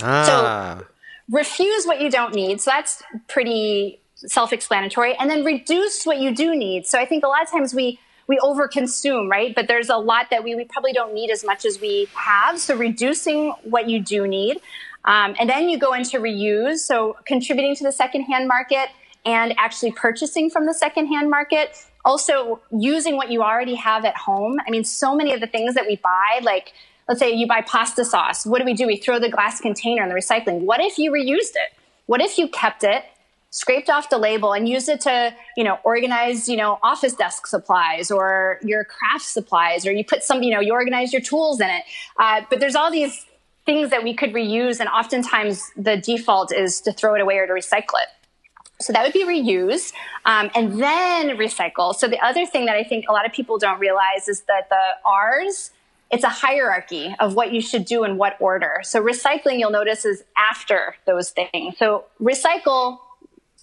Ah, 0.02 0.82
refuse 1.30 1.86
what 1.86 2.00
you 2.00 2.10
don't 2.10 2.34
need. 2.34 2.60
So 2.60 2.70
that's 2.72 3.02
pretty 3.28 4.00
self-explanatory. 4.16 5.14
And 5.16 5.30
then 5.30 5.44
reduce 5.44 6.04
what 6.04 6.18
you 6.18 6.34
do 6.34 6.54
need. 6.54 6.86
So 6.86 6.98
I 6.98 7.06
think 7.06 7.24
a 7.24 7.28
lot 7.28 7.42
of 7.42 7.50
times 7.50 7.74
we 7.74 7.98
we 8.28 8.38
overconsume, 8.38 9.30
right? 9.30 9.54
But 9.54 9.68
there's 9.68 9.88
a 9.88 9.96
lot 9.96 10.30
that 10.30 10.42
we, 10.42 10.56
we 10.56 10.64
probably 10.64 10.92
don't 10.92 11.14
need 11.14 11.30
as 11.30 11.44
much 11.44 11.64
as 11.64 11.80
we 11.80 12.08
have. 12.14 12.58
So 12.58 12.76
reducing 12.76 13.50
what 13.62 13.88
you 13.88 14.02
do 14.02 14.26
need. 14.26 14.60
Um, 15.04 15.36
and 15.38 15.48
then 15.48 15.68
you 15.68 15.78
go 15.78 15.92
into 15.92 16.18
reuse. 16.18 16.78
So 16.78 17.16
contributing 17.24 17.76
to 17.76 17.84
the 17.84 17.92
secondhand 17.92 18.48
market 18.48 18.88
and 19.24 19.54
actually 19.58 19.92
purchasing 19.92 20.50
from 20.50 20.66
the 20.66 20.74
secondhand 20.74 21.30
market. 21.30 21.86
Also 22.06 22.60
using 22.70 23.16
what 23.16 23.30
you 23.30 23.42
already 23.42 23.74
have 23.74 24.06
at 24.06 24.16
home. 24.16 24.58
I 24.66 24.70
mean, 24.70 24.84
so 24.84 25.14
many 25.14 25.34
of 25.34 25.40
the 25.40 25.46
things 25.46 25.74
that 25.74 25.86
we 25.86 25.96
buy, 25.96 26.40
like 26.42 26.72
let's 27.08 27.20
say 27.20 27.32
you 27.32 27.46
buy 27.46 27.60
pasta 27.60 28.04
sauce. 28.04 28.46
What 28.46 28.60
do 28.60 28.64
we 28.64 28.74
do? 28.74 28.86
We 28.86 28.96
throw 28.96 29.18
the 29.18 29.28
glass 29.28 29.60
container 29.60 30.02
in 30.02 30.08
the 30.08 30.14
recycling. 30.14 30.60
What 30.60 30.80
if 30.80 30.98
you 30.98 31.12
reused 31.12 31.56
it? 31.56 31.74
What 32.06 32.20
if 32.20 32.38
you 32.38 32.48
kept 32.48 32.84
it, 32.84 33.04
scraped 33.50 33.90
off 33.90 34.08
the 34.08 34.18
label, 34.18 34.52
and 34.52 34.68
used 34.68 34.88
it 34.88 35.00
to, 35.02 35.34
you 35.56 35.64
know, 35.64 35.78
organize, 35.82 36.48
you 36.48 36.56
know, 36.56 36.78
office 36.82 37.14
desk 37.14 37.46
supplies 37.46 38.10
or 38.10 38.60
your 38.62 38.84
craft 38.84 39.24
supplies, 39.24 39.86
or 39.86 39.92
you 39.92 40.04
put 40.04 40.22
some, 40.22 40.42
you 40.42 40.54
know, 40.54 40.60
you 40.60 40.72
organize 40.72 41.12
your 41.12 41.22
tools 41.22 41.60
in 41.60 41.68
it. 41.68 41.82
Uh, 42.18 42.42
but 42.48 42.60
there's 42.60 42.76
all 42.76 42.90
these 42.90 43.26
things 43.64 43.90
that 43.90 44.04
we 44.04 44.14
could 44.14 44.32
reuse, 44.32 44.78
and 44.78 44.88
oftentimes 44.88 45.60
the 45.76 45.96
default 45.96 46.52
is 46.52 46.80
to 46.82 46.92
throw 46.92 47.16
it 47.16 47.20
away 47.20 47.38
or 47.38 47.46
to 47.48 47.52
recycle 47.52 47.98
it. 48.00 48.08
So 48.80 48.92
that 48.92 49.02
would 49.04 49.12
be 49.12 49.24
reuse 49.24 49.92
um, 50.24 50.50
and 50.54 50.80
then 50.80 51.36
recycle. 51.36 51.94
So 51.94 52.08
the 52.08 52.20
other 52.20 52.44
thing 52.44 52.66
that 52.66 52.76
I 52.76 52.84
think 52.84 53.06
a 53.08 53.12
lot 53.12 53.24
of 53.24 53.32
people 53.32 53.58
don't 53.58 53.80
realize 53.80 54.28
is 54.28 54.42
that 54.42 54.68
the 54.68 54.80
R's, 55.04 55.70
it's 56.10 56.24
a 56.24 56.28
hierarchy 56.28 57.14
of 57.18 57.34
what 57.34 57.52
you 57.52 57.60
should 57.60 57.84
do 57.84 58.04
in 58.04 58.16
what 58.18 58.36
order. 58.38 58.80
So 58.82 59.02
recycling, 59.02 59.58
you'll 59.58 59.70
notice, 59.70 60.04
is 60.04 60.24
after 60.36 60.96
those 61.06 61.30
things. 61.30 61.78
So 61.78 62.04
recycle 62.20 62.98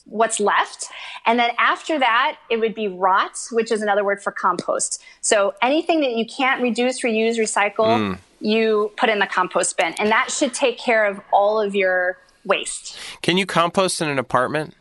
what's 0.05 0.39
left. 0.39 0.87
And 1.25 1.39
then 1.39 1.51
after 1.57 1.97
that, 1.99 2.37
it 2.49 2.57
would 2.59 2.75
be 2.75 2.87
rot, 2.87 3.39
which 3.51 3.71
is 3.71 3.81
another 3.81 4.03
word 4.03 4.21
for 4.21 4.31
compost. 4.31 5.01
So 5.21 5.53
anything 5.61 6.01
that 6.01 6.11
you 6.11 6.25
can't 6.25 6.61
reduce, 6.61 7.01
reuse, 7.01 7.37
recycle, 7.37 8.17
you 8.41 8.91
put 8.97 9.09
in 9.09 9.19
the 9.19 9.27
compost 9.27 9.77
bin. 9.77 9.93
And 9.99 10.09
that 10.09 10.29
should 10.29 10.53
take 10.53 10.77
care 10.77 11.05
of 11.05 11.21
all 11.31 11.61
of 11.61 11.75
your 11.75 12.17
waste. 12.43 12.97
Can 13.21 13.37
you 13.37 13.45
compost 13.45 14.01
in 14.01 14.09
an 14.09 14.19
apartment? 14.19 14.75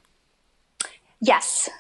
Yes, 1.22 1.70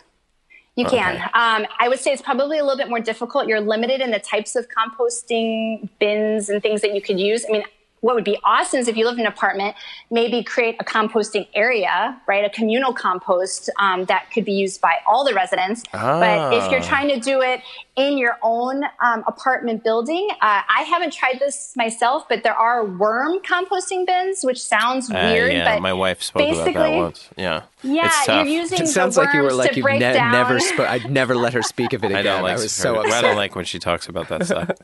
you 0.76 0.86
can. 0.86 1.16
Um, 1.34 1.66
I 1.78 1.88
would 1.88 1.98
say 1.98 2.12
it's 2.12 2.22
probably 2.22 2.58
a 2.58 2.62
little 2.62 2.78
bit 2.78 2.88
more 2.88 3.00
difficult. 3.00 3.48
You're 3.48 3.60
limited 3.60 4.00
in 4.00 4.12
the 4.12 4.20
types 4.20 4.54
of 4.54 4.68
composting 4.68 5.88
bins 5.98 6.48
and 6.48 6.62
things 6.62 6.80
that 6.80 6.94
you 6.94 7.02
could 7.02 7.18
use. 7.18 7.44
I 7.46 7.52
mean, 7.52 7.64
what 8.02 8.14
would 8.14 8.24
be 8.24 8.36
awesome 8.44 8.78
is 8.80 8.88
if 8.88 8.96
you 8.96 9.04
live 9.06 9.14
in 9.14 9.20
an 9.20 9.26
apartment, 9.26 9.74
maybe 10.10 10.42
create 10.42 10.76
a 10.80 10.84
composting 10.84 11.46
area, 11.54 12.20
right? 12.26 12.44
A 12.44 12.50
communal 12.50 12.92
compost 12.92 13.70
um, 13.80 14.04
that 14.06 14.30
could 14.32 14.44
be 14.44 14.52
used 14.52 14.80
by 14.80 14.96
all 15.06 15.24
the 15.24 15.32
residents. 15.34 15.82
But 15.92 16.52
if 16.52 16.70
you're 16.70 16.80
Ah. 16.80 16.84
trying 16.88 17.08
to 17.08 17.18
do 17.20 17.40
it 17.40 17.60
in 17.96 18.18
your 18.18 18.38
own 18.42 18.82
um, 19.00 19.22
apartment 19.26 19.84
building, 19.84 20.26
uh, 20.32 20.62
I 20.68 20.82
haven't 20.82 21.12
tried 21.12 21.38
this 21.40 21.72
myself, 21.76 22.28
but 22.28 22.42
there 22.42 22.54
are 22.56 22.84
worm 22.84 23.38
composting 23.40 24.04
bins, 24.04 24.42
which 24.44 24.60
sounds 24.60 25.08
Uh, 25.10 25.30
weird. 25.32 25.52
yeah, 25.52 25.74
but 25.76 25.80
my 25.82 25.92
wife 25.92 26.22
spoke 26.22 26.42
about 26.54 26.74
that 26.74 26.92
once. 26.96 27.28
Yeah. 27.36 27.62
Yeah, 27.84 28.06
it's 28.06 28.26
you're 28.28 28.36
tough. 28.36 28.46
using 28.48 28.78
it 28.78 28.82
the 28.82 28.86
sounds 28.88 29.16
like 29.16 29.32
you 29.32 29.42
were 29.42 29.52
like 29.52 29.76
you 29.76 29.82
break 29.82 30.00
ne- 30.00 30.12
never. 30.14 30.58
Sp- 30.58 30.86
I'd 30.88 31.10
never 31.10 31.34
let 31.36 31.52
her 31.54 31.62
speak 31.62 31.92
of 31.92 32.02
it 32.04 32.12
I 32.16 32.22
don't 32.22 32.42
like. 32.42 32.54
was 32.54 32.62
her- 32.64 32.68
so 32.68 33.00
I 33.00 33.20
don't 33.22 33.36
like 33.36 33.54
when 33.54 33.64
she 33.64 33.78
talks 33.78 34.08
about 34.08 34.28
that 34.28 34.44
stuff. 34.46 34.70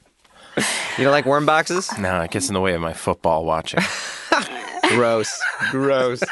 You 0.57 1.05
don't 1.05 1.12
like 1.12 1.26
worm 1.26 1.46
boxes? 1.46 1.96
no, 1.99 2.20
it 2.22 2.30
gets 2.30 2.49
in 2.49 2.55
the 2.55 2.61
way 2.61 2.74
of 2.74 2.80
my 2.80 2.92
football 2.92 3.44
watching. 3.44 3.80
Gross. 4.88 5.40
Gross. 5.70 6.22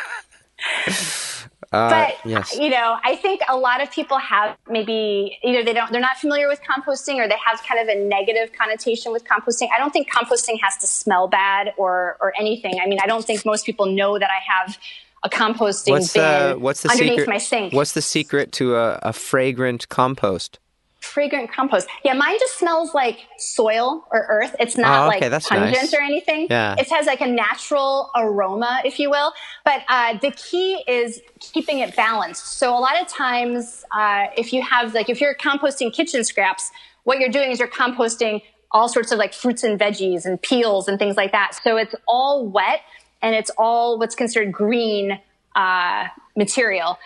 Uh, 1.73 1.91
but 1.91 2.17
yes. 2.25 2.57
you 2.57 2.71
know 2.71 2.97
i 3.03 3.17
think 3.17 3.41
a 3.49 3.57
lot 3.57 3.83
of 3.83 3.91
people 3.91 4.17
have 4.19 4.57
maybe 4.69 5.37
either 5.43 5.65
they 5.65 5.73
don't 5.73 5.91
they're 5.91 6.01
not 6.01 6.17
familiar 6.17 6.47
with 6.47 6.61
composting 6.63 7.17
or 7.17 7.29
they 7.29 7.37
have 7.45 7.61
kind 7.65 7.81
of 7.81 7.89
a 7.95 8.01
negative 8.09 8.53
connotation 8.57 9.11
with 9.11 9.25
composting 9.25 9.69
i 9.75 9.79
don't 9.79 9.93
think 9.93 10.09
composting 10.09 10.59
has 10.63 10.77
to 10.79 10.87
smell 10.87 11.27
bad 11.27 11.73
or 11.77 12.17
or 12.21 12.33
anything 12.39 12.79
i 12.83 12.87
mean 12.87 13.01
i 13.03 13.07
don't 13.07 13.25
think 13.25 13.45
most 13.45 13.67
people 13.67 13.85
know 13.85 14.17
that 14.17 14.31
i 14.31 14.39
have 14.49 14.79
a 15.25 15.29
composting 15.29 15.91
What's 15.91 16.17
uh, 16.17 16.21
bin 16.21 16.53
the 16.53 16.59
what's 16.61 16.83
the 16.83 16.91
underneath 16.91 17.11
secret? 17.11 17.29
my 17.29 17.39
sink 17.39 17.73
What's 17.73 17.93
the 17.93 18.03
secret 18.03 18.53
to 18.53 18.77
a, 18.77 19.01
a 19.03 19.13
fragrant 19.13 19.89
compost? 19.89 20.61
Fragrant 21.07 21.51
compost. 21.53 21.89
Yeah 22.05 22.15
mine 22.15 22.37
just 22.39 22.59
smells 22.59 22.95
like 22.95 23.19
soil 23.39 24.05
or 24.11 24.27
earth. 24.29 24.55
It's 24.61 24.77
not 24.77 25.05
Oh, 25.13 25.17
okay, 25.17 25.29
like 25.31 25.43
pungent 25.45 25.73
nice. 25.75 25.95
or 25.95 26.01
anything. 26.01 26.49
Yeah. 26.51 26.75
it 26.79 26.91
has 26.91 27.07
like 27.07 27.21
a 27.21 27.27
natural 27.27 28.11
aroma 28.17 28.81
if 28.85 28.99
you 28.99 29.09
will. 29.11 29.33
But 29.65 29.83
uh, 29.89 30.19
the 30.19 30.33
key 30.33 30.83
is 30.87 31.21
keeping 31.41 31.79
it 31.79 31.95
balanced. 31.97 32.45
So 32.59 32.77
a 32.77 32.81
lot 32.81 33.01
of 33.01 33.09
times 33.09 33.85
uh, 33.93 34.27
if 34.37 34.53
you 34.53 34.63
have 34.63 34.95
like 34.95 35.09
if 35.09 35.21
you're 35.21 35.35
composting 35.37 35.93
kitchen 35.93 36.25
scraps 36.25 36.71
what 37.05 37.19
you're 37.21 37.31
doing 37.31 37.51
is 37.53 37.59
you're 37.61 37.69
composting 37.69 38.43
all 38.73 38.89
sorts 38.89 39.13
of 39.13 39.19
like 39.19 39.33
fruits 39.33 39.63
and 39.63 39.79
veggies 39.79 40.27
and 40.27 40.43
peels 40.43 40.89
and 40.89 40.99
things 40.99 41.17
like 41.17 41.33
that. 41.33 41.55
So 41.63 41.77
it's 41.77 41.95
all 42.09 42.47
wet 42.47 42.81
and 43.23 43.35
it's 43.35 43.51
all 43.57 43.99
what's 43.99 44.15
considered 44.17 44.53
green 44.53 45.19
uh, 45.55 46.09
material 46.37 46.99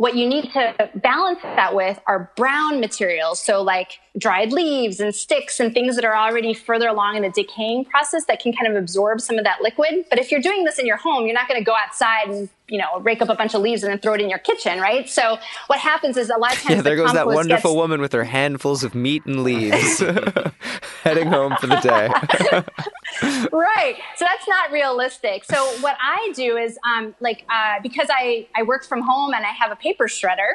what 0.00 0.16
you 0.16 0.26
need 0.26 0.50
to 0.50 0.90
balance 0.94 1.42
that 1.42 1.74
with 1.74 2.00
are 2.06 2.32
brown 2.34 2.80
materials. 2.80 3.38
So 3.38 3.60
like 3.60 4.00
dried 4.16 4.50
leaves 4.50 4.98
and 4.98 5.14
sticks 5.14 5.60
and 5.60 5.74
things 5.74 5.94
that 5.96 6.06
are 6.06 6.16
already 6.16 6.54
further 6.54 6.88
along 6.88 7.16
in 7.16 7.22
the 7.22 7.28
decaying 7.28 7.84
process 7.84 8.24
that 8.24 8.40
can 8.40 8.54
kind 8.54 8.74
of 8.74 8.82
absorb 8.82 9.20
some 9.20 9.36
of 9.36 9.44
that 9.44 9.60
liquid. 9.60 10.06
But 10.08 10.18
if 10.18 10.32
you're 10.32 10.40
doing 10.40 10.64
this 10.64 10.78
in 10.78 10.86
your 10.86 10.96
home, 10.96 11.26
you're 11.26 11.34
not 11.34 11.48
going 11.48 11.60
to 11.60 11.64
go 11.64 11.74
outside 11.76 12.28
and, 12.28 12.48
you 12.70 12.78
know, 12.78 13.00
rake 13.00 13.20
up 13.20 13.28
a 13.28 13.34
bunch 13.34 13.54
of 13.54 13.60
leaves 13.60 13.82
and 13.82 13.90
then 13.90 13.98
throw 13.98 14.14
it 14.14 14.20
in 14.20 14.30
your 14.30 14.38
kitchen, 14.38 14.78
right? 14.80 15.08
So 15.08 15.36
what 15.66 15.78
happens 15.80 16.16
is 16.16 16.30
a 16.30 16.38
lot 16.38 16.54
of 16.54 16.62
times 16.62 16.76
Yeah, 16.76 16.82
there 16.82 16.96
the 16.96 17.02
goes 17.02 17.12
that 17.12 17.26
wonderful 17.26 17.72
gets- 17.72 17.76
woman 17.76 18.00
with 18.00 18.12
her 18.12 18.24
handfuls 18.24 18.84
of 18.84 18.94
meat 18.94 19.26
and 19.26 19.42
leaves, 19.44 19.98
heading 21.02 21.26
home 21.28 21.56
for 21.60 21.66
the 21.66 21.80
day. 21.80 22.08
right 23.52 23.96
so 24.16 24.24
that's 24.24 24.46
not 24.48 24.70
realistic 24.70 25.44
so 25.44 25.56
what 25.80 25.96
i 26.00 26.32
do 26.34 26.56
is 26.56 26.78
um, 26.88 27.14
like 27.20 27.44
uh, 27.50 27.74
because 27.82 28.08
I, 28.10 28.46
I 28.56 28.62
work 28.62 28.84
from 28.84 29.02
home 29.02 29.34
and 29.34 29.44
i 29.44 29.50
have 29.50 29.70
a 29.72 29.76
paper 29.76 30.04
shredder 30.06 30.54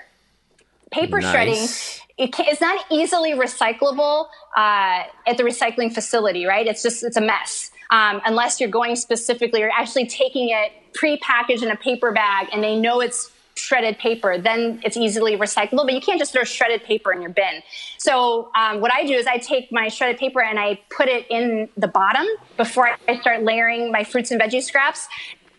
paper 0.92 1.20
Nice. 1.20 1.32
shredding 1.32 2.08
it 2.18 2.34
ca 2.34 2.46
it's 2.48 2.62
not 2.62 2.84
easily 2.90 3.34
recyclable 3.34 4.28
uh, 4.58 5.04
at 5.28 5.38
the 5.38 5.44
recycling 5.44 5.94
facility 5.94 6.46
right 6.46 6.66
it's 6.66 6.82
just 6.82 7.04
it's 7.04 7.18
a 7.18 7.22
mess 7.22 7.72
um, 7.92 8.20
unless 8.26 8.60
you're 8.60 8.70
going 8.70 8.96
specifically 8.96 9.62
or 9.62 9.70
actually 9.70 10.08
taking 10.08 10.50
it 10.50 10.72
pre-packaged 10.96 11.64
in 11.64 11.72
a 11.72 11.76
paper 11.76 12.12
bag 12.12 12.48
and 12.52 12.64
they 12.64 12.76
know 12.76 13.02
it's 13.02 13.32
shredded 13.56 13.98
paper 13.98 14.38
then 14.38 14.82
it's 14.84 14.98
easily 14.98 15.38
recyclable 15.38 15.86
but 15.86 15.94
you 15.94 16.02
can't 16.02 16.20
just 16.20 16.34
throw 16.34 16.44
shredded 16.44 16.84
paper 16.84 17.14
in 17.14 17.22
your 17.22 17.32
bin 17.32 17.62
so 17.98 18.52
um, 18.54 18.82
what 18.82 18.94
i 18.94 19.06
do 19.06 19.14
is 19.14 19.26
i 19.28 19.38
take 19.38 19.72
my 19.72 19.88
shredded 19.88 20.18
paper 20.18 20.42
and 20.42 20.60
i 20.60 20.78
put 20.90 21.08
it 21.08 21.26
in 21.30 21.70
the 21.78 21.88
bottom 21.88 22.26
before 22.58 22.90
i 23.08 23.20
start 23.22 23.44
layering 23.44 23.92
my 23.94 24.04
fruits 24.04 24.30
and 24.30 24.42
veggie 24.42 24.62
scraps 24.62 25.08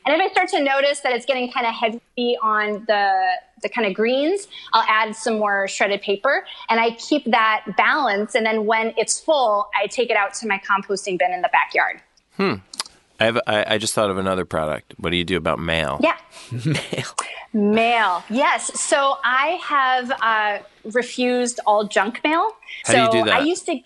and 0.06 0.14
if 0.14 0.20
I 0.20 0.32
start 0.32 0.48
to 0.50 0.62
notice 0.62 1.00
that 1.00 1.12
it's 1.12 1.26
getting 1.26 1.50
kind 1.50 1.66
of 1.66 1.74
heavy 1.74 2.38
on 2.40 2.84
the 2.86 3.12
the 3.62 3.68
kind 3.68 3.86
of 3.86 3.94
greens, 3.94 4.46
I'll 4.72 4.84
add 4.86 5.16
some 5.16 5.38
more 5.38 5.66
shredded 5.66 6.02
paper 6.02 6.44
and 6.68 6.78
I 6.78 6.90
keep 6.92 7.24
that 7.24 7.64
balance. 7.76 8.34
And 8.34 8.46
then 8.46 8.66
when 8.66 8.92
it's 8.96 9.18
full, 9.18 9.68
I 9.74 9.86
take 9.86 10.10
it 10.10 10.16
out 10.16 10.34
to 10.34 10.46
my 10.46 10.58
composting 10.58 11.18
bin 11.18 11.32
in 11.32 11.42
the 11.42 11.50
backyard. 11.52 12.02
I 13.18 13.24
have. 13.24 13.40
I, 13.46 13.74
I 13.74 13.78
just 13.78 13.94
thought 13.94 14.10
of 14.10 14.18
another 14.18 14.44
product. 14.44 14.94
What 14.98 15.10
do 15.10 15.16
you 15.16 15.24
do 15.24 15.36
about 15.36 15.58
mail? 15.58 16.00
Yeah. 16.02 16.16
Mail. 16.64 17.04
Mail. 17.52 18.24
Yes. 18.28 18.78
So 18.78 19.16
I 19.24 19.58
have 19.62 20.12
uh, 20.20 20.58
refused 20.92 21.60
all 21.66 21.88
junk 21.88 22.22
mail. 22.22 22.50
How 22.84 22.92
do 22.92 22.98
you 22.98 23.06
so 23.06 23.12
do 23.12 23.24
that? 23.24 23.40
I 23.40 23.44
used 23.44 23.66
to. 23.66 23.80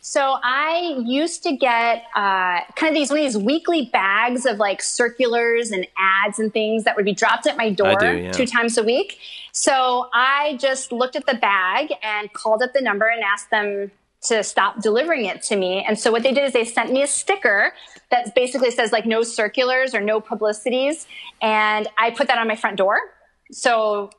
So 0.00 0.36
I 0.42 0.96
used 1.02 1.42
to 1.44 1.56
get 1.56 2.04
uh, 2.14 2.60
kind 2.76 2.90
of 2.90 2.94
these 2.94 3.08
one 3.08 3.20
of 3.20 3.24
these 3.24 3.38
weekly 3.38 3.86
bags 3.90 4.44
of 4.44 4.58
like 4.58 4.82
circulars 4.82 5.70
and 5.70 5.86
ads 5.96 6.38
and 6.38 6.52
things 6.52 6.84
that 6.84 6.94
would 6.96 7.06
be 7.06 7.14
dropped 7.14 7.46
at 7.46 7.56
my 7.56 7.70
door 7.70 7.96
do, 7.98 8.18
yeah. 8.18 8.32
two 8.32 8.44
times 8.44 8.76
a 8.76 8.82
week. 8.82 9.18
So 9.52 10.10
I 10.12 10.58
just 10.60 10.92
looked 10.92 11.16
at 11.16 11.24
the 11.24 11.34
bag 11.34 11.90
and 12.02 12.30
called 12.34 12.62
up 12.62 12.74
the 12.74 12.82
number 12.82 13.06
and 13.06 13.22
asked 13.22 13.50
them 13.50 13.92
to 14.24 14.42
stop 14.42 14.80
delivering 14.82 15.24
it 15.26 15.42
to 15.42 15.56
me. 15.56 15.84
And 15.86 15.98
so 15.98 16.10
what 16.10 16.22
they 16.22 16.32
did 16.32 16.44
is 16.44 16.52
they 16.52 16.64
sent 16.64 16.92
me 16.92 17.02
a 17.02 17.06
sticker 17.06 17.72
that 18.10 18.34
basically 18.34 18.70
says 18.70 18.92
like 18.92 19.06
no 19.06 19.22
circulars 19.22 19.94
or 19.94 20.00
no 20.00 20.20
publicities. 20.20 21.06
And 21.42 21.88
I 21.98 22.10
put 22.10 22.28
that 22.28 22.38
on 22.38 22.48
my 22.48 22.56
front 22.56 22.76
door. 22.76 22.96
So 23.52 24.10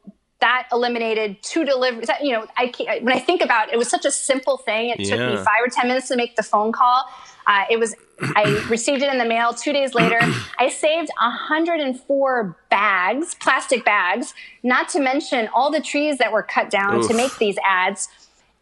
that 0.41 0.67
eliminated 0.71 1.37
two 1.41 1.65
deliveries. 1.65 2.09
You 2.21 2.33
know, 2.33 2.47
I 2.57 2.67
can't- 2.67 3.03
when 3.03 3.13
I 3.15 3.19
think 3.19 3.41
about 3.41 3.69
it, 3.69 3.73
it 3.75 3.77
was 3.77 3.89
such 3.89 4.05
a 4.05 4.11
simple 4.11 4.57
thing. 4.57 4.89
It 4.89 4.99
took 5.05 5.19
me 5.19 5.37
five 5.37 5.61
or 5.63 5.67
ten 5.69 5.87
minutes 5.87 6.07
to 6.09 6.15
make 6.17 6.35
the 6.35 6.43
phone 6.43 6.71
call. 6.71 7.05
Uh, 7.47 7.63
it 7.69 7.79
was. 7.79 7.95
I 8.35 8.43
received 8.69 9.01
it 9.01 9.11
in 9.11 9.17
the 9.17 9.25
mail 9.25 9.53
two 9.53 9.71
days 9.73 9.93
later. 9.95 10.19
I 10.59 10.69
saved 10.69 11.09
104 11.19 12.57
bags, 12.69 13.35
plastic 13.35 13.85
bags, 13.85 14.33
not 14.63 14.89
to 14.89 14.99
mention 14.99 15.49
all 15.53 15.71
the 15.71 15.81
trees 15.81 16.17
that 16.17 16.31
were 16.31 16.43
cut 16.43 16.69
down 16.69 17.01
to 17.07 17.13
make 17.13 17.37
these 17.37 17.57
ads. 17.63 18.09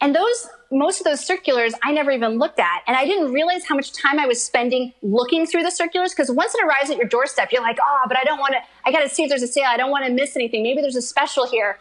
And 0.04 0.14
those, 0.14 0.50
most 0.70 1.00
of 1.00 1.06
those 1.06 1.26
circulars, 1.26 1.74
I 1.82 1.94
never 1.94 2.12
even 2.12 2.38
looked 2.38 2.60
at. 2.60 2.82
And 2.88 2.98
I 2.98 3.06
didn't 3.06 3.32
realize 3.32 3.64
how 3.66 3.76
much 3.76 3.94
time 3.94 4.20
I 4.20 4.28
was 4.28 4.44
spending 4.44 4.92
looking 5.02 5.46
through 5.46 5.64
the 5.64 5.72
circulars. 5.72 6.12
Because 6.12 6.30
once 6.30 6.54
it 6.54 6.62
arrives 6.62 6.90
at 6.90 6.98
your 6.98 7.08
doorstep, 7.08 7.54
you're 7.54 7.62
like, 7.62 7.78
oh, 7.82 8.02
but 8.10 8.18
I 8.18 8.26
don't 8.26 8.38
want 8.38 8.52
to, 8.52 8.60
I 8.86 8.92
got 8.92 9.00
to 9.00 9.08
see 9.08 9.24
if 9.24 9.30
there's 9.30 9.44
a 9.44 9.48
sale. 9.48 9.64
I 9.66 9.78
don't 9.78 9.92
want 9.92 10.06
to 10.06 10.12
miss 10.12 10.36
anything. 10.36 10.62
Maybe 10.62 10.82
there's 10.82 10.98
a 10.98 11.02
special 11.02 11.48
here. 11.48 11.80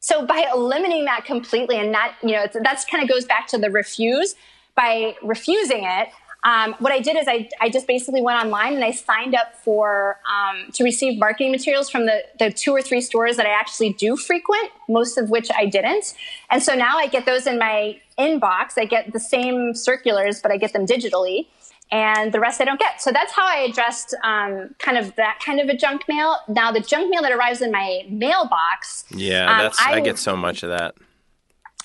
So 0.00 0.26
by 0.26 0.46
eliminating 0.54 1.06
that 1.06 1.24
completely 1.24 1.78
and 1.78 1.90
not, 1.90 2.10
you 2.22 2.32
know, 2.32 2.46
that's 2.62 2.84
kind 2.84 3.02
of 3.02 3.08
goes 3.08 3.24
back 3.24 3.46
to 3.48 3.58
the 3.58 3.70
refuse. 3.70 4.34
By 4.74 5.16
refusing 5.22 5.84
it, 5.84 6.08
um, 6.48 6.74
what 6.78 6.92
I 6.92 7.00
did 7.00 7.18
is 7.18 7.28
I, 7.28 7.46
I 7.60 7.68
just 7.68 7.86
basically 7.86 8.22
went 8.22 8.42
online 8.42 8.72
and 8.72 8.82
I 8.82 8.92
signed 8.92 9.34
up 9.34 9.54
for 9.56 10.18
um, 10.26 10.72
to 10.72 10.82
receive 10.82 11.18
marketing 11.18 11.52
materials 11.52 11.90
from 11.90 12.06
the, 12.06 12.22
the 12.38 12.50
two 12.50 12.72
or 12.72 12.80
three 12.80 13.02
stores 13.02 13.36
that 13.36 13.44
I 13.44 13.50
actually 13.50 13.92
do 13.92 14.16
frequent, 14.16 14.70
most 14.88 15.18
of 15.18 15.28
which 15.28 15.50
I 15.54 15.66
didn't. 15.66 16.14
And 16.50 16.62
so 16.62 16.74
now 16.74 16.96
I 16.96 17.06
get 17.06 17.26
those 17.26 17.46
in 17.46 17.58
my 17.58 18.00
inbox. 18.18 18.78
I 18.78 18.86
get 18.86 19.12
the 19.12 19.20
same 19.20 19.74
circulars, 19.74 20.40
but 20.40 20.50
I 20.50 20.56
get 20.56 20.72
them 20.72 20.86
digitally. 20.86 21.48
And 21.92 22.32
the 22.32 22.40
rest 22.40 22.62
I 22.62 22.64
don't 22.64 22.80
get. 22.80 23.02
So 23.02 23.12
that's 23.12 23.32
how 23.32 23.46
I 23.46 23.66
addressed 23.68 24.16
um, 24.24 24.74
kind 24.78 24.96
of 24.96 25.14
that 25.16 25.40
kind 25.44 25.60
of 25.60 25.68
a 25.68 25.76
junk 25.76 26.02
mail. 26.08 26.36
Now, 26.48 26.72
the 26.72 26.80
junk 26.80 27.10
mail 27.10 27.20
that 27.22 27.32
arrives 27.32 27.60
in 27.60 27.72
my 27.72 28.06
mailbox. 28.08 29.04
Yeah, 29.10 29.50
um, 29.50 29.58
that's. 29.58 29.78
I, 29.80 30.00
get 30.00 30.18
so 30.18 30.34
much 30.34 30.62
of 30.62 30.70
that. 30.70 30.94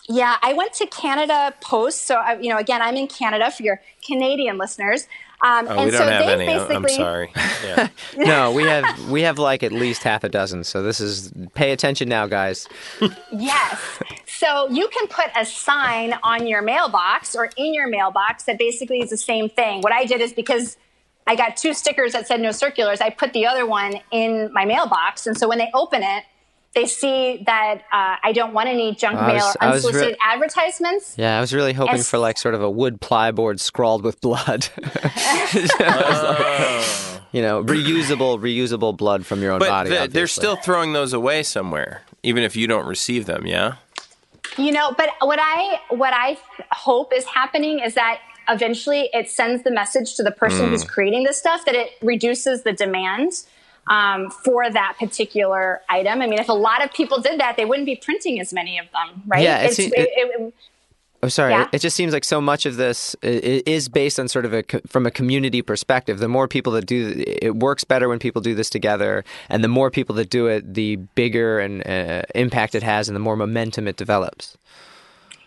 Yeah, 0.10 0.36
I 0.41 0.54
went 0.54 0.74
to 0.74 0.88
Canada 0.88 1.54
Post. 1.62 2.04
So, 2.04 2.16
I, 2.16 2.38
you 2.39 2.49
know, 2.49 2.58
again, 2.58 2.82
I'm 2.82 2.95
in 2.95 3.08
Canada 3.08 3.49
for 3.51 3.64
your 3.64 3.82
Canadian 4.06 4.58
listeners. 4.58 5.08
Um, 5.41 5.68
Oh, 5.68 5.72
and 5.72 5.86
we 5.86 5.91
don't 5.91 5.99
so 5.99 6.08
have 6.08 6.26
they 6.26 6.34
any. 6.34 6.45
basically, 6.45 6.76
I'm 6.76 6.88
sorry. 6.89 7.32
Yeah. 7.66 7.88
No, 8.18 8.51
we 8.51 8.64
have 8.64 9.10
we 9.10 9.22
have 9.24 9.38
like 9.39 9.62
at 9.64 9.72
least 9.74 10.04
half 10.04 10.24
a 10.24 10.30
dozen. 10.30 10.64
So 10.64 10.82
this 10.84 11.01
is 11.01 11.34
pay 11.54 11.72
attention 11.72 12.08
now, 12.08 12.28
guys. 12.28 12.68
Yes. 13.32 13.99
So 14.26 14.70
you 14.70 14.88
can 14.88 15.08
put 15.08 15.28
a 15.38 15.45
sign 15.45 16.16
on 16.24 16.47
your 16.47 16.62
mailbox 16.62 17.36
or 17.36 17.49
in 17.58 17.74
your 17.74 17.88
mailbox 17.88 18.43
that 18.43 18.58
basically 18.58 19.01
is 19.01 19.10
the 19.10 19.18
same 19.18 19.49
thing. 19.49 19.82
What 19.82 19.91
I 19.93 20.06
did 20.06 20.22
is 20.22 20.32
because 20.34 20.78
I 21.28 21.36
got 21.36 21.56
two 21.58 21.74
stickers 21.74 22.14
that 22.14 22.28
said 22.28 22.41
no 22.41 22.51
circulars, 22.51 22.99
I 23.01 23.10
put 23.10 23.34
the 23.34 23.45
other 23.45 23.66
one 23.66 23.99
in 24.12 24.51
my 24.54 24.66
mailbox. 24.66 25.26
And 25.28 25.38
so 25.38 25.47
when 25.47 25.58
they 25.58 25.70
open 25.74 26.04
it, 26.04 26.24
they 26.76 26.86
see 26.88 27.43
that 27.45 27.82
uh, 27.93 28.15
I 28.24 28.32
don't 28.34 28.53
want 28.53 28.67
any 28.69 28.95
junk 28.95 29.15
I 29.17 29.34
was- 29.34 29.41
mail, 29.43 29.53
I 29.61 29.71
was 29.71 29.84
re- 29.84 29.89
unsolicited 29.89 30.17
advertisements. 30.21 31.15
Yeah, 31.17 31.38
I 31.38 31.41
was 31.41 31.53
really 31.53 31.74
hoping 31.74 31.97
Yes. 31.97 32.09
for 32.09 32.17
like 32.17 32.38
sort 32.38 32.55
of 32.55 32.61
a 32.63 32.69
wood 32.69 32.99
plyboard 32.99 33.59
scrawled 33.59 34.03
with 34.03 34.19
blood. 34.21 34.67
you 37.32 37.41
know, 37.41 37.63
reusable, 37.63 38.39
reusable 38.39 38.95
blood 38.95 39.26
from 39.26 39.41
your 39.41 39.51
own 39.53 39.59
But 39.59 39.69
body. 39.69 39.89
the- 39.89 40.07
they're 40.07 40.28
still 40.28 40.55
throwing 40.55 40.93
those 40.93 41.13
away 41.13 41.43
somewhere, 41.43 42.01
even 42.24 42.43
if 42.43 42.55
you 42.55 42.67
don't 42.67 42.86
receive 42.86 43.26
them. 43.26 43.45
Yeah. 43.45 43.76
You 44.57 44.71
know, 44.71 44.93
but 44.97 45.09
what 45.21 45.39
I 45.41 45.80
what 45.89 46.13
I 46.13 46.38
hope 46.71 47.11
is 47.13 47.26
happening 47.26 47.80
is 47.80 47.95
that 47.95 48.19
eventually 48.47 49.09
it 49.13 49.30
sends 49.30 49.63
the 49.63 49.71
message 49.71 50.15
to 50.15 50.24
the 50.24 50.32
person 50.32 50.65
Mm. 50.67 50.69
who's 50.69 50.84
creating 50.84 51.24
this 51.24 51.38
stuff 51.39 51.65
that 51.65 51.74
it 51.76 51.91
reduces 52.01 52.61
the 52.63 52.74
demand 52.74 53.32
um, 53.88 54.30
for 54.30 54.70
that 54.70 54.96
particular 55.00 55.82
item. 55.90 56.22
I 56.22 56.28
mean, 56.28 56.40
if 56.40 56.50
a 56.50 56.54
lot 56.54 56.84
of 56.84 56.92
people 56.94 57.20
did 57.22 57.40
that, 57.40 57.58
they 57.58 57.66
wouldn't 57.66 57.86
be 57.86 57.96
printing 57.96 58.40
as 58.40 58.54
many 58.54 58.78
of 58.78 58.86
them, 58.92 59.24
right? 59.28 59.44
Yeah, 59.44 59.60
it's- 59.64 59.80
It's- 59.80 59.92
it- 59.96 60.10
it- 60.16 60.42
it- 60.42 60.54
Oh, 61.22 61.30
sorry. 61.30 61.52
Yeah. 61.54 61.62
It, 61.64 61.70
it 61.76 61.80
just 61.80 61.96
seems 61.96 62.12
like 62.12 62.26
so 62.26 62.42
much 62.42 62.66
of 62.66 62.76
this 62.76 63.16
i- 63.24 63.28
i- 63.28 63.64
is 63.66 63.88
based 63.88 64.20
on 64.20 64.28
sort 64.28 64.44
of 64.44 64.54
a 64.54 64.62
from 64.88 65.06
a 65.06 65.12
community 65.12 65.62
perspective. 65.62 66.20
The 66.20 66.28
more 66.28 66.50
people 66.50 66.74
that 66.74 66.86
do 66.86 67.24
it 67.42 67.56
works 67.56 67.86
better 67.86 68.10
when 68.10 68.20
people 68.20 68.42
do 68.42 68.54
this 68.54 68.70
together, 68.70 69.24
and 69.48 69.64
the 69.64 69.70
more 69.70 69.90
people 69.90 70.16
that 70.16 70.30
do 70.30 70.48
it, 70.48 70.74
the 70.74 70.98
bigger 71.16 71.60
and 71.62 71.82
uh, 71.88 72.24
impact 72.36 72.76
it 72.76 72.84
has, 72.84 73.08
and 73.08 73.16
the 73.16 73.22
more 73.22 73.38
momentum 73.38 73.88
it 73.88 73.96
develops. 73.96 74.58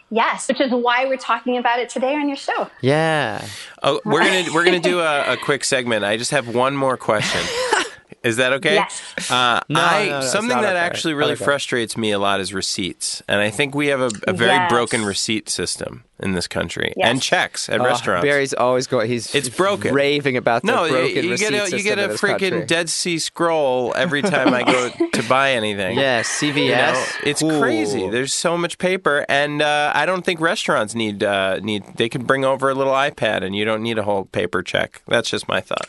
yes, 0.09 0.49
which 0.49 0.63
is 0.63 0.71
why 0.71 1.05
we're 1.05 1.19
talking 1.19 1.59
about 1.59 1.79
it 1.79 1.91
today 1.91 2.15
on 2.15 2.27
your 2.27 2.39
show. 2.39 2.71
Yeah. 2.81 3.45
Oh, 3.83 4.01
we're 4.07 4.21
gonna 4.25 4.45
we're 4.55 4.65
gonna 4.65 4.81
do 4.81 5.01
a, 5.01 5.33
a 5.35 5.37
quick 5.37 5.63
segment. 5.63 6.07
I 6.07 6.17
just 6.17 6.31
have 6.31 6.49
one 6.55 6.75
more 6.75 6.97
question. 6.97 7.43
Is 8.27 8.37
that 8.37 8.53
okay? 8.55 8.75
Yes. 8.75 9.31
Uh, 9.31 9.61
No, 9.69 9.81
I, 9.81 10.05
no, 10.09 10.21
no, 10.21 10.27
something 10.27 10.57
that 10.61 10.75
okay. 10.77 10.77
actually 10.79 11.15
really 11.15 11.33
Okay. 11.35 11.45
frustrates 11.45 11.97
me 11.97 12.11
a 12.11 12.19
lot 12.19 12.41
is 12.41 12.53
receipts, 12.53 13.23
and 13.29 13.41
I 13.41 13.51
think 13.51 13.75
we 13.75 13.87
have 13.89 14.01
a, 14.01 14.11
a 14.27 14.33
very 14.33 14.51
Yes. 14.53 14.71
broken 14.71 15.05
receipt 15.05 15.49
system 15.49 16.05
in 16.19 16.33
this 16.33 16.49
country, 16.49 16.93
Yes. 16.97 17.09
and 17.11 17.23
checks 17.23 17.69
at 17.69 17.81
Oh, 17.81 17.85
restaurants. 17.85 18.25
Barry's 18.25 18.55
always 18.55 18.87
going. 18.87 19.09
He's 19.09 19.35
It's 19.35 19.49
broken. 19.51 19.95
raving 19.95 20.37
about 20.37 20.63
the 20.63 20.73
no, 20.73 20.85
you, 20.85 20.91
broken 20.93 21.25
you 21.25 21.37
get 21.37 21.53
a 21.53 21.77
you 21.77 21.83
get 21.83 21.99
a 21.99 22.09
freaking 22.09 22.39
country. 22.51 22.65
Dead 22.67 22.89
Sea 22.89 23.19
Scroll 23.19 23.93
every 23.97 24.23
time 24.23 24.53
I 24.55 24.63
go 24.63 24.89
to 25.13 25.23
buy 25.29 25.53
anything. 25.53 25.99
Yeah, 25.99 26.23
CVS. 26.23 26.57
You 26.57 26.71
know, 26.71 27.05
it's 27.25 27.43
Ooh. 27.43 27.61
crazy. 27.61 28.09
There's 28.09 28.33
so 28.35 28.57
much 28.59 28.79
paper, 28.79 29.25
and 29.29 29.61
uh, 29.63 29.93
I 29.95 30.07
don't 30.07 30.25
think 30.25 30.41
restaurants 30.41 30.95
need 30.95 31.23
uh, 31.23 31.61
need. 31.61 31.85
They 31.97 32.09
can 32.09 32.25
bring 32.25 32.45
over 32.45 32.71
a 32.71 32.75
little 32.75 32.95
iPad, 32.95 33.43
and 33.45 33.55
you 33.55 33.65
don't 33.65 33.83
need 33.83 33.99
a 33.99 34.03
whole 34.03 34.25
paper 34.25 34.63
check. 34.63 35.03
That's 35.07 35.31
just 35.31 35.47
my 35.49 35.61
thought. 35.61 35.89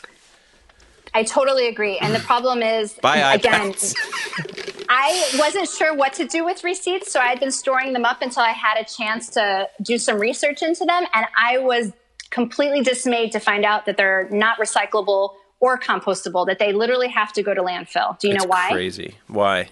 I 1.14 1.22
totally 1.22 1.68
agree. 1.68 1.98
And 1.98 2.14
the 2.14 2.20
problem 2.20 2.62
is, 2.62 2.94
Buy 3.02 3.34
again. 3.34 3.74
I 4.90 5.36
wasn't 5.38 5.68
sure 5.68 5.94
what 5.94 6.14
to 6.14 6.26
do 6.26 6.44
with 6.44 6.64
receipts, 6.64 7.12
so 7.12 7.20
I 7.20 7.26
had 7.26 7.40
been 7.40 7.50
storing 7.50 7.92
them 7.92 8.06
up 8.06 8.22
until 8.22 8.42
I 8.42 8.52
had 8.52 8.78
a 8.80 8.84
chance 8.84 9.28
to 9.30 9.68
do 9.82 9.98
some 9.98 10.18
research 10.18 10.62
into 10.62 10.86
them, 10.86 11.04
and 11.12 11.26
I 11.36 11.58
was 11.58 11.92
completely 12.30 12.82
dismayed 12.82 13.32
to 13.32 13.38
find 13.38 13.64
out 13.64 13.84
that 13.86 13.96
they're 13.96 14.28
not 14.30 14.58
recyclable 14.58 15.34
or 15.60 15.78
compostable. 15.78 16.46
That 16.46 16.58
they 16.58 16.72
literally 16.72 17.08
have 17.08 17.32
to 17.34 17.42
go 17.42 17.52
to 17.52 17.62
landfill. 17.62 18.18
Do 18.18 18.28
you 18.28 18.34
it's 18.34 18.44
know 18.44 18.48
why? 18.48 18.70
crazy. 18.70 19.16
Why? 19.26 19.68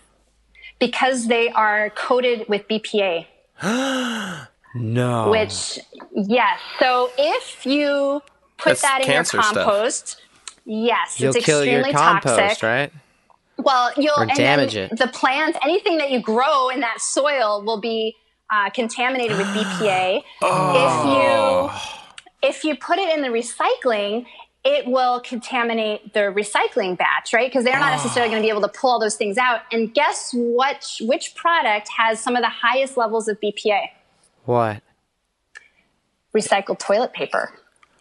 because 0.79 1.27
they 1.27 1.49
are 1.51 1.91
coated 1.91 2.49
with 2.49 2.67
BPA. 2.69 3.27
No. 4.79 5.31
Which, 5.31 5.79
yes. 6.13 6.61
So 6.79 7.11
if 7.17 7.65
you 7.65 8.21
put 8.59 8.73
That's 8.73 8.83
that 8.83 9.01
in 9.01 9.07
your 9.07 9.15
cancer 9.15 9.41
stuff. 9.41 10.13
Compost, 10.67 10.87
yes, 10.87 11.21
You'll 11.21 11.37
it's 11.37 11.45
kill 11.45 11.61
extremely 11.61 11.91
your 11.91 11.99
compost, 11.99 12.37
toxic. 12.37 12.63
right? 12.63 12.93
Well, 13.59 13.93
you'll 13.97 14.19
Or 14.19 14.27
damage 14.27 14.77
it. 14.77 14.97
The 14.97 15.09
plants, 15.09 15.59
anything 15.63 15.99
that 15.99 16.11
you 16.11 16.21
grow 16.21 16.69
in 16.69 16.81
that 16.81 17.01
soil, 17.01 17.63
will 17.65 17.81
be 17.81 18.15
uh, 18.51 18.71
contaminated 18.71 19.37
with 19.37 19.47
BPA. 19.49 20.23
Oh. 20.43 21.73
If 22.43 22.43
you 22.45 22.49
if 22.49 22.65
you 22.65 22.77
put 22.77 22.99
it 22.99 23.13
in 23.17 23.23
the 23.23 23.29
recycling, 23.29 24.27
it 24.65 24.87
will 24.87 25.21
contaminate 25.21 26.13
the 26.13 26.21
recycling 26.21 26.97
batch, 26.99 27.33
right? 27.33 27.49
Because 27.49 27.65
they're 27.65 27.79
not 27.79 27.91
necessarily 27.93 28.31
going 28.31 28.43
to 28.43 28.47
be 28.47 28.51
able 28.51 28.61
to 28.63 28.69
pull 28.69 28.91
all 28.91 29.01
those 29.01 29.17
things 29.17 29.39
out. 29.39 29.61
And 29.73 29.93
guess 29.95 30.33
what? 30.33 30.87
Which 31.01 31.35
product 31.35 31.89
has 31.97 32.21
some 32.21 32.37
of 32.37 32.43
the 32.43 32.49
highest 32.51 32.97
levels 32.97 33.27
of 33.29 33.39
BPA? 33.41 33.87
What? 34.45 34.83
Recycled 36.35 36.79
toilet 36.79 37.13
paper. 37.15 37.53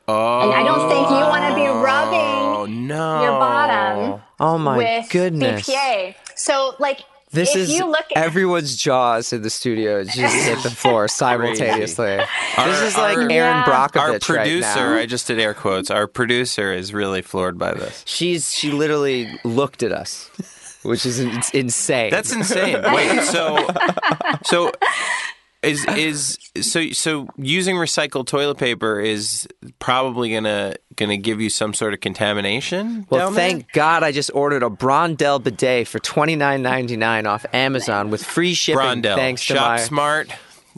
And 0.08 0.54
I 0.54 0.64
don't 0.64 0.88
think 0.90 1.10
you 1.10 1.16
want 1.16 1.50
to 1.50 1.56
be 1.56 1.68
Oh 1.68 1.82
rubbing 1.82 2.88
no! 2.88 3.22
your 3.24 3.32
bottom 3.32 4.22
Oh 4.40 4.58
my 4.58 4.78
with 4.78 5.10
goodness. 5.10 5.68
BPA. 5.68 6.16
So, 6.36 6.76
like, 6.80 7.00
This 7.32 7.50
if 7.56 7.62
is 7.64 7.74
you 7.74 7.86
look 7.86 8.06
at 8.16 8.24
everyone's 8.24 8.76
jaws 8.78 9.34
in 9.34 9.42
the 9.42 9.50
studio 9.50 10.04
just 10.04 10.18
hit 10.36 10.62
the 10.64 10.70
floor 10.70 11.08
simultaneously. 11.22 12.18
this 12.18 12.82
is 12.82 12.96
like 12.98 13.16
our- 13.18 13.22
Erin 13.24 13.30
Yeah. 13.32 13.64
Brockovich 13.66 14.00
Our 14.02 14.12
right 14.12 14.22
producer, 14.22 14.64
now. 14.92 14.96
I 14.98 15.06
just 15.06 15.28
did 15.28 15.40
air 15.40 15.54
quotes. 15.54 15.90
Our 15.90 16.08
producer 16.08 16.72
is 16.74 16.94
really 16.94 17.22
floored 17.22 17.58
by 17.58 17.74
this. 17.74 18.04
She's 18.06 18.54
she 18.54 18.72
literally 18.72 19.30
looked 19.44 19.82
at 19.84 19.92
us, 19.92 20.30
which 20.84 21.06
is 21.06 21.20
in- 21.20 21.42
insane. 21.54 22.12
That's 22.12 22.32
insane. 22.34 22.82
Wait, 22.94 23.22
so 23.24 23.68
so 24.44 24.72
is 25.66 25.86
is 25.98 26.38
so 26.62 26.90
so 26.92 27.28
using 27.38 27.76
recycled 27.76 28.28
toilet 28.28 28.58
paper 28.58 29.00
is 29.00 29.48
probably 29.80 30.32
gonna 30.32 30.76
gonna 30.96 31.18
give 31.18 31.42
you 31.42 31.50
some 31.50 31.74
sort 31.74 31.94
of 31.94 32.00
contamination. 32.00 33.06
well, 33.10 33.28
down 33.28 33.34
there? 33.34 33.50
thank 33.50 33.72
God 33.74 34.04
I 34.04 34.12
just 34.12 34.32
ordered 34.34 34.64
a 34.64 34.70
Brondell 34.70 35.44
bidet 35.44 35.88
for 35.88 36.00
twenty 36.00 36.36
nine 36.36 36.62
ninety 36.62 36.98
nine 36.98 37.26
off 37.26 37.46
Amazon 37.54 38.10
with 38.10 38.24
free 38.24 38.54
shipping. 38.54 38.82
Brondell, 39.04 39.16
Thanks 39.16 39.46
to 39.48 39.56
shop 39.56 39.68
my 39.72 39.78
smart. 39.78 40.30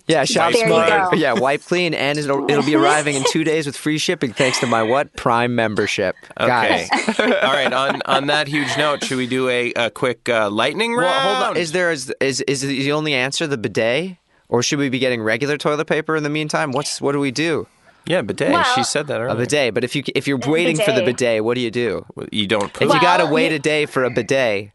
yeah, 0.07 0.23
shop 0.25 0.53
There 0.53 0.67
smart. 0.67 1.17
Yeah, 1.17 1.33
wipe 1.33 1.63
clean, 1.63 1.93
and 1.93 2.17
it'll, 2.17 2.49
it'll 2.49 2.63
be 2.65 2.75
arriving 2.75 3.15
in 3.15 3.23
two 3.31 3.43
days 3.43 3.65
with 3.65 3.75
free 3.75 3.97
shipping. 3.97 4.31
Thanks 4.31 4.59
to 4.59 4.67
my 4.67 4.83
what 4.83 5.13
Prime 5.15 5.55
membership. 5.55 6.15
Okay. 6.39 6.87
Guys, 6.89 7.19
All 7.19 7.25
right. 7.25 7.73
On 7.73 8.01
on 8.05 8.27
that 8.27 8.47
huge 8.47 8.75
note, 8.77 9.03
should 9.03 9.17
we 9.17 9.27
do 9.27 9.49
a, 9.49 9.73
a 9.73 9.89
quick 9.89 10.29
uh, 10.29 10.49
lightning 10.49 10.93
round? 10.93 11.25
Well, 11.25 11.35
hold 11.35 11.49
on. 11.51 11.57
Is 11.57 11.71
there 11.73 11.91
is 11.91 12.13
is 12.21 12.41
is 12.41 12.61
the 12.61 12.91
only 12.93 13.13
answer 13.13 13.47
the 13.47 13.57
bidet, 13.57 14.17
or 14.49 14.63
should 14.63 14.79
we 14.79 14.89
be 14.89 14.99
getting 14.99 15.21
regular 15.21 15.57
toilet 15.57 15.85
paper 15.85 16.15
in 16.15 16.23
the 16.23 16.29
meantime? 16.29 16.71
What's 16.71 17.01
what 17.01 17.11
do 17.13 17.19
we 17.19 17.31
do? 17.31 17.67
yeah, 18.05 18.21
bidet. 18.21 18.51
Well- 18.51 18.63
she 18.75 18.83
said 18.83 19.07
that 19.07 19.19
A 19.21 19.35
bidet. 19.35 19.73
But 19.73 19.83
if 19.83 19.95
you 19.95 20.03
if 20.15 20.27
you're 20.27 20.37
waiting 20.37 20.77
for 20.77 20.91
the 20.91 21.01
bidet. 21.01 21.17
bidet, 21.17 21.43
what 21.43 21.55
do 21.55 21.61
you 21.61 21.71
do? 21.71 22.05
You 22.31 22.47
don't. 22.47 22.73
If 22.75 22.81
you 22.81 23.01
gotta 23.01 23.25
wait 23.25 23.51
a 23.51 23.59
day 23.59 23.85
for 23.85 24.03
a 24.03 24.09
bidet, 24.09 24.71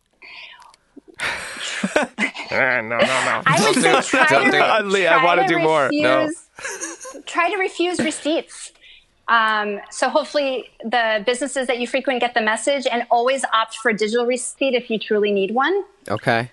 no, 2.51 2.83
no, 2.83 2.99
no. 2.99 3.43
I 3.47 3.57
would 3.67 3.83
say 3.83 4.01
try 4.03 4.27
Don't 4.27 4.45
to, 4.47 4.51
do 4.51 4.57
it. 4.57 4.63
Oddly, 4.63 5.07
I 5.07 5.25
wanna 5.25 5.43
to 5.43 5.49
do 5.49 5.59
more. 5.59 5.89
No. 5.93 6.29
try 7.27 7.51
to 7.51 7.57
refuse 7.57 7.99
receipts. 8.01 8.73
Um, 9.29 9.81
so 9.91 10.09
hopefully 10.11 10.65
the 10.83 11.23
businesses 11.25 11.67
that 11.69 11.79
you 11.79 11.87
frequent 11.87 12.21
get 12.21 12.35
the 12.35 12.43
message 12.43 12.87
and 12.91 13.07
always 13.11 13.45
opt 13.53 13.77
for 13.77 13.91
a 13.91 13.97
digital 13.97 14.27
receipt 14.27 14.75
if 14.75 14.91
you 14.91 14.99
truly 14.99 15.33
need 15.33 15.53
one. 15.55 15.85
okay. 16.09 16.51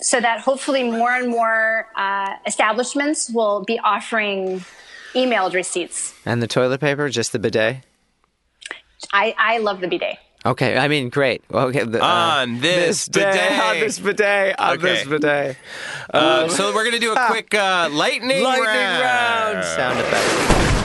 So 0.00 0.20
that 0.20 0.40
hopefully 0.40 0.82
more 0.90 1.10
and 1.12 1.28
more 1.28 1.88
uh, 1.96 2.34
establishments 2.46 3.30
will 3.30 3.64
be 3.64 3.78
offering 3.78 4.64
emailed 5.14 5.54
receipts. 5.54 6.14
and 6.26 6.42
the 6.42 6.46
toilet 6.46 6.80
paper, 6.80 7.08
just 7.08 7.32
the 7.32 7.38
bidet. 7.38 7.78
I, 9.12 9.34
I 9.38 9.58
love 9.58 9.80
the 9.80 9.88
bidet. 9.88 10.18
Okay, 10.44 10.76
I 10.76 10.86
mean, 10.88 11.08
great. 11.08 11.42
Okay, 11.52 11.82
the, 11.84 12.00
uh, 12.02 12.06
On 12.06 12.60
this 12.60 13.06
day, 13.06 13.24
bidet. 13.24 13.58
on 13.60 13.80
this 13.80 13.98
bidet, 13.98 14.60
on 14.60 14.78
this 14.78 15.00
Okay. 15.00 15.10
bidet. 15.10 15.56
Uh, 16.12 16.48
so 16.48 16.72
we're 16.74 16.84
gonna 16.84 16.98
do 17.00 17.12
a 17.12 17.26
quick 17.30 17.52
uh, 17.54 17.88
lightning, 17.90 18.42
Lightning 18.44 18.66
round. 18.66 19.54
round. 19.56 19.64
Sound 19.64 19.98
effect. 19.98 20.75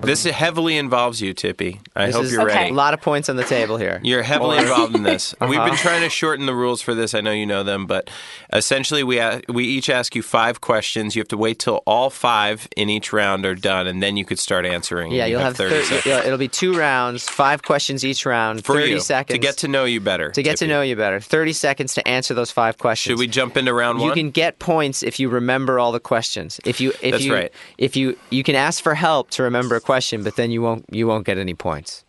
This 0.00 0.24
heavily 0.24 0.76
involves 0.78 1.20
you, 1.20 1.34
Tippi. 1.34 1.80
I 1.96 2.06
This 2.06 2.14
hope 2.14 2.24
is 2.24 2.32
you're 2.32 2.42
Okay. 2.42 2.54
ready. 2.54 2.70
A 2.70 2.74
lot 2.74 2.94
of 2.94 3.00
points 3.00 3.28
on 3.28 3.36
the 3.36 3.44
table 3.44 3.76
here. 3.76 4.00
You're 4.02 4.22
heavily 4.22 4.56
involved 4.58 4.94
in 4.94 5.02
this. 5.02 5.34
We've 5.40 5.58
Uh-huh. 5.58 5.68
been 5.68 5.76
trying 5.76 6.02
to 6.02 6.08
shorten 6.08 6.46
the 6.46 6.54
rules 6.54 6.80
for 6.80 6.94
this. 6.94 7.14
I 7.14 7.20
know 7.20 7.32
you 7.32 7.44
know 7.46 7.62
them, 7.64 7.86
but 7.86 8.08
essentially, 8.52 9.02
we 9.02 9.18
a- 9.18 9.40
we 9.48 9.64
each 9.64 9.90
ask 9.90 10.14
you 10.14 10.22
five 10.22 10.60
questions. 10.60 11.16
You 11.16 11.20
have 11.20 11.28
to 11.28 11.36
wait 11.36 11.58
till 11.58 11.82
all 11.86 12.10
five 12.10 12.68
in 12.76 12.88
each 12.88 13.12
round 13.12 13.44
are 13.44 13.54
done, 13.56 13.86
and 13.86 14.02
then 14.02 14.16
you 14.16 14.24
could 14.24 14.38
start 14.38 14.64
answering. 14.64 15.12
Yeah, 15.12 15.26
You 15.26 15.32
you'll 15.32 15.40
have, 15.40 15.56
thirty 15.56 15.74
thir- 15.76 15.82
seconds 15.82 16.06
yeah, 16.06 16.24
it'll 16.24 16.38
be 16.38 16.48
two 16.48 16.74
rounds, 16.78 17.28
five 17.28 17.62
questions 17.62 18.04
each 18.04 18.24
round, 18.24 18.64
for 18.64 18.76
30 18.76 18.90
you 18.92 19.00
seconds 19.00 19.34
to 19.34 19.38
get 19.38 19.56
to 19.58 19.68
know 19.68 19.84
you 19.84 20.00
better. 20.00 20.30
to 20.30 20.42
get 20.42 20.56
to 20.58 20.64
Tippi. 20.64 20.68
know 20.68 20.82
you 20.82 20.96
better. 20.96 21.20
30 21.20 21.52
seconds 21.52 21.94
to 21.94 22.06
answer 22.08 22.34
those 22.34 22.50
five 22.52 22.78
questions. 22.78 23.12
Should 23.12 23.18
we 23.18 23.26
jump 23.26 23.56
into 23.56 23.74
round 23.74 23.98
one? 23.98 24.04
You 24.04 24.10
one? 24.10 24.16
can 24.16 24.30
get 24.30 24.58
points 24.60 25.02
if 25.02 25.18
you 25.20 25.28
remember 25.28 25.78
all 25.78 25.92
the 25.92 26.00
questions. 26.00 26.60
If 26.64 26.80
you 26.80 26.90
if 27.02 27.12
That's 27.12 27.24
you 27.24 27.34
right. 27.34 27.52
if 27.78 27.96
you 27.96 28.16
you 28.30 28.42
can 28.44 28.54
ask 28.54 28.82
for 28.82 28.94
help 28.94 29.30
to 29.32 29.42
remember 29.42 29.74
a 29.76 29.80
question, 29.88 30.22
but 30.22 30.36
then 30.36 30.50
you 30.50 30.60
won't 30.60 30.84
you 30.90 31.06
won't 31.06 31.24
get 31.24 31.38
any 31.38 31.54
points. 31.54 32.04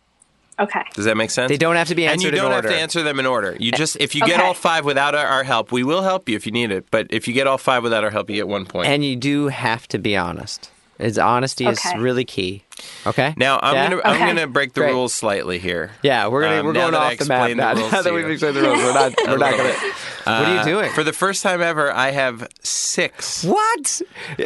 Okay. 0.58 0.82
Does 0.92 1.06
that 1.06 1.16
make 1.16 1.30
sense? 1.30 1.48
They 1.48 1.56
don't 1.56 1.76
have 1.76 1.88
to 1.88 1.94
be 1.94 2.04
answered. 2.04 2.12
and 2.12 2.22
you 2.22 2.30
don't 2.42 2.50
have 2.50 2.64
order. 2.66 2.68
to 2.68 2.76
answer 2.84 3.02
them 3.02 3.18
in 3.18 3.24
order. 3.24 3.56
You 3.58 3.72
just 3.72 3.96
if 3.98 4.14
you 4.14 4.20
get 4.26 4.40
all 4.40 4.52
five 4.52 4.84
without 4.84 5.14
our, 5.14 5.26
our 5.26 5.44
help, 5.44 5.72
we 5.72 5.82
will 5.82 6.02
help 6.02 6.28
you 6.28 6.36
if 6.36 6.44
you 6.44 6.52
need 6.52 6.70
it. 6.70 6.84
But 6.90 7.06
if 7.08 7.26
you 7.26 7.32
get 7.32 7.46
all 7.46 7.56
five 7.56 7.82
without 7.82 8.04
our 8.04 8.10
help, 8.10 8.28
you 8.28 8.36
get 8.36 8.48
one 8.48 8.66
point. 8.66 8.88
And 8.88 9.02
you 9.02 9.16
do 9.16 9.48
have 9.48 9.88
to 9.88 9.98
be 9.98 10.14
honest. 10.16 10.70
Is 10.98 11.18
honesty 11.18 11.64
is 11.64 11.80
really 11.96 12.26
key. 12.26 12.62
Okay. 13.06 13.32
now 13.36 13.58
I'm 13.62 13.74
Yeah? 13.74 13.88
gonna 13.90 14.02
I'm 14.04 14.14
Okay. 14.16 14.26
gonna 14.26 14.46
break 14.46 14.74
the 14.74 14.80
Great. 14.82 14.92
rules 14.92 15.14
slightly 15.14 15.58
here. 15.58 15.90
Yeah, 16.02 16.26
we're 16.28 16.42
gonna 16.42 16.60
Um, 16.60 16.66
we're 16.66 16.72
going 16.74 16.94
off 16.94 17.16
the 17.16 17.24
map 17.24 17.48
the 17.48 17.54
now. 17.54 17.72
Now 17.90 18.02
that 18.02 18.12
we've 18.12 18.28
explained 18.28 18.56
the 18.56 18.62
rules, 18.62 18.78
we're 18.78 18.92
not 18.92 19.12
we're 19.26 19.36
not 19.38 19.50
gonna. 19.52 19.62
bit. 19.64 19.78
what 20.24 20.26
are 20.26 20.52
you 20.54 20.60
Uh, 20.60 20.64
doing? 20.64 20.92
For 20.92 21.02
the 21.02 21.12
first 21.14 21.42
time 21.42 21.62
ever, 21.62 21.92
I 21.92 22.10
have 22.10 22.46
six. 22.62 23.42
What? 23.44 24.02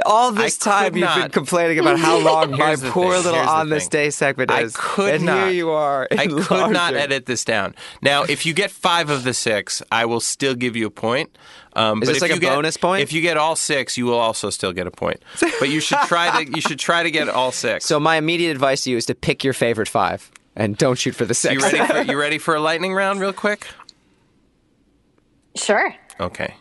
All 0.06 0.30
this 0.32 0.64
I 0.66 0.70
time 0.70 0.96
you've 0.96 1.14
been 1.14 1.30
complaining 1.30 1.78
about 1.78 1.98
how 1.98 2.18
long 2.30 2.52
my 2.52 2.76
poor 2.76 3.14
thing, 3.14 3.22
little 3.24 3.34
here's 3.34 3.48
on 3.48 3.70
this 3.70 3.88
day 3.88 4.10
segment 4.10 4.50
I 4.50 4.62
is. 4.62 4.76
could 4.78 5.14
and 5.14 5.24
not. 5.24 5.38
here 5.38 5.48
you 5.54 5.70
are. 5.70 6.06
I 6.12 6.26
could 6.28 6.70
not 6.70 6.94
edit 6.94 7.26
this 7.26 7.44
down. 7.44 7.74
Now, 8.02 8.22
if 8.22 8.46
you 8.46 8.52
get 8.54 8.70
five 8.70 9.10
of 9.10 9.24
the 9.24 9.34
six, 9.34 9.82
I 9.90 10.04
will 10.04 10.20
still 10.20 10.54
give 10.54 10.76
you 10.76 10.86
a 10.86 10.90
point. 10.90 11.30
Um, 11.76 12.02
Is 12.04 12.08
but 12.08 12.12
this 12.12 12.16
if 12.18 12.22
like 12.22 12.30
you 12.30 12.36
a 12.36 12.40
get- 12.40 12.54
bonus 12.54 12.76
point? 12.76 13.02
If 13.02 13.12
you 13.12 13.20
get 13.20 13.36
all 13.36 13.56
six, 13.56 13.98
you 13.98 14.06
will 14.06 14.18
also 14.18 14.48
still 14.48 14.72
get 14.72 14.86
a 14.86 14.92
point. 14.92 15.20
But 15.58 15.70
you 15.70 15.80
should 15.80 15.98
try 16.06 16.44
to 16.44 16.48
you 16.54 16.60
should 16.60 16.78
try 16.78 17.02
to 17.02 17.10
get 17.10 17.28
all 17.28 17.50
six. 17.50 17.84
So 17.94 17.98
my 17.98 18.20
immediate 18.24 18.50
advice 18.52 18.84
to 18.84 18.90
you 18.90 18.96
is 18.96 19.04
to 19.06 19.14
pick 19.14 19.44
your 19.44 19.52
favorite 19.52 19.88
five 19.88 20.30
and 20.56 20.76
don't 20.78 20.98
shoot 20.98 21.14
for 21.14 21.24
the 21.26 21.30
you 21.50 21.60
six. 21.60 21.62
ready 21.62 21.78
for 21.86 22.02
you 22.12 22.18
ready 22.18 22.38
for 22.38 22.54
a 22.54 22.60
lightning 22.60 22.94
round, 22.94 23.20
real 23.20 23.32
quick? 23.34 23.66
Sure. 25.56 25.94
Okay, 26.18 26.54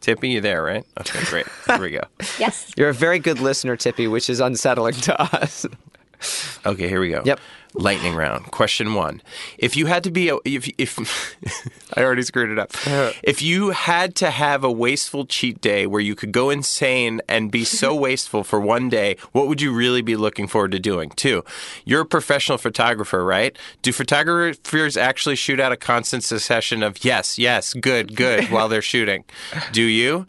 Tippi, 0.00 0.30
you 0.30 0.40
there, 0.40 0.62
right? 0.62 0.84
Okay, 1.00 1.20
great. 1.24 1.46
Here 1.66 1.80
we 1.80 1.90
go. 1.90 2.00
Yes. 2.38 2.72
You're 2.76 2.90
a 2.90 2.94
very 2.94 3.18
good 3.18 3.40
listener, 3.40 3.76
Tippi, 3.76 4.10
which 4.10 4.28
is 4.28 4.40
unsettling 4.40 4.94
to 4.94 5.20
us. 5.42 5.64
Okay, 6.66 6.88
here 6.88 7.00
we 7.00 7.08
go. 7.10 7.22
Yep. 7.24 7.40
Lightning 7.78 8.14
round. 8.14 8.46
Question 8.50 8.94
one: 8.94 9.22
If 9.58 9.76
you 9.76 9.86
had 9.86 10.02
to 10.04 10.10
be 10.10 10.30
a, 10.30 10.38
if 10.44 10.68
if 10.78 10.98
I 11.94 12.02
already 12.02 12.22
screwed 12.22 12.50
it 12.50 12.58
up. 12.58 12.70
Uh-huh. 12.86 13.12
If 13.22 13.42
you 13.42 13.70
had 13.70 14.14
to 14.16 14.30
have 14.30 14.64
a 14.64 14.72
wasteful 14.72 15.26
cheat 15.26 15.60
day 15.60 15.86
where 15.86 16.00
you 16.00 16.14
could 16.14 16.32
go 16.32 16.48
insane 16.48 17.20
and 17.28 17.50
be 17.50 17.64
so 17.64 17.94
wasteful 18.06 18.44
for 18.44 18.60
one 18.60 18.88
day, 18.88 19.16
what 19.32 19.46
would 19.46 19.60
you 19.60 19.74
really 19.74 20.02
be 20.02 20.16
looking 20.16 20.46
forward 20.48 20.72
to 20.72 20.78
doing? 20.78 21.10
Two, 21.10 21.44
you're 21.84 22.02
a 22.02 22.06
professional 22.06 22.58
photographer, 22.58 23.24
right? 23.24 23.56
Do 23.82 23.92
photographers 23.92 24.96
actually 24.96 25.36
shoot 25.36 25.60
out 25.60 25.72
a 25.72 25.76
constant 25.76 26.24
succession 26.24 26.82
of 26.82 27.04
yes, 27.04 27.38
yes, 27.38 27.74
good, 27.74 28.16
good 28.16 28.44
while 28.50 28.68
they're 28.68 28.82
shooting? 28.82 29.24
Do 29.72 29.82
you? 29.82 30.26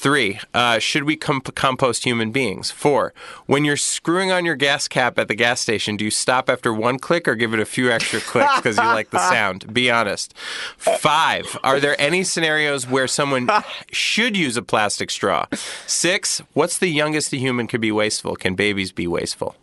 Three, 0.00 0.40
uh, 0.54 0.78
should 0.78 1.04
we 1.04 1.14
comp- 1.14 1.54
compost 1.54 2.04
human 2.04 2.30
beings? 2.30 2.70
Four, 2.70 3.12
when 3.44 3.66
you're 3.66 3.76
screwing 3.76 4.32
on 4.32 4.46
your 4.46 4.56
gas 4.56 4.88
cap 4.88 5.18
at 5.18 5.28
the 5.28 5.34
gas 5.34 5.60
station, 5.60 5.98
do 5.98 6.06
you 6.06 6.10
stop 6.10 6.48
after 6.48 6.72
one 6.72 6.98
click 6.98 7.28
or 7.28 7.34
give 7.34 7.52
it 7.52 7.60
a 7.60 7.66
few 7.66 7.90
extra 7.90 8.18
clicks 8.18 8.56
because 8.56 8.78
you 8.78 8.82
like 8.82 9.10
the 9.10 9.18
sound? 9.30 9.74
Be 9.74 9.90
honest. 9.90 10.32
Five, 10.78 11.54
are 11.62 11.78
there 11.80 12.00
any 12.00 12.24
scenarios 12.24 12.88
where 12.88 13.06
someone 13.06 13.50
should 13.92 14.38
use 14.38 14.56
a 14.56 14.62
plastic 14.62 15.10
straw? 15.10 15.44
Six, 15.86 16.40
what's 16.54 16.78
the 16.78 16.88
youngest 16.88 17.34
a 17.34 17.36
human 17.36 17.66
could 17.66 17.82
be 17.82 17.92
wasteful? 17.92 18.36
Can 18.36 18.54
babies 18.54 18.92
be 18.92 19.06
wasteful? 19.06 19.54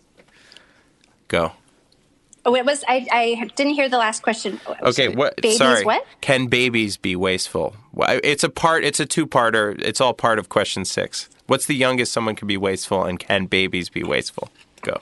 Go. 1.30 1.54
Oh, 2.48 2.56
it 2.56 2.66
was. 2.66 2.84
I, 2.88 3.06
I 3.12 3.52
didn't 3.56 3.74
hear 3.74 3.90
the 3.90 3.98
last 3.98 4.24
question. 4.24 4.60
Okay, 4.82 5.10
what? 5.10 5.36
Babies, 5.36 5.58
sorry. 5.58 5.84
what? 5.84 6.06
Can 6.22 6.48
babies 6.48 6.96
be 6.96 7.14
wasteful? 7.16 7.76
It's 8.00 8.44
a 8.44 8.50
part. 8.50 8.84
It's 8.86 9.00
a 9.02 9.06
two-parter. 9.06 9.80
It's 9.82 10.00
all 10.00 10.14
part 10.14 10.40
of 10.40 10.48
question 10.48 10.86
six. 10.86 11.30
What's 11.48 11.66
the 11.66 11.76
youngest 11.76 12.14
someone 12.14 12.36
can 12.36 12.48
be 12.48 12.56
wasteful, 12.58 13.04
and 13.04 13.20
can 13.20 13.48
babies 13.48 13.90
be 13.90 14.04
wasteful? 14.04 14.50
Go. 14.82 15.02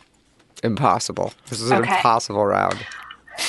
Impossible. 0.64 1.34
This 1.50 1.62
is 1.62 1.70
an 1.70 1.84
Okay. 1.84 1.96
impossible 1.96 2.44
round. 2.46 2.84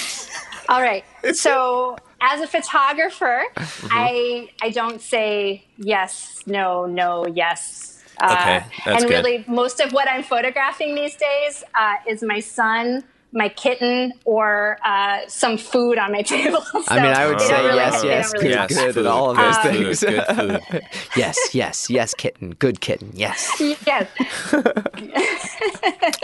All 0.69 0.83
right. 0.83 1.05
So 1.33 1.97
as 2.21 2.41
a 2.41 2.47
photographer, 2.47 3.45
Mm-hmm. 3.57 3.87
I 3.91 4.51
I 4.61 4.71
don't 4.71 5.01
say 5.01 5.65
yes, 5.79 6.43
no, 6.47 6.85
no, 6.87 7.27
yes. 7.27 8.03
Uh, 8.21 8.33
Okay, 8.33 8.67
that's 8.85 9.03
and 9.03 9.11
good. 9.11 9.25
really, 9.25 9.45
most 9.47 9.79
of 9.81 9.93
what 9.93 10.09
I'm 10.09 10.23
photographing 10.23 10.95
these 10.95 11.17
days 11.17 11.63
uh, 11.75 11.95
is 12.09 12.23
my 12.23 12.41
son, 12.41 13.05
my 13.37 13.49
kitten, 13.51 14.13
or 14.25 14.79
uh, 14.85 15.21
some 15.29 15.57
food 15.59 15.99
on 15.99 16.11
my 16.11 16.23
table. 16.35 16.63
I 16.89 16.97
mean, 16.97 17.13
I 17.13 17.27
would 17.29 17.41
say 17.41 17.49
don't 17.51 17.65
really- 17.67 17.77
yes, 17.77 18.03
yes, 18.05 18.33
don't 18.33 18.41
good, 18.43 18.49
really 18.49 18.55
Yes, 18.55 18.69
good, 18.75 18.95
food, 18.95 18.97
and 18.99 19.07
all 19.09 19.31
of 19.31 19.37
those 19.37 19.57
good 19.59 19.73
things. 19.73 20.01
food, 20.01 20.25
good 20.37 20.61
food. 20.71 20.83
yes, 21.17 21.55
yes, 21.55 21.89
yes, 21.91 22.15
kitten, 22.15 22.51
good 22.59 22.81
kitten, 22.81 23.11
yes. 23.15 23.61
Yes. 23.87 24.09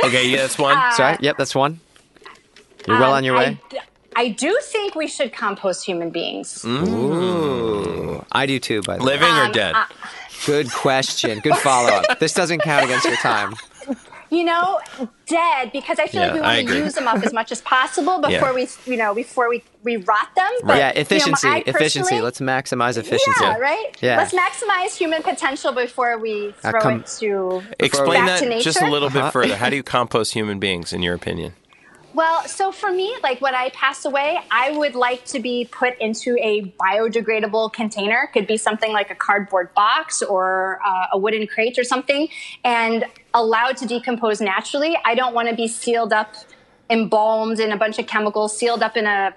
Okay, 0.04 0.28
yeah, 0.28 0.38
that's 0.38 0.58
one. 0.58 0.76
Sorry, 0.92 1.16
yep, 1.20 1.36
that's 1.36 1.54
one. 1.54 1.80
You're 2.86 2.98
well 2.98 3.10
Um, 3.10 3.16
on 3.18 3.24
your 3.24 3.36
way. 3.36 3.58
I, 3.72 3.78
I 4.24 4.28
do 4.28 4.58
think 4.62 4.94
we 4.94 5.06
should 5.06 5.32
compost 5.32 5.84
human 5.86 6.10
beings. 6.10 6.62
Mm. 6.62 6.88
Ooh, 6.88 8.24
I 8.32 8.46
do 8.46 8.58
too. 8.58 8.82
By 8.82 8.98
the 8.98 9.04
Living 9.04 9.28
way, 9.32 9.38
or 9.40 9.44
Um, 9.44 9.52
dead? 9.52 9.74
uh, 9.74 9.84
good 10.46 10.70
question, 10.72 11.38
good 11.40 11.56
follow 11.56 11.88
up. 11.90 12.18
this 12.18 12.34
doesn't 12.34 12.60
count 12.60 12.84
against 12.84 13.06
your 13.06 13.16
time. 13.16 13.54
You 14.32 14.44
know, 14.44 14.80
dead 15.26 15.72
because 15.72 15.98
I 15.98 16.06
feel 16.06 16.22
Yeah, 16.22 16.26
like 16.28 16.34
we 16.34 16.40
want 16.40 16.68
to 16.68 16.76
use 16.84 16.94
them 16.94 17.06
up 17.06 17.22
as 17.22 17.34
much 17.34 17.52
as 17.52 17.60
possible 17.60 18.18
before 18.28 18.30
Yeah. 18.48 18.52
we, 18.54 18.66
you 18.86 18.96
know, 18.96 19.14
before 19.14 19.50
we, 19.50 19.62
we 19.82 19.96
rot 19.98 20.28
them. 20.34 20.50
But, 20.64 20.78
yeah, 20.78 20.88
you 20.88 20.94
know, 20.94 21.00
efficiency, 21.02 21.48
I 21.48 21.62
efficiency. 21.66 22.18
Let's 22.18 22.40
maximize 22.40 22.96
efficiency. 22.96 23.44
Yeah, 23.44 23.58
right. 23.58 23.94
Yeah. 24.00 24.16
Let's 24.16 24.32
maximize 24.32 24.96
human 24.96 25.22
potential 25.22 25.72
before 25.72 26.16
we 26.16 26.54
Uh, 26.64 26.70
throw 26.70 26.80
com- 26.80 27.00
it 27.00 27.06
to. 27.18 27.62
Explain 27.78 28.24
back 28.24 28.40
to 28.40 28.46
that 28.48 28.60
just 28.62 28.78
a 28.80 28.84
nature? 28.84 28.90
little 28.90 29.08
Uh-huh. 29.08 29.24
bit 29.24 29.32
further. 29.34 29.56
How 29.56 29.68
do 29.68 29.76
you 29.76 29.82
compost 29.98 30.32
human 30.32 30.58
beings, 30.58 30.94
in 30.94 31.02
your 31.02 31.14
opinion? 31.14 31.52
Well, 32.14 32.46
so 32.46 32.72
for 32.72 32.90
me, 32.90 33.14
like 33.22 33.40
when 33.42 33.54
I 33.54 33.68
pass 33.70 34.04
away, 34.06 34.38
I 34.50 34.70
would 34.70 34.94
like 34.94 35.24
to 35.26 35.40
be 35.40 35.68
put 35.70 35.94
into 35.98 36.36
a 36.40 36.72
biodegradable 36.80 37.72
container. 37.72 38.28
Could 38.32 38.46
be 38.46 38.56
something 38.58 38.92
like 38.92 39.10
a 39.10 39.14
cardboard 39.14 39.72
box 39.74 40.22
or 40.22 40.78
uh, 40.86 41.06
a 41.12 41.18
wooden 41.18 41.46
crate 41.46 41.78
or 41.78 41.84
something, 41.84 42.28
and 42.64 43.04
allowed 43.34 43.76
to 43.78 43.86
decompose 43.86 44.40
naturally. 44.40 44.96
I 45.04 45.14
don't 45.14 45.34
want 45.34 45.48
to 45.48 45.54
be 45.54 45.68
sealed 45.68 46.12
up, 46.12 46.34
embalmed 46.90 47.60
in 47.60 47.72
a 47.72 47.76
bunch 47.76 47.98
of 47.98 48.06
chemicals, 48.06 48.56
sealed 48.56 48.82
up 48.82 48.96
in 48.96 49.06
a 49.06 49.34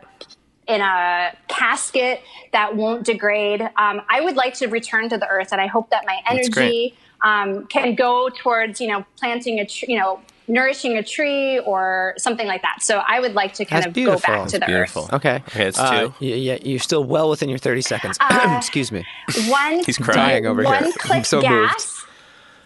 in 0.67 0.81
a 0.81 1.31
casket 1.47 2.21
that 2.51 2.75
won't 2.75 3.03
degrade. 3.05 3.61
Um, 3.61 4.01
I 4.09 4.21
would 4.21 4.35
like 4.35 4.55
to 4.55 4.67
return 4.67 5.09
to 5.09 5.17
the 5.17 5.27
earth, 5.27 5.49
and 5.51 5.61
I 5.61 5.67
hope 5.67 5.91
that 5.91 6.05
my 6.07 6.19
energy 6.27 6.95
um, 7.21 7.67
can 7.67 7.95
go 7.95 8.29
towards 8.29 8.81
you 8.81 8.87
know 8.87 9.05
planting 9.19 9.59
a 9.59 9.65
tree, 9.65 9.93
you 9.93 9.99
know 9.99 10.21
nourishing 10.47 10.95
a 10.95 11.01
tree 11.03 11.57
or 11.59 12.13
something 12.17 12.45
like 12.45 12.61
that. 12.61 12.77
So 12.81 13.01
I 13.07 13.19
would 13.19 13.33
like 13.33 13.53
to 13.55 13.65
kind 13.65 13.81
That's 13.81 13.87
of 13.87 13.93
beautiful. 13.93 14.19
go 14.31 14.41
back 14.43 14.47
to 14.49 14.59
the 14.59 14.65
Beautiful. 14.67 15.09
Okay. 15.11 15.41
Okay, 15.47 15.65
it's 15.65 15.79
Uh, 15.79 16.01
two. 16.01 16.13
y- 16.21 16.27
yeah, 16.27 16.57
you're 16.61 16.77
still 16.77 17.03
well 17.03 17.31
within 17.31 17.49
your 17.49 17.57
30 17.57 17.81
seconds. 17.81 18.17
Uh, 18.19 18.53
Excuse 18.57 18.91
me. 18.91 19.03
earth. 19.27 19.47
One 19.49 19.83
He's 19.83 19.97
crying 19.97 20.45
over 20.45 20.61
here. 20.61 20.69
one 20.71 20.83
I'm 20.85 20.91
click 20.93 21.25
so 21.25 21.37
moved. 21.37 21.47
gas. 21.47 22.05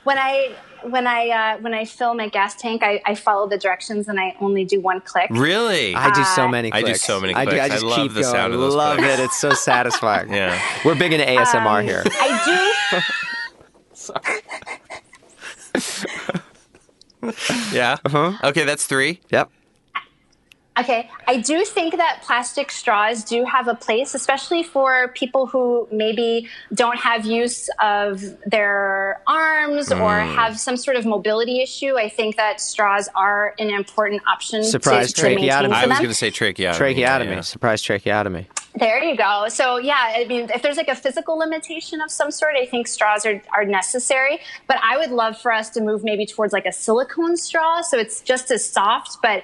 When 0.03 0.17
I 0.17 0.55
when 0.83 1.07
I 1.07 1.29
uh, 1.29 1.57
when 1.61 1.73
I 1.73 1.85
fill 1.85 2.13
my 2.15 2.27
gas 2.29 2.55
tank, 2.55 2.83
I, 2.83 3.01
I 3.05 3.15
follow 3.15 3.47
the 3.47 3.57
directions 3.57 4.07
and 4.07 4.19
I 4.19 4.35
only 4.39 4.65
do 4.65 4.79
one 4.79 5.01
click. 5.01 5.29
Really? 5.31 5.95
I 5.95 6.11
do 6.11 6.23
so 6.23 6.43
Uh, 6.45 6.49
many 6.49 6.71
I 6.71 6.81
do 6.81 6.95
so 6.95 7.19
many 7.19 7.33
I, 7.33 7.45
do, 7.45 7.51
I 7.51 7.53
clicks. 7.53 7.65
I 7.65 7.69
just 7.69 7.83
love 7.85 7.97
keep 8.01 8.13
the 8.13 8.21
going. 8.21 8.33
sound 8.33 8.53
of 8.53 8.59
those 8.59 8.75
Love 8.75 8.97
clicks. 8.97 9.19
it. 9.19 9.23
It's 9.23 9.37
so 9.39 9.51
satisfying. 9.51 10.31
yeah. 10.33 10.59
We're 10.85 10.95
big 10.95 11.13
into 11.13 11.25
ASMR 11.25 11.79
Um, 11.79 11.85
here. 11.85 12.03
I 12.05 12.91
do 12.91 12.99
Yeah. 17.73 17.97
Uh-huh. 18.05 18.33
Okay, 18.43 18.63
that's 18.63 18.85
three. 18.87 19.19
Yep. 19.29 19.51
Do 20.81 20.91
okay. 20.91 21.09
I 21.27 21.37
do 21.37 21.63
think 21.65 21.97
that 21.97 22.21
plastic 22.23 22.71
straws 22.71 23.23
do 23.23 23.43
have 23.45 23.67
a 23.67 23.75
place, 23.75 24.15
especially 24.15 24.63
for 24.63 25.09
people 25.09 25.45
who 25.47 25.87
maybe 25.91 26.47
don't 26.73 26.97
have 26.99 27.25
use 27.25 27.69
of 27.79 28.21
their 28.45 29.21
arms 29.27 29.91
or 29.91 29.97
Mm. 30.19 30.35
have 30.35 30.59
some 30.59 30.77
sort 30.77 30.97
of 30.97 31.05
mobility 31.05 31.61
issue. 31.61 31.97
I 31.97 32.09
think 32.09 32.35
that 32.37 32.59
straws 32.61 33.09
are 33.15 33.53
an 33.59 33.69
important 33.69 34.21
option. 34.27 34.61
to- 34.61 34.67
Surprise 34.67 35.13
to, 35.13 35.23
maintain 35.23 35.49
tracheotomy. 35.49 35.73
for 35.73 35.79
I 35.79 35.85
was 35.87 35.97
going 35.97 36.09
to 36.09 36.13
say 36.15 36.31
tracheotomy. 36.31 36.77
Tracheotomy. 36.77 37.31
yeah. 37.35 37.41
Surprise 37.41 37.81
tracheotomy. 37.81 38.47
There 38.75 39.03
you 39.03 39.17
go. 39.17 39.47
So 39.49 39.77
yeah, 39.77 40.13
I 40.15 40.25
mean, 40.25 40.49
if 40.53 40.61
there's 40.61 40.77
like 40.77 40.87
a 40.87 40.95
physical 40.95 41.37
limitation 41.37 42.01
of 42.01 42.11
some 42.11 42.31
sort, 42.31 42.55
I 42.55 42.65
think 42.65 42.87
straws 42.87 43.25
are, 43.25 43.41
are 43.53 43.65
necessary. 43.65 44.39
But 44.67 44.77
I 44.83 44.97
would 44.97 45.09
love 45.11 45.37
for 45.41 45.51
us 45.51 45.69
to 45.71 45.81
move 45.81 46.03
maybe 46.03 46.25
towards 46.25 46.53
like 46.53 46.65
a 46.65 46.71
silicone 46.71 47.35
straw, 47.35 47.81
so 47.81 47.97
it's 47.97 48.21
just 48.21 48.51
as 48.51 48.63
soft, 48.63 49.17
but 49.21 49.43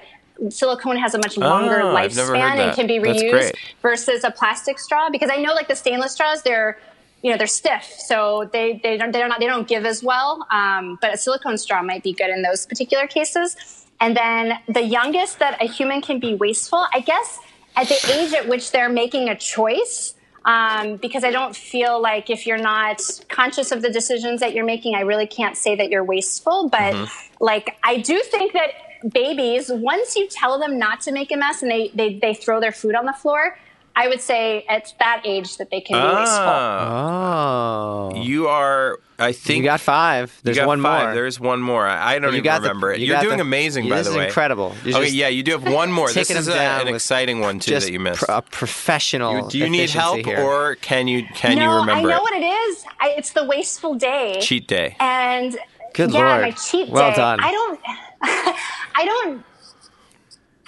silicone 0.50 0.96
has 0.96 1.14
a 1.14 1.18
much 1.18 1.36
longer 1.36 1.80
Oh, 1.80 1.96
I've 1.96 2.14
never 2.14 2.36
heard 2.36 2.42
lifespan 2.42 2.58
and 2.58 2.74
can 2.74 2.86
be 2.86 2.98
reused 2.98 3.52
versus 3.82 4.24
a 4.24 4.30
plastic 4.30 4.78
straw. 4.78 5.10
Because 5.10 5.30
I 5.32 5.36
know 5.36 5.54
like 5.54 5.68
the 5.68 5.76
stainless 5.76 6.12
straws, 6.12 6.42
they're 6.42 6.78
you 7.22 7.30
know 7.30 7.38
they're 7.38 7.46
stiff, 7.46 7.84
so 7.84 8.48
they 8.52 8.80
they 8.82 8.96
don't 8.96 9.12
they're 9.12 9.28
not 9.28 9.40
they 9.40 9.46
don't 9.46 9.66
give 9.66 9.84
as 9.84 10.02
well. 10.02 10.46
Um, 10.50 10.98
but 11.00 11.14
a 11.14 11.16
silicone 11.16 11.58
straw 11.58 11.82
might 11.82 12.02
be 12.02 12.12
good 12.12 12.30
in 12.30 12.42
those 12.42 12.66
particular 12.66 13.06
cases. 13.06 13.56
And 14.00 14.16
then 14.16 14.58
the 14.68 14.82
youngest 14.82 15.38
that 15.38 15.60
a 15.62 15.66
human 15.66 16.02
can 16.02 16.20
be 16.20 16.34
wasteful, 16.34 16.86
I 16.92 17.00
guess, 17.00 17.38
at 17.76 17.88
the 17.88 17.98
age 18.12 18.34
at 18.34 18.46
which 18.48 18.70
they're 18.70 18.90
making 18.90 19.28
a 19.28 19.36
choice. 19.36 20.14
Um, 20.44 20.96
because 20.98 21.24
I 21.24 21.32
don't 21.32 21.56
feel 21.56 22.00
like 22.00 22.30
if 22.30 22.46
you're 22.46 22.56
not 22.56 23.00
conscious 23.28 23.72
of 23.72 23.82
the 23.82 23.90
decisions 23.90 24.38
that 24.40 24.54
you're 24.54 24.64
making, 24.64 24.94
I 24.94 25.00
really 25.00 25.26
can't 25.26 25.56
say 25.56 25.74
that 25.74 25.90
you're 25.90 26.04
wasteful. 26.04 26.68
But 26.68 26.94
like, 27.40 27.76
I 27.82 27.96
do 27.96 28.20
think 28.22 28.52
that 28.52 28.70
babies, 29.08 29.70
once 29.72 30.16
you 30.16 30.28
tell 30.28 30.58
them 30.58 30.78
not 30.78 31.00
to 31.02 31.12
make 31.12 31.30
a 31.32 31.36
mess 31.36 31.62
and 31.62 31.70
they, 31.70 31.90
they, 31.94 32.14
they 32.18 32.34
throw 32.34 32.60
their 32.60 32.72
food 32.72 32.94
on 32.94 33.06
the 33.06 33.12
floor, 33.12 33.58
I 33.98 34.08
would 34.08 34.20
say 34.20 34.64
at 34.68 34.92
that 34.98 35.22
age 35.24 35.56
that 35.56 35.70
they 35.70 35.80
can 35.80 35.94
be 36.00 36.16
wasteful. 36.16 36.44
Ah, 36.46 38.10
Oh. 38.12 38.14
you 38.14 38.46
are. 38.48 38.98
I 39.18 39.32
think 39.32 39.58
You 39.58 39.64
got 39.64 39.80
five. 39.80 40.30
you 40.36 40.40
There's 40.44 40.58
got 40.58 40.66
one 40.66 40.82
five. 40.82 41.04
more. 41.06 41.14
There's 41.14 41.40
one 41.40 41.62
more. 41.62 41.86
I, 41.86 42.16
I 42.16 42.18
don't 42.18 42.32
You 42.32 42.38
even 42.38 42.44
got 42.44 42.60
the- 42.60 42.68
remember 42.68 42.92
it. 42.92 43.00
you 43.00 43.06
You're 43.06 43.20
doing 43.22 43.38
the- 43.38 43.42
amazing, 43.42 43.84
Yeah, 43.86 43.90
by 43.92 43.96
this 43.96 44.06
the 44.08 44.12
is 44.12 44.16
way. 44.18 44.26
incredible. 44.26 44.74
You're 44.84 44.98
okay, 44.98 45.08
yeah, 45.08 45.28
you 45.28 45.42
do 45.42 45.52
have 45.52 45.66
one 45.66 45.90
more. 45.90 46.08
This 46.12 46.28
taking 46.28 46.36
is 46.36 46.48
a- 46.48 46.54
an 46.60 46.88
exciting 46.88 47.40
one 47.40 47.58
too 47.58 47.72
that 47.72 47.90
you 47.90 47.98
missed. 47.98 48.24
pr- 48.26 48.30
a 48.30 48.42
professional. 48.42 49.32
You- 49.44 49.48
do 49.48 49.58
you 49.58 49.70
need 49.70 49.88
help, 49.88 50.18
here. 50.26 50.42
or 50.42 50.74
can 50.76 51.08
you 51.08 51.24
can 51.34 51.56
no, 51.56 51.64
you 51.64 51.70
remember 51.80 51.92
I 51.92 52.02
know 52.12 52.18
it? 52.18 52.22
what 52.22 52.34
it 52.34 52.44
is. 52.44 52.84
I, 53.00 53.14
it's 53.16 53.30
the 53.32 53.44
wasteful 53.44 53.94
day. 53.94 54.38
Cheat 54.42 54.68
day. 54.68 54.94
And 55.00 55.56
Good 55.94 56.10
yeah, 56.12 56.20
Lord. 56.28 56.42
my 56.42 56.50
cheat 56.50 56.90
Well 56.90 57.10
day. 57.12 57.16
done. 57.16 57.40
I 57.40 57.50
don't. 57.50 57.80
I 58.22 59.04
don't. 59.04 59.44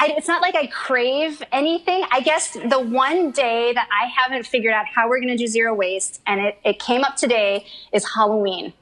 I, 0.01 0.15
it's 0.17 0.29
not 0.29 0.43
like 0.43 0.55
I 0.55 0.67
crave 0.69 1.43
anything. 1.51 2.05
I 2.13 2.21
guess 2.21 2.53
the 2.53 2.79
one 2.81 3.33
day 3.33 3.73
that 3.73 3.89
I 3.91 4.07
haven't 4.07 4.47
figured 4.47 4.73
out 4.73 4.87
how 4.87 5.09
we're 5.09 5.19
going 5.19 5.37
to 5.37 5.37
do 5.37 5.47
zero 5.49 5.75
waste, 5.75 6.21
and 6.27 6.41
it, 6.41 6.59
it 6.65 6.79
came 6.79 7.03
up 7.03 7.17
today, 7.17 7.67
is 7.93 8.07
Halloween. 8.15 8.73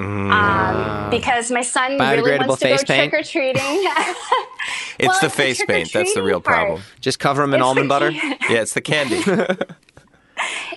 Um, 0.00 1.10
because 1.10 1.52
my 1.52 1.60
son 1.62 1.98
really 1.98 2.38
wants 2.38 2.58
to 2.60 2.68
go 2.68 2.76
paint? 2.78 3.10
trick 3.12 3.14
or 3.14 3.22
treating. 3.22 3.62
It's 4.98 5.08
Well, 5.08 5.18
the 5.20 5.26
it's 5.26 5.34
the 5.36 5.42
face 5.42 5.64
paint. 5.66 5.92
That's 5.92 6.14
the 6.14 6.22
real 6.22 6.40
problem. 6.40 6.80
Just 7.00 7.18
cover 7.18 7.42
them 7.42 7.52
in 7.52 7.60
It's 7.60 7.66
almond 7.66 7.86
the 7.86 7.94
butter. 7.94 8.10
key. 8.12 8.36
Yeah, 8.48 8.62
it's 8.62 8.72
the 8.74 8.80
candy. 8.80 9.22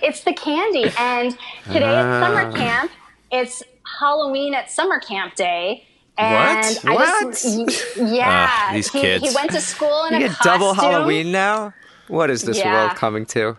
it's 0.02 0.22
the 0.24 0.32
candy. 0.34 0.90
And 0.98 1.36
today 1.66 1.84
at 1.86 2.04
Ah. 2.04 2.20
summer 2.26 2.52
camp, 2.52 2.90
it's 3.30 3.62
Halloween 4.00 4.54
at 4.54 4.70
summer 4.70 4.98
camp 5.00 5.34
day. 5.36 5.86
And 6.18 6.76
What? 6.94 6.98
I 7.06 7.22
just, 7.30 7.96
yeah, 7.96 8.48
Ah, 8.50 8.70
these 8.72 8.90
he, 8.90 9.00
kids. 9.00 9.28
he 9.28 9.34
went 9.34 9.50
to 9.52 9.60
school 9.60 10.04
in 10.06 10.20
You 10.20 10.26
a 10.26 10.28
get 10.30 10.38
double. 10.42 10.74
Halloween 10.74 11.30
now. 11.32 11.72
What 12.08 12.28
is 12.30 12.42
this 12.42 12.58
Yeah. 12.58 12.72
world 12.86 12.96
coming 12.96 13.24
to? 13.26 13.56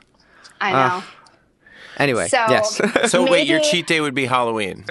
I 0.59 0.71
know. 0.71 0.77
Ah, 0.77 1.15
Anyway, 1.97 2.27
So- 2.29 2.45
yes. 2.49 2.79
So 3.11 3.29
wait, 3.29 3.47
your 3.47 3.59
cheat 3.59 3.85
day 3.87 3.99
would 4.01 4.15
be 4.15 4.25
Halloween. 4.25 4.85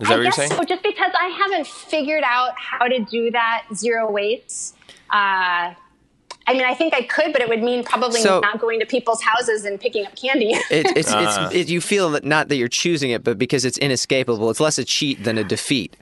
Is 0.00 0.08
that 0.08 0.14
I 0.14 0.16
what 0.16 0.22
you're 0.22 0.32
saying? 0.32 0.50
so, 0.50 0.64
just 0.64 0.82
because 0.82 1.12
I 1.18 1.28
haven't 1.28 1.66
figured 1.66 2.22
out 2.24 2.52
how 2.58 2.86
to 2.88 2.98
do 3.00 3.30
that 3.32 3.64
zero 3.74 4.10
waste. 4.10 4.74
Uh, 5.10 5.74
I 6.46 6.52
mean, 6.54 6.64
I 6.64 6.74
think 6.74 6.94
I 6.94 7.02
could, 7.02 7.32
but 7.32 7.42
it 7.42 7.48
would 7.48 7.62
mean 7.62 7.84
probably 7.84 8.20
So- 8.20 8.40
not 8.40 8.58
going 8.60 8.80
to 8.80 8.86
people's 8.86 9.22
houses 9.22 9.64
and 9.66 9.78
picking 9.80 10.06
up 10.06 10.14
candy. 10.16 10.52
It, 10.70 10.96
it's, 10.96 11.12
Uh-huh. 11.12 11.46
it's, 11.46 11.54
it, 11.54 11.68
you 11.68 11.80
feel 11.82 12.10
that 12.10 12.24
not 12.24 12.48
that 12.48 12.56
you're 12.56 12.68
choosing 12.68 13.10
it, 13.10 13.22
but 13.24 13.38
because 13.38 13.64
it's 13.66 13.76
inescapable. 13.78 14.48
It's 14.50 14.60
less 14.60 14.78
a 14.78 14.84
cheat 14.84 15.24
than 15.24 15.36
a 15.38 15.44
defeat. 15.44 15.96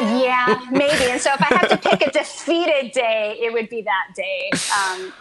Yeah, 0.00 0.60
maybe. 0.70 1.10
And 1.10 1.20
so 1.20 1.32
if 1.32 1.40
I 1.42 1.54
have 1.56 1.68
to 1.68 1.76
pick 1.78 2.06
a 2.06 2.10
defeated 2.10 2.92
day, 2.92 3.38
it 3.40 3.52
would 3.52 3.68
be 3.68 3.82
that 3.82 4.14
day. 4.16 4.50
Um, 4.78 5.12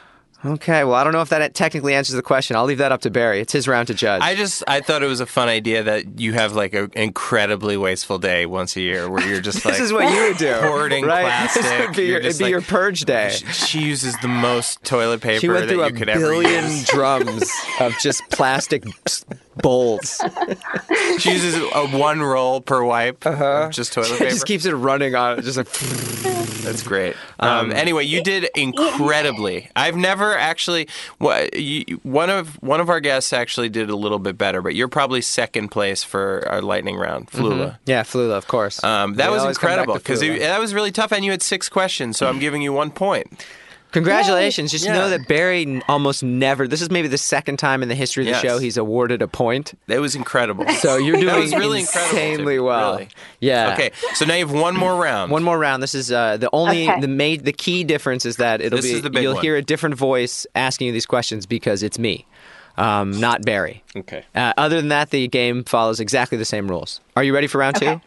Okay, 0.46 0.84
well, 0.84 0.96
I 0.96 1.06
don't 1.06 1.14
know 1.14 1.22
if 1.22 1.30
that 1.30 1.54
technically 1.54 1.94
answers 1.94 2.18
the 2.18 2.22
question. 2.22 2.58
I'll 2.58 2.66
leave 2.66 2.80
that 2.80 2.92
up 2.92 3.00
to 3.04 3.10
Barry. 3.10 3.40
It's 3.40 3.54
his 3.54 3.66
round 3.66 3.88
to 3.88 3.94
judge. 3.94 4.22
I 4.22 4.36
just 4.36 4.62
I 4.68 4.82
thought 4.82 5.02
it 5.02 5.08
was 5.08 5.22
a 5.22 5.26
fun 5.26 5.48
idea 5.48 5.84
that 5.84 6.20
you 6.20 6.34
have 6.34 6.52
like 6.54 6.74
an 6.74 6.92
incredibly 6.98 7.78
wasteful 7.78 8.20
day 8.20 8.46
once 8.46 8.76
a 8.76 8.82
year 8.82 9.10
where 9.10 9.26
you're 9.26 9.40
just 9.40 9.64
like 9.66 9.76
this 9.76 9.80
is 9.86 9.94
what 9.94 10.14
you 10.14 10.20
would 10.24 10.36
do. 10.36 10.54
hoarding 10.56 11.06
right? 11.06 11.44
This 11.44 11.54
plastic. 11.66 11.88
would 11.88 11.96
be 11.96 12.04
your, 12.08 12.18
it'd 12.18 12.24
just 12.32 12.40
be 12.40 12.44
like- 12.44 12.52
your 12.52 12.62
purge 12.62 13.06
day. 13.06 13.30
She, 13.30 13.46
she 13.54 13.80
uses 13.84 14.18
the 14.20 14.28
most 14.28 14.84
toilet 14.84 15.22
paper 15.22 15.40
She 15.40 15.48
went 15.48 15.62
that 15.62 15.68
through 15.70 15.78
you 15.84 15.84
a 15.88 15.92
could 15.94 16.10
ever 16.10 16.20
billion 16.20 16.64
use. 16.66 16.88
drums 16.90 17.50
of 17.80 17.98
just 18.00 18.22
plastic 18.30 18.84
s- 19.08 19.24
bowls. 19.58 20.22
She 21.20 21.32
uses 21.32 21.56
a 21.56 21.88
one 21.88 22.22
roll 22.22 22.62
per 22.62 22.84
wipe, 22.84 23.26
uh 23.26 23.70
just 23.70 23.94
toilet 23.94 24.12
paper. 24.20 24.30
just 24.30 24.46
keeps 24.46 24.66
it 24.66 24.74
running 24.74 25.16
on. 25.16 25.40
it. 25.40 25.44
Just 25.44 25.58
like 25.58 25.70
That's 26.64 26.84
great. 26.84 27.16
Um, 27.40 27.72
anyway, 27.72 28.06
you 28.06 28.24
did 28.24 28.50
incredibly. 28.56 29.70
I've 29.76 29.96
never 29.96 30.36
actually. 30.38 30.88
One 31.20 32.30
of 32.30 32.62
one 32.62 32.80
of 32.80 32.90
our 32.90 33.00
guests 33.00 33.34
actually 33.34 33.70
did 33.70 33.90
a 33.90 33.96
little 33.96 34.20
bit 34.20 34.38
better, 34.38 34.62
but 34.62 34.76
you're 34.76 34.88
probably 34.88 35.22
second 35.22 35.70
place 35.70 36.04
for 36.04 36.48
our 36.48 36.62
lightning 36.62 36.96
round, 36.98 37.30
Flula. 37.30 37.78
yeah, 37.86 38.04
Flula, 38.04 38.32
of 38.38 38.48
course. 38.48 38.84
Um, 38.84 39.16
that 39.16 39.32
was 39.32 39.42
always 39.42 39.58
come 39.58 39.70
back 39.70 39.80
incredible 39.80 39.96
because 39.96 40.22
that 40.22 40.60
was 40.60 40.74
really 40.74 40.92
tough, 40.92 41.12
and 41.12 41.24
you 41.26 41.32
had 41.32 41.42
six 41.42 41.70
questions, 41.70 42.18
so 42.18 42.28
I'm 42.28 42.40
giving 42.40 42.62
you 42.62 42.74
one 42.74 42.92
point. 42.92 43.46
Congratulations! 43.94 44.72
Just 44.72 44.86
Yeah. 44.86 44.94
know 44.94 45.10
that 45.10 45.28
Barry 45.28 45.82
almost 45.88 46.24
never. 46.24 46.68
This 46.68 46.82
is 46.82 46.90
maybe 46.90 47.08
the 47.08 47.18
second 47.18 47.58
time 47.58 47.82
in 47.84 47.90
the 47.90 47.96
history 47.96 48.24
of 48.24 48.26
the 48.26 48.32
Yes. 48.32 48.42
show 48.42 48.58
he's 48.58 48.76
awarded 48.76 49.22
a 49.22 49.28
point. 49.28 49.78
That 49.88 50.02
was 50.02 50.16
incredible. 50.16 50.68
So 50.80 50.98
you're 50.98 51.16
doing 51.16 51.28
That 51.28 51.40
was 51.40 51.54
really 51.56 51.80
incredible, 51.82 52.18
insanely 52.18 52.56
Tippi, 52.58 52.64
well. 52.66 52.92
really. 52.94 53.08
Yeah. 53.40 53.74
Okay, 53.74 53.92
so 54.16 54.26
now 54.26 54.34
you 54.34 54.46
have 54.46 54.54
one 54.56 54.76
more 54.76 54.96
round. 54.96 55.32
One 55.32 55.44
more 55.44 55.58
round. 55.58 55.82
This 55.84 55.96
is 55.96 56.12
uh, 56.12 56.38
the 56.38 56.50
only 56.52 56.90
Okay. 56.90 57.00
the 57.02 57.08
ma- 57.08 57.42
the 57.42 57.54
key 57.54 57.84
difference 57.84 58.26
is 58.26 58.38
that 58.38 58.60
it'll 58.62 58.78
This 58.78 58.86
be 58.88 58.94
is 58.94 59.02
the 59.04 59.10
big 59.10 59.24
you'll 59.24 59.36
one. 59.36 59.44
hear 59.44 59.56
a 59.56 59.62
different 59.62 59.96
voice 59.96 60.46
asking 60.56 60.88
you 60.88 60.94
these 60.94 61.06
questions 61.06 61.46
because 61.46 61.84
it's 61.84 62.00
me, 62.00 62.26
um, 62.78 63.20
not 63.20 63.44
Barry. 63.44 63.84
Okay. 63.96 64.24
Uh, 64.36 64.54
other 64.58 64.78
than 64.78 64.90
that, 64.90 65.12
the 65.12 65.28
game 65.28 65.64
follows 65.64 66.00
exactly 66.00 66.38
the 66.38 66.46
same 66.46 66.68
rules. 66.68 67.00
Are 67.16 67.24
you 67.24 67.34
ready 67.34 67.48
for 67.48 67.60
round 67.60 67.78
Okay. 67.78 67.96
two? 67.96 68.02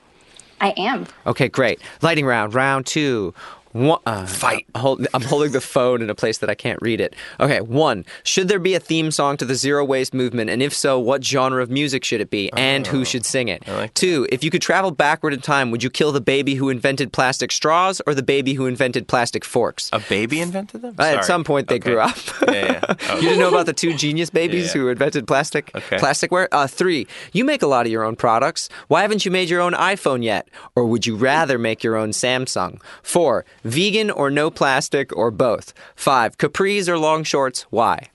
I 0.61 0.72
am. 0.78 1.07
Okay, 1.26 1.49
great. 1.49 1.80
Lighting 2.03 2.26
round, 2.26 2.55
round 2.55 2.87
two. 2.87 3.34
One, 3.76 4.00
uh, 4.06 4.24
Fight. 4.26 4.66
I'm, 4.74 4.80
hold, 4.80 5.06
I'm 5.12 5.22
holding 5.22 5.52
the 5.52 5.60
phone 5.60 6.00
in 6.00 6.08
a 6.08 6.14
place 6.14 6.38
that 6.38 6.48
I 6.48 6.54
can't 6.54 6.78
read 6.80 7.00
it. 7.00 7.14
Okay, 7.38 7.60
one. 7.60 8.06
Should 8.24 8.48
there 8.48 8.58
be 8.58 8.74
a 8.74 8.80
theme 8.80 9.10
song 9.10 9.36
to 9.36 9.44
the 9.44 9.54
zero 9.54 9.84
waste 9.84 10.14
movement? 10.14 10.48
And 10.48 10.62
if 10.62 10.72
so, 10.74 10.98
what 10.98 11.22
genre 11.22 11.62
of 11.62 11.70
music 11.70 12.02
should 12.02 12.20
it 12.22 12.30
be? 12.30 12.50
And 12.54 12.86
who 12.86 13.04
should 13.04 13.26
sing 13.26 13.48
it? 13.48 13.62
Oh, 13.66 13.74
like. 13.74 13.92
Two. 13.94 14.26
If 14.32 14.42
you 14.42 14.50
could 14.50 14.62
travel 14.62 14.90
backward 14.92 15.34
in 15.34 15.40
time, 15.40 15.70
would 15.70 15.82
you 15.82 15.90
kill 15.90 16.10
the 16.10 16.20
baby 16.22 16.54
who 16.54 16.70
invented 16.70 17.12
plastic 17.12 17.52
straws 17.52 18.00
or 18.06 18.14
the 18.14 18.22
baby 18.22 18.54
who 18.54 18.64
invented 18.66 19.08
plastic 19.08 19.44
forks? 19.44 19.90
A 19.92 20.00
baby 20.00 20.40
invented 20.40 20.80
them? 20.82 20.94
Uh, 20.98 21.02
At 21.02 21.24
some 21.26 21.44
point, 21.44 21.68
they 21.68 21.74
Okay. 21.76 21.90
grew 21.90 22.00
up. 22.00 22.16
Yeah, 22.48 22.54
yeah. 22.54 22.94
Oh. 23.10 23.16
You 23.16 23.22
didn't 23.22 23.38
know 23.40 23.48
about 23.48 23.66
the 23.66 23.72
two 23.72 23.92
genius 23.94 24.30
babies 24.30 24.74
Yeah. 24.74 24.80
who 24.82 24.88
invented 24.88 25.26
plastic 25.26 25.70
Okay. 25.74 25.96
plasticware? 25.98 26.48
Uh, 26.50 26.66
three, 26.66 27.06
you 27.32 27.44
make 27.44 27.62
a 27.62 27.66
lot 27.66 27.84
of 27.86 27.92
your 27.92 28.04
own 28.04 28.16
products. 28.16 28.68
Why 28.88 29.02
haven't 29.02 29.24
you 29.24 29.30
made 29.30 29.48
your 29.50 29.60
own 29.60 29.72
iPhone 29.74 30.22
yet? 30.24 30.48
Or 30.74 30.86
would 30.86 31.06
you 31.06 31.14
rather 31.16 31.58
make 31.58 31.84
your 31.84 31.96
own 31.96 32.10
Samsung? 32.10 32.80
Four, 33.02 33.44
vegan 33.66 34.10
or 34.10 34.30
no 34.30 34.50
plastic 34.50 35.14
or 35.16 35.30
both? 35.30 35.74
Five, 35.94 36.38
capris 36.38 36.88
or 36.88 36.98
long 36.98 37.24
shorts? 37.24 37.62
Why? 37.70 38.10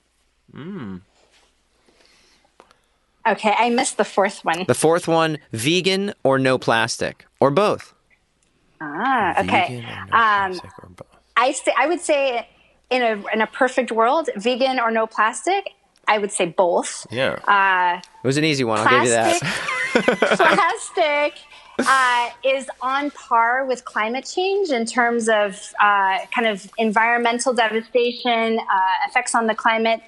Okay, 3.26 3.54
I 3.56 3.70
missed 3.70 3.96
the 3.98 4.04
fourth 4.04 4.44
one. 4.44 4.64
The 4.66 4.74
fourth 4.74 5.06
one, 5.06 5.38
vegan 5.52 6.12
or 6.24 6.38
no 6.38 6.58
plastic 6.58 7.24
or 7.40 7.50
both? 7.50 7.94
Ah, 8.80 9.40
okay. 9.40 9.66
Vegan 9.80 9.84
or 9.84 10.06
no 10.06 10.18
Um, 10.18 10.50
plastic 10.58 10.70
or 10.82 10.88
both? 10.88 11.06
I 11.36 11.52
say 11.52 11.72
I 11.78 11.86
would 11.86 12.00
say 12.00 12.48
in 12.90 13.02
a 13.02 13.12
in 13.32 13.40
a 13.40 13.46
perfect 13.46 13.92
world, 13.92 14.28
vegan 14.36 14.80
or 14.80 14.90
no 14.90 15.06
plastic. 15.06 15.70
I 16.08 16.18
would 16.18 16.32
say 16.32 16.46
both. 16.46 17.06
Yeah. 17.12 17.34
Uh, 17.46 18.00
It 18.22 18.26
was 18.26 18.36
an 18.36 18.44
easy 18.44 18.64
one. 18.64 18.80
I'll 18.80 18.88
give 18.88 19.04
you 19.04 19.14
plastic, 19.14 19.48
that. 19.94 20.36
plastic 20.36 21.34
uh, 21.78 22.30
is 22.44 22.68
on 22.80 23.10
par 23.10 23.64
with 23.66 23.84
climate 23.84 24.24
change 24.24 24.70
in 24.70 24.86
terms 24.86 25.28
of 25.28 25.72
uh, 25.80 26.18
kind 26.34 26.46
of 26.46 26.70
environmental 26.78 27.52
devastation, 27.52 28.58
uh, 28.58 29.08
effects 29.08 29.34
on 29.34 29.46
the 29.46 29.54
climate. 29.54 30.00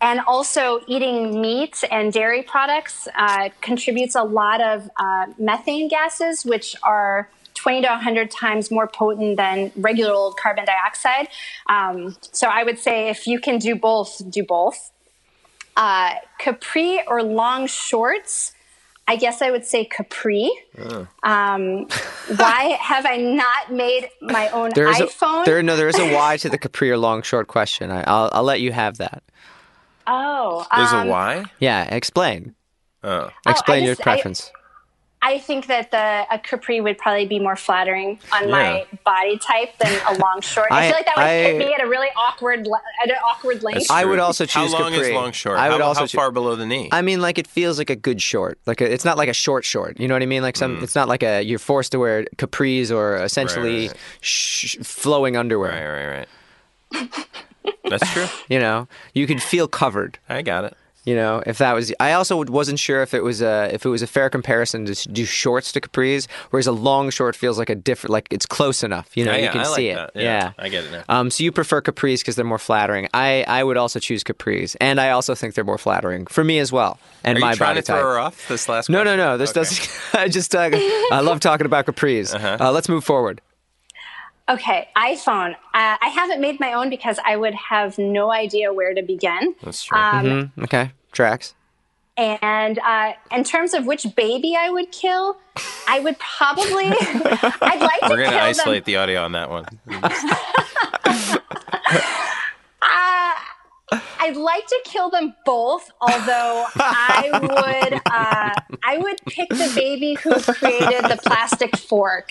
And 0.00 0.20
also, 0.26 0.80
eating 0.86 1.40
meat 1.40 1.82
and 1.90 2.12
dairy 2.12 2.42
products 2.42 3.08
uh, 3.16 3.48
contributes 3.62 4.14
a 4.14 4.22
lot 4.22 4.60
of 4.60 4.90
uh, 4.98 5.26
methane 5.38 5.88
gases, 5.88 6.44
which 6.44 6.76
are 6.82 7.30
20 7.54 7.82
to 7.82 7.88
100 7.88 8.30
times 8.30 8.70
more 8.70 8.86
potent 8.86 9.38
than 9.38 9.72
regular 9.76 10.12
old 10.12 10.36
carbon 10.36 10.66
dioxide. 10.66 11.28
Um, 11.70 12.16
so, 12.32 12.48
I 12.48 12.64
would 12.64 12.78
say 12.78 13.08
if 13.08 13.26
you 13.26 13.40
can 13.40 13.58
do 13.58 13.74
both, 13.74 14.20
do 14.30 14.44
both. 14.44 14.90
Uh, 15.76 16.14
capri 16.38 17.00
or 17.06 17.22
long 17.22 17.66
shorts, 17.66 18.52
I 19.06 19.16
guess 19.16 19.42
I 19.42 19.50
would 19.50 19.64
say 19.66 19.84
capri. 19.84 20.50
Um, 21.22 21.86
why 22.36 22.78
have 22.80 23.04
I 23.06 23.16
not 23.18 23.70
made 23.72 24.08
my 24.22 24.48
own 24.48 24.70
There 24.74 24.88
is 24.88 24.96
iPhone? 24.96 25.42
a 25.42 25.44
there 25.44 25.62
no 25.62 25.76
there 25.76 25.88
is 25.88 25.98
a 25.98 26.14
why 26.16 26.36
to 26.38 26.48
the 26.48 26.58
capri 26.58 26.90
or 26.90 26.96
long 26.96 27.22
short 27.22 27.46
question. 27.48 27.90
I, 27.90 28.02
I'll 28.06 28.30
I'll 28.32 28.42
let 28.44 28.60
you 28.60 28.72
have 28.72 28.96
that. 28.98 29.22
oh, 30.06 30.66
There's 30.74 30.92
um, 30.92 31.08
a 31.08 31.10
why? 31.10 31.44
Yeah, 31.58 31.84
explain. 31.94 32.54
Oh. 33.02 33.30
Explain 33.46 33.82
I 33.82 33.86
your 33.86 33.94
just- 33.94 34.00
I- 34.00 34.04
preference. 34.14 34.50
I 34.54 34.58
think 35.38 35.66
that 35.68 35.90
the 35.90 36.26
a 36.30 36.38
capri 36.38 36.80
would 36.80 36.98
probably 36.98 37.26
be 37.26 37.38
more 37.38 37.56
flattering 37.56 38.18
on 38.32 38.50
my 38.50 38.86
body 39.04 39.38
type 39.38 39.76
than 39.78 39.92
a 40.08 40.18
long 40.18 40.40
short. 40.42 40.68
I, 40.70 40.78
I- 40.78 40.88
feel 40.88 40.96
like 40.96 41.06
that 41.06 41.16
would 41.16 41.24
I- 41.24 41.42
hit 41.42 41.58
me 41.58 41.74
at 41.74 41.82
a 41.82 41.88
really 41.88 42.08
awkward 42.16 42.60
at 43.02 43.08
an 43.08 43.16
awkward 43.26 43.62
length. 43.62 43.90
I 43.90 44.04
would 44.04 44.18
also 44.18 44.44
choose 44.44 44.72
How 44.72 44.80
long 44.82 44.92
capri. 44.92 45.08
is 45.08 45.14
long 45.14 45.32
short? 45.32 45.58
I 45.58 45.70
would 45.70 45.80
how, 45.80 45.86
also 45.88 46.00
how 46.00 46.06
choo- 46.06 46.18
far 46.18 46.30
below 46.30 46.56
the 46.56 46.66
knee? 46.66 46.88
I 46.92 47.02
mean, 47.02 47.20
like 47.20 47.38
it 47.38 47.46
feels 47.46 47.78
like 47.78 47.90
a 47.90 47.96
good 47.96 48.20
short. 48.20 48.58
Like 48.66 48.80
a, 48.80 48.92
it's 48.92 49.04
not 49.04 49.16
like 49.16 49.28
a 49.28 49.34
short 49.34 49.64
short. 49.64 49.98
You 49.98 50.06
know 50.08 50.14
what 50.14 50.22
I 50.22 50.26
mean? 50.26 50.42
Like 50.42 50.56
some. 50.56 50.78
Mm. 50.78 50.82
It's 50.82 50.94
not 50.94 51.08
like 51.08 51.22
a 51.22 51.42
you're 51.42 51.58
forced 51.58 51.92
to 51.92 51.98
wear 51.98 52.24
capris 52.36 52.90
or 52.94 53.16
essentially 53.16 53.88
Right, 53.88 53.90
right, 53.90 53.98
Sh- 54.20 54.76
flowing 54.82 55.36
underwear. 55.36 55.70
right, 55.70 56.16
right, 56.98 57.08
right. 57.08 57.28
That's 57.88 58.12
true. 58.12 58.26
You 58.48 58.58
know, 58.58 58.88
you 59.14 59.26
could 59.26 59.42
feel 59.42 59.66
covered. 59.68 60.18
I 60.28 60.42
got 60.42 60.64
it. 60.64 60.76
You 61.04 61.14
know, 61.14 61.42
if 61.44 61.58
that 61.58 61.74
was, 61.74 61.92
I 62.00 62.12
also 62.12 62.42
wasn't 62.44 62.78
sure 62.78 63.02
if 63.02 63.12
it 63.12 63.22
was 63.22 63.42
a 63.42 63.68
if 63.74 63.84
it 63.84 63.90
was 63.90 64.00
a 64.00 64.06
fair 64.06 64.30
comparison 64.30 64.86
to 64.86 65.08
do 65.08 65.26
shorts 65.26 65.70
to 65.72 65.80
capris, 65.82 66.26
whereas 66.48 66.66
a 66.66 66.72
long 66.72 67.10
short 67.10 67.36
feels 67.36 67.58
like 67.58 67.68
a 67.68 67.74
different, 67.74 68.10
like 68.12 68.26
it's 68.30 68.46
close 68.46 68.82
enough. 68.82 69.14
You 69.14 69.26
know, 69.26 69.32
Yeah, 69.32 69.36
you 69.36 69.44
yeah, 69.44 69.52
can 69.52 69.60
I 69.60 69.64
like 69.66 69.76
see 69.76 69.88
it. 69.90 69.94
that. 69.96 70.10
Yeah. 70.14 70.22
Yeah, 70.22 70.52
I 70.58 70.68
get 70.70 70.84
it 70.84 70.92
now. 70.92 71.04
Um, 71.10 71.30
so 71.30 71.44
you 71.44 71.52
prefer 71.52 71.82
capris 71.82 72.20
because 72.20 72.36
they're 72.36 72.44
more 72.46 72.58
flattering. 72.58 73.08
I 73.12 73.44
I 73.46 73.62
would 73.62 73.76
also 73.76 73.98
choose 73.98 74.24
capris, 74.24 74.76
and 74.80 74.98
I 74.98 75.10
also 75.10 75.34
think 75.34 75.54
they're 75.54 75.62
more 75.64 75.76
flattering 75.78 76.24
for 76.26 76.42
me 76.42 76.58
as 76.58 76.72
well, 76.72 76.98
and 77.22 77.36
Are 77.36 77.40
my 77.40 77.50
you 77.50 77.56
trying 77.56 77.70
body 77.74 77.80
to 77.82 77.86
throw 77.86 77.96
type. 77.96 78.02
her 78.04 78.18
off 78.18 78.48
this 78.48 78.66
last 78.68 78.88
No, 78.88 79.02
no, 79.04 79.14
no. 79.14 79.36
This 79.36 79.50
Okay. 79.50 79.60
doesn't. 79.60 79.90
I 80.14 80.28
just 80.28 80.54
uh, 80.54 80.70
I 80.72 81.20
love 81.20 81.40
talking 81.40 81.66
about 81.66 81.84
capris. 81.84 82.34
Uh-huh. 82.34 82.56
Uh, 82.58 82.72
let's 82.72 82.88
move 82.88 83.04
forward. 83.04 83.42
Okay, 84.48 84.88
iPhone. 84.96 85.54
Uh, 85.54 85.96
I 86.00 86.08
haven't 86.14 86.40
made 86.40 86.60
my 86.60 86.74
own 86.74 86.90
because 86.90 87.18
I 87.24 87.36
would 87.36 87.54
have 87.54 87.96
no 87.98 88.30
idea 88.30 88.72
where 88.74 88.92
to 88.94 89.02
begin. 89.02 89.54
That's 89.62 89.82
true. 89.84 89.98
Um, 89.98 90.24
Mm, 90.56 90.64
okay, 90.64 90.90
tracks. 91.12 91.54
And 92.16 92.78
uh, 92.78 93.14
in 93.32 93.42
terms 93.42 93.74
of 93.74 93.86
which 93.86 94.06
baby 94.14 94.54
I 94.56 94.68
would 94.70 94.92
kill, 94.92 95.36
I 95.88 95.98
would 96.00 96.16
probably. 96.18 96.84
I'd 96.90 97.80
like 97.80 98.00
to 98.00 98.06
We're 98.08 98.16
going 98.18 98.30
to 98.30 98.40
isolate 98.42 98.84
them. 98.84 98.92
the 98.92 98.96
audio 98.98 99.22
on 99.24 99.32
that 99.32 99.50
one. 99.50 99.66
Uh, 102.86 103.32
I'd 104.20 104.36
like 104.36 104.66
to 104.66 104.80
kill 104.84 105.10
them 105.10 105.34
both, 105.44 105.90
although 106.00 106.66
I 106.76 107.30
would. 107.42 108.00
Uh, 108.06 108.76
I 108.84 108.98
would 108.98 109.18
pick 109.26 109.48
the 109.50 109.72
baby 109.74 110.14
who 110.14 110.34
created 110.40 111.04
the 111.04 111.18
plastic 111.24 111.76
fork. 111.76 112.30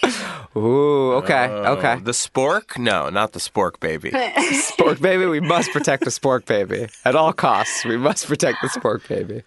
Ooh, 0.55 1.13
okay, 1.13 1.47
Oh, 1.49 1.75
okay. 1.77 1.99
The 1.99 2.11
spork? 2.11 2.77
No, 2.77 3.09
not 3.09 3.33
the 3.33 3.39
spork 3.39 3.79
baby. 3.79 4.11
Spork 4.63 5.01
baby, 5.01 5.25
we 5.25 5.39
must 5.39 5.71
protect 5.71 6.03
the 6.03 6.09
spork 6.11 6.45
baby 6.45 6.87
at 7.05 7.15
all 7.15 7.33
costs. 7.33 7.85
We 7.85 7.97
must 7.97 8.27
protect 8.27 8.59
the 8.61 8.67
spork 8.69 9.07
baby. 9.07 9.43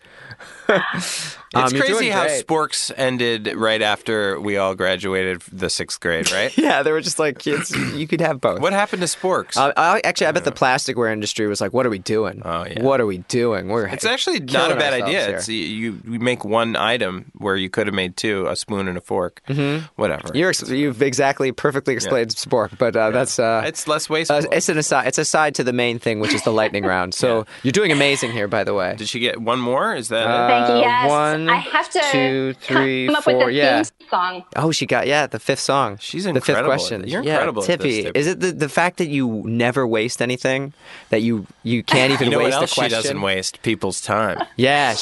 It's 0.69 1.73
Um, 1.73 1.81
crazy 1.81 2.11
how 2.11 2.27
sporks 2.27 2.93
ended 2.97 3.55
right 3.55 3.81
after 3.81 4.39
we 4.41 4.57
all 4.59 4.75
graduated 4.75 5.41
the 5.53 5.71
sixth 5.71 6.01
grade, 6.01 6.31
right? 6.33 6.53
Yeah, 6.67 6.83
they 6.83 6.91
were 6.93 7.01
just 7.01 7.19
like 7.19 7.39
kids. 7.39 7.71
You 7.95 8.07
could 8.09 8.21
have 8.21 8.41
both. 8.41 8.61
what 8.61 8.73
happened 8.73 9.01
to 9.03 9.07
sporks? 9.09 9.57
Uh, 9.57 9.73
I, 9.77 10.01
actually, 10.05 10.27
I 10.27 10.33
bet 10.33 10.45
the 10.45 10.53
plasticware 10.53 11.11
industry 11.13 11.47
was 11.47 11.61
like, 11.61 11.73
"What 11.73 11.87
are 11.87 11.91
we 11.91 11.99
doing? 12.01 12.43
Oh, 12.45 12.67
yeah. 12.67 12.83
What 12.83 13.01
are 13.01 13.07
we 13.07 13.19
doing? 13.19 13.69
We're 13.69 13.87
it's 13.87 14.05
actually 14.05 14.41
not 14.41 14.73
a 14.73 14.77
bad 14.77 14.93
idea. 14.93 15.27
here." 15.27 15.37
It's, 15.37 15.49
you, 15.49 16.01
you 16.05 16.19
make 16.19 16.45
one 16.45 16.75
item 16.77 17.31
where 17.39 17.57
you 17.57 17.71
could 17.71 17.87
have 17.87 17.95
made 17.95 18.17
two, 18.17 18.47
a 18.49 18.57
spoon 18.57 18.89
and 18.89 18.99
a 18.99 19.01
fork. 19.01 19.41
Mm-hmm. 19.49 19.87
Whatever. 19.95 20.31
You're, 20.35 20.53
you've 20.67 21.01
exactly 21.01 21.53
perfectly 21.53 21.95
explained 21.95 22.31
spork, 22.31 22.77
but 22.77 22.97
uh, 22.97 23.11
that's 23.13 23.39
uh, 23.39 23.63
it's 23.65 23.87
less 23.87 24.11
wasteful. 24.11 24.37
uh, 24.39 24.43
it's 24.53 24.69
an 24.69 24.79
aside. 24.79 25.07
It's 25.07 25.19
a 25.19 25.25
side 25.25 25.55
to 25.55 25.65
the 25.65 25.73
main 25.73 25.99
thing, 26.01 26.19
which 26.21 26.35
is 26.35 26.43
the 26.43 26.53
lightning 26.53 26.85
round. 26.85 27.15
So 27.15 27.47
you're 27.63 27.73
doing 27.73 27.93
amazing 27.93 28.33
here, 28.33 28.49
by 28.49 28.65
the 28.65 28.75
way. 28.75 28.95
Did 28.97 29.09
she 29.09 29.21
get 29.21 29.41
one 29.41 29.61
more? 29.61 29.95
Is 29.95 30.09
that 30.09 30.27
Uh, 30.63 30.65
it? 30.65 30.67
Thank 30.67 30.77
you. 30.77 30.89
Yes, 30.89 31.09
one, 31.09 31.49
I 31.49 31.57
have 31.57 31.91
to 31.91 32.01
two, 32.13 32.53
three, 32.61 33.07
come 33.07 33.17
up 33.17 33.25
four, 33.25 33.39
with 33.39 33.49
a 33.49 33.53
yeah. 33.53 33.83
theme 33.83 34.09
song. 34.09 34.45
Oh, 34.57 34.73
she 34.73 34.87
got 34.87 35.07
yeah 35.07 35.27
the 35.27 35.39
fifth 35.39 35.61
song. 35.61 35.99
She's 36.01 36.27
incredible. 36.27 36.47
the 36.47 36.55
fifth 36.55 36.65
question. 36.67 37.09
You're 37.09 37.23
yeah, 37.23 37.33
incredible 37.35 37.63
at 37.63 37.81
this, 37.81 38.05
Tippi. 38.05 38.05
Tippi. 38.07 38.17
Is 38.17 38.27
it 38.27 38.41
the, 38.41 38.53
the 38.53 38.69
fact 38.69 38.99
that 38.99 39.09
you 39.09 39.43
never 39.47 39.87
waste 39.87 40.21
anything? 40.23 40.73
That 41.11 41.23
you 41.23 41.47
you 41.63 41.83
can't 41.83 42.13
even 42.13 42.27
You 42.31 42.31
know 42.33 42.39
what 42.39 42.47
waste 42.47 42.59
else 42.59 42.79
a 42.79 42.83
she 42.83 42.89
doesn't 42.89 43.21
waste? 43.21 43.63
People's 43.63 44.01
time. 44.01 44.43
Yeah, 44.57 44.97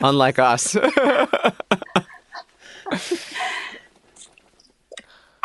unlike 0.00 0.38
us. 0.38 0.76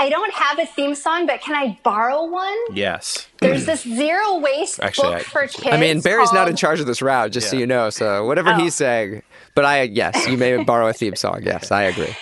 I 0.01 0.09
don't 0.09 0.33
have 0.33 0.57
a 0.57 0.65
theme 0.65 0.95
song, 0.95 1.27
but 1.27 1.41
can 1.41 1.53
I 1.55 1.77
borrow 1.83 2.25
one? 2.25 2.57
Yes. 2.73 3.27
There's 3.39 3.65
this 3.67 3.83
zero 3.83 4.39
waste 4.39 4.79
Actually, 4.81 5.09
book 5.09 5.19
I- 5.19 5.23
for 5.23 5.41
kids. 5.47 5.67
I 5.67 5.77
mean, 5.77 6.01
Barry's 6.01 6.33
not 6.33 6.47
in 6.49 6.55
charge 6.55 6.79
of 6.79 6.87
this 6.87 7.01
route, 7.03 7.31
just 7.31 7.51
so 7.51 7.55
you 7.55 7.67
know. 7.67 7.91
So 7.91 8.25
whatever 8.25 8.49
Oh. 8.51 8.55
he's 8.55 8.73
saying, 8.73 9.21
but 9.53 9.63
I 9.63 9.83
yes, 9.83 10.27
you 10.27 10.37
may 10.37 10.63
borrow 10.63 10.87
a 10.87 10.93
theme 10.93 11.15
song. 11.15 11.41
Yes, 11.43 11.71
I 11.71 11.83
agree. 11.83 12.15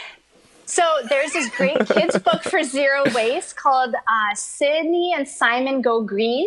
So 0.65 0.83
there's 1.07 1.31
this 1.31 1.49
great 1.55 1.77
kids 1.87 2.19
book 2.19 2.43
for 2.43 2.63
zero 2.63 3.03
waste 3.15 3.55
called 3.55 3.95
uh, 3.95 4.35
Sydney 4.35 5.13
and 5.15 5.25
Simon 5.27 5.81
Go 5.81 6.01
Green. 6.01 6.45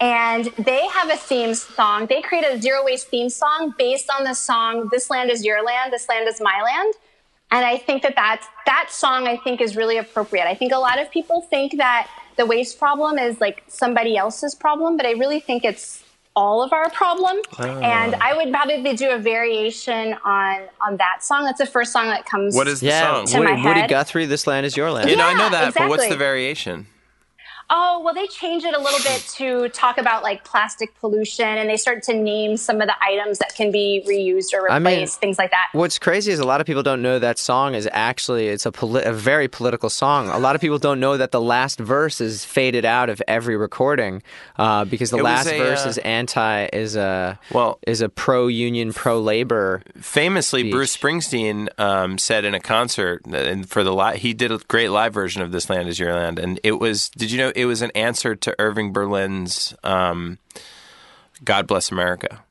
And 0.00 0.46
they 0.58 0.86
have 0.88 1.08
a 1.10 1.16
theme 1.16 1.54
song. 1.54 2.06
They 2.06 2.20
created 2.20 2.50
a 2.52 2.60
zero 2.60 2.84
waste 2.84 3.08
theme 3.08 3.28
song 3.28 3.74
based 3.78 4.08
on 4.10 4.24
the 4.24 4.34
song 4.34 4.88
"This 4.90 5.08
Land 5.10 5.30
Is 5.30 5.44
Your 5.44 5.62
Land, 5.62 5.92
This 5.92 6.08
Land 6.08 6.26
Is 6.26 6.40
My 6.40 6.62
Land." 6.62 6.94
And 7.54 7.64
I 7.64 7.78
think 7.78 8.02
that 8.02 8.16
that 8.16 8.44
that 8.66 8.88
song 8.90 9.28
I 9.28 9.36
think 9.36 9.60
is 9.60 9.76
really 9.76 9.96
appropriate. 9.98 10.46
I 10.46 10.56
think 10.56 10.72
a 10.72 10.78
lot 10.78 10.98
of 11.00 11.08
people 11.12 11.42
think 11.42 11.76
that 11.76 12.10
the 12.36 12.44
waste 12.44 12.80
problem 12.80 13.16
is 13.16 13.40
like 13.40 13.62
somebody 13.68 14.16
else's 14.16 14.56
problem, 14.56 14.96
but 14.96 15.06
I 15.06 15.12
really 15.12 15.38
think 15.38 15.64
it's 15.64 16.02
all 16.34 16.64
of 16.64 16.72
our 16.72 16.90
problem. 16.90 17.36
Ah. 17.58 17.78
And 17.78 18.16
I 18.16 18.36
would 18.36 18.52
probably 18.52 18.94
do 18.96 19.10
a 19.10 19.18
variation 19.18 20.16
on 20.24 20.62
on 20.80 20.96
that 20.96 21.22
song. 21.22 21.44
That's 21.44 21.60
the 21.60 21.66
first 21.66 21.92
song 21.92 22.06
that 22.08 22.26
comes. 22.26 22.56
What 22.56 22.66
is 22.66 22.80
the 22.80 22.86
Yeah, 22.88 23.14
song? 23.14 23.26
To 23.26 23.38
Woody, 23.38 23.62
my 23.62 23.68
Woody. 23.68 23.86
Guthrie, 23.86 24.26
"This 24.26 24.48
Land 24.48 24.66
Is 24.66 24.76
Your 24.76 24.90
Land." 24.90 25.08
You 25.08 25.16
know, 25.16 25.26
I 25.26 25.34
know 25.34 25.44
Yeah, 25.44 25.70
that, 25.70 25.74
but 25.74 25.88
what's 25.88 26.08
the 26.08 26.16
variation? 26.16 26.88
Oh, 27.70 28.00
well, 28.04 28.14
they 28.14 28.26
changed 28.26 28.66
it 28.66 28.74
a 28.74 28.78
little 28.80 29.00
bit 29.02 29.22
to 29.36 29.68
talk 29.70 29.98
about 29.98 30.22
like 30.22 30.44
plastic 30.44 30.94
pollution 31.00 31.46
and 31.46 31.68
they 31.68 31.76
start 31.76 32.02
to 32.04 32.14
name 32.14 32.56
some 32.56 32.80
of 32.80 32.86
the 32.88 32.94
items 33.02 33.38
that 33.38 33.54
can 33.54 33.70
be 33.72 34.04
reused 34.06 34.52
or 34.52 34.70
I 34.70 34.78
mean, 34.78 34.92
replaced, 34.94 35.18
things 35.20 35.38
like 35.38 35.50
that. 35.50 35.68
What's 35.72 35.98
crazy 35.98 36.30
is 36.30 36.38
a 36.38 36.44
lot 36.44 36.60
of 36.60 36.66
people 36.66 36.82
don't 36.82 37.00
know 37.02 37.18
that 37.18 37.38
song 37.38 37.74
is 37.74 37.88
actually 37.92 38.48
it's 38.48 38.66
a, 38.66 38.72
poli- 38.72 39.04
a 39.04 39.12
very 39.12 39.48
political 39.48 39.88
song. 39.88 40.28
A 40.28 40.38
lot 40.38 40.54
of 40.54 40.60
people 40.60 40.78
don't 40.78 41.00
know 41.00 41.16
that 41.16 41.30
the 41.30 41.40
last 41.40 41.78
verse 41.80 42.20
is 42.20 42.44
faded 42.44 42.84
out 42.84 43.08
of 43.08 43.22
every 43.26 43.56
recording 43.56 44.22
uh, 44.58 44.84
because 44.84 45.10
the 45.10 45.18
It 45.18 45.22
last 45.24 45.46
a, 45.48 45.56
verse 45.58 45.86
uh, 45.86 45.88
is 45.88 45.98
anti 45.98 46.68
is 46.72 46.96
a 46.96 47.38
Well- 47.50 47.78
is 47.86 48.00
a 48.02 48.08
pro 48.08 48.46
union 48.46 48.92
pro 48.92 49.20
labor. 49.20 49.82
Famously, 50.00 50.70
Bruce 50.70 50.96
Springsteen 50.96 51.68
um, 51.78 52.18
said 52.18 52.44
in 52.44 52.54
a 52.54 52.60
concert, 52.60 53.24
and 53.26 53.68
for 53.68 53.82
the 53.82 53.94
li- 53.94 54.18
he 54.18 54.34
did 54.34 54.52
a 54.52 54.58
great 54.68 54.90
live 54.90 55.14
version 55.14 55.40
of 55.42 55.50
"This 55.50 55.70
Land 55.70 55.88
Is 55.88 55.98
Your 55.98 56.12
Land," 56.12 56.38
and 56.38 56.60
it 56.62 56.78
was. 56.78 57.08
Did 57.10 57.30
you 57.30 57.38
know 57.38 57.52
it 57.54 57.63
was 57.66 57.82
an 57.82 57.90
answer 57.94 58.34
to 58.34 58.54
Irving 58.58 58.92
Berlin's 58.92 59.74
um, 59.84 60.38
"God 61.44 61.66
Bless 61.66 61.90
America"? 61.90 62.42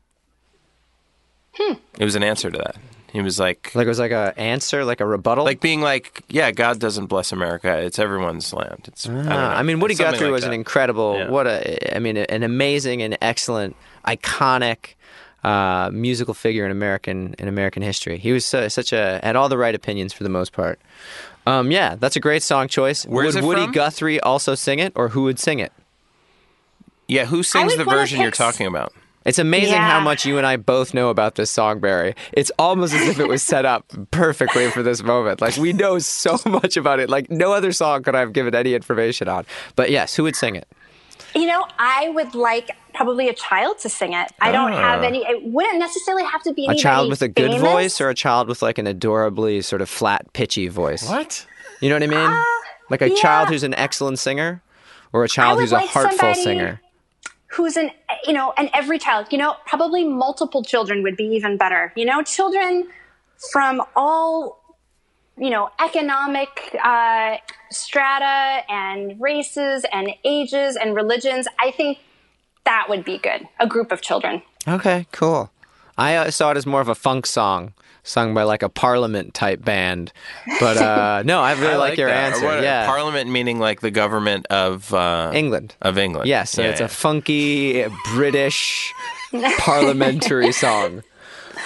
Hmm. 1.54 1.74
It 2.00 2.06
was 2.06 2.16
an 2.16 2.24
answer 2.24 2.50
to 2.50 2.58
that. 2.58 2.76
He 3.12 3.22
was 3.22 3.40
like, 3.40 3.72
Like 3.76 3.86
it 3.86 3.90
was 3.90 4.00
like 4.00 4.12
a 4.12 4.34
answer, 4.38 4.84
like 4.84 5.00
a 5.00 5.06
rebuttal. 5.06 5.46
like 5.46 5.62
being 5.62 5.82
like, 5.82 6.24
"Yeah, 6.30 6.50
God 6.50 6.80
doesn't 6.80 7.06
bless 7.06 7.32
America. 7.32 7.78
It's 7.78 8.00
everyone's 8.00 8.52
land." 8.52 8.86
It's. 8.88 9.08
I, 9.08 9.14
don't 9.14 9.26
know. 9.26 9.32
Ah, 9.32 9.56
I 9.56 9.62
mean, 9.62 9.80
Woody 9.80 9.94
Something 9.94 10.14
Guthrie 10.14 10.28
like 10.28 10.34
was 10.34 10.44
an 10.46 10.54
incredible. 10.54 11.18
Yeah. 11.20 11.30
What 11.30 11.46
a, 11.46 11.96
I 11.96 12.00
mean, 12.00 12.18
an 12.18 12.42
amazing 12.42 13.04
and 13.04 13.16
excellent, 13.22 13.76
iconic 14.08 14.96
uh, 15.44 15.92
musical 15.94 16.34
figure 16.34 16.66
in 16.66 16.72
American 16.72 17.36
in 17.38 17.48
American 17.48 17.84
history. 17.84 18.18
He 18.18 18.32
was 18.32 18.52
uh, 18.52 18.68
such 18.68 18.92
a 18.94 19.20
had 19.22 19.36
all 19.36 19.48
the 19.48 19.60
right 19.60 19.76
opinions 19.76 20.12
for 20.12 20.24
the 20.24 20.30
most 20.30 20.52
part. 20.52 20.80
Um, 21.46 21.72
yeah, 21.72 21.96
that's 21.96 22.16
a 22.16 22.20
great 22.20 22.44
song 22.44 22.68
choice. 22.68 23.06
Where's 23.06 23.36
would 23.36 23.44
Woody 23.44 23.64
from? 23.64 23.72
Guthrie 23.74 24.20
also 24.20 24.56
sing 24.56 24.80
it, 24.80 24.94
or 24.96 25.10
who 25.10 25.24
would 25.24 25.40
sing 25.40 25.60
it? 25.60 25.72
Yeah, 27.08 27.26
who 27.26 27.44
sings 27.44 27.76
the 27.76 27.84
version 27.84 28.22
you're 28.22 28.32
talking 28.32 28.66
about? 28.66 28.94
It's 29.26 29.40
amazing 29.40 29.76
how 29.78 30.02
much 30.02 30.26
you 30.26 30.38
and 30.38 30.46
I 30.46 30.58
both 30.58 30.94
know 30.94 31.10
about 31.10 31.36
this 31.36 31.50
song, 31.50 31.80
Barry. 31.80 32.14
It's 32.34 32.52
almost 32.60 32.94
as 32.94 33.08
if 33.08 33.20
it 33.20 33.28
was 33.28 33.42
set 33.42 33.66
up 33.66 33.86
perfectly 34.12 34.70
for 34.70 34.84
this 34.84 35.02
moment. 35.02 35.40
Like 35.40 35.56
we 35.56 35.72
know 35.72 36.00
so 36.00 36.38
much 36.46 36.76
about 36.76 37.00
it. 37.00 37.10
Like 37.10 37.32
no 37.32 37.54
other 37.54 37.72
song 37.72 38.04
could 38.04 38.16
I 38.16 38.20
have 38.20 38.34
given 38.34 38.54
any 38.54 38.74
information 38.74 39.30
on. 39.30 39.46
But 39.76 39.92
yes, 39.92 40.16
who 40.16 40.24
would 40.24 40.36
sing 40.36 40.56
it? 40.56 40.68
You 41.36 41.48
know, 41.48 41.66
I 41.80 42.10
would 42.10 42.36
like 42.36 42.72
probably 42.94 43.28
a 43.28 43.34
child 43.34 43.80
to 43.80 43.90
sing 43.90 44.14
it. 44.14 44.32
I 44.40 44.52
don't 44.52 44.72
have 44.72 45.04
any, 45.04 45.26
it 45.26 45.44
wouldn't 45.44 45.80
necessarily 45.80 46.24
have 46.26 46.44
to 46.44 46.54
be 46.54 46.68
Ah. 46.68 46.74
A 46.74 46.76
child 46.76 47.10
with 47.10 47.22
a 47.22 47.28
good 47.28 47.52
famous. 47.52 47.62
voice 47.62 48.02
or 48.02 48.10
a 48.10 48.16
child 48.16 48.48
with 48.48 48.62
like 48.62 48.78
an 48.78 48.86
adorably 48.88 49.62
sort 49.62 49.82
of 49.82 49.90
flat, 49.90 50.32
pitchy 50.34 50.68
voice? 50.68 51.10
What? 51.10 51.46
You 51.82 51.90
know 51.90 51.96
what 51.96 52.04
I 52.04 52.08
mean? 52.08 52.44
like 52.90 53.02
a 53.02 53.10
yeah. 53.10 53.16
child 53.16 53.50
who's 53.50 53.64
an 53.64 53.74
excellent 53.74 54.20
singer 54.20 54.62
or 55.12 55.24
a 55.24 55.28
child 55.28 55.56
would 55.56 55.62
who's 55.64 55.72
a 55.72 55.76
like 55.76 55.90
heartful 55.90 56.36
singer? 56.36 56.82
who's 57.48 57.78
an 57.78 57.90
you 58.26 58.34
know 58.34 58.54
and 58.58 58.70
every 58.74 58.98
child 59.00 59.28
you 59.32 59.38
know 59.38 59.56
probably 59.66 60.04
multiple 60.08 60.64
children 60.64 61.04
would 61.04 61.16
be 61.16 61.24
even 61.24 61.58
better 61.58 61.94
you 61.96 62.06
know 62.06 62.22
children 62.24 62.88
from 63.52 63.82
all 63.96 64.63
you 65.38 65.50
know 65.50 65.70
economic 65.84 66.50
uh, 66.84 67.38
strata 67.72 68.62
and 68.70 69.20
races 69.20 69.86
and 69.92 70.10
ages 70.24 70.76
and 70.76 70.96
religions 70.96 71.48
i 71.60 71.72
think 71.72 71.98
that 72.66 72.86
would 72.90 73.04
be 73.04 73.18
good 73.18 73.48
a 73.60 73.68
group 73.68 73.92
of 73.92 74.02
children 74.02 74.42
Okay, 74.66 75.08
cool. 75.12 75.52
I 75.98 76.16
uh, 76.16 76.32
saw 76.32 76.52
it 76.52 76.58
as 76.58 76.66
more 76.66 76.80
of 76.80 76.88
a 76.88 76.96
funk 76.96 77.26
song 77.26 77.74
sung 78.02 78.34
by 78.34 78.44
like 78.44 78.64
a 78.64 78.70
parliament 78.70 79.34
type 79.34 79.62
band. 79.66 80.14
But 80.58 80.78
uh, 80.78 81.24
no, 81.26 81.42
I 81.42 81.52
really 81.52 81.74
I 81.74 81.76
like, 81.76 81.98
your 81.98 82.08
that. 82.08 82.32
Answer. 82.34 82.46
what- 82.46 82.64
yeah. 82.64 82.86
Parliament 82.86 83.30
meaning 83.30 83.60
like 83.60 83.82
the 83.82 83.92
government 83.92 84.46
of 84.50 84.94
uh, 84.94 85.32
England. 85.34 85.76
Of 85.82 85.98
England. 85.98 86.30
Yes, 86.30 86.52
so 86.52 86.62
Yeah, 86.62 86.70
it's 86.70 86.80
yeah. 86.80 86.86
a 86.86 86.90
funky 86.90 87.86
British 88.14 88.94
parliamentary 89.60 90.54
song. 90.54 91.04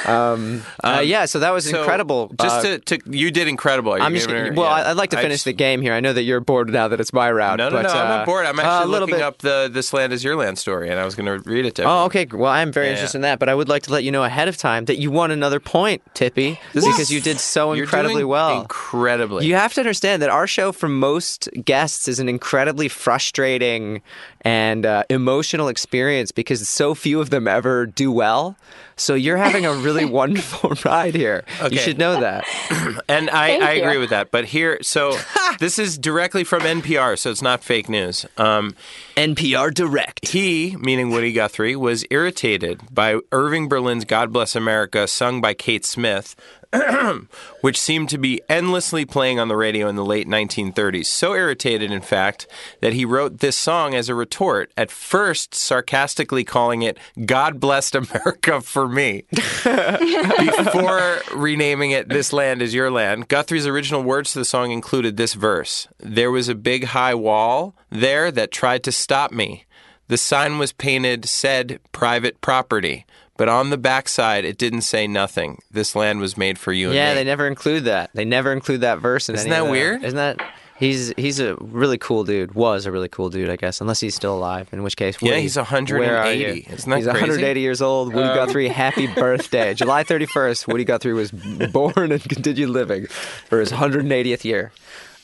Um, 0.05 0.63
uh, 0.83 1.01
yeah, 1.03 1.25
so 1.25 1.39
that 1.39 1.51
was 1.51 1.69
So, 1.69 1.79
incredible. 1.79 2.31
Just 2.39 2.59
Uh, 2.65 2.77
to, 2.85 2.97
to, 2.99 2.99
you 3.17 3.31
did 3.31 3.47
incredible. 3.47 3.97
You 3.97 4.03
I'm 4.03 4.13
just 4.13 4.29
her- 4.29 4.53
well. 4.53 4.65
yeah. 4.77 4.89
I'd 4.91 4.97
like 4.97 5.09
to 5.11 5.17
finish 5.17 5.35
just- 5.37 5.45
the 5.45 5.53
game 5.53 5.81
here. 5.81 5.93
I 5.93 5.99
know 5.99 6.13
that 6.13 6.23
you're 6.23 6.39
bored 6.39 6.69
now 6.69 6.87
that 6.87 6.99
it's 6.99 7.13
my 7.13 7.31
route. 7.31 7.57
No, 7.57 7.69
no, 7.69 7.77
but, 7.77 7.81
no. 7.83 7.89
I'm 7.89 7.95
uh, 8.11 8.17
not 8.17 8.25
bored. 8.25 8.45
I'm 8.45 8.59
uh, 8.59 8.63
actually 8.63 8.91
looking 8.91 9.15
bit. 9.15 9.21
up 9.23 9.39
the 9.39 9.69
"This 9.71 9.93
Land 9.93 10.13
Is 10.13 10.23
Your 10.23 10.35
Land" 10.35 10.57
story, 10.59 10.89
and 10.89 10.99
I 10.99 11.05
was 11.05 11.15
going 11.15 11.25
to 11.25 11.49
read 11.49 11.65
it 11.65 11.75
to. 11.75 11.83
Oh, 11.83 12.05
okay. 12.05 12.27
Well, 12.31 12.51
I'm 12.51 12.71
very 12.71 12.87
Yeah, 12.87 12.91
interested 12.93 13.17
yeah. 13.17 13.19
in 13.19 13.21
that, 13.23 13.39
but 13.39 13.49
I 13.49 13.55
would 13.55 13.69
like 13.69 13.83
to 13.83 13.91
let 13.91 14.03
you 14.03 14.11
know 14.11 14.23
ahead 14.23 14.47
of 14.47 14.57
time 14.57 14.85
that 14.85 14.97
you 14.97 15.09
won 15.11 15.31
another 15.31 15.59
point, 15.59 16.01
Tippi, 16.13 16.57
because 16.73 17.09
you 17.11 17.21
did 17.21 17.39
so 17.39 17.73
incredibly 17.73 18.23
well. 18.23 18.61
Incredibly. 18.61 19.45
You 19.45 19.55
have 19.55 19.73
to 19.75 19.81
understand 19.81 20.21
that 20.21 20.29
our 20.29 20.47
show, 20.47 20.71
for 20.71 20.87
most 20.89 21.49
guests, 21.65 22.07
is 22.07 22.19
an 22.19 22.29
incredibly 22.29 22.87
frustrating 22.87 24.01
and 24.47 24.85
uh, 24.85 25.03
emotional 25.09 25.67
experience 25.67 26.31
because 26.31 26.67
so 26.69 26.95
few 26.95 27.19
of 27.19 27.29
them 27.31 27.49
ever 27.49 27.85
do 27.85 28.09
well. 28.09 28.55
So 28.95 29.13
you're 29.13 29.35
having 29.37 29.65
a 29.65 29.73
really 29.73 30.05
wonderful 30.19 30.71
ride 30.85 31.15
here. 31.15 31.43
Okay. 31.61 31.75
You 31.75 31.81
should 31.81 31.97
know 31.97 32.19
that. 32.21 32.45
And 33.09 33.29
I, 33.29 33.47
Thank 33.47 33.63
I 33.63 33.71
you. 33.73 33.83
agree 33.83 33.97
with 33.97 34.09
that. 34.09 34.31
But 34.31 34.45
here, 34.45 34.79
so 34.81 35.17
this 35.59 35.79
is 35.79 35.97
directly 35.97 36.43
from 36.43 36.61
NPR, 36.61 37.17
so 37.17 37.31
it's 37.31 37.41
not 37.41 37.63
fake 37.63 37.89
news. 37.89 38.25
Um, 38.37 38.75
NPR 39.15 39.73
Direct. 39.73 40.27
he, 40.27 40.75
meaning 40.79 41.09
Woody 41.09 41.31
Guthrie, 41.31 41.75
was 41.75 42.05
irritated 42.09 42.81
by 42.91 43.19
Irving 43.31 43.67
Berlin's 43.67 44.05
God 44.05 44.31
Bless 44.33 44.55
America, 44.55 45.07
sung 45.07 45.41
by 45.41 45.53
Kate 45.53 45.85
Smith, 45.85 46.35
which 47.61 47.79
seemed 47.79 48.09
to 48.09 48.17
be 48.17 48.41
endlessly 48.49 49.05
playing 49.05 49.39
on 49.39 49.47
the 49.47 49.55
radio 49.55 49.87
in 49.87 49.95
the 49.95 50.05
late 50.05 50.27
1930s. 50.27 51.05
So 51.05 51.33
irritated, 51.33 51.91
in 51.91 52.01
fact, 52.01 52.47
that 52.81 52.93
he 52.93 53.05
wrote 53.05 53.39
this 53.39 53.55
song 53.55 53.93
as 53.95 54.09
a 54.09 54.15
retort, 54.15 54.71
at 54.75 54.91
first 54.91 55.55
sarcastically 55.55 56.43
calling 56.43 56.81
it 56.81 56.97
God 57.25 57.59
Blessed 57.59 57.95
America 57.95 58.61
for 58.61 58.87
Me. 58.87 59.23
Before 59.31 61.19
renaming 61.33 61.91
it 61.91 62.09
This 62.09 62.33
Land 62.33 62.61
Is 62.61 62.73
Your 62.73 62.91
Land, 62.91 63.27
Guthrie's 63.27 63.67
original 63.67 64.03
words 64.03 64.33
to 64.33 64.39
the 64.39 64.45
song 64.45 64.71
included 64.71 65.17
this 65.17 65.33
verse 65.33 65.87
There 65.99 66.31
was 66.31 66.49
a 66.49 66.55
big 66.55 66.85
high 66.85 67.15
wall 67.15 67.75
there 67.89 68.31
that 68.31 68.51
tried 68.51 68.83
to 68.83 68.91
stop 68.91 69.31
me. 69.31 69.65
The 70.07 70.17
sign 70.17 70.57
was 70.57 70.71
painted, 70.71 71.25
said 71.25 71.79
private 71.91 72.39
property, 72.39 73.05
but 73.37 73.47
on 73.49 73.69
the 73.69 73.77
backside 73.77 74.43
it 74.45 74.57
didn't 74.57 74.81
say 74.81 75.07
nothing. 75.07 75.59
This 75.71 75.95
land 75.95 76.19
was 76.19 76.37
made 76.37 76.57
for 76.59 76.73
you 76.73 76.87
and 76.87 76.95
Yeah, 76.95 77.09
me. 77.09 77.15
they 77.15 77.23
never 77.23 77.47
include 77.47 77.85
that. 77.85 78.09
They 78.13 78.25
never 78.25 78.51
include 78.51 78.81
that 78.81 78.99
verse 78.99 79.29
in 79.29 79.35
Isn't 79.35 79.51
any 79.51 79.59
that 79.59 79.65
the- 79.65 79.71
weird? 79.71 80.03
Isn't 80.03 80.17
that? 80.17 80.41
He's 80.79 81.11
he's 81.17 81.39
a 81.39 81.55
really 81.55 81.97
cool 81.97 82.23
dude. 82.23 82.53
Was 82.53 82.85
a 82.85 82.91
really 82.91 83.09
cool 83.09 83.31
dude, 83.31 83.49
I 83.49 83.55
guess, 83.55 83.81
unless 83.81 83.99
he's 83.99 84.13
still 84.13 84.35
alive. 84.37 84.69
In 84.71 84.83
which 84.83 84.95
case, 84.95 85.17
Yeah, 85.19 85.31
Woody, 85.31 85.41
he's 85.41 85.55
where 85.55 85.63
are 85.65 85.67
180. 85.71 86.39
you? 86.39 86.65
Isn't 86.75 86.89
that 86.91 86.97
he's 86.97 87.05
crazy? 87.05 87.07
Um, 87.09 87.13
180 87.15 87.59
years 87.61 87.81
old. 87.81 88.13
Woody 88.13 88.27
Guthrie, 88.35 88.67
happy 88.85 89.07
birthday! 89.07 89.73
July 89.73 90.03
31st, 90.03 90.67
Woody 90.67 90.83
Guthrie 90.83 91.13
was 91.15 91.31
born 91.31 92.11
and 92.11 92.21
continued 92.21 92.69
living 92.69 93.07
for 93.07 93.59
his 93.59 93.71
180th 93.71 94.43
year. 94.45 94.71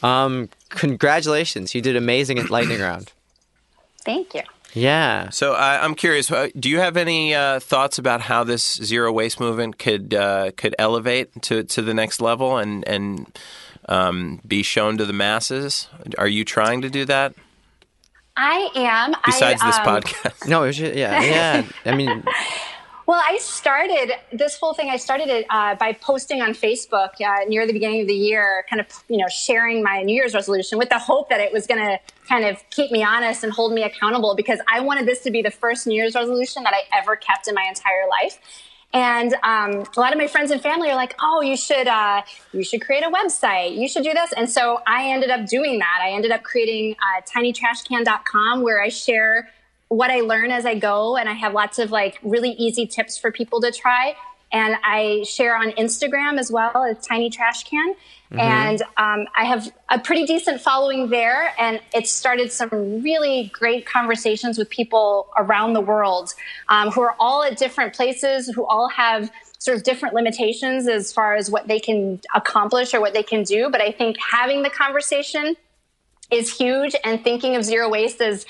Um, 0.01 0.49
congratulations, 0.69 1.75
you 1.75 1.81
did 1.81 1.95
amazing 1.95 2.39
at 2.39 2.49
Lightning 2.49 2.81
Round. 2.81 3.11
thank 4.03 4.33
you 4.33 4.41
Yeah. 4.73 5.29
So 5.29 5.53
uh, 5.53 5.79
I'm 5.81 5.95
curious. 5.95 6.31
uh, 6.31 6.49
Do 6.57 6.69
you 6.69 6.79
have 6.79 6.97
any 6.97 7.33
uh, 7.35 7.59
thoughts 7.59 7.97
about 7.97 8.21
how 8.21 8.43
this 8.43 8.75
zero 8.75 9.11
waste 9.11 9.39
movement 9.39 9.77
could 9.77 10.13
uh, 10.13 10.51
could 10.57 10.75
elevate 10.79 11.41
to, 11.43 11.63
to 11.63 11.81
the 11.81 11.93
next 11.93 12.21
level 12.21 12.57
and 12.57 12.87
and 12.87 13.39
um, 13.87 14.41
be 14.47 14.63
shown 14.63 14.97
to 14.97 15.05
the 15.05 15.13
masses? 15.13 15.87
Are 16.17 16.27
you 16.27 16.43
trying 16.43 16.81
to 16.81 16.89
do 16.89 17.05
that 17.05 17.33
i 18.35 18.69
am 18.75 19.13
besides 19.25 19.61
I, 19.61 19.67
this 19.67 19.77
um, 19.77 19.85
podcast? 19.85 20.47
No, 20.47 20.63
it 20.63 20.67
was 20.67 20.77
just, 20.77 20.95
yeah, 20.95 21.21
yeah. 21.21 21.65
I 21.85 21.95
mean, 21.95 22.23
Well, 23.13 23.21
I 23.23 23.37
started 23.37 24.11
this 24.31 24.57
whole 24.57 24.73
thing. 24.73 24.89
I 24.89 24.97
started 24.97 25.29
it 25.29 25.45
uh, 25.51 25.75
by 25.75 25.93
posting 25.93 26.41
on 26.41 26.53
Facebook 26.53 27.21
uh, 27.21 27.45
near 27.47 27.67
the 27.67 27.71
beginning 27.71 28.01
of 28.01 28.07
the 28.07 28.15
year, 28.15 28.65
kind 28.67 28.79
of 28.79 28.87
you 29.07 29.17
know 29.17 29.27
sharing 29.27 29.83
my 29.83 30.01
New 30.01 30.15
Year's 30.15 30.33
resolution 30.33 30.79
with 30.79 30.89
the 30.89 30.97
hope 30.97 31.29
that 31.29 31.39
it 31.39 31.53
was 31.53 31.67
going 31.67 31.79
to 31.79 31.99
kind 32.27 32.43
of 32.43 32.57
keep 32.71 32.89
me 32.89 33.03
honest 33.03 33.43
and 33.43 33.53
hold 33.53 33.71
me 33.71 33.83
accountable 33.83 34.33
because 34.35 34.57
I 34.67 34.79
wanted 34.79 35.05
this 35.05 35.21
to 35.25 35.29
be 35.29 35.43
the 35.43 35.51
first 35.51 35.85
New 35.85 35.93
Year's 35.93 36.15
resolution 36.15 36.63
that 36.63 36.73
I 36.73 36.97
ever 36.97 37.15
kept 37.15 37.47
in 37.47 37.53
my 37.53 37.65
entire 37.69 38.09
life. 38.09 38.39
And 38.93 39.35
um, 39.43 39.85
a 39.95 39.99
lot 39.99 40.11
of 40.11 40.17
my 40.17 40.25
friends 40.25 40.49
and 40.49 40.59
family 40.59 40.89
are 40.89 40.95
like, 40.95 41.13
"Oh, 41.21 41.41
you 41.41 41.55
should 41.55 41.87
uh, 41.87 42.23
you 42.51 42.63
should 42.63 42.81
create 42.81 43.03
a 43.03 43.11
website. 43.11 43.77
You 43.77 43.87
should 43.87 44.03
do 44.03 44.13
this." 44.13 44.33
And 44.35 44.49
so 44.49 44.81
I 44.87 45.11
ended 45.11 45.29
up 45.29 45.45
doing 45.45 45.77
that. 45.77 45.99
I 46.01 46.13
ended 46.13 46.31
up 46.31 46.41
creating 46.41 46.95
uh, 46.95 47.21
tinytrashcan.com 47.21 48.63
where 48.63 48.81
I 48.81 48.89
share 48.89 49.49
what 49.93 50.09
I 50.09 50.21
learn 50.21 50.49
as 50.51 50.65
I 50.65 50.75
go, 50.75 51.17
and 51.17 51.29
I 51.29 51.33
have 51.33 51.53
lots 51.53 51.77
of 51.77 51.91
like 51.91 52.19
really 52.23 52.51
easy 52.51 52.87
tips 52.87 53.17
for 53.17 53.31
people 53.31 53.61
to 53.61 53.71
try. 53.71 54.15
And 54.51 54.75
I 54.83 55.23
share 55.27 55.55
on 55.55 55.71
Instagram 55.71 56.37
as 56.37 56.51
well 56.51 56.83
as 56.83 57.03
Tiny 57.05 57.31
Trash 57.31 57.63
Can. 57.63 57.93
Mm-hmm. 57.93 58.39
And 58.39 58.81
um, 58.97 59.25
I 59.35 59.45
have 59.45 59.71
a 59.89 59.97
pretty 59.97 60.25
decent 60.25 60.61
following 60.61 61.09
there. 61.09 61.53
And 61.57 61.79
it 61.93 62.07
started 62.07 62.51
some 62.51 62.69
really 63.01 63.51
great 63.51 63.87
conversations 63.87 64.59
with 64.59 64.69
people 64.69 65.29
around 65.37 65.73
the 65.73 65.81
world 65.81 66.33
um, 66.69 66.91
who 66.91 67.01
are 67.01 67.15
all 67.19 67.41
at 67.41 67.57
different 67.57 67.95
places, 67.95 68.47
who 68.47 68.63
all 68.65 68.89
have 68.89 69.31
sort 69.57 69.77
of 69.77 69.83
different 69.83 70.13
limitations 70.13 70.87
as 70.87 71.11
far 71.11 71.35
as 71.35 71.49
what 71.49 71.67
they 71.67 71.79
can 71.79 72.19
accomplish 72.35 72.93
or 72.93 73.01
what 73.01 73.13
they 73.13 73.23
can 73.23 73.41
do. 73.43 73.71
But 73.71 73.81
I 73.81 73.91
think 73.91 74.17
having 74.19 74.61
the 74.61 74.69
conversation 74.69 75.55
is 76.29 76.55
huge 76.55 76.95
and 77.03 77.23
thinking 77.23 77.55
of 77.55 77.63
zero 77.63 77.89
waste 77.89 78.21
as, 78.21 78.45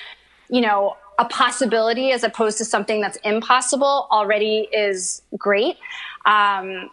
you 0.50 0.60
know, 0.60 0.98
a 1.20 1.26
possibility 1.26 2.11
as 2.11 2.24
opposed 2.24 2.57
to 2.57 2.66
something 2.66 3.01
that's 3.01 3.18
impossible 3.24 4.07
already 4.11 4.68
is 4.72 5.22
great. 5.38 5.78
Um, 6.26 6.89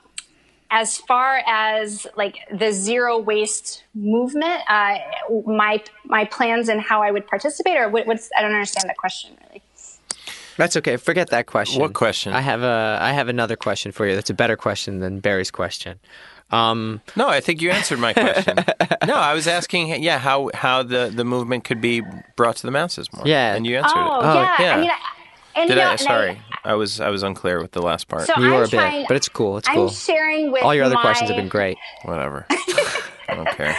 as 0.71 0.99
far 0.99 1.43
as 1.47 2.07
like 2.17 2.37
the 2.57 2.73
zero 2.73 3.19
waste 3.19 3.85
movement, 3.95 4.61
uh, 4.69 4.99
my 5.47 5.83
my 6.05 6.25
plans 6.25 6.69
and 6.69 6.81
how 6.81 7.03
I 7.03 7.11
would 7.11 7.27
participate, 7.27 7.77
or 7.77 7.89
what, 7.89 8.07
what's 8.07 8.31
I 8.37 8.43
don't 8.43 8.53
understand 8.53 8.89
that 8.89 8.97
question 8.97 9.37
really. 9.49 9.63
That's 10.57 10.77
okay. 10.77 10.97
Forget 10.97 11.31
that 11.31 11.47
question. 11.47 11.81
What 11.81 11.95
question? 11.95 12.33
I 12.35 12.41
have 12.41 12.63
a 12.63 12.99
I 13.01 13.13
have 13.13 13.29
another 13.29 13.57
question 13.57 13.93
for 13.93 14.07
you. 14.07 14.15
That's 14.15 14.31
a 14.31 14.35
better 14.35 14.57
question 14.57 15.01
than 15.01 15.19
Barry's 15.19 15.51
question. 15.51 15.99
Um, 16.53 17.01
no, 17.17 17.29
I 17.29 17.41
think 17.41 17.63
you 17.63 17.71
answered 17.71 17.99
my 17.99 18.13
question. 18.13 18.57
no, 19.07 19.15
I 19.15 19.35
was 19.35 19.47
asking, 19.47 20.03
yeah, 20.03 20.19
how 20.19 20.51
how 20.55 20.83
the, 20.83 21.13
the 21.15 21.25
movement 21.25 21.65
could 21.65 21.81
be 21.81 22.03
brought 22.37 22.57
to 22.57 22.67
the 22.67 22.73
masses 22.73 23.13
more. 23.13 23.27
Yeah, 23.27 23.55
and 23.55 23.67
you 23.67 23.77
answered 23.77 23.97
oh, 23.97 24.21
it. 24.21 24.25
Oh, 24.25 24.35
yeah. 24.35 24.63
yeah. 24.63 24.75
I 24.75 24.81
mean, 24.81 24.91
I, 24.91 24.99
and, 25.57 25.69
Did 25.69 25.77
you 25.77 25.83
know, 25.83 25.91
I? 25.91 25.97
Sorry, 25.97 26.41
I, 26.65 26.71
I, 26.71 26.75
was 26.75 27.01
I 27.01 27.11
was 27.11 27.23
unclear 27.23 27.61
with 27.61 27.73
the 27.73 27.83
last 27.83 28.09
part. 28.09 28.27
So 28.27 28.35
you 28.37 28.47
I'm 28.47 28.55
were 28.55 28.65
a 28.65 28.69
trying, 28.69 29.03
bit, 29.03 29.09
but 29.09 29.17
it's 29.17 29.29
cool. 29.29 29.59
It's 29.59 29.69
I'm 29.69 29.75
cool. 29.75 29.89
sharing 29.91 30.53
with 30.53 30.63
all 30.63 30.75
your 30.75 30.85
other 30.85 30.95
my, 30.95 31.03
questions 31.03 31.31
have 31.31 31.37
been 31.37 31.49
great. 31.49 31.79
Whatever. 32.05 32.47
I 32.51 33.35
don't 33.35 33.49
care. 33.49 33.77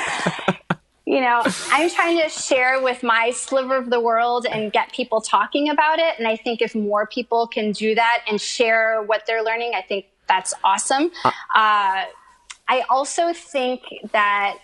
You 1.06 1.20
know, 1.20 1.42
I'm 1.72 1.90
trying 1.90 2.22
to 2.22 2.30
share 2.30 2.82
with 2.82 3.04
my 3.04 3.32
sliver 3.32 3.76
of 3.76 3.90
the 3.90 4.00
world 4.00 4.46
and 4.46 4.72
get 4.72 4.94
people 4.94 5.20
talking 5.20 5.70
about 5.70 6.00
it. 6.00 6.18
And 6.18 6.26
I 6.26 6.38
think 6.38 6.62
if 6.62 6.74
more 6.74 7.06
people 7.06 7.48
can 7.48 7.74
do 7.74 7.96
that 7.96 8.24
and 8.30 8.40
share 8.40 9.02
what 9.02 9.24
they're 9.28 9.44
learning, 9.44 9.74
I 9.76 9.82
think 9.82 10.06
that's 10.30 10.54
awesome. 10.64 11.12
Uh, 11.26 11.32
uh, 11.54 12.06
I 12.68 12.84
also 12.90 13.34
think 13.34 13.82
that 14.12 14.58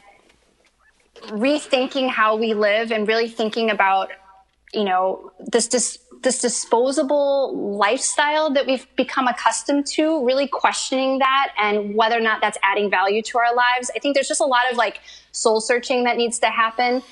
rethinking 1.27 2.09
how 2.09 2.35
we 2.35 2.53
live 2.53 2.91
and 2.91 3.07
really 3.07 3.27
thinking 3.27 3.69
about, 3.69 4.11
you 4.73 4.83
know, 4.83 5.31
this 5.39 5.67
dis- 5.67 5.99
this 6.23 6.39
disposable 6.39 7.77
lifestyle 7.77 8.49
that 8.51 8.65
we've 8.65 8.87
become 8.95 9.27
accustomed 9.27 9.85
to, 9.85 10.25
really 10.25 10.47
questioning 10.47 11.19
that 11.19 11.53
and 11.59 11.95
whether 11.95 12.17
or 12.17 12.21
not 12.21 12.41
that's 12.41 12.57
adding 12.63 12.89
value 12.89 13.21
to 13.21 13.37
our 13.37 13.55
lives. 13.55 13.91
I 13.95 13.99
think 13.99 14.15
there's 14.15 14.27
just 14.27 14.41
a 14.41 14.45
lot 14.45 14.63
of 14.71 14.77
like 14.77 14.99
soul 15.31 15.61
searching 15.61 16.05
that 16.05 16.17
needs 16.17 16.39
to 16.39 16.47
happen. 16.47 17.03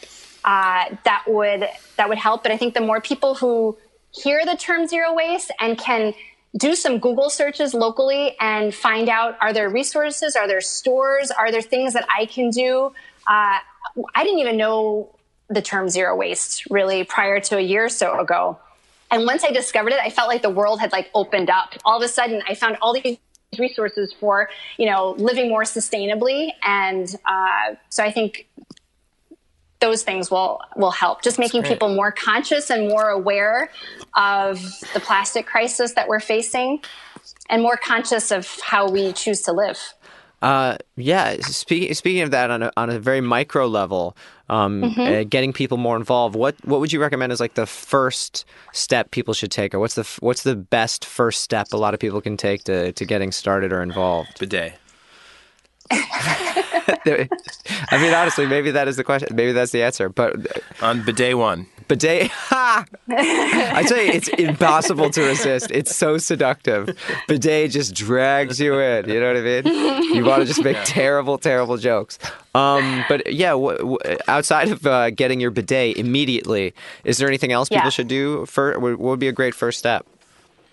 Uh, 0.43 0.95
that 1.03 1.23
would 1.27 1.67
that 1.97 2.09
would 2.09 2.17
help. 2.17 2.43
But 2.43 2.51
I 2.51 2.57
think 2.57 2.73
the 2.73 2.81
more 2.81 3.01
people 3.01 3.35
who 3.35 3.77
hear 4.11 4.45
the 4.45 4.55
term 4.55 4.87
zero 4.87 5.13
waste 5.13 5.51
and 5.59 5.77
can 5.77 6.13
do 6.57 6.75
some 6.75 6.99
Google 6.99 7.29
searches 7.29 7.73
locally 7.73 8.35
and 8.39 8.73
find 8.73 9.09
out 9.09 9.37
are 9.41 9.51
there 9.51 9.69
resources, 9.69 10.35
are 10.35 10.47
there 10.47 10.61
stores, 10.61 11.31
are 11.31 11.51
there 11.51 11.61
things 11.61 11.93
that 11.93 12.07
I 12.15 12.25
can 12.25 12.49
do. 12.49 12.93
Uh, 13.27 13.59
I 14.13 14.23
didn't 14.23 14.39
even 14.39 14.57
know 14.57 15.09
the 15.49 15.61
term 15.61 15.89
zero 15.89 16.15
waste 16.15 16.69
really 16.69 17.03
prior 17.03 17.39
to 17.39 17.57
a 17.57 17.61
year 17.61 17.85
or 17.85 17.89
so 17.89 18.19
ago. 18.19 18.57
And 19.11 19.25
once 19.25 19.43
I 19.43 19.51
discovered 19.51 19.93
it, 19.93 19.99
I 19.99 20.09
felt 20.09 20.27
like 20.27 20.41
the 20.41 20.49
world 20.49 20.79
had 20.79 20.91
like 20.91 21.09
opened 21.13 21.49
up. 21.49 21.73
All 21.83 21.97
of 21.97 22.03
a 22.03 22.07
sudden, 22.07 22.41
I 22.47 22.55
found 22.55 22.77
all 22.81 22.93
these 22.93 23.17
resources 23.59 24.13
for 24.13 24.49
you 24.77 24.89
know 24.89 25.11
living 25.17 25.49
more 25.49 25.63
sustainably, 25.63 26.49
and 26.63 27.15
uh, 27.25 27.75
so 27.89 28.03
I 28.03 28.11
think 28.11 28.47
those 29.79 30.03
things 30.03 30.31
will 30.31 30.61
will 30.75 30.91
help. 30.91 31.21
Just 31.21 31.37
making 31.39 31.63
people 31.63 31.93
more 31.93 32.11
conscious 32.11 32.69
and 32.69 32.87
more 32.87 33.09
aware 33.09 33.69
of 34.15 34.61
the 34.93 34.99
plastic 34.99 35.45
crisis 35.45 35.93
that 35.93 36.07
we're 36.07 36.19
facing, 36.19 36.81
and 37.49 37.61
more 37.61 37.77
conscious 37.77 38.31
of 38.31 38.59
how 38.65 38.89
we 38.89 39.13
choose 39.13 39.41
to 39.43 39.51
live. 39.51 39.79
Uh, 40.41 40.77
yeah. 40.95 41.37
Speaking 41.41 41.93
speaking 41.93 42.21
of 42.21 42.31
that 42.31 42.51
on 42.51 42.63
a, 42.63 42.71
on 42.77 42.89
a 42.89 42.99
very 42.99 43.21
micro 43.21 43.67
level, 43.67 44.15
um, 44.49 44.81
mm-hmm. 44.81 45.01
uh, 45.01 45.23
getting 45.23 45.53
people 45.53 45.77
more 45.77 45.97
involved. 45.97 46.35
What 46.35 46.55
what 46.63 46.79
would 46.79 46.93
you 46.93 47.01
recommend 47.01 47.31
as 47.31 47.39
like 47.39 47.55
the 47.55 47.65
first 47.65 48.45
step 48.71 49.11
people 49.11 49.33
should 49.33 49.51
take, 49.51 49.73
or 49.73 49.79
what's 49.79 49.95
the 49.95 50.07
what's 50.19 50.43
the 50.43 50.55
best 50.55 51.03
first 51.03 51.41
step 51.41 51.73
a 51.73 51.77
lot 51.77 51.93
of 51.93 51.99
people 51.99 52.21
can 52.21 52.37
take 52.37 52.63
to 52.65 52.91
to 52.91 53.05
getting 53.05 53.31
started 53.31 53.73
or 53.73 53.81
involved? 53.81 54.39
Bidet. 54.39 54.77
I 57.91 57.97
mean, 58.01 58.13
honestly, 58.13 58.45
maybe 58.47 58.71
that 58.71 58.87
is 58.87 58.97
the 58.97 59.03
question. 59.03 59.35
Maybe 59.35 59.51
that's 59.51 59.71
the 59.71 59.83
answer. 59.83 60.09
But 60.09 60.35
on 60.81 61.03
bidet 61.03 61.37
one, 61.37 61.67
bidet, 61.87 62.29
ha! 62.31 62.85
I 63.09 63.83
tell 63.87 64.01
you, 64.01 64.11
it's 64.11 64.27
impossible 64.29 65.09
to 65.11 65.21
resist. 65.21 65.69
It's 65.71 65.95
so 65.95 66.17
seductive. 66.17 66.89
Bidet 67.27 67.71
just 67.71 67.93
drags 67.93 68.59
you 68.59 68.79
in. 68.79 69.09
You 69.09 69.19
know 69.19 69.27
what 69.27 69.37
I 69.37 69.61
mean? 69.61 70.13
You 70.15 70.25
want 70.25 70.41
to 70.41 70.45
just 70.47 70.63
make 70.63 70.77
terrible, 70.85 71.37
terrible 71.37 71.77
jokes. 71.77 72.17
Um, 72.53 73.03
but 73.07 73.31
yeah, 73.31 73.51
w- 73.51 73.77
w- 73.77 73.97
outside 74.27 74.69
of 74.71 74.85
uh, 74.85 75.09
getting 75.11 75.39
your 75.39 75.51
bidet 75.51 75.97
immediately, 75.97 76.73
is 77.03 77.17
there 77.17 77.27
anything 77.27 77.51
else 77.51 77.69
people 77.69 77.89
should 77.89 78.07
do? 78.07 78.45
For 78.47 78.79
what 78.79 78.97
would 78.99 79.19
be 79.19 79.27
a 79.27 79.33
great 79.33 79.53
first 79.53 79.77
step? 79.77 80.05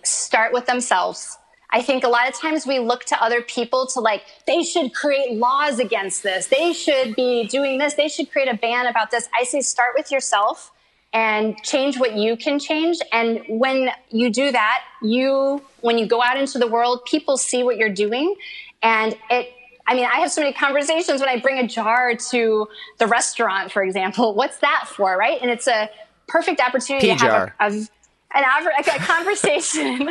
Start 0.03 0.51
with 0.51 0.65
themselves 0.65 1.37
I 1.73 1.81
think 1.81 2.03
a 2.03 2.07
lot 2.07 2.29
of 2.29 2.39
times 2.39 2.67
we 2.67 2.77
look 2.77 3.03
to 3.05 3.21
other 3.21 3.41
people 3.41 3.87
to 3.87 3.99
like, 3.99 4.21
they 4.45 4.61
should 4.61 4.93
create 4.93 5.33
laws 5.33 5.79
against 5.79 6.21
this. 6.21 6.45
They 6.45 6.71
should 6.71 7.15
be 7.15 7.47
doing 7.47 7.79
this. 7.79 7.95
They 7.95 8.07
should 8.07 8.31
create 8.31 8.47
a 8.47 8.55
ban 8.55 8.85
about 8.85 9.09
this. 9.09 9.27
I 9.37 9.43
say 9.43 9.59
start 9.61 9.93
with 9.97 10.11
yourself 10.11 10.71
and 11.13 11.57
change 11.63 11.97
what 11.97 12.15
you 12.15 12.37
can 12.37 12.59
change. 12.59 12.99
And 13.11 13.41
when 13.47 13.89
you 14.11 14.29
do 14.29 14.51
that, 14.51 14.83
you, 15.01 15.63
when 15.81 15.97
you 15.97 16.05
go 16.05 16.21
out 16.21 16.37
into 16.37 16.59
the 16.59 16.67
world, 16.67 17.05
people 17.05 17.37
see 17.37 17.63
what 17.63 17.77
you're 17.77 17.89
doing. 17.89 18.35
And 18.83 19.17
it, 19.31 19.51
I 19.87 19.95
mean, 19.95 20.05
I 20.05 20.19
have 20.19 20.31
so 20.31 20.41
many 20.41 20.53
conversations 20.53 21.21
when 21.21 21.29
I 21.29 21.39
bring 21.39 21.57
a 21.57 21.67
jar 21.67 22.15
to 22.31 22.67
the 22.99 23.07
restaurant, 23.07 23.71
for 23.71 23.83
example. 23.83 24.33
What's 24.35 24.59
that 24.59 24.87
for, 24.87 25.17
right? 25.17 25.39
And 25.41 25.49
it's 25.49 25.67
a 25.67 25.89
perfect 26.27 26.61
opportunity 26.61 27.09
Pea 27.09 27.17
to 27.17 27.25
have 27.25 27.53
a, 27.59 27.65
a 27.65 27.87
an 28.33 28.43
a 28.43 28.99
conversation 28.99 30.09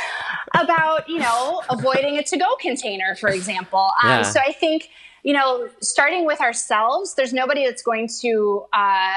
about 0.54 1.08
you 1.08 1.18
know 1.18 1.62
avoiding 1.70 2.18
a 2.18 2.22
to-go 2.22 2.56
container, 2.60 3.14
for 3.14 3.28
example. 3.28 3.90
Um, 4.02 4.10
yeah. 4.10 4.22
So 4.22 4.40
I 4.40 4.52
think 4.52 4.90
you 5.22 5.32
know 5.32 5.68
starting 5.80 6.26
with 6.26 6.40
ourselves, 6.40 7.14
there's 7.14 7.32
nobody 7.32 7.64
that's 7.64 7.82
going 7.82 8.08
to. 8.20 8.64
Uh, 8.72 9.14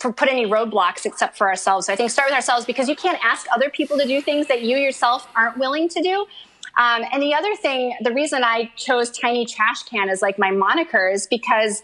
put 0.00 0.30
any 0.30 0.46
roadblocks 0.46 1.04
except 1.04 1.36
for 1.36 1.46
ourselves. 1.46 1.84
So 1.84 1.92
I 1.92 1.96
think 1.96 2.10
start 2.10 2.30
with 2.30 2.34
ourselves 2.34 2.64
because 2.64 2.88
you 2.88 2.96
can't 2.96 3.18
ask 3.22 3.46
other 3.54 3.68
people 3.68 3.98
to 3.98 4.06
do 4.06 4.22
things 4.22 4.46
that 4.46 4.62
you 4.62 4.78
yourself 4.78 5.28
aren't 5.36 5.58
willing 5.58 5.90
to 5.90 6.00
do. 6.00 6.26
Um, 6.78 7.04
and 7.12 7.22
the 7.22 7.34
other 7.34 7.54
thing, 7.54 7.94
the 8.00 8.12
reason 8.12 8.42
I 8.42 8.70
chose 8.76 9.10
Tiny 9.10 9.44
Trash 9.44 9.82
Can 9.82 10.08
as 10.08 10.22
like 10.22 10.38
my 10.38 10.50
moniker 10.50 11.08
is 11.08 11.26
because 11.26 11.82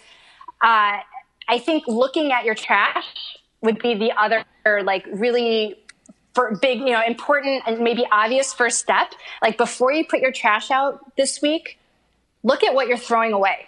uh, 0.62 1.01
I 1.48 1.59
think 1.59 1.86
looking 1.86 2.32
at 2.32 2.44
your 2.44 2.55
trash 2.55 3.36
would 3.60 3.78
be 3.81 3.94
the 3.94 4.12
other 4.12 4.44
like 4.82 5.06
really 5.12 5.77
for 6.36 6.54
big, 6.54 6.80
you 6.80 6.92
know, 6.92 7.02
important 7.04 7.62
and 7.66 7.80
maybe 7.80 8.06
obvious 8.12 8.52
first 8.52 8.78
step. 8.78 9.14
Like 9.40 9.56
before 9.56 9.90
you 9.90 10.06
put 10.06 10.20
your 10.20 10.32
trash 10.32 10.70
out 10.70 11.16
this 11.16 11.40
week, 11.40 11.78
look 12.42 12.62
at 12.62 12.74
what 12.74 12.88
you're 12.88 12.98
throwing 12.98 13.32
away. 13.32 13.66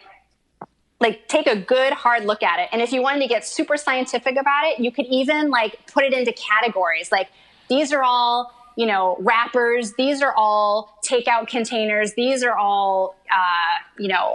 Like 1.00 1.28
take 1.28 1.46
a 1.46 1.56
good 1.56 1.94
hard 1.94 2.26
look 2.26 2.42
at 2.42 2.60
it. 2.60 2.68
And 2.70 2.82
if 2.82 2.92
you 2.92 3.00
wanted 3.00 3.20
to 3.20 3.26
get 3.26 3.46
super 3.46 3.78
scientific 3.78 4.36
about 4.36 4.66
it, 4.66 4.80
you 4.80 4.92
could 4.92 5.06
even 5.06 5.48
like 5.48 5.78
put 5.86 6.04
it 6.04 6.12
into 6.12 6.30
categories. 6.32 7.10
Like 7.10 7.28
these 7.70 7.90
are 7.90 8.02
all, 8.02 8.52
you 8.76 8.84
know, 8.84 9.16
wrappers. 9.18 9.94
These 9.94 10.20
are 10.20 10.34
all 10.36 11.00
takeout 11.02 11.48
containers. 11.48 12.12
These 12.14 12.44
are 12.44 12.54
all, 12.54 13.16
uh, 13.32 13.82
you 13.98 14.08
know, 14.08 14.34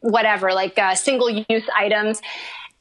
whatever, 0.00 0.52
like 0.52 0.76
uh, 0.80 0.96
single 0.96 1.30
use 1.30 1.68
items 1.76 2.20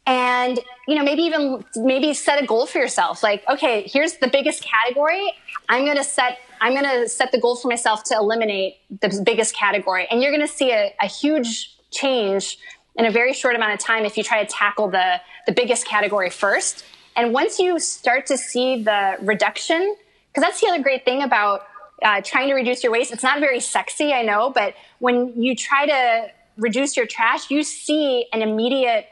and 0.08 0.60
you 0.88 0.96
know 0.96 1.04
maybe 1.04 1.22
even 1.22 1.64
maybe 1.76 2.14
set 2.14 2.42
a 2.42 2.46
goal 2.46 2.66
for 2.66 2.80
yourself 2.80 3.22
like 3.22 3.44
okay 3.48 3.84
here's 3.88 4.18
the 4.18 4.28
biggest 4.28 4.64
category 4.64 5.32
i'm 5.70 5.86
going 5.86 5.98
to 5.98 6.04
set 6.04 6.40
I'm 6.62 6.74
going 6.74 7.02
to 7.02 7.10
set 7.10 7.32
the 7.32 7.40
goal 7.40 7.56
for 7.56 7.68
myself 7.68 8.04
to 8.06 8.16
eliminate 8.16 8.78
the 9.02 9.22
biggest 9.24 9.56
category. 9.56 10.08
And 10.10 10.22
you're 10.22 10.32
going 10.32 10.46
to 10.46 10.54
see 10.54 10.72
a, 10.72 10.94
a 11.02 11.08
huge 11.08 11.76
change 11.92 12.58
in 12.96 13.06
a 13.06 13.12
very 13.12 13.34
short 13.34 13.56
amount 13.56 13.74
of 13.74 13.80
time 13.80 14.06
if 14.06 14.18
you 14.18 14.24
try 14.24 14.44
to 14.44 14.52
tackle 14.52 14.90
the, 14.90 15.22
the 15.46 15.52
biggest 15.52 15.86
category 15.86 16.30
first. 16.30 16.84
And 17.16 17.34
once 17.34 17.60
you 17.60 17.80
start 17.80 18.26
to 18.28 18.38
see 18.38 18.84
the 18.84 19.18
reduction, 19.22 19.96
because 20.30 20.44
that's 20.44 20.62
the 20.62 20.68
other 20.68 20.82
great 20.82 21.06
thing 21.06 21.22
about 21.22 21.68
uh, 22.04 22.22
trying 22.22 22.48
to 22.48 22.54
reduce 22.54 22.84
your 22.84 22.92
waste. 22.92 23.12
It's 23.12 23.24
not 23.24 23.40
very 23.40 23.60
sexy, 23.60 24.14
I 24.14 24.22
know, 24.22 24.52
but 24.52 24.76
when 25.00 25.40
you 25.42 25.56
try 25.56 25.88
to 25.88 26.32
reduce 26.58 26.96
your 26.96 27.08
trash, 27.08 27.50
you 27.50 27.64
see 27.64 28.28
an 28.34 28.42
immediate 28.42 29.08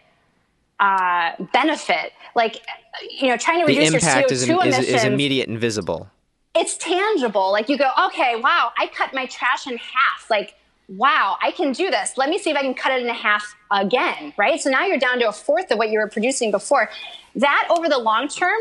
uh, 0.80 1.32
benefit. 1.54 2.14
Like, 2.36 2.62
you 3.10 3.28
know, 3.28 3.38
trying 3.38 3.60
to 3.60 3.66
reduce 3.66 3.92
your 3.92 4.02
CO2 4.02 4.32
is, 4.32 4.44
is, 4.44 4.50
emissions. 4.50 4.88
is 4.88 5.04
immediate 5.04 5.48
and 5.48 5.60
visible. 5.60 6.10
It's 6.56 6.78
tangible. 6.78 7.52
Like 7.52 7.70
you 7.70 7.78
go, 7.78 7.90
okay, 8.08 8.36
wow, 8.38 8.72
I 8.78 8.88
cut 8.88 9.14
my 9.14 9.26
trash 9.26 9.68
in 9.68 9.78
half. 9.78 10.30
Like, 10.30 10.56
wow, 10.88 11.38
I 11.42 11.52
can 11.52 11.72
do 11.72 11.90
this. 11.90 12.18
Let 12.18 12.30
me 12.30 12.38
see 12.38 12.50
if 12.50 12.58
I 12.58 12.62
can 12.62 12.74
cut 12.74 12.92
it 12.94 13.06
in 13.06 13.14
half 13.14 13.56
again, 13.72 14.34
right? 14.38 14.60
So 14.60 14.70
now 14.70 14.86
you're 14.86 15.00
down 15.00 15.20
to 15.20 15.28
a 15.28 15.34
fourth 15.34 15.72
of 15.72 15.78
what 15.78 15.90
you 15.90 16.00
were 16.00 16.08
producing 16.08 16.52
before. 16.52 16.90
That 17.36 17.68
over 17.70 17.90
the 17.90 17.98
long 17.98 18.28
term 18.28 18.60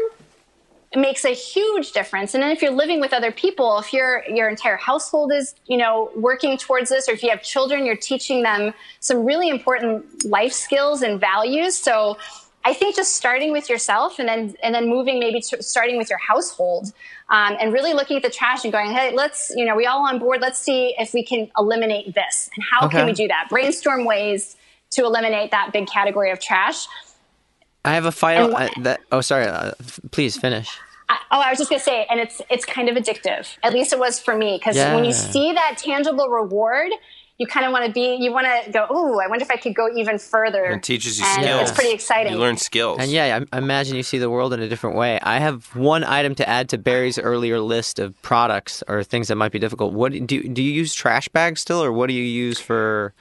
makes 0.96 1.24
a 1.24 1.34
huge 1.34 1.92
difference. 1.92 2.34
And 2.34 2.42
then 2.42 2.50
if 2.50 2.62
you're 2.62 2.70
living 2.70 3.00
with 3.00 3.12
other 3.12 3.32
people, 3.32 3.78
if 3.78 3.92
your 3.92 4.22
your 4.28 4.48
entire 4.48 4.76
household 4.76 5.32
is, 5.32 5.54
you 5.66 5.76
know, 5.76 6.10
working 6.16 6.56
towards 6.56 6.90
this, 6.90 7.08
or 7.08 7.12
if 7.12 7.22
you 7.22 7.30
have 7.30 7.42
children, 7.42 7.84
you're 7.86 7.96
teaching 7.96 8.42
them 8.42 8.72
some 9.00 9.24
really 9.24 9.48
important 9.48 10.24
life 10.24 10.52
skills 10.52 11.02
and 11.02 11.20
values. 11.20 11.76
So 11.76 12.16
I 12.66 12.72
think 12.72 12.96
just 12.96 13.16
starting 13.16 13.52
with 13.52 13.68
yourself 13.68 14.18
and 14.18 14.28
then 14.28 14.54
and 14.62 14.74
then 14.74 14.88
moving 14.88 15.18
maybe 15.18 15.40
to 15.40 15.62
starting 15.62 15.98
with 15.98 16.08
your 16.08 16.18
household 16.18 16.92
um, 17.28 17.56
and 17.60 17.72
really 17.72 17.92
looking 17.92 18.16
at 18.16 18.22
the 18.22 18.30
trash 18.30 18.64
and 18.64 18.72
going, 18.72 18.90
hey, 18.90 19.12
let's 19.14 19.52
you 19.56 19.64
know 19.64 19.76
we 19.76 19.86
all 19.86 20.06
on 20.06 20.18
board. 20.18 20.40
Let's 20.40 20.58
see 20.58 20.94
if 20.98 21.12
we 21.12 21.24
can 21.24 21.50
eliminate 21.58 22.14
this 22.14 22.50
and 22.56 22.64
how 22.70 22.86
Okay. 22.86 22.98
can 22.98 23.06
we 23.06 23.12
do 23.12 23.28
that? 23.28 23.48
Brainstorm 23.50 24.04
ways 24.04 24.56
to 24.90 25.04
eliminate 25.04 25.50
that 25.50 25.72
big 25.72 25.86
category 25.88 26.30
of 26.30 26.40
trash. 26.40 26.86
I 27.84 27.94
have 27.94 28.04
a 28.06 28.12
final. 28.12 28.56
And 28.56 28.70
Uh, 28.70 28.82
that, 28.82 29.00
oh, 29.12 29.20
sorry. 29.20 29.46
Uh, 29.46 29.72
f- 29.80 30.00
please 30.10 30.36
finish. 30.36 30.68
I, 31.08 31.18
oh, 31.32 31.40
I 31.40 31.50
was 31.50 31.58
just 31.58 31.68
gonna 31.70 31.80
say, 31.82 32.06
and 32.08 32.18
it's 32.18 32.40
it's 32.48 32.64
kind 32.64 32.88
of 32.88 32.96
addictive. 32.96 33.56
At 33.62 33.72
least 33.74 33.92
it 33.92 33.98
was 33.98 34.18
for 34.18 34.34
me 34.36 34.56
because 34.58 34.76
when 34.76 35.04
you 35.04 35.12
see 35.12 35.52
that 35.52 35.76
tangible 35.76 36.28
reward, 36.28 36.90
you 37.36 37.46
kind 37.46 37.66
of 37.66 37.72
want 37.72 37.84
to 37.84 37.92
be. 37.92 38.16
You 38.18 38.32
want 38.32 38.46
to 38.64 38.70
go. 38.70 38.86
Ooh, 38.90 39.20
I 39.20 39.26
wonder 39.26 39.42
if 39.42 39.50
I 39.50 39.56
could 39.56 39.74
go 39.74 39.88
even 39.94 40.18
further. 40.18 40.64
It 40.64 40.82
teaches 40.82 41.18
you 41.18 41.26
and 41.26 41.42
skills. 41.42 41.60
It's 41.68 41.72
pretty 41.72 41.92
exciting. 41.92 42.32
You 42.32 42.38
learn 42.38 42.56
skills. 42.56 42.98
And 43.00 43.10
yeah, 43.10 43.40
I, 43.52 43.56
I 43.56 43.58
imagine 43.58 43.96
you 43.96 44.02
see 44.02 44.16
the 44.16 44.30
world 44.30 44.54
in 44.54 44.60
a 44.60 44.68
different 44.68 44.96
way. 44.96 45.18
I 45.20 45.40
have 45.40 45.66
one 45.76 46.04
item 46.04 46.34
to 46.36 46.48
add 46.48 46.70
to 46.70 46.78
Barry's 46.78 47.18
earlier 47.18 47.60
list 47.60 47.98
of 47.98 48.20
products 48.22 48.82
or 48.88 49.02
things 49.04 49.28
that 49.28 49.36
might 49.36 49.52
be 49.52 49.58
difficult. 49.58 49.92
What 49.92 50.12
do 50.12 50.42
do 50.48 50.62
you 50.62 50.72
use 50.72 50.94
trash 50.94 51.28
bags 51.28 51.60
still, 51.60 51.82
or 51.84 51.92
what 51.92 52.06
do 52.06 52.14
you 52.14 52.22
use 52.24 52.58
for 52.60 53.12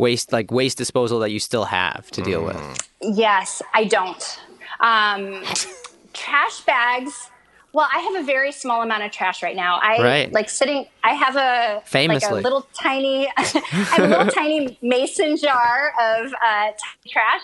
waste 0.00 0.32
like 0.32 0.50
waste 0.50 0.78
disposal 0.78 1.18
that 1.20 1.30
you 1.30 1.38
still 1.38 1.64
have 1.66 2.10
to 2.12 2.22
deal 2.22 2.44
with? 2.44 2.60
Yes, 3.00 3.62
I 3.74 3.84
don't. 3.84 4.40
Um, 4.80 5.44
trash 6.12 6.60
bags. 6.62 7.30
Well, 7.72 7.86
I 7.94 8.00
have 8.00 8.22
a 8.24 8.26
very 8.26 8.50
small 8.50 8.82
amount 8.82 9.04
of 9.04 9.12
trash 9.12 9.42
right 9.44 9.54
now. 9.54 9.78
I 9.80 10.02
Right. 10.02 10.32
like 10.32 10.50
sitting. 10.50 10.86
I 11.04 11.14
have 11.14 11.36
a 11.36 11.74
like 11.76 11.86
Famously. 11.86 12.40
a 12.40 12.42
little 12.42 12.66
tiny, 12.74 13.28
I 13.36 13.42
have 13.42 13.98
a 14.04 14.08
little 14.08 14.26
tiny 14.42 14.76
mason 14.82 15.36
jar 15.36 15.92
of 16.00 16.32
uh, 16.32 16.72
tiny 16.72 17.06
trash. 17.08 17.42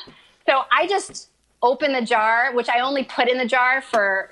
So 0.49 0.63
I 0.73 0.87
just 0.89 1.29
open 1.63 1.93
the 1.93 2.03
jar, 2.03 2.53
which 2.55 2.69
I 2.69 2.81
only 2.81 3.05
put 3.05 3.29
in 3.29 3.39
the 3.39 3.47
jar 3.47 3.81
for 3.83 4.31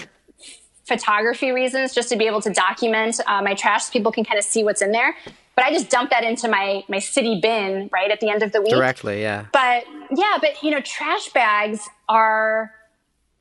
photography 0.85 1.51
reasons, 1.51 1.95
just 1.95 2.09
to 2.11 2.17
be 2.17 2.27
able 2.27 2.41
to 2.43 2.51
document 2.51 3.21
uh, 3.27 3.41
my 3.43 3.55
trash, 3.55 3.85
so 3.85 3.93
people 3.93 4.13
can 4.13 4.25
kind 4.25 4.39
of 4.39 4.45
see 4.45 4.65
what's 4.65 4.83
in 4.83 4.93
there. 4.93 5.15
But 5.57 5.65
I 5.65 5.73
just 5.73 5.89
dump 5.89 6.11
that 6.11 6.25
into 6.25 6.49
my 6.49 6.85
my 6.89 6.99
city 6.99 7.39
bin 7.41 7.89
right 7.93 8.11
at 8.11 8.21
the 8.21 8.29
end 8.29 8.43
of 8.43 8.53
the 8.53 8.61
week. 8.61 8.71
Directly, 8.71 9.23
yeah. 9.23 9.47
But 9.53 9.85
yeah, 10.11 10.39
but 10.41 10.63
you 10.63 10.71
know, 10.71 10.81
trash 10.81 11.29
bags 11.31 11.89
are 12.09 12.73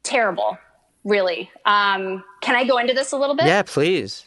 terrible, 0.04 0.58
really. 1.04 1.50
Um, 1.66 2.24
can 2.42 2.56
I 2.56 2.66
go 2.66 2.78
into 2.78 2.94
this 2.94 3.12
a 3.12 3.18
little 3.18 3.36
bit? 3.36 3.46
Yeah, 3.46 3.64
please. 3.64 4.26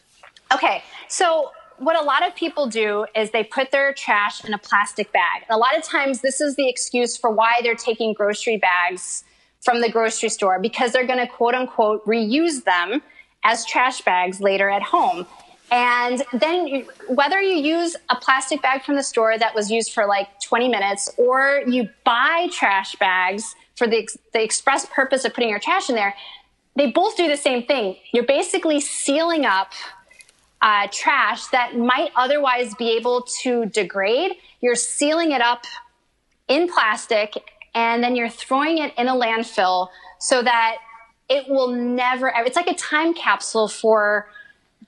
Okay, 0.52 0.82
so 1.08 1.50
what 1.78 2.00
a 2.00 2.04
lot 2.04 2.26
of 2.26 2.34
people 2.34 2.66
do 2.66 3.06
is 3.14 3.30
they 3.30 3.44
put 3.44 3.70
their 3.70 3.92
trash 3.92 4.44
in 4.44 4.54
a 4.54 4.58
plastic 4.58 5.12
bag. 5.12 5.42
And 5.48 5.54
a 5.54 5.58
lot 5.58 5.76
of 5.76 5.82
times, 5.82 6.20
this 6.20 6.40
is 6.40 6.56
the 6.56 6.68
excuse 6.68 7.16
for 7.16 7.30
why 7.30 7.60
they're 7.62 7.74
taking 7.74 8.14
grocery 8.14 8.56
bags 8.56 9.24
from 9.60 9.80
the 9.80 9.90
grocery 9.90 10.28
store 10.28 10.58
because 10.58 10.92
they're 10.92 11.06
going 11.06 11.18
to 11.18 11.26
quote 11.26 11.54
unquote 11.54 12.04
reuse 12.06 12.64
them 12.64 13.02
as 13.44 13.64
trash 13.66 14.00
bags 14.02 14.40
later 14.40 14.68
at 14.70 14.82
home. 14.82 15.26
And 15.70 16.22
then, 16.32 16.86
whether 17.08 17.40
you 17.40 17.56
use 17.56 17.96
a 18.08 18.16
plastic 18.16 18.62
bag 18.62 18.84
from 18.84 18.94
the 18.94 19.02
store 19.02 19.36
that 19.36 19.54
was 19.54 19.70
used 19.70 19.92
for 19.92 20.06
like 20.06 20.28
20 20.40 20.68
minutes 20.68 21.10
or 21.16 21.62
you 21.66 21.88
buy 22.04 22.48
trash 22.52 22.94
bags 22.96 23.56
for 23.74 23.88
the, 23.88 24.08
the 24.32 24.42
express 24.42 24.86
purpose 24.86 25.24
of 25.24 25.34
putting 25.34 25.50
your 25.50 25.58
trash 25.58 25.88
in 25.88 25.96
there, 25.96 26.14
they 26.76 26.90
both 26.90 27.16
do 27.16 27.26
the 27.26 27.36
same 27.36 27.64
thing. 27.64 27.96
You're 28.12 28.26
basically 28.26 28.80
sealing 28.80 29.44
up 29.44 29.72
uh, 30.62 30.86
trash 30.92 31.46
that 31.48 31.76
might 31.76 32.10
otherwise 32.14 32.74
be 32.74 32.96
able 32.96 33.22
to 33.42 33.66
degrade. 33.66 34.32
You're 34.60 34.76
sealing 34.76 35.32
it 35.32 35.40
up 35.40 35.64
in 36.48 36.68
plastic 36.68 37.34
and 37.74 38.02
then 38.02 38.16
you're 38.16 38.28
throwing 38.28 38.78
it 38.78 38.94
in 38.96 39.08
a 39.08 39.14
landfill 39.14 39.88
so 40.18 40.42
that 40.42 40.76
it 41.28 41.48
will 41.48 41.68
never 41.68 42.34
ever, 42.34 42.46
it's 42.46 42.56
like 42.56 42.68
a 42.68 42.74
time 42.74 43.12
capsule 43.12 43.68
for 43.68 44.28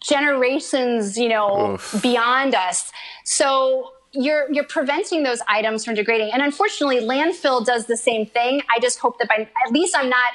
generations, 0.00 1.16
you 1.16 1.28
know, 1.28 1.78
beyond 2.00 2.54
us. 2.54 2.92
So 3.24 3.92
you're 4.12 4.50
you're 4.52 4.64
preventing 4.64 5.22
those 5.22 5.40
items 5.48 5.84
from 5.84 5.94
degrading. 5.94 6.30
And 6.32 6.42
unfortunately, 6.42 7.00
landfill 7.00 7.64
does 7.64 7.86
the 7.86 7.96
same 7.96 8.26
thing. 8.26 8.62
I 8.74 8.80
just 8.80 8.98
hope 8.98 9.18
that 9.18 9.28
by 9.28 9.48
at 9.66 9.72
least 9.72 9.96
I'm 9.96 10.08
not 10.08 10.32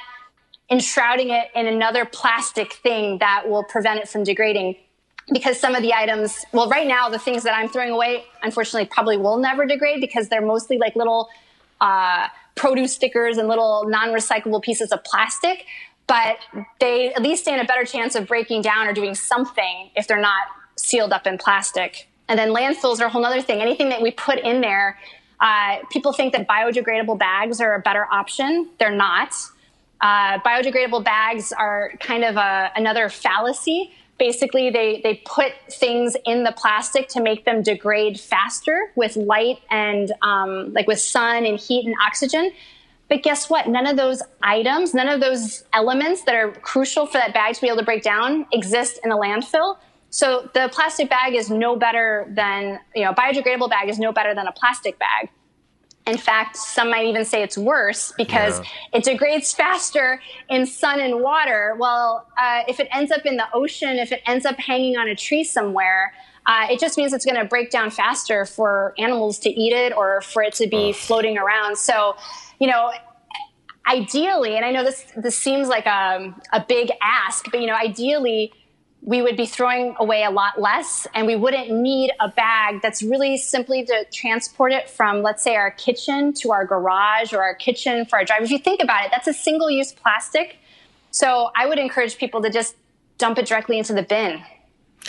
enshrouding 0.70 1.30
it 1.30 1.48
in 1.54 1.66
another 1.66 2.04
plastic 2.04 2.74
thing 2.74 3.18
that 3.18 3.48
will 3.48 3.64
prevent 3.64 4.00
it 4.00 4.08
from 4.08 4.24
degrading 4.24 4.76
because 5.32 5.58
some 5.58 5.74
of 5.74 5.82
the 5.82 5.92
items 5.92 6.44
well 6.52 6.68
right 6.68 6.86
now 6.86 7.08
the 7.08 7.18
things 7.18 7.42
that 7.42 7.54
i'm 7.54 7.68
throwing 7.68 7.90
away 7.90 8.24
unfortunately 8.42 8.86
probably 8.86 9.16
will 9.16 9.38
never 9.38 9.66
degrade 9.66 10.00
because 10.00 10.28
they're 10.28 10.44
mostly 10.44 10.78
like 10.78 10.96
little 10.96 11.28
uh, 11.80 12.28
produce 12.54 12.94
stickers 12.94 13.36
and 13.36 13.48
little 13.48 13.84
non-recyclable 13.88 14.62
pieces 14.62 14.90
of 14.92 15.02
plastic 15.04 15.66
but 16.06 16.38
they 16.80 17.12
at 17.14 17.22
least 17.22 17.42
stand 17.42 17.60
a 17.60 17.64
better 17.64 17.84
chance 17.84 18.14
of 18.14 18.26
breaking 18.26 18.62
down 18.62 18.86
or 18.86 18.92
doing 18.92 19.14
something 19.14 19.90
if 19.96 20.06
they're 20.06 20.20
not 20.20 20.46
sealed 20.76 21.12
up 21.12 21.26
in 21.26 21.38
plastic 21.38 22.08
and 22.28 22.38
then 22.38 22.50
landfills 22.50 23.00
are 23.00 23.06
a 23.06 23.08
whole 23.08 23.24
other 23.24 23.40
thing 23.40 23.60
anything 23.60 23.88
that 23.88 24.02
we 24.02 24.10
put 24.10 24.38
in 24.38 24.60
there 24.60 24.98
uh, 25.40 25.76
people 25.90 26.12
think 26.12 26.32
that 26.32 26.48
biodegradable 26.48 27.18
bags 27.18 27.60
are 27.60 27.74
a 27.74 27.80
better 27.80 28.06
option 28.12 28.68
they're 28.78 28.94
not 28.94 29.34
uh, 30.04 30.38
biodegradable 30.40 31.02
bags 31.02 31.50
are 31.50 31.92
kind 31.98 32.24
of 32.24 32.36
a, 32.36 32.70
another 32.76 33.08
fallacy. 33.08 33.90
Basically, 34.18 34.68
they, 34.68 35.00
they 35.02 35.22
put 35.24 35.52
things 35.70 36.14
in 36.26 36.44
the 36.44 36.52
plastic 36.52 37.08
to 37.08 37.22
make 37.22 37.46
them 37.46 37.62
degrade 37.62 38.20
faster 38.20 38.92
with 38.96 39.16
light 39.16 39.60
and 39.70 40.12
um, 40.20 40.74
like 40.74 40.86
with 40.86 41.00
sun 41.00 41.46
and 41.46 41.58
heat 41.58 41.86
and 41.86 41.94
oxygen. 42.06 42.52
But 43.08 43.22
guess 43.22 43.50
what? 43.50 43.68
None 43.68 43.86
of 43.86 43.96
those 43.96 44.22
items, 44.42 44.94
none 44.94 45.08
of 45.08 45.20
those 45.20 45.64
elements 45.72 46.22
that 46.24 46.34
are 46.34 46.52
crucial 46.52 47.06
for 47.06 47.18
that 47.18 47.34
bag 47.34 47.54
to 47.54 47.60
be 47.60 47.68
able 47.68 47.78
to 47.78 47.84
break 47.84 48.02
down 48.02 48.46
exist 48.52 48.98
in 49.04 49.12
a 49.12 49.16
landfill. 49.16 49.76
So 50.10 50.48
the 50.54 50.70
plastic 50.72 51.10
bag 51.10 51.34
is 51.34 51.50
no 51.50 51.76
better 51.76 52.26
than, 52.30 52.78
you 52.94 53.04
know, 53.04 53.10
a 53.10 53.14
biodegradable 53.14 53.68
bag 53.68 53.88
is 53.88 53.98
no 53.98 54.12
better 54.12 54.34
than 54.34 54.46
a 54.46 54.52
plastic 54.52 54.98
bag. 54.98 55.28
In 56.06 56.18
fact, 56.18 56.56
some 56.56 56.90
might 56.90 57.06
even 57.06 57.24
say 57.24 57.42
it's 57.42 57.56
worse 57.56 58.12
because 58.16 58.60
it 58.92 59.04
degrades 59.04 59.54
faster 59.54 60.20
in 60.50 60.66
sun 60.66 61.00
and 61.00 61.20
water. 61.20 61.74
Well, 61.78 62.26
uh, 62.38 62.62
if 62.68 62.78
it 62.78 62.88
ends 62.92 63.10
up 63.10 63.24
in 63.24 63.38
the 63.38 63.46
ocean, 63.54 63.96
if 63.96 64.12
it 64.12 64.20
ends 64.26 64.44
up 64.44 64.58
hanging 64.58 64.98
on 64.98 65.08
a 65.08 65.16
tree 65.16 65.44
somewhere, 65.44 66.12
uh, 66.46 66.66
it 66.70 66.78
just 66.78 66.98
means 66.98 67.14
it's 67.14 67.24
going 67.24 67.40
to 67.40 67.46
break 67.46 67.70
down 67.70 67.90
faster 67.90 68.44
for 68.44 68.94
animals 68.98 69.38
to 69.40 69.48
eat 69.48 69.72
it 69.72 69.94
or 69.96 70.20
for 70.20 70.42
it 70.42 70.52
to 70.54 70.66
be 70.66 70.92
floating 70.92 71.38
around. 71.38 71.78
So, 71.78 72.16
you 72.58 72.66
know, 72.66 72.90
ideally, 73.86 74.56
and 74.56 74.64
I 74.64 74.70
know 74.70 74.84
this 74.84 75.04
this 75.16 75.36
seems 75.36 75.68
like 75.68 75.86
a, 75.86 76.34
a 76.52 76.64
big 76.66 76.90
ask, 77.02 77.50
but 77.50 77.60
you 77.60 77.66
know, 77.66 77.74
ideally, 77.74 78.52
we 79.02 79.20
would 79.20 79.36
be 79.36 79.44
throwing 79.44 79.94
away 79.98 80.24
a 80.24 80.30
lot 80.30 80.58
less, 80.60 81.06
and 81.14 81.26
we 81.26 81.36
wouldn't 81.36 81.70
need 81.70 82.10
a 82.20 82.28
bag 82.28 82.80
that's 82.82 83.02
really 83.02 83.36
simply 83.36 83.84
to 83.84 84.06
transport 84.12 84.72
it 84.72 84.88
from, 84.88 85.22
let's 85.22 85.42
say, 85.42 85.56
our 85.56 85.70
kitchen 85.70 86.32
to 86.32 86.52
our 86.52 86.64
garage 86.64 87.34
or 87.34 87.42
our 87.42 87.54
kitchen 87.54 88.06
for 88.06 88.18
our 88.18 88.24
drive. 88.24 88.42
If 88.42 88.50
you 88.50 88.58
think 88.58 88.82
about 88.82 89.04
it, 89.04 89.10
that's 89.10 89.26
a 89.26 89.34
single 89.34 89.70
use 89.70 89.92
plastic. 89.92 90.56
So 91.10 91.50
I 91.54 91.66
would 91.66 91.78
encourage 91.78 92.16
people 92.16 92.40
to 92.42 92.50
just 92.50 92.76
dump 93.18 93.38
it 93.38 93.46
directly 93.46 93.78
into 93.78 93.92
the 93.92 94.02
bin. 94.02 94.42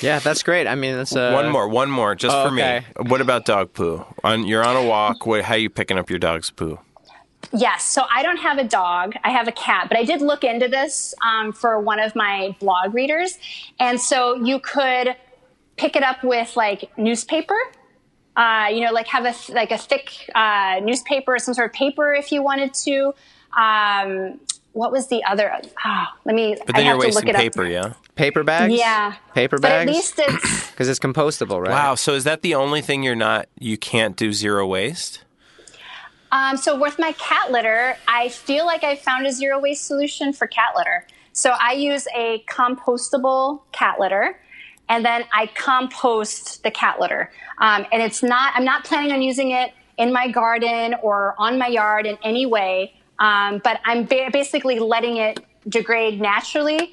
Yeah, 0.01 0.19
that's 0.19 0.43
great. 0.43 0.67
I 0.67 0.75
mean, 0.75 0.97
that's 0.97 1.15
uh, 1.15 1.31
one 1.31 1.49
more, 1.49 1.69
one 1.69 1.89
more, 1.89 2.15
just 2.15 2.35
Oh, 2.35 2.49
for 2.49 2.53
okay. 2.53 2.85
me. 2.99 3.09
What 3.09 3.21
about 3.21 3.45
dog 3.45 3.71
poo? 3.73 4.05
On 4.25 4.45
you're 4.45 4.63
on 4.63 4.75
a 4.75 4.83
walk. 4.83 5.25
What, 5.25 5.43
how 5.43 5.55
you 5.55 5.69
picking 5.69 5.97
up 5.97 6.09
your 6.09 6.19
dog's 6.19 6.51
poo? 6.51 6.79
Yes. 7.53 7.83
So 7.83 8.03
I 8.13 8.23
don't 8.23 8.37
have 8.37 8.57
a 8.57 8.63
dog. 8.63 9.13
I 9.23 9.31
have 9.31 9.47
a 9.47 9.51
cat, 9.51 9.87
but 9.89 9.97
I 9.97 10.03
did 10.03 10.21
look 10.21 10.43
into 10.43 10.67
this 10.67 11.13
um, 11.25 11.51
for 11.53 11.79
one 11.79 11.99
of 11.99 12.15
my 12.15 12.55
blog 12.59 12.93
readers. 12.93 13.37
And 13.79 13.99
so 13.99 14.35
you 14.35 14.59
could 14.59 15.15
pick 15.77 15.95
it 15.95 16.03
up 16.03 16.23
with 16.23 16.55
like 16.55 16.91
newspaper. 16.97 17.57
Uh, 18.35 18.67
you 18.69 18.81
know, 18.81 18.91
like 18.91 19.07
have 19.07 19.23
a 19.25 19.31
th- 19.31 19.49
like 19.55 19.71
a 19.71 19.77
thick 19.77 20.11
uh, 20.35 20.79
newspaper 20.83 21.35
or 21.35 21.39
some 21.39 21.53
sort 21.53 21.69
of 21.69 21.73
paper 21.73 22.13
if 22.13 22.31
you 22.31 22.41
wanted 22.43 22.73
to. 22.73 23.13
Um, 23.57 24.39
what 24.73 24.91
was 24.91 25.07
the 25.07 25.23
other? 25.23 25.53
ah, 25.85 26.13
let 26.25 26.35
me. 26.35 26.55
But 26.65 26.75
I 26.75 26.79
then 26.79 26.85
have 26.87 26.93
you're 26.95 27.01
to 27.03 27.07
wasting 27.07 27.27
look 27.27 27.35
it 27.35 27.37
paper, 27.37 27.63
up. 27.65 27.71
yeah. 27.71 27.93
Paper 28.15 28.43
bags? 28.43 28.73
Yeah, 28.73 29.15
Paper 29.33 29.57
but 29.57 29.69
bags? 29.69 29.89
at 29.89 29.93
least 29.95 30.15
it's 30.19 30.67
Because 30.71 30.89
it's 30.89 30.99
compostable, 30.99 31.61
right? 31.61 31.71
Wow. 31.71 31.95
So 31.95 32.13
is 32.13 32.23
that 32.25 32.41
the 32.41 32.55
only 32.55 32.81
thing 32.81 33.03
you're 33.03 33.15
not? 33.15 33.47
You 33.59 33.77
can't 33.77 34.15
do 34.17 34.31
zero 34.33 34.65
waste. 34.67 35.23
Um, 36.35 36.57
so 36.57 36.77
with 36.77 36.99
my 36.99 37.13
cat 37.13 37.49
litter, 37.49 37.95
I 38.09 38.27
feel 38.27 38.65
like 38.65 38.83
I 38.83 38.97
found 38.97 39.25
a 39.25 39.31
zero 39.31 39.57
waste 39.57 39.85
solution 39.85 40.33
for 40.33 40.47
cat 40.47 40.73
litter. 40.75 41.07
So 41.31 41.51
I 41.57 41.71
use 41.73 42.05
a 42.13 42.43
compostable 42.49 43.61
cat 43.71 44.01
litter, 44.01 44.37
and 44.89 45.05
then 45.05 45.23
I 45.33 45.47
compost 45.47 46.61
the 46.63 46.71
cat 46.71 46.99
litter. 46.99 47.31
Um, 47.59 47.85
and 47.93 48.01
it's 48.01 48.21
not. 48.21 48.51
I'm 48.53 48.65
not 48.65 48.83
planning 48.83 49.13
on 49.13 49.21
using 49.21 49.51
it 49.51 49.71
in 49.97 50.11
my 50.11 50.29
garden 50.29 50.95
or 51.01 51.35
on 51.37 51.57
my 51.57 51.67
yard 51.67 52.05
in 52.05 52.17
any 52.21 52.45
way. 52.45 52.93
Um, 53.19 53.61
but 53.63 53.79
I'm 53.85 54.03
ba- 54.03 54.29
basically 54.33 54.77
letting 54.79 55.15
it 55.15 55.39
degrade 55.69 56.19
naturally 56.19 56.91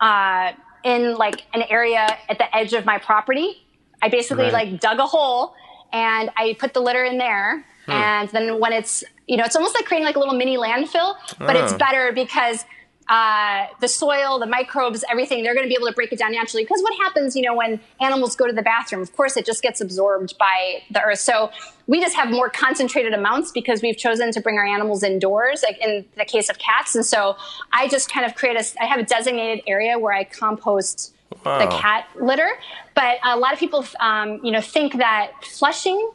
uh, 0.00 0.50
in 0.82 1.14
like 1.14 1.44
an 1.54 1.62
area 1.62 2.08
at 2.28 2.38
the 2.38 2.56
edge 2.56 2.72
of 2.72 2.84
my 2.84 2.98
property. 2.98 3.64
I 4.02 4.08
basically 4.08 4.46
Right. 4.46 4.70
like 4.72 4.80
dug 4.80 4.98
a 4.98 5.06
hole 5.06 5.54
and 5.92 6.28
I 6.36 6.56
put 6.58 6.74
the 6.74 6.80
litter 6.80 7.04
in 7.04 7.18
there. 7.18 7.64
And 7.88 8.28
then 8.30 8.60
when 8.60 8.72
it's, 8.72 9.04
you 9.26 9.36
know, 9.36 9.44
it's 9.44 9.56
almost 9.56 9.74
like 9.74 9.84
creating 9.84 10.06
like 10.06 10.16
a 10.16 10.18
little 10.18 10.34
mini 10.34 10.56
landfill, 10.56 11.14
but 11.38 11.56
it's 11.56 11.72
Oh. 11.72 11.78
better 11.78 12.12
because 12.12 12.64
uh, 13.06 13.66
the 13.82 13.88
soil, 13.88 14.38
the 14.38 14.46
microbes, 14.46 15.04
everything, 15.10 15.44
they're 15.44 15.52
going 15.54 15.66
to 15.66 15.68
be 15.68 15.74
able 15.74 15.86
to 15.86 15.92
break 15.92 16.10
it 16.10 16.18
down 16.18 16.32
naturally. 16.32 16.64
Because 16.64 16.80
what 16.82 16.94
happens, 17.02 17.36
you 17.36 17.42
know, 17.42 17.54
when 17.54 17.78
animals 18.00 18.34
go 18.34 18.46
to 18.46 18.52
the 18.54 18.62
bathroom, 18.62 19.02
of 19.02 19.14
course, 19.14 19.36
it 19.36 19.44
just 19.44 19.62
gets 19.62 19.82
absorbed 19.82 20.38
by 20.38 20.82
the 20.90 21.02
earth. 21.02 21.18
So 21.18 21.50
we 21.86 22.00
just 22.00 22.16
have 22.16 22.30
more 22.30 22.48
concentrated 22.48 23.12
amounts 23.12 23.52
because 23.52 23.82
we've 23.82 23.98
chosen 23.98 24.32
to 24.32 24.40
bring 24.40 24.56
our 24.56 24.64
animals 24.64 25.02
indoors, 25.02 25.62
like 25.62 25.78
in 25.84 26.06
the 26.16 26.24
case 26.24 26.48
of 26.48 26.58
cats. 26.58 26.94
And 26.94 27.04
so 27.04 27.36
I 27.72 27.88
just 27.88 28.10
kind 28.10 28.24
of 28.24 28.34
create 28.34 28.56
a, 28.56 28.64
I 28.82 28.86
have 28.86 28.98
a 29.00 29.04
designated 29.04 29.62
area 29.66 29.98
where 29.98 30.14
I 30.14 30.24
compost 30.24 31.14
the 31.30 31.66
cat 31.78 32.06
litter. 32.18 32.48
But 32.94 33.18
a 33.22 33.36
lot 33.36 33.52
of 33.52 33.58
people, 33.58 33.84
um, 34.00 34.40
you 34.42 34.50
know, 34.50 34.62
think 34.62 34.96
that 34.96 35.32
flushing 35.44 36.10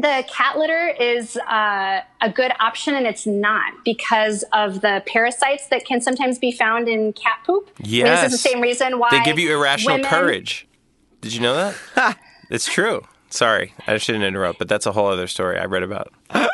the 0.00 0.24
cat 0.32 0.58
litter 0.58 0.88
is 0.88 1.36
uh, 1.36 2.00
a 2.20 2.30
good 2.30 2.52
option, 2.60 2.94
and 2.94 3.06
it's 3.06 3.26
not 3.26 3.72
because 3.84 4.44
of 4.52 4.80
the 4.80 5.02
parasites 5.06 5.68
that 5.68 5.84
can 5.84 6.00
sometimes 6.00 6.38
be 6.38 6.52
found 6.52 6.88
in 6.88 7.12
cat 7.12 7.38
poop. 7.46 7.70
I 7.78 7.86
mean, 7.86 8.04
this 8.04 8.24
is 8.24 8.32
the 8.32 8.38
same 8.48 8.60
reason 8.60 8.98
why 8.98 9.08
They 9.10 9.22
give 9.22 9.38
you 9.38 9.52
irrational 9.56 9.96
women- 9.96 10.10
courage. 10.10 10.66
Did 11.20 11.34
you 11.34 11.40
know 11.40 11.54
that? 11.94 12.18
it's 12.50 12.66
true. 12.66 13.02
Sorry, 13.28 13.74
I 13.86 13.98
shouldn't 13.98 14.24
interrupt, 14.24 14.58
but 14.58 14.68
that's 14.68 14.86
a 14.86 14.92
whole 14.92 15.06
other 15.06 15.26
story 15.26 15.58
I 15.58 15.64
read 15.66 15.82
about. 15.82 16.12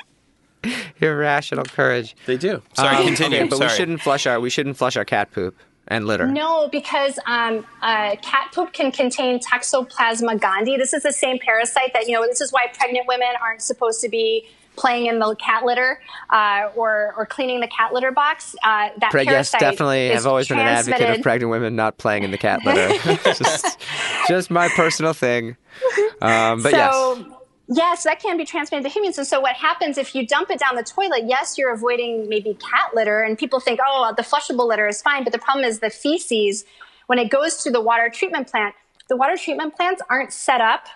Irrational 1.00 1.64
courage. 1.64 2.16
They 2.26 2.36
do. 2.36 2.62
Sorry, 2.74 2.96
Um, 2.96 3.04
continue. 3.06 3.38
okay, 3.40 3.48
but 3.48 3.56
Sorry. 3.58 3.70
we 3.70 3.76
shouldn't 3.76 4.00
flush 4.02 4.26
our 4.26 4.40
we 4.40 4.50
shouldn't 4.50 4.76
flush 4.76 4.96
our 4.96 5.04
cat 5.04 5.30
poop 5.30 5.56
and 5.88 6.06
litter. 6.06 6.26
No, 6.26 6.68
because 6.68 7.18
um, 7.26 7.64
uh, 7.82 8.16
cat 8.22 8.50
poop 8.52 8.72
can 8.72 8.90
contain 8.90 9.40
Toxoplasma 9.40 10.38
gondii. 10.40 10.78
This 10.78 10.92
is 10.92 11.02
the 11.02 11.12
same 11.12 11.38
parasite 11.38 11.92
that, 11.92 12.08
you 12.08 12.14
know, 12.14 12.26
this 12.26 12.40
is 12.40 12.52
why 12.52 12.66
pregnant 12.72 13.06
women 13.06 13.28
aren't 13.42 13.62
supposed 13.62 14.00
to 14.00 14.08
be 14.08 14.48
playing 14.76 15.06
in 15.06 15.18
the 15.18 15.34
cat 15.36 15.64
litter 15.64 16.00
uh, 16.30 16.70
or, 16.76 17.14
or 17.16 17.26
cleaning 17.26 17.60
the 17.60 17.68
cat 17.68 17.92
litter 17.92 18.12
box. 18.12 18.54
Uh, 18.62 18.90
that 18.98 19.10
Pre- 19.10 19.24
yes, 19.24 19.50
definitely. 19.52 20.08
is 20.08 20.24
I've 20.24 20.30
always 20.30 20.48
been 20.48 20.58
an 20.58 20.66
advocate 20.66 21.16
of 21.16 21.22
pregnant 21.22 21.50
women 21.50 21.76
not 21.76 21.98
playing 21.98 22.24
in 22.24 22.30
the 22.30 22.38
cat 22.38 22.64
litter. 22.64 22.88
just, 23.24 23.78
just 24.28 24.50
my 24.50 24.68
personal 24.68 25.12
thing. 25.12 25.56
Um, 26.22 26.62
but 26.62 26.70
so, 26.70 26.76
yes, 26.78 27.35
yes, 27.68 28.04
that 28.04 28.20
can 28.20 28.36
be 28.36 28.44
transmitted 28.44 28.82
to 28.84 28.88
humans. 28.88 29.18
And 29.18 29.26
so, 29.26 29.40
what 29.40 29.56
happens 29.56 29.98
if 29.98 30.14
you 30.14 30.26
dump 30.26 30.50
it 30.50 30.58
down 30.58 30.76
the 30.76 30.82
toilet? 30.82 31.24
Yes, 31.26 31.58
you're 31.58 31.72
avoiding 31.72 32.28
maybe 32.28 32.54
cat 32.54 32.94
litter, 32.94 33.22
and 33.22 33.38
people 33.38 33.60
think, 33.60 33.80
oh, 33.84 34.12
the 34.16 34.22
flushable 34.22 34.68
litter 34.68 34.86
is 34.86 35.02
fine. 35.02 35.24
But 35.24 35.32
the 35.32 35.38
problem 35.38 35.64
is 35.64 35.80
the 35.80 35.90
feces, 35.90 36.64
when 37.06 37.18
it 37.18 37.30
goes 37.30 37.62
to 37.64 37.70
the 37.70 37.80
water 37.80 38.10
treatment 38.12 38.48
plant, 38.48 38.74
the 39.08 39.16
water 39.16 39.36
treatment 39.36 39.76
plants 39.76 40.02
aren't 40.10 40.32
set 40.32 40.60
up 40.60 40.86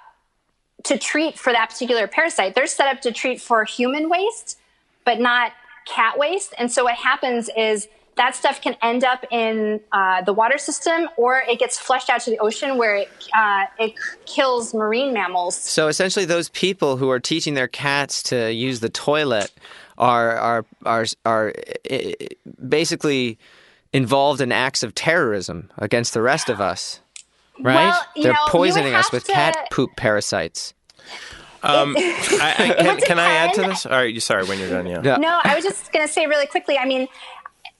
to 0.84 0.98
treat 0.98 1.38
for 1.38 1.52
that 1.52 1.70
particular 1.70 2.06
parasite. 2.06 2.54
They're 2.54 2.66
set 2.66 2.94
up 2.94 3.02
to 3.02 3.12
treat 3.12 3.40
for 3.40 3.64
human 3.64 4.08
waste, 4.08 4.58
but 5.04 5.20
not 5.20 5.52
cat 5.86 6.18
waste. 6.18 6.54
And 6.58 6.70
so, 6.70 6.84
what 6.84 6.94
happens 6.94 7.50
is 7.56 7.88
that 8.20 8.36
stuff 8.36 8.60
can 8.60 8.76
end 8.82 9.02
up 9.02 9.24
in 9.30 9.80
uh, 9.92 10.20
the 10.20 10.34
water 10.34 10.58
system, 10.58 11.08
or 11.16 11.42
it 11.48 11.58
gets 11.58 11.78
flushed 11.78 12.10
out 12.10 12.20
to 12.20 12.30
the 12.30 12.38
ocean 12.38 12.76
where 12.76 12.94
it 12.96 13.08
uh, 13.34 13.64
it 13.78 13.94
kills 14.26 14.74
marine 14.74 15.14
mammals. 15.14 15.56
so 15.56 15.88
essentially, 15.88 16.26
those 16.26 16.50
people 16.50 16.98
who 16.98 17.08
are 17.08 17.18
teaching 17.18 17.54
their 17.54 17.66
cats 17.66 18.22
to 18.24 18.52
use 18.52 18.80
the 18.80 18.90
toilet 18.90 19.50
are 19.96 20.36
are 20.36 20.66
are 20.84 21.06
are 21.24 21.54
basically 22.68 23.38
involved 23.94 24.42
in 24.42 24.52
acts 24.52 24.82
of 24.82 24.94
terrorism 24.94 25.70
against 25.78 26.12
the 26.12 26.20
rest 26.20 26.50
of 26.50 26.60
us. 26.60 27.00
Right? 27.58 27.74
Well, 27.74 28.06
They're 28.16 28.32
know, 28.34 28.38
poisoning 28.48 28.94
us 28.94 29.10
with 29.10 29.24
to- 29.24 29.32
cat 29.32 29.56
poop 29.70 29.96
parasites. 29.96 30.74
Um, 31.62 31.94
I, 31.98 32.54
I, 32.58 32.82
can, 32.82 33.00
can 33.00 33.18
I 33.18 33.32
add 33.32 33.54
to 33.54 33.62
this? 33.62 33.84
All 33.84 33.92
right, 33.92 34.12
you 34.12 34.20
sorry 34.20 34.44
when 34.44 34.58
you're 34.58 34.70
done. 34.70 34.86
Yeah. 34.86 35.02
Yeah. 35.04 35.16
No, 35.16 35.40
I 35.44 35.54
was 35.54 35.64
just 35.64 35.92
going 35.92 36.06
to 36.06 36.12
say 36.12 36.26
really 36.26 36.46
quickly. 36.46 36.78
I 36.78 36.86
mean, 36.86 37.06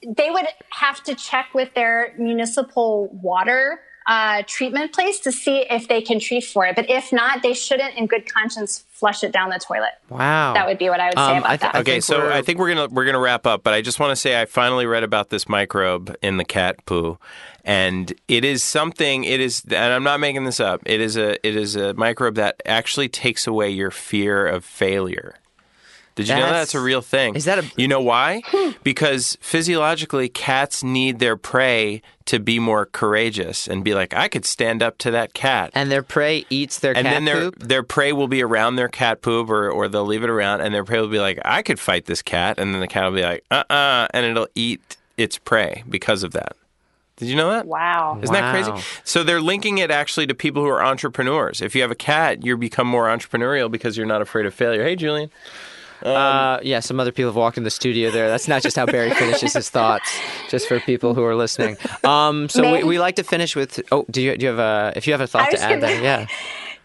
they 0.07 0.29
would 0.31 0.47
have 0.71 1.01
to 1.03 1.15
check 1.15 1.53
with 1.53 1.73
their 1.73 2.13
municipal 2.17 3.07
water 3.21 3.81
uh, 4.07 4.41
treatment 4.47 4.91
place 4.93 5.19
to 5.19 5.31
see 5.31 5.59
if 5.69 5.87
they 5.87 6.01
can 6.01 6.19
treat 6.19 6.43
for 6.43 6.65
it. 6.65 6.75
But 6.75 6.89
if 6.89 7.13
not, 7.13 7.43
they 7.43 7.53
shouldn't, 7.53 7.95
in 7.95 8.07
good 8.07 8.27
conscience, 8.33 8.83
flush 8.89 9.23
it 9.23 9.31
down 9.31 9.51
the 9.51 9.59
toilet. 9.59 9.91
Wow. 10.09 10.53
That 10.55 10.65
would 10.65 10.79
be 10.79 10.89
what 10.89 10.99
I 10.99 11.05
would 11.09 11.17
say 11.17 11.21
Um, 11.21 11.37
about 11.37 11.45
I 11.51 11.57
th- 11.57 11.59
that. 11.71 11.75
Okay, 11.81 11.91
think 11.91 12.03
so 12.03 12.17
we're- 12.17 12.33
I 12.33 12.41
think 12.41 12.57
we're 12.57 12.73
gonna 12.73 12.87
we're 12.87 13.05
gonna 13.05 13.19
wrap 13.19 13.45
up, 13.45 13.61
but 13.63 13.75
I 13.75 13.81
just 13.81 13.99
want 13.99 14.09
to 14.11 14.15
say 14.15 14.41
I 14.41 14.45
finally 14.45 14.87
read 14.87 15.03
about 15.03 15.29
this 15.29 15.47
microbe 15.47 16.15
in 16.23 16.37
the 16.37 16.43
cat 16.45 16.83
poo, 16.87 17.19
and 17.63 18.11
it 18.27 18.43
is 18.43 18.63
something. 18.63 19.23
It 19.23 19.39
is, 19.39 19.63
and 19.65 19.93
I'm 19.93 20.03
not 20.03 20.19
making 20.19 20.45
this 20.45 20.59
up. 20.59 20.81
It 20.87 20.99
is 20.99 21.15
a 21.15 21.33
it 21.47 21.55
is 21.55 21.75
a 21.75 21.93
microbe 21.93 22.35
that 22.35 22.59
actually 22.65 23.07
takes 23.07 23.45
away 23.45 23.69
your 23.69 23.91
fear 23.91 24.47
of 24.47 24.65
failure. 24.65 25.35
Did 26.15 26.27
you 26.27 26.35
know 26.35 26.41
That's- 26.41 26.61
that's 26.61 26.75
a 26.75 26.81
real 26.81 27.01
thing? 27.01 27.35
Is 27.35 27.45
that 27.45 27.59
a- 27.59 27.71
You 27.77 27.87
know 27.87 28.01
why? 28.01 28.41
because 28.83 29.37
physiologically, 29.41 30.27
cats 30.29 30.83
need 30.83 31.19
their 31.19 31.37
prey 31.37 32.01
to 32.25 32.39
be 32.39 32.59
more 32.59 32.85
courageous 32.85 33.67
and 33.67 33.83
be 33.83 33.93
like, 33.93 34.13
I 34.13 34.27
could 34.27 34.45
stand 34.45 34.83
up 34.83 34.97
to 34.99 35.11
that 35.11 35.33
cat. 35.33 35.71
And 35.73 35.91
their 35.91 36.03
prey 36.03 36.45
eats 36.49 36.79
their 36.79 36.95
and 36.95 37.05
cat 37.05 37.13
then 37.13 37.25
their 37.25 37.41
poop. 37.51 37.59
their 37.59 37.83
prey 37.83 38.11
will 38.13 38.27
be 38.27 38.43
around 38.43 38.75
their 38.75 38.87
cat 38.89 39.21
poop 39.21 39.49
or, 39.49 39.69
or 39.69 39.87
they'll 39.87 40.05
leave 40.05 40.23
it 40.23 40.29
around 40.29 40.61
and 40.61 40.73
their 40.73 40.83
prey 40.83 40.99
will 40.99 41.07
be 41.07 41.19
like 41.19 41.39
i 41.45 41.61
could 41.61 41.79
fight 41.79 42.05
this 42.05 42.21
cat. 42.21 42.57
And 42.59 42.73
then 42.73 42.81
the 42.81 42.87
cat 42.87 43.05
will 43.05 43.15
be 43.17 43.23
like 43.23 43.43
uh-uh 43.49 44.07
and 44.13 44.25
it'll 44.25 44.47
eat 44.55 44.97
its 45.17 45.37
prey 45.37 45.83
because 45.89 46.23
of 46.23 46.31
that. 46.33 46.55
Did 47.17 47.27
you 47.29 47.35
know 47.35 47.49
that? 47.51 47.67
Wow. 47.67 48.19
isn't 48.21 48.33
that 48.33 48.51
crazy? 48.51 48.83
So 49.03 49.23
they're 49.23 49.41
linking 49.41 49.77
it 49.77 49.91
actually 49.91 50.25
to 50.27 50.33
people 50.33 50.63
who 50.63 50.69
are 50.69 50.83
entrepreneurs. 50.83 51.61
If 51.61 51.75
you 51.75 51.81
have 51.83 51.91
a 51.91 51.95
cat 51.95 52.43
you 52.45 52.57
become 52.57 52.87
more 52.87 53.07
entrepreneurial 53.07 53.69
because 53.71 53.95
you're 53.97 54.05
not 54.07 54.21
afraid 54.21 54.45
of 54.45 54.53
failure. 54.53 54.83
Hey 54.83 54.95
julian 54.95 55.29
Uh, 56.03 56.59
yeah, 56.63 56.79
some 56.79 56.99
other 56.99 57.11
people 57.11 57.29
have 57.29 57.35
walked 57.35 57.57
in 57.57 57.63
the 57.63 57.69
studio 57.69 58.11
there. 58.11 58.27
That's 58.29 58.47
not 58.47 58.61
just 58.61 58.75
how 58.75 58.85
Barry 58.85 59.09
finishes 59.15 59.53
his 59.53 59.69
thoughts, 59.69 60.09
just 60.49 60.67
for 60.67 60.79
people 60.79 61.13
who 61.13 61.23
are 61.23 61.35
listening. 61.35 61.77
Um, 62.03 62.49
so 62.49 62.61
we, 62.63 62.71
May- 62.71 62.83
we 62.83 62.99
like 62.99 63.15
to 63.17 63.23
finish 63.23 63.55
with. 63.55 63.79
Oh, 63.91 64.05
do 64.09 64.21
you 64.21 64.37
do 64.37 64.45
you 64.45 64.49
have 64.51 64.59
a? 64.59 64.93
If 64.95 65.07
you 65.07 65.13
have 65.13 65.21
a 65.21 65.27
thought 65.27 65.51
to 65.51 65.59
add, 65.61 65.69
gonna- 65.69 65.81
there, 65.81 66.01
yeah. 66.03 66.27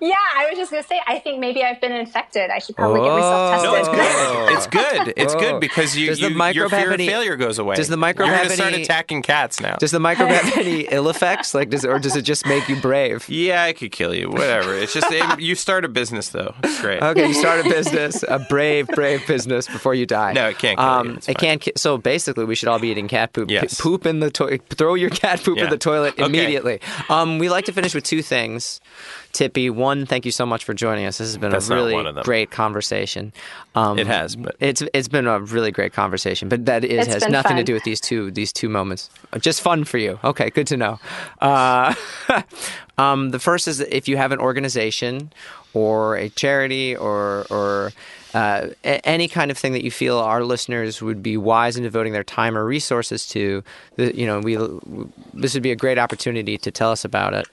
Yeah, 0.01 0.14
I 0.35 0.47
was 0.51 0.59
just 0.59 0.70
going 0.70 0.82
to 0.82 0.89
say, 0.89 1.01
I 1.06 1.18
think 1.18 1.40
maybe 1.40 1.62
I've 1.64 1.81
been 1.81 1.93
infected. 1.93 2.51
I 2.51 2.59
should 2.59 2.77
probably 2.77 3.01
get 3.01 3.12
myself 3.14 3.52
tested. 3.62 3.70
no 3.70 3.77
it's 3.77 3.89
good 3.89 4.06
it's 4.56 4.66
good 5.06 5.14
it's 5.16 5.35
Whoa. 5.35 5.40
good 5.40 5.60
because 5.60 5.97
you, 5.97 6.09
Does 6.09 6.18
the 6.18 6.24
you 6.24 6.28
your 6.31 6.36
microbe 6.39 6.70
have 6.70 6.81
fear 6.82 6.93
any- 6.93 7.06
of 7.06 7.10
failure 7.12 7.36
goes 7.36 7.59
away 7.59 7.77
does 7.77 7.89
the 7.89 7.97
microbe 7.97 8.27
you're 8.28 8.36
have 8.36 8.47
gonna 8.48 8.56
start 8.56 8.74
attacking 8.74 9.23
cats 9.23 9.60
now 9.60 9.77
Does 9.77 9.90
the 9.93 10.01
microbe 10.01 10.28
have 10.28 10.56
any 10.59 10.81
ill 10.90 11.09
effects? 11.09 11.55
Like, 11.55 11.70
does 11.70 11.85
or 11.85 11.98
does 11.98 12.14
it 12.16 12.23
just 12.23 12.47
make 12.47 12.68
you 12.68 12.77
brave? 12.77 13.27
yeah, 13.28 13.62
I 13.64 13.73
could 13.73 13.90
kill 13.93 14.14
you. 14.14 14.28
Whatever. 14.31 14.74
It's 14.77 14.93
just 14.93 15.06
it, 15.10 15.40
you 15.40 15.55
start 15.55 15.85
a 15.85 15.89
business 15.89 16.28
though. 16.28 16.55
It's 16.62 16.81
great. 16.81 17.02
Okay, 17.02 17.28
you 17.28 17.35
start 17.35 17.64
a 17.64 17.68
business, 17.68 18.23
a 18.28 18.39
brave, 18.39 18.86
brave 18.89 19.27
business 19.27 19.66
before 19.66 19.94
you 19.94 20.05
die. 20.06 20.32
No, 20.35 20.48
it 20.48 20.59
can't 20.59 20.78
kill 20.78 20.86
you. 20.86 20.93
Um, 20.93 21.16
It's 21.16 21.28
it 21.28 21.39
fine. 21.39 21.48
can't. 21.48 21.60
ki- 21.62 21.73
So 21.77 21.97
basically, 21.98 22.44
we 22.44 22.55
should 22.55 22.68
all 22.68 22.78
be 22.78 22.89
eating 22.89 23.09
cat 23.09 23.32
poop. 23.32 23.48
P- 23.48 23.55
Yes. 23.55 23.81
poop 23.81 24.05
in 24.06 24.20
the 24.20 24.31
toilet. 24.31 24.62
Throw 24.68 24.94
your 24.94 25.10
cat 25.10 25.43
poop 25.43 25.59
in 25.59 25.70
the 25.70 25.78
toilet 25.78 26.14
Okay. 26.14 26.24
immediately. 26.24 26.81
Um, 27.09 27.39
we 27.39 27.48
like 27.48 27.64
to 27.66 27.73
finish 27.73 27.94
with 27.94 28.05
two 28.05 28.20
things. 28.23 28.81
Tippi, 29.32 29.70
one, 29.70 30.07
thank 30.07 30.24
you 30.24 30.32
so 30.32 30.47
much 30.47 30.65
for 30.65 30.73
joining 30.74 31.05
us. 31.05 31.19
This 31.19 31.28
has 31.28 31.36
been 31.39 31.51
That's 31.51 31.69
a 31.69 31.74
really 31.74 31.93
one 31.94 32.07
of 32.07 32.15
them. 32.15 32.24
great 32.24 32.51
conversation. 32.51 33.32
Um, 33.74 33.98
It 33.98 34.07
has, 34.07 34.35
but- 34.36 34.57
it's 34.61 34.82
it's 34.94 35.09
been 35.09 35.27
a 35.27 35.40
really 35.40 35.70
great 35.70 35.93
conversation. 35.93 36.48
But 36.48 36.65
that 36.66 36.85
is 36.85 37.07
It's 37.07 37.15
has 37.15 37.23
been 37.24 37.32
nothing 37.32 37.57
to 37.57 37.65
do 37.65 37.74
with 37.74 37.85
these 37.85 38.01
two 38.01 38.31
these 38.31 38.53
two 38.53 38.69
moments. 38.69 39.11
Just 39.40 39.61
fun 39.61 39.85
for 39.85 39.98
you. 39.98 40.19
Okay, 40.24 40.51
good 40.51 40.66
to 40.69 40.77
know. 40.77 40.98
Uh, 41.40 41.94
um, 42.98 43.31
the 43.31 43.39
first 43.39 43.69
is 43.69 43.81
if 43.81 44.09
you 44.09 44.16
have 44.16 44.32
an 44.32 44.39
organization 44.39 45.31
or 45.74 46.16
a 46.16 46.28
charity 46.31 46.97
or 46.97 47.47
or 47.51 47.93
uh, 48.35 48.69
a- 48.85 49.07
any 49.07 49.28
kind 49.28 49.51
of 49.51 49.59
thing 49.59 49.73
that 49.73 49.85
you 49.85 49.90
feel 49.90 50.19
our 50.19 50.43
listeners 50.44 51.01
would 51.03 51.23
be 51.23 51.36
wise 51.36 51.77
in 51.77 51.82
devoting 51.82 52.12
their 52.12 52.24
time 52.24 52.57
or 52.57 52.65
resources 52.66 53.27
to, 53.28 53.62
the, 53.97 54.15
you 54.16 54.27
know, 54.27 54.40
we 54.40 54.57
this 55.35 55.55
would 55.55 55.62
be 55.62 55.70
a 55.73 55.77
great 55.77 55.98
opportunity 55.98 56.59
to 56.59 56.70
tell 56.70 56.90
us 56.90 57.05
about 57.05 57.32
it. 57.35 57.47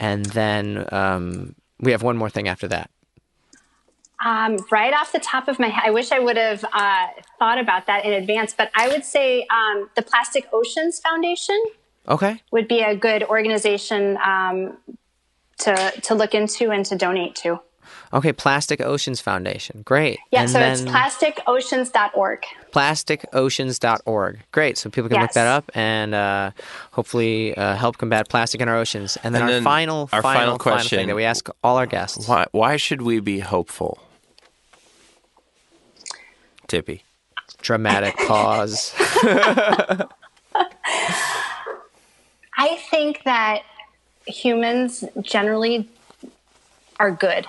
And 0.00 0.24
then 0.26 0.86
um, 0.92 1.54
we 1.80 1.92
have 1.92 2.02
one 2.02 2.16
more 2.16 2.30
thing 2.30 2.48
after 2.48 2.68
that. 2.68 2.90
Um, 4.24 4.56
right 4.72 4.92
off 4.92 5.12
the 5.12 5.20
top 5.20 5.46
of 5.46 5.58
my 5.60 5.68
head, 5.68 5.84
I 5.86 5.90
wish 5.90 6.10
I 6.10 6.18
would 6.18 6.36
have 6.36 6.64
uh, 6.72 7.06
thought 7.38 7.58
about 7.58 7.86
that 7.86 8.04
in 8.04 8.12
advance, 8.12 8.52
but 8.52 8.68
I 8.74 8.88
would 8.88 9.04
say 9.04 9.46
um, 9.50 9.88
the 9.94 10.02
Plastic 10.02 10.48
Oceans 10.52 10.98
Foundation 10.98 11.60
Okay. 12.08 12.42
would 12.50 12.66
be 12.66 12.80
a 12.80 12.96
good 12.96 13.22
organization 13.24 14.16
um, 14.24 14.78
to 15.58 15.92
to 16.02 16.14
look 16.14 16.34
into 16.34 16.70
and 16.70 16.84
to 16.86 16.96
donate 16.96 17.36
to. 17.36 17.60
Okay, 18.12 18.32
Plastic 18.32 18.80
Oceans 18.80 19.20
Foundation. 19.20 19.82
Great. 19.82 20.18
Yeah, 20.30 20.42
And 20.42 20.50
so 20.50 20.60
it's 20.60 20.80
plasticoceans.org. 20.82 22.44
plasticoceans.org. 22.72 24.40
Great. 24.52 24.78
So 24.78 24.90
people 24.90 25.08
can 25.08 25.20
look 25.20 25.32
that 25.32 25.46
up 25.46 25.70
and 25.74 26.14
uh, 26.14 26.50
hopefully 26.92 27.56
uh, 27.56 27.74
help 27.76 27.98
combat 27.98 28.28
plastic 28.28 28.60
in 28.60 28.68
our 28.68 28.76
oceans. 28.76 29.16
And 29.22 29.34
then 29.34 29.42
And 29.42 29.50
our 29.50 29.54
then 29.56 29.64
final, 29.64 30.08
our 30.12 30.22
final, 30.22 30.40
final 30.42 30.58
question. 30.58 30.98
thing 30.98 31.08
that 31.08 31.16
we 31.16 31.24
ask 31.24 31.48
all 31.64 31.76
our 31.76 31.86
guests. 31.86 32.28
Why 32.28 32.46
why 32.52 32.76
should 32.76 33.02
we 33.02 33.20
be 33.20 33.40
hopeful? 33.40 33.98
Tippi. 36.68 37.02
Dramatic 37.60 38.16
pause. 38.26 38.94
I 42.60 42.76
think 42.90 43.22
that 43.24 43.62
humans 44.26 45.04
generally 45.22 45.88
are 47.00 47.10
good. 47.10 47.46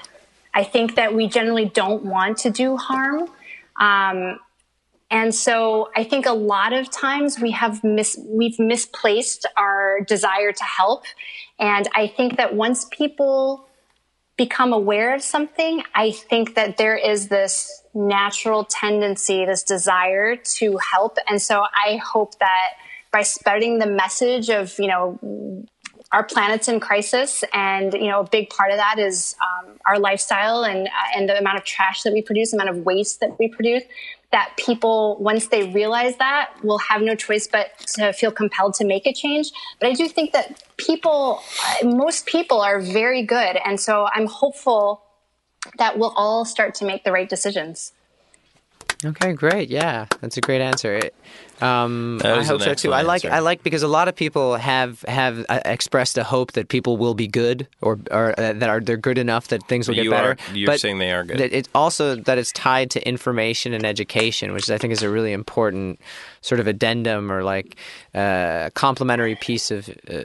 I 0.54 0.64
think 0.64 0.96
that 0.96 1.14
we 1.14 1.28
generally 1.28 1.66
don't 1.66 2.04
want 2.06 2.38
to 2.40 2.50
do 2.50 2.78
harm. 2.78 3.30
Um, 3.78 4.40
and 5.12 5.34
so 5.34 5.90
I 5.96 6.04
think 6.04 6.26
a 6.26 6.34
lot 6.34 6.72
of 6.74 6.92
times 6.92 7.40
we 7.40 7.52
have 7.52 7.84
mis- 7.84 8.20
we've 8.28 8.60
misplaced 8.60 9.46
our 9.58 10.02
desire 10.02 10.52
to 10.52 10.64
help. 10.64 11.06
And 11.58 11.88
I 11.96 12.08
think 12.08 12.38
that 12.38 12.56
once 12.56 12.86
people 12.86 13.68
become 14.38 14.72
aware 14.72 15.14
of 15.16 15.22
something, 15.22 15.84
I 15.96 16.12
think 16.12 16.56
that 16.56 16.78
there 16.78 16.96
is 16.96 17.28
this 17.28 17.84
natural 17.94 18.64
tendency, 18.64 19.46
this 19.46 19.64
desire 19.64 20.36
to 20.36 20.78
help. 20.78 21.18
And 21.28 21.42
so 21.42 21.64
I 21.74 21.98
hope 21.98 22.38
that 22.40 22.74
by 23.12 23.24
spreading 23.24 23.80
the 23.80 23.88
message 23.88 24.50
of, 24.50 24.78
you 24.78 24.88
know, 24.88 25.66
our 26.12 26.24
planet's 26.24 26.68
in 26.68 26.80
crisis, 26.80 27.44
and 27.54 27.94
you 27.94 28.08
know, 28.08 28.22
a 28.22 28.28
big 28.28 28.50
part 28.50 28.72
of 28.72 28.78
that 28.78 28.98
is 28.98 29.36
um, 29.42 29.76
our 29.86 30.00
lifestyle 30.00 30.64
and 30.64 30.88
uh, 30.88 30.92
and 31.16 31.30
the 31.30 31.38
amount 31.38 31.58
of 31.58 31.64
trash 31.64 32.02
that 32.02 32.14
we 32.14 32.22
produce, 32.22 32.52
the 32.52 32.58
amount 32.58 32.70
of 32.70 32.84
waste 32.84 33.20
that 33.20 33.38
we 33.38 33.48
produce. 33.48 33.84
That 34.32 34.54
people, 34.58 35.18
once 35.20 35.48
they 35.48 35.72
realize 35.72 36.18
that, 36.18 36.52
will 36.64 36.78
have 36.78 37.02
no 37.02 37.16
choice 37.16 37.48
but 37.48 37.78
to 37.96 38.14
feel 38.14 38.32
compelled 38.32 38.76
to 38.76 38.86
make 38.86 39.08
a 39.08 39.14
change. 39.14 39.52
But 39.80 39.90
I 39.90 39.94
do 39.94 40.08
think 40.08 40.34
that 40.34 40.64
people, 40.78 41.42
uh, 41.84 41.88
most 41.88 42.28
people, 42.28 42.62
are 42.62 42.80
very 42.80 43.24
good, 43.24 43.58
and 43.66 43.80
so 43.80 44.08
I'm 44.14 44.28
hopeful 44.28 45.02
that 45.78 45.98
we'll 45.98 46.14
all 46.16 46.46
start 46.46 46.76
to 46.76 46.86
make 46.86 47.04
the 47.04 47.12
right 47.12 47.28
decisions. 47.28 47.94
Okay, 49.04 49.34
great. 49.34 49.70
Yeah, 49.70 50.06
that's 50.22 50.38
a 50.38 50.42
great 50.42 50.62
answer. 50.62 50.96
It- 50.96 51.16
um, 51.62 52.22
I 52.24 52.44
hope 52.44 52.62
so 52.62 52.74
too. 52.74 52.94
I 52.94 53.02
like 53.02 53.26
answer. 53.26 53.36
I 53.36 53.40
like 53.40 53.64
because 53.64 53.84
a 53.84 53.88
lot 53.88 54.08
of 54.08 54.16
people 54.16 54.56
have 54.56 55.02
have 55.08 55.46
uh, 55.50 55.60
expressed 55.66 56.18
a 56.18 56.24
hope 56.24 56.54
that 56.54 56.70
people 56.70 56.98
will 56.98 57.14
be 57.14 57.28
good 57.28 57.68
or 57.82 58.00
or 58.12 58.40
uh, 58.40 58.54
that 58.54 58.70
are 58.70 58.80
they're 58.80 58.98
good 58.98 59.18
enough 59.18 59.48
that 59.50 59.64
things 59.68 59.88
will 59.88 59.96
get 59.96 60.04
You 60.06 60.10
better. 60.12 60.32
are- 60.50 60.56
you're 60.56 60.68
but 60.68 60.80
saying 60.80 61.00
they 61.00 61.12
are 61.12 61.24
good. 61.24 61.40
It's 61.42 61.70
also 61.76 62.16
that 62.16 62.38
it's 62.38 62.52
tied 62.52 62.92
to 62.92 63.08
information 63.08 63.74
and 63.74 63.86
education, 63.86 64.54
which 64.54 64.70
I 64.70 64.78
think 64.78 64.94
is 64.94 65.04
a 65.04 65.10
really 65.10 65.34
important 65.34 66.00
sort 66.42 66.60
of 66.60 66.68
addendum 66.68 67.32
or 67.32 67.44
like 67.44 67.76
uh, 68.16 68.70
complementary 68.74 69.36
piece 69.36 69.72
of 69.72 69.90
uh, 70.10 70.24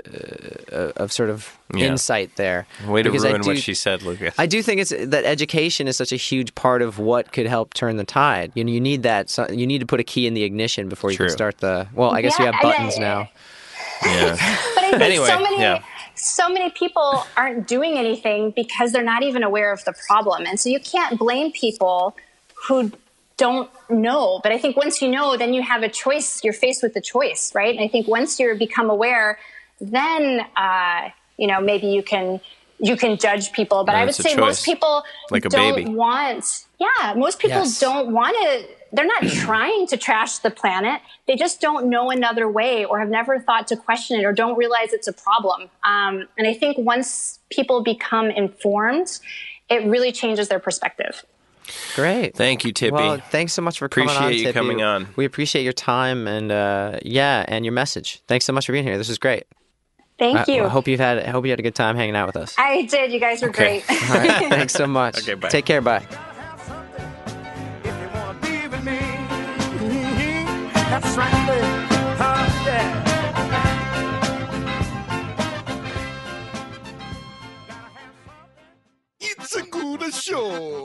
uh, 0.73 0.93
of 0.97 1.13
sort 1.13 1.31
of 1.31 1.57
Yeah. 1.75 1.87
insight 1.87 2.37
there. 2.37 2.67
Way 2.87 3.03
to 3.03 3.11
Because 3.11 3.25
I 3.25 3.31
ruin 3.31 3.43
what 3.43 3.59
she 3.59 3.75
said, 3.75 4.03
Lucas. 4.03 4.35
I 4.39 4.47
do 4.47 4.63
think 4.63 4.81
it's 4.81 4.91
that 4.91 5.25
education 5.25 5.89
is 5.89 5.97
such 5.97 6.13
a 6.13 6.17
huge 6.17 6.55
part 6.55 6.83
of 6.83 6.99
what 6.99 7.33
could 7.33 7.47
help 7.47 7.75
turn 7.75 7.97
the 7.97 8.05
tide. 8.05 8.53
You 8.55 8.65
know, 8.65 8.71
you 8.73 8.81
need 8.81 9.03
that. 9.03 9.29
So 9.31 9.49
you 9.51 9.67
need 9.67 9.81
to 9.81 9.87
put 9.87 9.99
a 10.01 10.05
key 10.05 10.27
in 10.27 10.35
the 10.35 10.45
ignition 10.45 10.89
before 10.89 11.11
you 11.11 11.17
True. 11.17 11.27
can 11.27 11.37
start 11.37 11.59
the. 11.59 11.89
Well, 11.95 12.11
I 12.13 12.23
guess 12.23 12.39
you 12.39 12.45
have 12.45 12.55
and 12.55 12.63
buttons 12.63 12.97
I- 12.97 13.01
now. 13.01 13.29
yeah. 14.05 14.37
But 14.75 14.85
I 14.85 14.91
think 14.91 15.03
Anyway, 15.03 15.27
so 15.27 15.41
many 15.41 15.59
yeah. 15.61 15.83
so 16.15 16.49
many 16.49 16.71
people 16.71 17.25
aren't 17.37 17.67
doing 17.67 17.99
anything 17.99 18.53
because 18.53 18.93
they're 18.93 19.03
not 19.15 19.23
even 19.25 19.43
aware 19.43 19.73
of 19.73 19.85
the 19.85 19.95
problem. 20.07 20.47
And 20.47 20.61
so 20.61 20.69
you 20.69 20.79
can't 20.81 21.19
blame 21.19 21.51
people 21.53 22.15
who 22.69 22.93
don't 23.37 23.71
know. 23.91 24.41
But 24.43 24.53
I 24.53 24.59
think 24.59 24.77
once 24.77 25.03
you 25.03 25.09
know, 25.11 25.37
then 25.37 25.55
you 25.55 25.63
have 25.63 25.83
a 25.83 25.89
choice. 25.89 26.43
You're 26.45 26.53
faced 26.53 26.83
with 26.83 26.95
a 26.97 27.01
choice, 27.01 27.53
right? 27.55 27.75
And 27.75 27.85
I 27.85 27.89
think 27.89 28.07
once 28.09 28.39
you 28.39 28.55
become 28.55 28.91
aware, 28.91 29.39
then 29.81 30.41
uh, 30.57 31.09
you 31.37 31.47
know 31.47 31.61
maybe 31.61 31.89
you 31.89 32.03
can 32.03 32.41
you 32.79 32.97
can 32.97 33.17
judge 33.17 33.53
people. 33.53 33.85
But 33.85 33.95
I 33.95 34.05
would 34.05 34.15
say 34.15 34.31
choice. 34.31 34.39
most 34.39 34.65
people 34.65 35.05
Like 35.31 35.45
a 35.45 35.49
don't 35.49 35.77
baby. 35.77 35.91
want. 35.91 36.65
Yeah, 36.79 37.15
most 37.17 37.39
people 37.39 37.59
Yes. 37.61 37.81
don't 37.81 38.13
want 38.13 38.37
to. 38.37 38.69
They're 38.93 39.07
not 39.07 39.23
trying 39.47 39.87
to 39.89 39.97
trash 39.97 40.39
the 40.39 40.51
planet. 40.51 41.01
They 41.27 41.37
just 41.37 41.61
don't 41.61 41.87
know 41.89 42.11
another 42.11 42.49
way, 42.49 42.85
or 42.85 43.01
have 43.01 43.09
never 43.09 43.41
thought 43.41 43.67
to 43.69 43.77
question 43.77 44.21
it, 44.21 44.25
or 44.25 44.33
don't 44.33 44.57
realize 44.57 44.93
it's 44.93 45.09
a 45.09 45.13
problem. 45.13 45.71
Um, 45.85 46.29
and 46.39 46.47
I 46.47 46.55
think 46.55 46.79
once 46.79 47.39
people 47.51 47.83
become 47.83 48.31
informed, 48.31 49.19
it 49.69 49.85
really 49.87 50.13
changes 50.13 50.49
their 50.49 50.61
perspective. 50.61 51.25
Great. 51.95 52.37
Thank 52.37 52.65
you, 52.65 52.73
Tippi. 52.73 52.93
Well, 52.93 53.19
thanks 53.31 53.53
so 53.53 53.63
much 53.63 53.79
for 53.79 53.89
coming 53.89 54.09
on. 54.11 54.17
Appreciate 54.17 54.41
you 54.43 54.49
Tippi. 54.49 54.53
coming 54.55 54.83
on. 54.83 55.09
We 55.17 55.25
appreciate 55.25 55.63
your 55.63 55.73
time 55.73 56.27
and 56.27 56.53
uh, 56.53 56.99
yeah, 57.03 57.45
and 57.49 57.65
your 57.65 57.73
message. 57.73 58.23
Thanks 58.29 58.45
so 58.45 58.53
much 58.53 58.67
for 58.67 58.73
being 58.73 58.85
here. 58.85 58.99
This 58.99 59.09
is 59.09 59.19
great. 59.19 59.45
Thank 60.19 60.49
I, 60.49 60.53
you. 60.53 60.65
I 60.65 60.69
hope 60.69 60.87
you've 60.87 61.01
had. 61.01 61.19
I 61.19 61.31
hope 61.31 61.45
you 61.45 61.51
had 61.51 61.59
a 61.59 61.63
good 61.63 61.75
time 61.75 61.97
hanging 61.97 62.15
out 62.17 62.27
with 62.27 62.37
us. 62.37 62.55
I 62.59 62.83
did. 62.83 63.13
You 63.13 63.19
guys 63.21 63.43
were 63.43 63.49
Okay. 63.49 63.83
great. 63.87 64.11
All 64.11 64.17
right. 64.17 64.31
Thanks 64.51 64.73
so 64.75 64.87
much. 64.87 65.19
Okay, 65.19 65.35
bye. 65.35 65.49
Take 65.49 65.65
care. 65.65 65.81
Bye. 65.81 66.07
If 66.07 68.01
you 68.01 68.09
wanna 68.15 68.39
be 68.41 68.69
with 68.69 68.85
me, 68.85 68.99
that's 70.75 71.17
right, 71.17 71.47
baby. 71.49 71.67
Huh, 72.17 72.65
yeah. 72.67 73.01
It's 79.21 79.57
a 79.57 79.63
good 79.63 80.13
show. 80.15 80.83